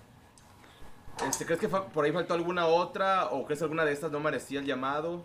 Este, 1.29 1.45
¿Crees 1.45 1.61
que 1.61 1.69
por 1.69 2.05
ahí 2.05 2.13
faltó 2.13 2.35
alguna 2.35 2.67
otra 2.67 3.27
o 3.27 3.45
crees 3.45 3.59
que 3.59 3.65
alguna 3.65 3.85
de 3.85 3.93
estas 3.93 4.11
no 4.11 4.21
merecía 4.21 4.61
el 4.61 4.67
llamado? 4.67 5.25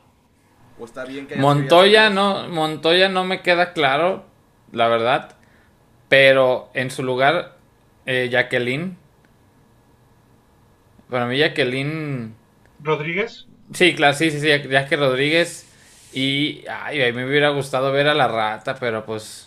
¿O 0.78 0.86
está 0.86 1.06
bien 1.06 1.26
que 1.26 1.38
Montoya 1.38 2.10
no, 2.10 2.50
Montoya 2.50 3.08
no 3.08 3.24
me 3.24 3.42
queda 3.42 3.72
claro, 3.72 4.26
la 4.72 4.88
verdad. 4.90 5.38
Pero 6.10 6.70
en 6.74 6.92
su 6.92 7.02
lugar, 7.04 7.58
eh, 8.06 8.28
Jacqueline. 8.30 8.98
Para 11.10 11.26
mí, 11.28 11.38
Jacqueline. 11.38 12.36
Rodríguez. 12.82 13.48
Sí, 13.74 13.96
claro, 13.96 14.14
sí, 14.14 14.32
sí, 14.32 14.40
sí, 14.40 14.50
Jacque 14.70 14.98
Rodríguez. 14.98 15.66
Y. 16.14 16.64
Ay, 16.70 17.02
a 17.02 17.06
mí 17.08 17.14
me 17.14 17.26
hubiera 17.26 17.50
gustado 17.50 17.92
ver 17.92 18.08
a 18.08 18.14
la 18.14 18.28
rata, 18.28 18.76
pero 18.76 19.06
pues. 19.06 19.45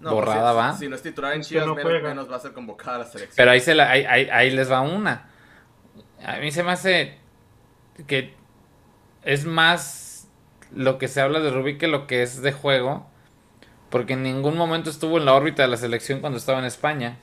No, 0.00 0.10
pues, 0.10 0.26
borrada 0.26 0.50
si, 0.52 0.56
va. 0.56 0.72
Si 0.74 0.88
no 0.88 0.94
es 0.96 1.02
titular 1.02 1.32
en 1.34 1.42
Chivas, 1.42 1.66
no 1.66 1.74
menos, 1.74 2.30
va 2.30 2.36
a 2.36 2.40
ser 2.40 2.52
convocada 2.52 2.96
a 2.96 2.98
la 3.00 3.04
selección. 3.04 3.34
Pero 3.36 3.50
ahí, 3.50 3.60
se 3.60 3.74
la, 3.74 3.90
ahí, 3.90 4.04
ahí- 4.04 4.28
ahí 4.30 4.50
les 4.50 4.70
va 4.70 4.80
una. 4.80 5.28
A 6.24 6.36
mí 6.38 6.50
se 6.52 6.62
me 6.62 6.70
hace 6.72 7.18
que 8.06 8.34
es 9.24 9.44
más 9.44 10.28
lo 10.72 10.98
que 10.98 11.08
se 11.08 11.20
habla 11.20 11.40
de 11.40 11.50
Rubí 11.50 11.78
que 11.78 11.88
lo 11.88 12.06
que 12.06 12.22
es 12.22 12.42
de 12.42 12.52
juego. 12.52 13.06
Porque 13.90 14.12
en 14.12 14.22
ningún 14.22 14.56
momento 14.56 14.90
estuvo 14.90 15.16
en 15.18 15.24
la 15.24 15.34
órbita 15.34 15.62
de 15.62 15.68
la 15.68 15.76
selección 15.78 16.20
cuando 16.20 16.38
estaba 16.38 16.58
en 16.58 16.66
España. 16.66 17.16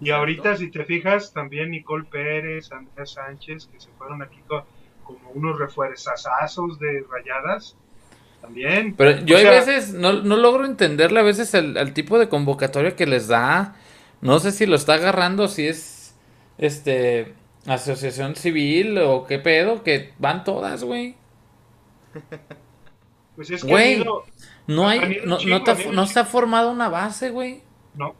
Y 0.00 0.10
ahorita, 0.10 0.56
si 0.56 0.70
te 0.70 0.84
fijas, 0.84 1.32
también 1.32 1.70
Nicole 1.70 2.04
Pérez, 2.04 2.70
Andrea 2.72 3.04
Sánchez, 3.06 3.66
que 3.72 3.80
se 3.80 3.90
fueron 3.92 4.22
aquí 4.22 4.40
co- 4.46 4.64
como 5.04 5.30
unos 5.30 5.58
refuerzazazos 5.58 6.78
de 6.78 7.04
rayadas. 7.10 7.76
También. 8.40 8.94
Pero 8.96 9.20
yo 9.24 9.36
O 9.36 9.38
hay 9.38 9.44
veces 9.46 9.92
no, 9.94 10.12
no 10.22 10.36
logro 10.36 10.64
entenderle 10.64 11.20
a 11.20 11.24
veces 11.24 11.52
el, 11.54 11.76
el 11.76 11.92
tipo 11.92 12.18
de 12.18 12.28
convocatoria 12.28 12.96
que 12.96 13.06
les 13.06 13.28
da. 13.28 13.76
No 14.20 14.38
sé 14.40 14.52
si 14.52 14.66
lo 14.66 14.76
está 14.76 14.94
agarrando, 14.94 15.48
si 15.48 15.66
es 15.66 16.14
este 16.58 17.34
asociación 17.66 18.34
civil 18.36 18.98
o 18.98 19.26
qué 19.26 19.38
pedo, 19.38 19.82
que 19.82 20.12
van 20.18 20.44
todas, 20.44 20.84
güey. 20.84 21.16
Pues 23.36 23.50
es 23.50 23.62
que 23.62 23.70
Güey. 23.70 24.00
ido- 24.00 24.24
No 24.66 24.88
hay, 24.88 25.20
no, 25.24 25.34
no, 25.34 25.38
chingo, 25.38 25.62
te- 25.62 25.92
no 25.92 26.06
se 26.06 26.20
ha 26.20 26.24
formado 26.24 26.70
una 26.72 26.88
base, 26.88 27.30
güey. 27.30 27.62
No. 27.94 28.14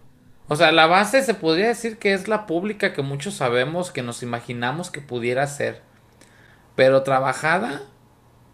O 0.46 0.56
sea, 0.56 0.72
la 0.72 0.86
base 0.86 1.22
se 1.22 1.34
podría 1.34 1.66
decir 1.68 1.98
que 1.98 2.14
es 2.14 2.28
la 2.28 2.46
pública 2.46 2.92
que 2.92 3.02
muchos 3.02 3.34
sabemos, 3.34 3.90
que 3.90 4.02
nos 4.02 4.22
imaginamos 4.22 4.90
que 4.90 5.00
pudiera 5.00 5.46
ser. 5.46 5.82
Pero 6.76 7.02
trabajada, 7.02 7.82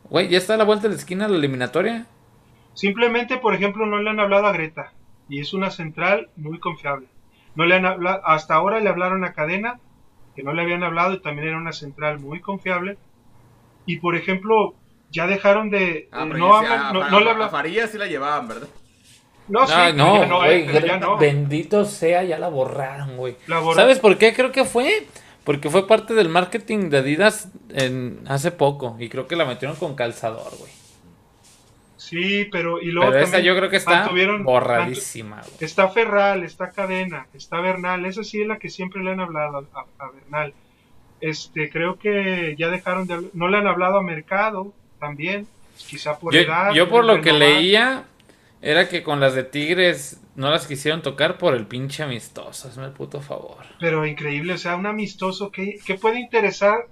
güey, 0.05 0.29
ya 0.29 0.39
está 0.39 0.55
a 0.55 0.57
la 0.57 0.65
vuelta 0.65 0.85
de 0.85 0.91
la 0.91 0.99
esquina 1.01 1.29
la 1.29 1.37
eliminatoria. 1.37 2.07
Simplemente, 2.75 3.37
por 3.39 3.55
ejemplo, 3.55 3.87
no 3.87 3.99
le 4.01 4.11
han 4.11 4.21
hablado 4.21 4.47
a 4.47 4.53
Greta. 4.53 4.93
Y 5.29 5.41
es 5.41 5.55
una 5.55 5.71
central 5.71 6.29
muy 6.37 6.59
confiable. 6.59 7.07
No 7.55 7.65
le 7.67 7.77
han 7.77 7.87
hablado, 7.87 8.21
hasta 8.27 8.55
ahora 8.55 8.81
le 8.81 8.89
hablaron 8.91 9.25
a 9.25 9.33
Cadena, 9.33 9.79
que 10.37 10.43
no 10.43 10.53
le 10.53 10.63
habían 10.63 10.83
hablado 10.83 11.15
y 11.15 11.21
también 11.21 11.49
era 11.49 11.57
una 11.57 11.73
central 11.73 12.19
muy 12.19 12.41
confiable. 12.41 12.99
Y 13.87 13.99
por 13.99 14.17
ejemplo, 14.17 14.75
ya 15.11 15.27
dejaron 15.27 15.71
de. 15.71 16.09
Ah, 16.13 16.25
no, 16.25 16.37
ya 16.37 16.59
sí, 16.61 16.67
hablan- 16.75 16.87
a- 16.87 16.93
no, 16.93 17.03
a- 17.03 17.11
no 17.11 17.21
le 17.21 17.29
a 17.29 17.33
hablan. 17.33 17.51
Farías 17.51 17.91
sí 17.91 17.99
la 17.99 18.07
llevaban, 18.07 18.49
¿verdad? 18.49 18.69
No, 19.47 19.67
sí, 19.67 19.73
Ay, 19.77 19.93
pero 19.93 20.05
no, 20.07 20.21
ya 20.21 20.27
no, 20.27 20.37
güey, 20.39 20.63
eh, 20.63 20.69
pero 20.73 20.87
ya 20.87 20.97
no. 20.99 21.17
bendito 21.19 21.85
sea, 21.85 22.25
ya 22.25 22.39
la 22.39 22.49
borraron, 22.49 23.17
güey. 23.17 23.37
¿Sabes 23.75 23.99
por 24.01 24.17
qué 24.19 24.33
creo 24.35 24.51
que 24.53 24.65
fue? 24.65 25.07
Porque 25.45 25.69
fue 25.69 25.87
parte 25.87 26.15
del 26.15 26.29
marketing 26.29 26.89
de 26.89 26.99
Adidas 26.99 27.49
en, 27.69 28.21
hace 28.27 28.51
poco 28.51 28.97
y 28.99 29.09
creo 29.09 29.27
que 29.27 29.37
la 29.37 29.45
metieron 29.45 29.77
con 29.77 29.95
calzador, 29.95 30.57
güey. 30.59 30.73
Sí, 31.97 32.49
pero 32.51 32.81
y 32.81 32.87
luego 32.91 33.11
Pero 33.13 33.25
esa 33.25 33.39
yo 33.41 33.57
creo 33.57 33.71
que 33.71 33.77
está 33.77 34.11
borradísima, 34.43 35.41
güey. 35.41 35.57
Está 35.61 35.89
Ferral, 35.89 36.43
está 36.45 36.71
Cadena, 36.71 37.27
está 37.35 37.61
Bernal, 37.61 38.05
esa 38.05 38.25
sí 38.25 38.43
es 38.43 38.47
la 38.47 38.59
que 38.59 38.69
siempre 38.69 39.03
le 39.03 39.13
han 39.13 39.21
hablado 39.21 39.67
a, 39.75 40.05
a 40.05 40.11
Bernal. 40.11 40.53
Este, 41.21 41.71
creo 41.71 41.99
que 41.99 42.55
ya 42.59 42.69
dejaron 42.69 43.07
de 43.07 43.31
no 43.33 43.49
le 43.49 43.57
han 43.57 43.67
hablado 43.67 43.99
a 43.99 44.03
Mercado 44.03 44.75
también, 44.99 45.47
quizá 45.89 46.19
por 46.19 46.35
Yo, 46.35 46.41
edad. 46.41 46.73
yo 46.73 46.89
por 46.89 47.05
lo 47.05 47.21
que 47.23 47.33
leía 47.33 48.05
era 48.61 48.89
que 48.89 49.03
con 49.03 49.21
las 49.21 49.35
de 49.35 49.45
Tigres 49.45 50.21
no 50.37 50.51
las 50.51 50.67
quisieron 50.67 51.03
tocar 51.03 51.39
por 51.39 51.55
el 51.55 51.67
pinche 51.67 52.03
amistoso, 52.03 52.69
hazme 52.69 52.85
el 52.87 52.93
puto 52.93 53.21
favor. 53.21 53.65
Pero 53.81 54.05
increíble, 54.07 54.55
o 54.55 54.59
sea, 54.59 54.77
un 54.77 54.87
amistoso 54.87 55.51
que, 55.51 55.79
que 55.85 55.95
puede 55.95 56.19
interesar 56.21 56.89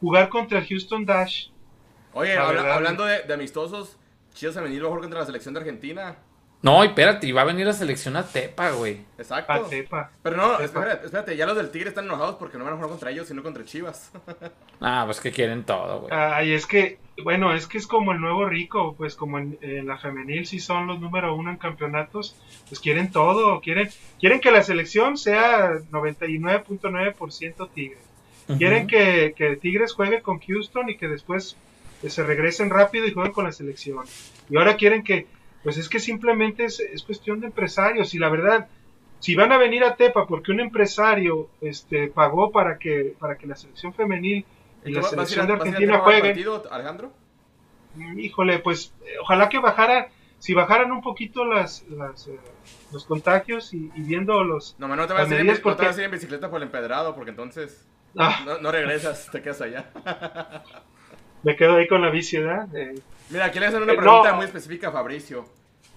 jugar 0.00 0.28
contra 0.28 0.58
el 0.58 0.66
Houston 0.66 1.04
Dash. 1.06 1.48
Oye, 2.12 2.36
habla- 2.36 2.74
hablando 2.74 3.04
de, 3.04 3.22
de 3.22 3.34
amistosos, 3.34 3.96
Chivas 4.34 4.56
a 4.56 4.60
jugar 4.62 5.00
contra 5.02 5.20
la 5.20 5.26
selección 5.26 5.54
de 5.54 5.60
Argentina. 5.60 6.16
No, 6.62 6.82
y 6.82 6.88
espérate, 6.88 7.26
y 7.26 7.32
va 7.32 7.42
a 7.42 7.44
venir 7.44 7.66
la 7.66 7.72
selección 7.72 8.16
a 8.16 8.26
Tepa, 8.26 8.70
güey. 8.72 9.04
Exacto. 9.18 9.52
A 9.52 9.68
Tepa. 9.68 10.10
Pero 10.22 10.36
no, 10.36 10.52
Tepa. 10.52 10.64
espérate, 10.64 11.06
espérate, 11.06 11.36
ya 11.36 11.46
los 11.46 11.56
del 11.56 11.70
Tigre 11.70 11.90
están 11.90 12.06
enojados 12.06 12.36
porque 12.36 12.58
no 12.58 12.64
van 12.64 12.72
a 12.72 12.76
jugar 12.76 12.90
contra 12.90 13.10
ellos, 13.10 13.28
sino 13.28 13.42
contra 13.42 13.64
Chivas. 13.64 14.10
Ah, 14.80 15.04
pues 15.06 15.20
que 15.20 15.32
quieren 15.32 15.64
todo, 15.64 16.00
güey. 16.00 16.12
Ay, 16.12 16.52
es 16.52 16.66
que, 16.66 16.98
bueno, 17.22 17.54
es 17.54 17.66
que 17.66 17.78
es 17.78 17.86
como 17.86 18.12
el 18.12 18.20
nuevo 18.20 18.46
rico, 18.46 18.94
pues 18.96 19.14
como 19.14 19.38
en, 19.38 19.58
en 19.62 19.86
la 19.86 19.98
femenil 19.98 20.46
sí 20.46 20.60
son 20.60 20.86
los 20.86 21.00
número 21.00 21.34
uno 21.34 21.50
en 21.50 21.56
campeonatos, 21.56 22.36
pues 22.68 22.80
quieren 22.80 23.10
todo, 23.10 23.60
quieren, 23.60 23.88
quieren 24.20 24.40
que 24.40 24.50
la 24.50 24.62
selección 24.62 25.16
sea 25.16 25.72
99.9% 25.90 27.68
Tigres. 27.74 27.98
Quieren 28.58 28.82
Ujú. 28.82 28.88
que, 28.88 29.34
que 29.36 29.56
Tigres 29.56 29.92
juegue 29.92 30.22
con 30.22 30.38
Houston 30.38 30.88
y 30.90 30.96
que 30.96 31.08
después 31.08 31.56
eh, 32.02 32.10
se 32.10 32.22
regresen 32.22 32.70
rápido 32.70 33.06
y 33.06 33.12
jueguen 33.12 33.32
con 33.32 33.44
la 33.44 33.52
selección. 33.52 34.04
Y 34.48 34.56
ahora 34.56 34.76
quieren 34.76 35.02
que, 35.02 35.26
pues 35.64 35.78
es 35.78 35.88
que 35.88 35.98
simplemente 35.98 36.64
es, 36.64 36.78
es 36.78 37.02
cuestión 37.02 37.40
de 37.40 37.46
empresarios. 37.48 38.14
Y 38.14 38.18
la 38.18 38.28
verdad, 38.28 38.68
si 39.18 39.34
van 39.34 39.50
a 39.50 39.58
venir 39.58 39.82
a 39.82 39.96
Tepa 39.96 40.26
porque 40.26 40.52
un 40.52 40.60
empresario 40.60 41.48
este, 41.60 42.06
pagó 42.08 42.52
para 42.52 42.78
que, 42.78 43.14
para 43.18 43.36
que 43.36 43.48
la 43.48 43.56
selección 43.56 43.92
femenil 43.92 44.44
y 44.86 44.92
la 44.92 45.00
¿Tú 45.00 45.06
vas 45.06 45.12
a 45.12 45.14
ir 45.14 45.20
a- 45.20 45.26
selección 45.26 45.46
de 45.46 45.52
Argentina 45.54 45.98
jueguen, 45.98 46.22
partido, 46.32 46.62
Alejandro? 46.70 47.12
híjole, 48.16 48.58
pues 48.60 48.92
eh, 49.04 49.14
ojalá 49.22 49.48
que 49.48 49.58
bajara, 49.58 50.08
si 50.38 50.54
bajaran 50.54 50.92
un 50.92 51.00
poquito 51.02 51.44
las, 51.44 51.82
las, 51.88 52.28
eh, 52.28 52.38
los 52.92 53.04
contagios 53.06 53.72
y, 53.74 53.90
y 53.94 54.00
viendo 54.02 54.42
los... 54.44 54.76
No, 54.78 54.88
no 54.88 55.06
te 55.06 55.12
vas 55.14 55.22
a 55.22 55.26
ir 55.34 55.40
en, 55.40 55.46
medidas 55.46 55.64
no 55.64 55.76
te 55.76 55.82
vas 55.82 55.88
a 55.88 55.90
porque- 55.90 56.00
ir 56.02 56.04
en 56.06 56.10
bicicleta 56.10 56.50
por 56.50 56.58
el 56.58 56.64
empedrado, 56.64 57.14
porque 57.14 57.30
entonces 57.30 57.86
Ah, 58.18 58.40
no, 58.46 58.58
no 58.58 58.72
regresas, 58.72 59.28
te 59.30 59.42
quedas 59.42 59.60
allá. 59.60 59.90
me 61.42 61.54
quedo 61.56 61.76
ahí 61.76 61.86
con 61.86 62.00
la 62.02 62.10
bici, 62.10 62.38
¿verdad? 62.38 62.74
Eh, 62.74 62.94
Mira, 63.30 63.46
aquí 63.46 63.58
le 63.60 63.66
hacen 63.66 63.82
una 63.82 63.92
Eh, 63.92 63.96
pregunta 63.96 64.30
no. 64.30 64.36
muy 64.36 64.46
específica 64.46 64.88
a 64.88 64.92
Fabricio. 64.92 65.44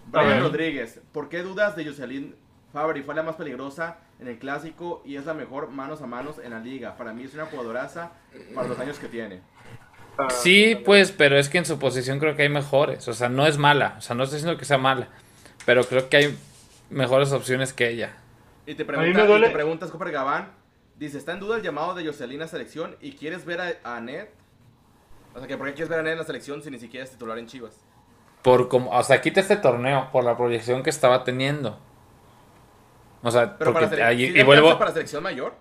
Brian. 0.07 0.41
Rodríguez, 0.41 0.99
¿por 1.13 1.29
qué 1.29 1.43
dudas 1.43 1.75
de 1.75 1.85
Jocelyn 1.85 2.35
Fabri? 2.73 3.01
Fue 3.01 3.15
la 3.15 3.23
más 3.23 3.35
peligrosa 3.35 3.97
en 4.19 4.27
el 4.27 4.37
clásico 4.37 5.01
y 5.05 5.15
es 5.15 5.25
la 5.25 5.33
mejor 5.33 5.69
manos 5.69 6.01
a 6.01 6.07
manos 6.07 6.37
en 6.43 6.51
la 6.51 6.59
liga. 6.59 6.95
Para 6.97 7.13
mí 7.13 7.23
es 7.23 7.33
una 7.33 7.45
jugadoraza 7.45 8.11
para 8.53 8.67
los 8.67 8.79
años 8.79 8.99
que 8.99 9.07
tiene. 9.07 9.41
Sí, 10.29 10.75
pues, 10.75 11.11
pero 11.11 11.37
es 11.37 11.49
que 11.49 11.57
en 11.57 11.65
su 11.65 11.79
posición 11.79 12.19
creo 12.19 12.35
que 12.35 12.43
hay 12.43 12.49
mejores. 12.49 13.07
O 13.07 13.13
sea, 13.13 13.29
no 13.29 13.47
es 13.47 13.57
mala. 13.57 13.95
O 13.97 14.01
sea, 14.01 14.15
no 14.15 14.23
estoy 14.23 14.37
diciendo 14.37 14.59
que 14.59 14.65
sea 14.65 14.77
mala. 14.77 15.07
Pero 15.65 15.83
creo 15.85 16.09
que 16.09 16.17
hay 16.17 16.37
mejores 16.89 17.31
opciones 17.31 17.73
que 17.73 17.89
ella. 17.89 18.17
Y 18.65 18.75
te, 18.75 18.85
pregunta, 18.85 19.37
y 19.37 19.41
te 19.41 19.49
preguntas, 19.49 19.89
Cooper 19.89 20.11
Gabán, 20.11 20.49
dice, 20.97 21.17
¿está 21.17 21.31
en 21.31 21.39
duda 21.39 21.57
el 21.57 21.63
llamado 21.63 21.95
de 21.95 22.05
Jocelyn 22.05 22.41
a 22.41 22.47
selección 22.47 22.97
y 23.01 23.13
quieres 23.13 23.45
ver 23.45 23.61
a, 23.61 23.73
a 23.83 23.97
Anet? 23.97 24.29
O 25.33 25.39
sea, 25.39 25.47
que 25.47 25.57
¿por 25.57 25.67
qué 25.67 25.73
quieres 25.73 25.89
ver 25.89 25.99
a 25.99 26.01
Anet 26.01 26.13
en 26.13 26.19
la 26.19 26.25
selección 26.25 26.61
si 26.61 26.69
ni 26.69 26.79
siquiera 26.79 27.03
es 27.03 27.11
titular 27.11 27.37
en 27.39 27.47
Chivas? 27.47 27.79
Por 28.43 28.67
como, 28.69 28.91
o 28.91 29.03
sea, 29.03 29.21
quita 29.21 29.39
este 29.39 29.55
torneo 29.55 30.09
por 30.11 30.23
la 30.23 30.37
proyección 30.37 30.83
que 30.83 30.89
estaba 30.89 31.23
teniendo. 31.23 31.79
O 33.21 33.31
sea, 33.31 33.57
Pero 33.57 33.73
porque 33.73 33.85
para, 33.87 33.97
sele- 33.97 34.03
ahí- 34.05 34.17
¿sí 34.27 34.31
y 34.31 34.31
le 34.35 34.43
vuelvo, 34.43 34.67
alcanza 34.67 34.79
para 34.79 34.91
selección 34.93 35.23
mayor? 35.23 35.55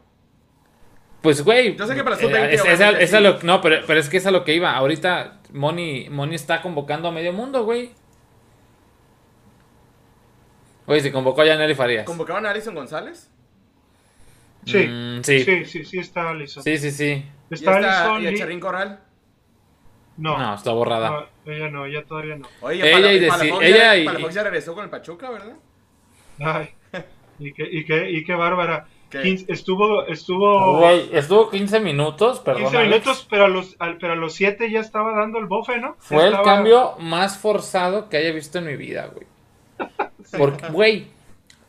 pues 1.22 1.42
güey, 1.44 1.74
Yo 1.76 1.86
sé 1.86 1.94
que 1.96 2.04
para 2.04 2.16
eh, 2.16 2.20
sub-20 2.20 2.48
es- 2.52 2.60
es 2.60 2.60
a- 2.60 2.72
obviamente 2.74 3.04
es 3.04 3.14
a 3.14 3.16
sí. 3.18 3.22
lo- 3.24 3.38
no, 3.42 3.60
pero, 3.60 3.84
pero 3.86 3.98
es 4.00 4.08
que 4.08 4.18
es 4.18 4.26
a 4.26 4.30
lo 4.30 4.44
que 4.44 4.54
iba. 4.54 4.76
Ahorita 4.76 5.40
Moni, 5.52 6.08
Moni 6.10 6.34
está 6.36 6.62
convocando 6.62 7.08
a 7.08 7.10
medio 7.12 7.32
mundo, 7.32 7.64
güey. 7.64 7.90
Oye, 10.86 11.00
se 11.00 11.12
convocó 11.12 11.42
a 11.42 11.46
Yaneli 11.46 11.74
Farías. 11.74 12.04
¿Convocaron 12.04 12.46
a 12.46 12.50
Alison 12.50 12.74
González? 12.74 13.30
Sí, 14.64 14.86
Mm, 14.86 15.22
sí. 15.22 15.44
sí, 15.44 15.64
sí, 15.64 15.84
sí, 15.84 15.98
está 15.98 16.30
Alison. 16.30 16.62
Sí, 16.62 16.78
sí, 16.78 16.90
sí. 16.90 17.24
¿Y, 17.50 17.54
Está 17.54 17.76
Alison 17.76 18.22
y 18.22 18.26
a 18.28 18.34
Charín 18.34 18.60
Corral? 18.60 19.00
No, 20.16 20.36
No, 20.36 20.54
está 20.54 20.72
borrada. 20.72 21.10
no, 21.44 21.52
ella 21.52 21.68
no, 21.70 21.86
ella 21.86 22.04
todavía 22.04 22.36
no. 22.36 22.48
Oye, 22.60 22.82
Ella 22.82 22.92
Pala- 22.96 23.12
y 23.12 23.26
Palafox 23.28 23.64
ella 23.64 23.76
ya, 23.76 23.96
y- 23.96 24.04
Palafox 24.04 24.34
ya 24.34 24.42
regresó 24.42 24.74
con 24.74 24.84
el 24.84 24.90
Pachuca, 24.90 25.30
¿verdad? 25.30 25.56
Ay, 26.40 26.70
y 27.38 27.52
qué, 27.52 27.68
y 27.70 27.84
qué, 27.84 28.10
y 28.10 28.24
qué 28.24 28.34
bárbara. 28.34 28.86
Estuvo, 29.12 30.04
estuvo 30.06 30.80
Güey, 30.80 31.08
estuvo 31.16 31.48
15 31.50 31.80
minutos, 31.80 32.40
perdón. 32.40 32.64
15 32.64 32.76
Alex. 32.76 32.90
minutos, 32.92 33.26
pero 33.30 33.44
a 33.46 33.48
los, 33.48 33.74
al- 33.78 33.96
pero 33.96 34.12
a 34.12 34.16
los 34.16 34.34
7 34.34 34.70
ya 34.70 34.80
estaba 34.80 35.14
dando 35.16 35.38
el 35.38 35.46
bofe, 35.46 35.78
¿no? 35.78 35.96
Fue 35.98 36.18
el 36.24 36.34
Estaba- 36.34 36.44
cambio 36.44 36.94
más 36.98 37.38
forzado 37.38 38.08
que 38.10 38.18
haya 38.18 38.32
visto 38.32 38.58
en 38.58 38.66
mi 38.66 38.76
vida, 38.76 39.10
güey. 39.12 39.26
Porque, 40.36 40.66
güey, 40.68 41.06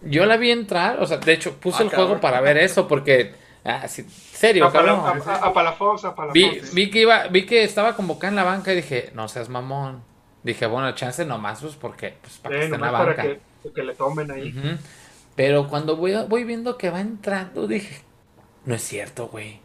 yo 0.02 0.26
la 0.26 0.36
vi 0.38 0.52
entrar, 0.52 1.02
o 1.02 1.06
sea, 1.08 1.18
de 1.18 1.32
hecho, 1.34 1.54
puse 1.56 1.78
Ah, 1.80 1.86
el 1.86 1.90
cabrón. 1.90 2.08
juego 2.08 2.22
para 2.22 2.42
ver 2.42 2.58
eso, 2.58 2.88
porque, 2.90 3.34
ah, 3.64 3.88
sí, 3.88 4.04
serio, 4.10 4.66
A, 4.66 4.72
Pala- 4.74 4.96
cabrón. 4.98 5.22
a- 5.26 5.32
a- 5.32 5.46
a 5.48 5.54
Palafox, 5.54 6.04
a 6.06 6.16
Palafox. 6.16 6.34
Vi, 6.34 6.62
vi 6.74 6.90
que 6.92 7.02
iba, 7.02 7.28
vi 7.28 7.46
que 7.46 7.64
estaba 7.64 7.96
convocada 7.96 8.30
en 8.32 8.36
la 8.36 8.44
banca 8.44 8.74
y 8.74 8.78
dije, 8.78 9.12
no 9.14 9.28
seas 9.30 9.48
mamón. 9.48 10.04
Dije, 10.44 10.66
bueno, 10.68 10.92
chance 10.94 11.26
nomás, 11.26 11.62
pues, 11.62 11.76
porque, 11.76 12.16
pues, 12.22 12.38
para 12.40 12.56
que 12.56 12.64
esté 12.66 12.76
en 12.76 12.82
la 12.82 12.88
nomás 12.88 13.02
para 13.02 13.16
banca. 13.24 13.40
que, 13.64 13.72
que 13.74 13.84
le 13.84 13.94
tomen 13.96 14.32
ahí. 14.32 14.50
Ujú. 14.58 14.78
Pero 15.40 15.70
cuando 15.70 15.96
voy, 15.96 16.14
voy 16.28 16.44
viendo 16.44 16.78
que 16.78 16.90
va 16.90 17.00
entrando, 17.00 17.66
dije, 17.66 18.02
no 18.66 18.76
es 18.76 18.82
cierto, 18.84 19.30
güey. 19.30 19.62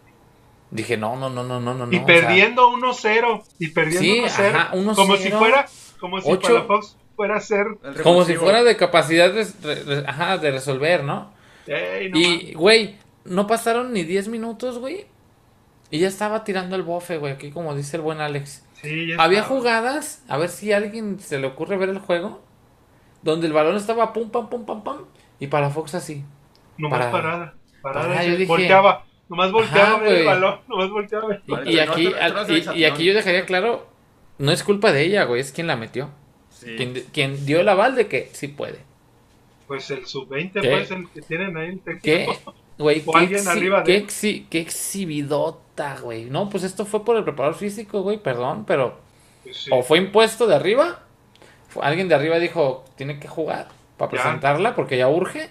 Dije, 0.70 0.96
no, 0.96 1.16
no, 1.16 1.28
no, 1.28 1.42
no, 1.42 1.58
no, 1.58 1.74
no. 1.74 1.86
Y 1.92 1.96
o 1.96 1.98
sea, 1.98 2.06
perdiendo 2.06 2.70
1-0. 2.70 3.42
Y 3.58 3.68
perdiendo 3.70 4.00
Sí, 4.00 4.20
1-0. 4.20 4.54
ajá, 4.54 4.70
1-0. 4.72 4.94
Como 4.94 5.16
si 5.16 5.32
fuera, 5.32 5.66
como 5.98 6.20
si. 6.20 6.32
Palafox 6.36 6.96
fuera 7.16 7.38
a 7.38 7.40
ser. 7.40 7.66
Como 8.04 8.24
si 8.24 8.36
fuera 8.36 8.62
de 8.62 8.76
capacidad 8.76 9.32
de, 9.32 9.44
re- 9.84 10.04
ajá, 10.06 10.38
de 10.38 10.52
resolver, 10.52 11.02
¿no? 11.02 11.32
Y, 11.66 12.54
güey, 12.54 12.96
no 13.24 13.48
pasaron 13.48 13.92
ni 13.92 14.04
10 14.04 14.28
minutos, 14.28 14.78
güey. 14.78 15.06
Y 15.90 15.98
ya 15.98 16.06
estaba 16.06 16.44
tirando 16.44 16.76
el 16.76 16.84
bofe, 16.84 17.18
güey, 17.18 17.32
aquí 17.32 17.50
como 17.50 17.74
dice 17.74 17.96
el 17.96 18.02
buen 18.04 18.20
Alex. 18.20 18.64
Sí, 18.80 19.08
ya 19.08 19.16
Había 19.20 19.42
jugadas, 19.42 20.22
a 20.28 20.38
ver 20.38 20.50
si 20.50 20.72
a 20.72 20.76
alguien 20.76 21.18
se 21.18 21.40
le 21.40 21.48
ocurre 21.48 21.76
ver 21.76 21.88
el 21.88 21.98
juego, 21.98 22.42
donde 23.22 23.48
el 23.48 23.52
balón 23.52 23.74
estaba 23.74 24.12
pum, 24.12 24.30
pam, 24.30 24.48
pum, 24.48 24.64
pam, 24.64 24.84
pam, 24.84 24.98
y 25.40 25.46
para 25.48 25.70
Fox 25.70 25.94
así. 25.94 26.24
Nomás 26.78 26.98
para- 27.00 27.10
parada. 27.12 27.54
Parada. 27.82 28.08
para, 28.08 28.24
y 28.24 28.30
yo 28.30 28.36
dije- 28.36 28.46
volteaba. 28.48 29.04
Nomás 29.28 29.52
volteaba 29.52 29.96
Ajá, 29.96 30.08
el 30.08 30.24
balón. 30.26 30.60
Nomás 30.68 30.90
volteaba. 30.90 31.38
Y, 31.66 31.78
aquí, 31.78 32.12
y- 32.74 32.84
aquí 32.84 33.04
yo 33.04 33.14
dejaría 33.14 33.46
claro, 33.46 33.86
no 34.38 34.52
es 34.52 34.62
culpa 34.62 34.92
de 34.92 35.02
ella, 35.02 35.24
güey, 35.24 35.40
es 35.40 35.52
quien 35.52 35.66
la 35.66 35.76
metió. 35.76 36.10
Sí. 36.50 36.76
Quien, 36.76 36.94
quien 37.12 37.46
dio 37.46 37.60
el 37.60 37.68
aval 37.68 37.94
de 37.96 38.06
que 38.06 38.28
sí 38.32 38.48
puede. 38.48 38.78
Pues 39.66 39.90
el 39.90 40.06
sub-20, 40.06 40.60
¿Qué? 40.60 40.68
pues 40.68 40.90
el 40.90 41.08
que 41.10 41.22
tienen 41.22 41.56
ahí 41.56 41.80
el. 41.86 42.00
¿Qué? 42.00 42.28
Güey, 42.76 43.04
O 43.06 43.12
qué, 43.12 43.18
alguien 43.18 43.40
exhi- 43.44 43.48
arriba 43.50 43.78
de 43.78 43.84
qué, 43.84 43.96
él. 43.98 44.06
exhi- 44.06 44.46
qué 44.50 44.58
exhibidota, 44.60 45.96
güey. 46.00 46.24
No, 46.24 46.50
pues 46.50 46.64
esto 46.64 46.84
fue 46.84 47.04
por 47.04 47.16
el 47.16 47.22
preparador 47.22 47.56
físico, 47.56 48.02
güey, 48.02 48.18
perdón, 48.18 48.64
pero... 48.66 48.98
Pues 49.44 49.56
sí. 49.58 49.70
O 49.72 49.82
fue 49.84 49.98
impuesto 49.98 50.46
de 50.48 50.56
arriba, 50.56 51.00
alguien 51.80 52.08
de 52.08 52.14
arriba 52.16 52.38
dijo, 52.40 52.84
tiene 52.96 53.20
que 53.20 53.28
jugar 53.28 53.68
para 53.96 54.10
presentarla 54.10 54.74
porque 54.74 54.96
ya 54.96 55.08
urge. 55.08 55.50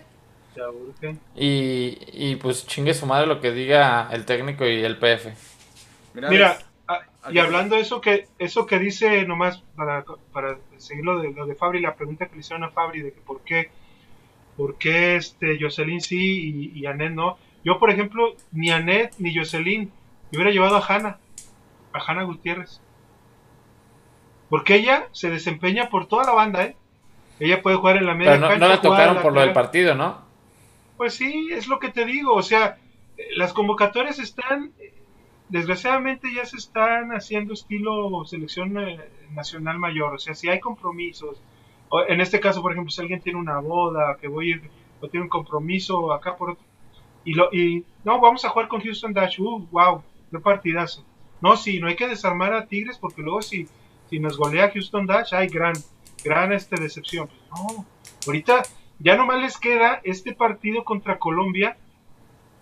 Ya 0.56 0.70
urge. 0.70 1.16
Y, 1.36 1.98
y 2.12 2.36
pues 2.36 2.68
chingue 2.68 2.94
su 2.94 3.06
madre 3.06 3.28
lo 3.28 3.42
que 3.42 3.52
diga 3.52 4.10
el 4.12 4.26
técnico 4.26 4.66
y 4.66 4.84
el 4.84 4.98
PF. 4.98 5.34
Mira, 6.14 6.30
Mira, 6.30 6.58
ah, 6.88 7.02
y 7.32 7.40
hablando 7.40 7.76
de 7.76 7.82
eso 7.82 8.02
que 8.02 8.28
eso 8.38 8.66
que 8.66 8.78
dice 8.80 9.26
nomás 9.26 9.64
para, 9.76 10.04
para 10.32 10.58
seguir 10.78 11.06
lo 11.06 11.22
de, 11.22 11.32
lo 11.32 11.46
de 11.46 11.56
Fabri, 11.56 11.82
la 11.82 11.96
pregunta 11.96 12.28
que 12.28 12.36
le 12.36 12.42
hicieron 12.42 12.64
a 12.64 12.70
Fabri 12.70 13.02
de 13.02 13.14
que 13.14 13.22
por 13.22 13.42
qué, 13.42 13.72
por 14.56 14.78
qué 14.78 15.16
este 15.16 15.58
Jocelyn 15.60 16.02
sí 16.02 16.72
y, 16.74 16.80
y 16.80 16.86
Anet 16.86 17.12
no. 17.12 17.38
Yo, 17.64 17.80
por 17.80 17.90
ejemplo, 17.90 18.36
ni 18.52 18.70
Anet 18.72 19.14
ni 19.18 19.36
Jocelyn 19.36 19.92
me 20.32 20.38
hubiera 20.38 20.52
llevado 20.52 20.76
a 20.76 20.86
Hanna, 20.86 21.18
a 21.94 22.00
Hanna 22.00 22.24
Gutiérrez. 22.24 22.82
Porque 24.50 24.76
ella 24.76 25.08
se 25.14 25.30
desempeña 25.30 25.90
por 25.90 26.08
toda 26.08 26.26
la 26.26 26.34
banda, 26.34 26.64
¿eh? 26.64 26.76
Ella 27.40 27.62
puede 27.62 27.78
jugar 27.78 27.98
en 27.98 28.06
la 28.06 28.14
media 28.14 28.32
Pero 28.32 28.42
no, 28.42 28.48
no 28.48 28.52
cancha, 28.52 28.68
la 28.68 28.78
jugar 28.78 28.98
tocaron 28.98 29.22
por 29.22 29.34
lo 29.34 29.42
del 29.42 29.54
partido, 29.54 29.96
¿no? 29.96 30.22
Pues 30.98 31.16
sí, 31.16 31.50
es 31.52 31.68
lo 31.68 31.80
que 31.80 31.90
te 31.90 32.06
digo, 32.06 32.34
o 32.34 32.44
sea, 32.44 32.78
las 33.36 33.54
convocatorias 33.54 34.20
están, 34.20 34.72
desgraciadamente 35.50 36.34
ya 36.34 36.46
se 36.46 36.58
están 36.58 37.12
haciendo 37.12 37.54
estilo 37.54 38.24
selección 38.26 38.78
eh, 38.78 39.00
nacional 39.32 39.80
mayor, 39.80 40.14
o 40.14 40.20
sea, 40.20 40.36
si 40.36 40.50
hay 40.50 40.60
compromisos, 40.60 41.42
o 41.90 42.02
en 42.08 42.22
este 42.22 42.40
caso, 42.40 42.62
por 42.62 42.72
ejemplo, 42.72 42.92
si 42.92 43.02
alguien 43.02 43.22
tiene 43.22 43.40
una 43.40 43.60
boda, 43.60 44.18
que 44.22 44.28
voy 44.28 44.48
a 44.48 44.56
ir, 44.56 44.62
o 45.02 45.08
tiene 45.08 45.24
un 45.24 45.30
compromiso 45.30 46.14
acá 46.14 46.36
por 46.36 46.52
otro, 46.52 46.64
y, 47.26 47.34
lo, 47.34 47.50
y 47.52 47.86
no, 48.04 48.20
vamos 48.20 48.46
a 48.46 48.50
jugar 48.50 48.68
con 48.68 48.82
Houston 48.82 49.14
Dash, 49.14 49.40
uh, 49.40 49.68
wow, 49.72 50.04
qué 50.32 50.40
partidazo. 50.40 51.04
No, 51.42 51.58
sí, 51.58 51.80
no 51.80 51.88
hay 51.88 51.96
que 51.96 52.08
desarmar 52.08 52.54
a 52.54 52.68
Tigres 52.68 52.98
porque 52.98 53.22
luego 53.22 53.42
si, 53.42 53.68
si 54.10 54.20
nos 54.20 54.38
golea 54.38 54.72
Houston 54.72 55.06
Dash, 55.06 55.34
hay 55.34 55.48
gran, 55.48 55.74
gran 56.24 56.54
este 56.54 56.80
decepción. 56.80 57.28
Pues 57.28 57.42
no, 57.50 57.86
ahorita 58.28 58.64
ya 59.00 59.16
nomás 59.16 59.42
les 59.42 59.58
queda 59.58 60.00
este 60.04 60.34
partido 60.34 60.84
contra 60.84 61.20
Colombia 61.20 61.78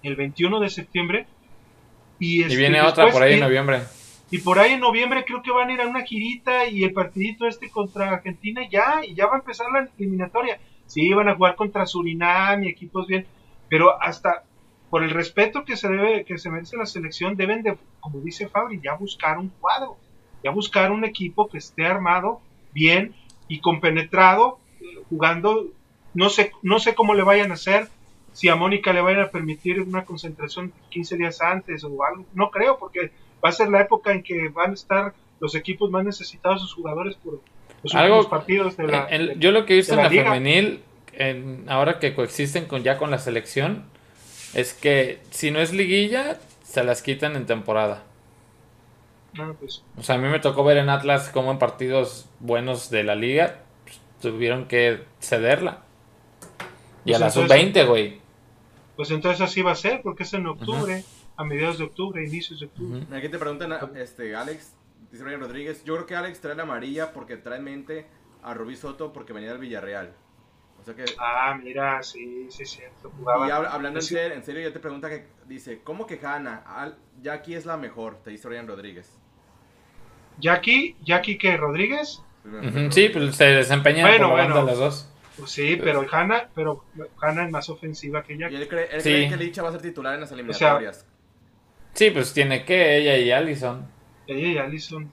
el 0.03 0.15
21 0.15 0.59
de 0.59 0.69
septiembre. 0.69 1.27
Y, 2.19 2.39
Y 2.39 2.43
este, 2.43 2.57
viene 2.57 2.81
otra 2.81 3.09
por 3.11 3.23
ahí 3.23 3.33
en 3.33 3.39
noviembre. 3.41 3.81
y 4.29 4.37
por 4.39 4.59
ahí 4.59 4.73
en 4.73 4.79
noviembre 4.79 5.23
creo 5.25 5.41
que 5.41 5.51
van 5.51 5.69
a 5.69 5.73
ir 5.73 5.81
a 5.81 5.87
una 5.87 6.03
girita 6.03 6.67
y 6.67 6.83
el 6.83 6.93
partidito 6.93 7.47
este 7.47 7.69
contra 7.69 8.09
Argentina 8.09 8.61
ya, 8.69 9.01
y 9.05 9.13
ya 9.15 9.27
va 9.27 9.35
a 9.35 9.39
empezar 9.39 9.67
la 9.71 9.89
eliminatoria. 9.97 10.59
Sí, 10.85 11.13
van 11.13 11.29
a 11.29 11.35
jugar 11.35 11.55
contra 11.55 11.85
Surinam 11.85 12.63
y 12.63 12.67
equipos 12.69 13.07
bien, 13.07 13.25
pero 13.69 14.01
hasta 14.01 14.43
por 14.89 15.03
el 15.03 15.09
respeto 15.11 15.63
que 15.63 15.77
se 15.77 15.87
debe, 15.87 16.25
que 16.25 16.37
se 16.37 16.49
merece 16.49 16.75
la 16.75 16.85
selección, 16.85 17.37
deben 17.37 17.63
de, 17.63 17.77
como 18.01 18.19
dice 18.19 18.49
Fabri, 18.49 18.81
ya 18.83 18.93
buscar 18.95 19.37
un 19.37 19.47
cuadro, 19.47 19.97
ya 20.43 20.51
buscar 20.51 20.91
un 20.91 21.05
equipo 21.05 21.47
que 21.47 21.59
esté 21.59 21.85
armado 21.85 22.41
bien 22.73 23.15
y 23.53 23.59
compenetrado, 23.59 24.59
jugando, 25.09 25.67
no 26.13 26.29
sé, 26.29 26.51
no 26.61 26.79
sé 26.79 26.95
cómo 26.95 27.13
le 27.13 27.23
vayan 27.23 27.51
a 27.51 27.55
hacer, 27.55 27.87
si 28.33 28.47
a 28.47 28.55
Mónica 28.55 28.93
le 28.93 29.01
vayan 29.01 29.21
a 29.23 29.29
permitir 29.29 29.81
una 29.81 30.05
concentración 30.05 30.71
15 30.89 31.17
días 31.17 31.41
antes 31.41 31.83
o 31.83 31.89
algo, 32.03 32.25
no 32.33 32.49
creo, 32.49 32.77
porque 32.79 33.11
va 33.43 33.49
a 33.49 33.51
ser 33.51 33.69
la 33.69 33.81
época 33.81 34.11
en 34.13 34.23
que 34.23 34.47
van 34.49 34.71
a 34.71 34.73
estar 34.73 35.13
los 35.41 35.53
equipos 35.55 35.91
más 35.91 36.05
necesitados, 36.05 36.61
sus 36.61 36.73
jugadores 36.73 37.15
por 37.15 37.41
los 37.83 37.93
Algo- 37.95 38.17
últimos 38.19 38.27
partidos 38.27 38.77
de 38.77 38.87
la... 38.87 39.07
En- 39.09 39.21
en- 39.21 39.27
de- 39.27 39.35
yo 39.39 39.51
lo 39.51 39.65
que 39.65 39.73
he 39.73 39.77
visto 39.77 39.93
en 39.93 39.97
la 39.97 40.03
la 40.03 40.09
femenil, 40.09 40.79
en- 41.13 41.65
ahora 41.67 41.99
que 41.99 42.13
coexisten 42.15 42.65
con 42.67 42.83
ya 42.83 42.97
con 42.97 43.11
la 43.11 43.19
selección, 43.19 43.83
es 44.53 44.73
que 44.73 45.19
si 45.31 45.51
no 45.51 45.59
es 45.59 45.73
liguilla, 45.73 46.39
se 46.63 46.83
las 46.83 47.01
quitan 47.01 47.35
en 47.35 47.45
temporada. 47.45 48.03
Ah, 49.39 49.53
pues, 49.59 49.83
O 49.97 50.03
sea, 50.03 50.15
a 50.15 50.17
mí 50.17 50.27
me 50.27 50.39
tocó 50.39 50.63
ver 50.63 50.77
en 50.77 50.89
Atlas 50.89 51.29
cómo 51.33 51.51
en 51.51 51.59
partidos 51.59 52.29
buenos 52.39 52.89
de 52.89 53.03
la 53.03 53.15
liga 53.15 53.59
pues, 53.83 53.99
tuvieron 54.21 54.67
que 54.67 55.05
cederla. 55.21 55.83
Y 57.05 57.11
Pues 57.11 57.15
a 57.15 57.19
la 57.19 57.27
entonces- 57.27 57.61
sub-20, 57.61 57.87
güey. 57.87 58.21
pues 58.95 59.09
entonces 59.11 59.41
así 59.41 59.61
va 59.61 59.71
a 59.71 59.75
ser, 59.75 60.01
porque 60.03 60.23
es 60.23 60.33
en 60.33 60.45
octubre, 60.47 61.03
a 61.37 61.43
mediados 61.43 61.77
de 61.79 61.85
octubre, 61.85 62.23
inicios 62.23 62.59
de 62.59 62.65
octubre. 62.67 63.05
Aquí 63.17 63.29
te 63.29 63.39
preguntan, 63.39 63.71
a- 63.73 63.89
este, 63.95 64.35
Alex, 64.35 64.75
dice 65.11 65.23
Brian 65.23 65.39
Rodríguez, 65.39 65.83
yo 65.83 65.95
creo 65.95 66.05
que 66.05 66.15
Alex 66.15 66.39
trae 66.41 66.55
la 66.55 66.63
amarilla 66.63 67.11
porque 67.13 67.37
trae 67.37 67.57
en 67.57 67.63
mente 67.63 68.07
a 68.43 68.53
Rubí 68.53 68.75
Soto 68.75 69.11
porque 69.13 69.33
venía 69.33 69.49
del 69.49 69.59
Villarreal. 69.59 70.13
O 70.79 70.83
sea 70.83 70.95
que... 70.95 71.05
Ah, 71.19 71.57
mira, 71.61 72.01
sí, 72.03 72.47
sí, 72.49 72.65
cierto, 72.65 73.11
jugaba. 73.17 73.47
Y 73.47 73.51
habla- 73.51 73.69
hablando 73.71 73.99
en 73.99 74.03
Sí. 74.05 74.15
serio, 74.15 74.35
en 74.35 74.43
serio, 74.43 74.67
ya 74.67 74.73
te 74.73 74.79
pregunta 74.79 75.09
que 75.09 75.27
dice, 75.47 75.81
¿cómo 75.83 76.05
que 76.07 76.19
Hanna? 76.23 76.63
Al- 76.65 76.97
Jackie 77.21 77.53
es 77.55 77.65
la 77.67 77.77
mejor, 77.77 78.17
te 78.23 78.31
dice 78.31 78.47
Brian 78.47 78.67
Rodríguez. 78.67 79.17
Jackie, 80.41 80.95
Jackie 81.03 81.37
que 81.37 81.55
Rodríguez, 81.57 82.21
Sí, 82.89 83.09
pues 83.09 83.35
se 83.35 83.45
desempeñan 83.45 84.07
Bueno, 84.07 84.29
por 84.29 84.37
la 84.37 84.43
banda 84.43 84.61
bueno. 84.63 84.67
las 84.71 84.77
dos. 84.79 85.07
pues 85.37 85.51
sí, 85.51 85.77
pero 85.81 86.03
Hanna, 86.11 86.49
pero 86.55 86.83
Hanna 87.21 87.45
es 87.45 87.51
más 87.51 87.69
ofensiva 87.69 88.23
que 88.23 88.33
Y 88.33 88.39
Jackie. 88.39 88.55
él 88.55 88.67
cree, 88.67 88.89
él 88.91 89.01
Sí. 89.01 89.09
cree 89.09 89.29
que 89.29 89.37
Licha 89.37 89.61
va 89.61 89.69
a 89.69 89.71
ser 89.73 89.81
titular 89.81 90.15
en 90.15 90.21
las 90.21 90.31
eliminatorias. 90.31 91.05
Sí, 91.93 92.09
pues 92.09 92.33
tiene 92.33 92.65
que 92.65 92.97
ella 92.97 93.17
y 93.17 93.31
Allison. 93.31 93.85
Ella 94.27 94.47
y 94.47 94.57
Allison. 94.57 95.11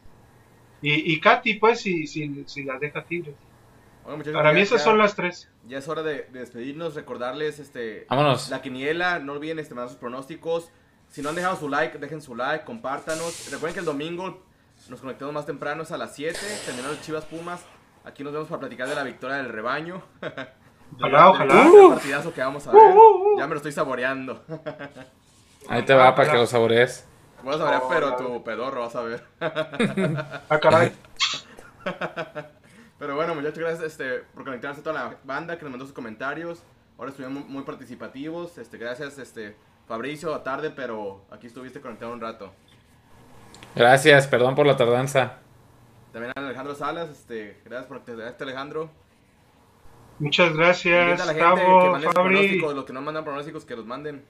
Y, 0.80 1.12
y 1.12 1.20
Katy, 1.20 1.54
pues, 1.54 1.80
si, 1.80 2.06
si, 2.06 2.44
si 2.46 2.62
la 2.62 2.78
deja 2.78 3.04
Tigres. 3.04 3.34
Bueno, 4.04 4.18
muchachos, 4.18 4.36
Para 4.40 4.52
mí 4.52 4.60
esas 4.60 4.78
ya- 4.78 4.84
son 4.84 4.96
las 4.98 5.14
tres. 5.16 5.50
Ya 5.66 5.78
es 5.78 5.88
hora 5.88 6.02
de, 6.02 6.28
de 6.32 6.38
despedirnos, 6.38 6.94
recordarles 6.94 7.58
este 7.58 8.06
Vámonos. 8.08 8.48
la 8.48 8.62
quiniela, 8.62 9.18
no 9.18 9.32
olviden 9.34 9.58
este, 9.58 9.74
mandar 9.74 9.90
sus 9.90 9.98
pronósticos. 9.98 10.70
Si 11.08 11.20
no 11.20 11.28
han 11.30 11.34
dejado 11.34 11.56
su 11.56 11.68
like, 11.68 11.98
dejen 11.98 12.22
su 12.22 12.34
like, 12.36 12.64
compártanos. 12.64 13.50
Recuerden 13.50 13.74
que 13.74 13.80
el 13.80 13.86
domingo 13.86 14.46
nos 14.88 15.00
conectamos 15.00 15.34
más 15.34 15.46
temprano, 15.46 15.82
es 15.82 15.92
a 15.92 15.98
las 15.98 16.14
7, 16.14 16.38
terminando 16.64 16.94
el 16.94 17.00
Chivas 17.02 17.24
Pumas. 17.24 17.64
Aquí 18.04 18.24
nos 18.24 18.32
vemos 18.32 18.48
para 18.48 18.60
platicar 18.60 18.88
de 18.88 18.94
la 18.94 19.04
victoria 19.04 19.36
del 19.36 19.50
rebaño. 19.50 20.02
Ojalá, 20.96 21.28
ojalá. 21.28 21.68
Uh. 21.68 21.90
partidazo 21.90 22.32
que 22.32 22.40
vamos 22.40 22.66
a 22.66 22.72
ver. 22.72 22.80
Ya 23.36 23.46
me 23.46 23.50
lo 23.50 23.56
estoy 23.56 23.72
saboreando. 23.72 24.42
Ahí 25.68 25.82
te 25.82 25.92
va 25.92 26.14
para 26.14 26.30
que 26.30 26.38
lo 26.38 26.46
saborees. 26.46 27.06
Voy 27.42 27.54
a 27.54 27.58
saborear, 27.58 27.82
pero 27.90 28.16
tu 28.16 28.42
pedorro 28.42 28.80
vas 28.80 28.96
a 28.96 29.02
ver. 29.02 29.22
Ah, 30.48 30.58
caray. 30.58 30.92
Pero 32.98 33.16
bueno, 33.16 33.34
muchachos, 33.34 33.58
gracias 33.58 33.82
este, 33.82 34.20
por 34.34 34.44
conectarse 34.44 34.80
a 34.80 34.82
toda 34.82 34.94
la 34.94 35.16
banda 35.24 35.58
que 35.58 35.64
nos 35.64 35.72
mandó 35.72 35.84
sus 35.84 35.94
comentarios. 35.94 36.62
Ahora 36.96 37.10
estuvieron 37.10 37.34
muy, 37.34 37.44
muy 37.44 37.62
participativos. 37.64 38.56
Este, 38.56 38.78
gracias, 38.78 39.18
este, 39.18 39.56
Fabricio, 39.86 40.34
a 40.34 40.42
tarde, 40.42 40.70
pero 40.70 41.26
aquí 41.30 41.48
estuviste 41.48 41.82
conectado 41.82 42.14
un 42.14 42.22
rato. 42.22 42.50
Gracias, 43.74 44.26
perdón 44.26 44.54
por 44.54 44.66
la 44.66 44.76
tardanza. 44.76 45.38
También 46.12 46.32
a 46.36 46.40
Alejandro 46.40 46.74
Salas, 46.74 47.10
este, 47.10 47.58
gracias 47.64 47.86
por 47.86 48.00
conectarte, 48.02 48.44
Alejandro. 48.44 48.90
Muchas 50.18 50.52
gracias, 50.56 51.24
Gustavo, 51.24 52.00
Fabri. 52.12 52.58
los 52.60 52.84
que 52.84 52.92
no 52.92 53.00
mandan 53.02 53.24
pronósticos, 53.24 53.64
que 53.64 53.76
los 53.76 53.86
manden. 53.86 54.24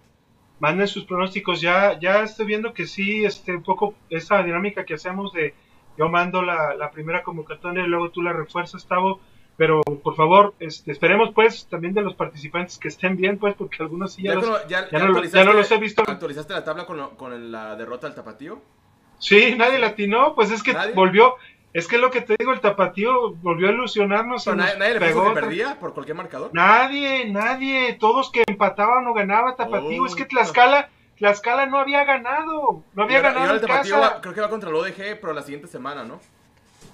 Manden 0.60 0.86
sus 0.88 1.04
pronósticos. 1.04 1.60
Ya, 1.60 1.98
ya 1.98 2.22
estoy 2.24 2.44
viendo 2.46 2.74
que 2.74 2.86
sí, 2.86 3.24
este, 3.24 3.52
un 3.56 3.62
poco 3.62 3.94
esa 4.10 4.42
dinámica 4.42 4.84
que 4.84 4.94
hacemos 4.94 5.32
de 5.32 5.54
yo 5.96 6.08
mando 6.08 6.42
la, 6.42 6.74
la 6.74 6.90
primera 6.90 7.22
convocatoria 7.22 7.84
y 7.84 7.86
luego 7.88 8.10
tú 8.10 8.22
la 8.22 8.32
refuerzas, 8.32 8.86
Tavo. 8.86 9.20
Pero 9.56 9.80
por 9.82 10.14
favor, 10.14 10.54
este, 10.60 10.92
esperemos 10.92 11.30
pues 11.34 11.66
también 11.68 11.92
de 11.94 12.02
los 12.02 12.14
participantes 12.14 12.78
que 12.78 12.88
estén 12.88 13.16
bien, 13.16 13.38
pues, 13.38 13.54
porque 13.56 13.78
algunos 13.80 14.12
sí 14.12 14.22
ya, 14.22 14.30
Ya, 14.30 14.34
los- 14.36 14.44
cono- 14.44 14.58
ya- 14.68 14.88
ya 14.90 14.90
ya 14.90 14.98
no, 14.98 15.06
lo- 15.08 15.24
ya 15.24 15.44
no 15.44 15.50
actualizaste- 15.50 15.54
los 15.54 15.70
he 15.72 15.78
visto. 15.78 16.02
¿Actualizaste 16.06 16.52
la 16.52 16.62
tabla 16.64 16.86
con, 16.86 16.96
lo- 16.96 17.16
con 17.16 17.50
la 17.50 17.74
derrota 17.76 18.06
del 18.06 18.14
Tapatío? 18.14 18.60
Sí, 19.18 19.54
nadie 19.56 19.78
latinó, 19.78 20.34
pues 20.34 20.50
es 20.50 20.62
que 20.62 20.72
¿Nadie? 20.72 20.92
volvió, 20.94 21.34
es 21.72 21.86
que 21.88 21.98
lo 21.98 22.10
que 22.10 22.20
te 22.20 22.36
digo, 22.38 22.52
el 22.52 22.60
tapatío 22.60 23.34
volvió 23.34 23.68
a 23.68 23.72
ilusionarnos. 23.72 24.46
Nos 24.46 24.56
nadie, 24.56 24.78
nadie 24.78 24.94
le 24.94 25.00
pegó 25.00 25.28
que 25.28 25.40
perdía 25.40 25.78
por 25.78 25.92
cualquier 25.94 26.16
marcador. 26.16 26.50
Nadie, 26.52 27.26
nadie, 27.30 27.94
todos 27.94 28.30
que 28.30 28.44
empataban 28.46 29.06
o 29.06 29.14
ganaba 29.14 29.56
Tapatío. 29.56 30.02
Oh. 30.02 30.06
Es 30.06 30.14
que 30.14 30.24
Tlaxcala, 30.24 30.88
Tlaxcala 31.18 31.66
no 31.66 31.78
había 31.78 32.04
ganado. 32.04 32.82
No 32.94 33.02
había 33.02 33.18
ahora- 33.18 33.32
ganado 33.32 33.54
el 33.54 33.60
en 33.60 33.66
tapatío 33.66 33.94
casa. 33.96 34.14
va- 34.14 34.20
creo 34.20 34.34
que 34.34 34.40
va 34.40 34.48
contra 34.48 34.70
el 34.70 34.76
ODG, 34.76 35.18
pero 35.20 35.32
la 35.32 35.42
siguiente 35.42 35.66
semana, 35.68 36.04
¿no? 36.04 36.20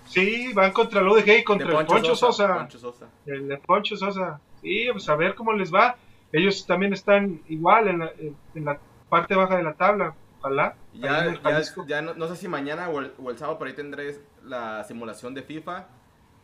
Sí, 0.07 0.53
van 0.53 0.73
contra 0.73 1.01
el 1.01 1.09
ODG 1.09 1.39
y 1.39 1.45
contra 1.45 1.67
De 1.69 1.77
el 1.79 1.87
Poncho 1.87 2.15
Sosa. 2.15 2.55
Poncho 2.57 2.79
Sosa. 2.79 3.07
El 3.27 3.49
de 3.49 3.57
Poncho 3.59 3.97
Sosa. 3.97 4.41
Sí, 4.63 4.87
pues 4.93 5.09
a 5.09 5.17
ver 5.17 5.35
cómo 5.35 5.53
les 5.53 5.73
va. 5.75 5.97
Ellos 6.33 6.67
también 6.67 6.93
están 6.93 7.41
igual 7.49 7.89
en 7.89 7.99
la, 8.01 8.11
en 8.55 8.65
la 8.65 8.79
parte 9.09 9.35
baja 9.35 9.57
de 9.57 9.63
la 9.63 9.75
tabla. 9.75 10.15
Ojalá. 10.45 10.77
Ya, 10.93 11.35
ya, 11.43 11.63
ya 11.87 12.03
no, 12.03 12.13
no 12.15 12.29
sé 12.29 12.37
si 12.37 12.49
mañana 12.49 12.91
o 12.91 13.01
el, 13.01 13.13
o 13.19 13.31
el 13.31 13.39
sábado 13.39 13.59
por 13.59 13.67
ahí 13.67 13.73
tendré 13.73 14.15
la 14.45 14.85
simulación 14.85 15.33
de 15.35 15.43
FIFA. 15.43 15.87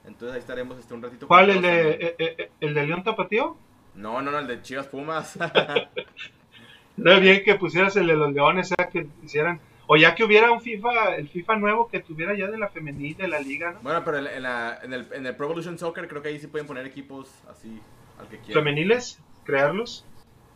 Entonces 0.06 0.35
ahí 0.35 0.40
estaremos 0.40 0.78
este, 0.78 0.94
un 0.94 1.02
ratito. 1.02 1.28
¿Cuál? 1.28 1.51
¿El 1.51 1.60
de, 1.60 1.90
eh, 1.90 2.16
eh, 2.18 2.35
eh, 2.39 2.51
el 2.60 2.72
de 2.74 2.86
León 2.86 3.05
Tapatío? 3.05 3.56
No, 3.94 4.22
no, 4.22 4.31
no, 4.31 4.39
el 4.39 4.47
de 4.47 4.62
Chivas 4.62 4.86
Pumas. 4.86 5.36
Era 6.97 7.18
bien 7.18 7.43
que 7.44 7.55
pusieras 7.56 7.97
el 7.97 8.06
de 8.06 8.14
los 8.16 8.32
Leones, 8.32 8.72
o 8.72 8.74
sea, 8.77 8.89
que 8.89 9.06
hicieran. 9.22 9.60
O 9.86 9.97
ya 9.97 10.14
que 10.14 10.22
hubiera 10.24 10.51
un 10.52 10.60
FIFA, 10.60 11.16
el 11.16 11.28
FIFA 11.28 11.56
nuevo 11.56 11.89
que 11.89 12.01
tuviera 12.01 12.35
ya 12.36 12.47
de 12.47 12.56
la 12.59 12.68
femenil, 12.68 13.16
de 13.16 13.27
la 13.28 13.40
liga, 13.40 13.72
¿no? 13.72 13.81
bueno, 13.81 14.02
pero 14.05 14.18
en, 14.18 14.43
la- 14.43 14.78
en 14.82 14.93
el, 14.93 15.06
en 15.12 15.27
el 15.27 15.35
Pro 15.35 15.47
Evolution 15.47 15.78
Soccer 15.78 16.06
creo 16.09 16.22
que 16.22 16.28
ahí 16.28 16.39
sí 16.39 16.47
pueden 16.47 16.66
poner 16.66 16.86
equipos 16.86 17.28
así 17.51 17.81
al 18.18 18.28
que 18.28 18.39
quieran. 18.39 18.62
Femeniles, 18.64 19.20
crearlos. 19.44 20.06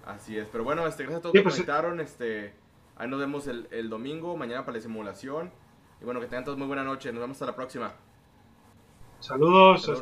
Así 0.06 0.38
es, 0.38 0.48
pero 0.52 0.64
bueno, 0.64 0.86
este, 0.86 1.02
gracias 1.02 1.18
a 1.18 1.22
todos 1.22 1.32
Sí, 1.32 1.38
que 1.38 1.42
pues, 1.42 1.54
conectaron. 1.56 1.98
Este, 2.00 2.52
ahí 2.96 3.08
nos 3.08 3.18
vemos 3.18 3.46
el, 3.46 3.68
el 3.70 3.88
domingo, 3.90 4.36
mañana 4.36 4.64
para 4.64 4.76
la 4.76 4.82
simulación. 4.82 5.50
Y 6.00 6.04
bueno, 6.04 6.20
que 6.20 6.26
tengan 6.26 6.44
todos 6.44 6.58
muy 6.58 6.66
buena 6.66 6.84
noche. 6.84 7.12
Nos 7.12 7.20
vemos 7.20 7.36
hasta 7.36 7.46
la 7.46 7.56
próxima. 7.56 7.92
Saludos. 9.20 9.84
Saludos. 9.84 9.90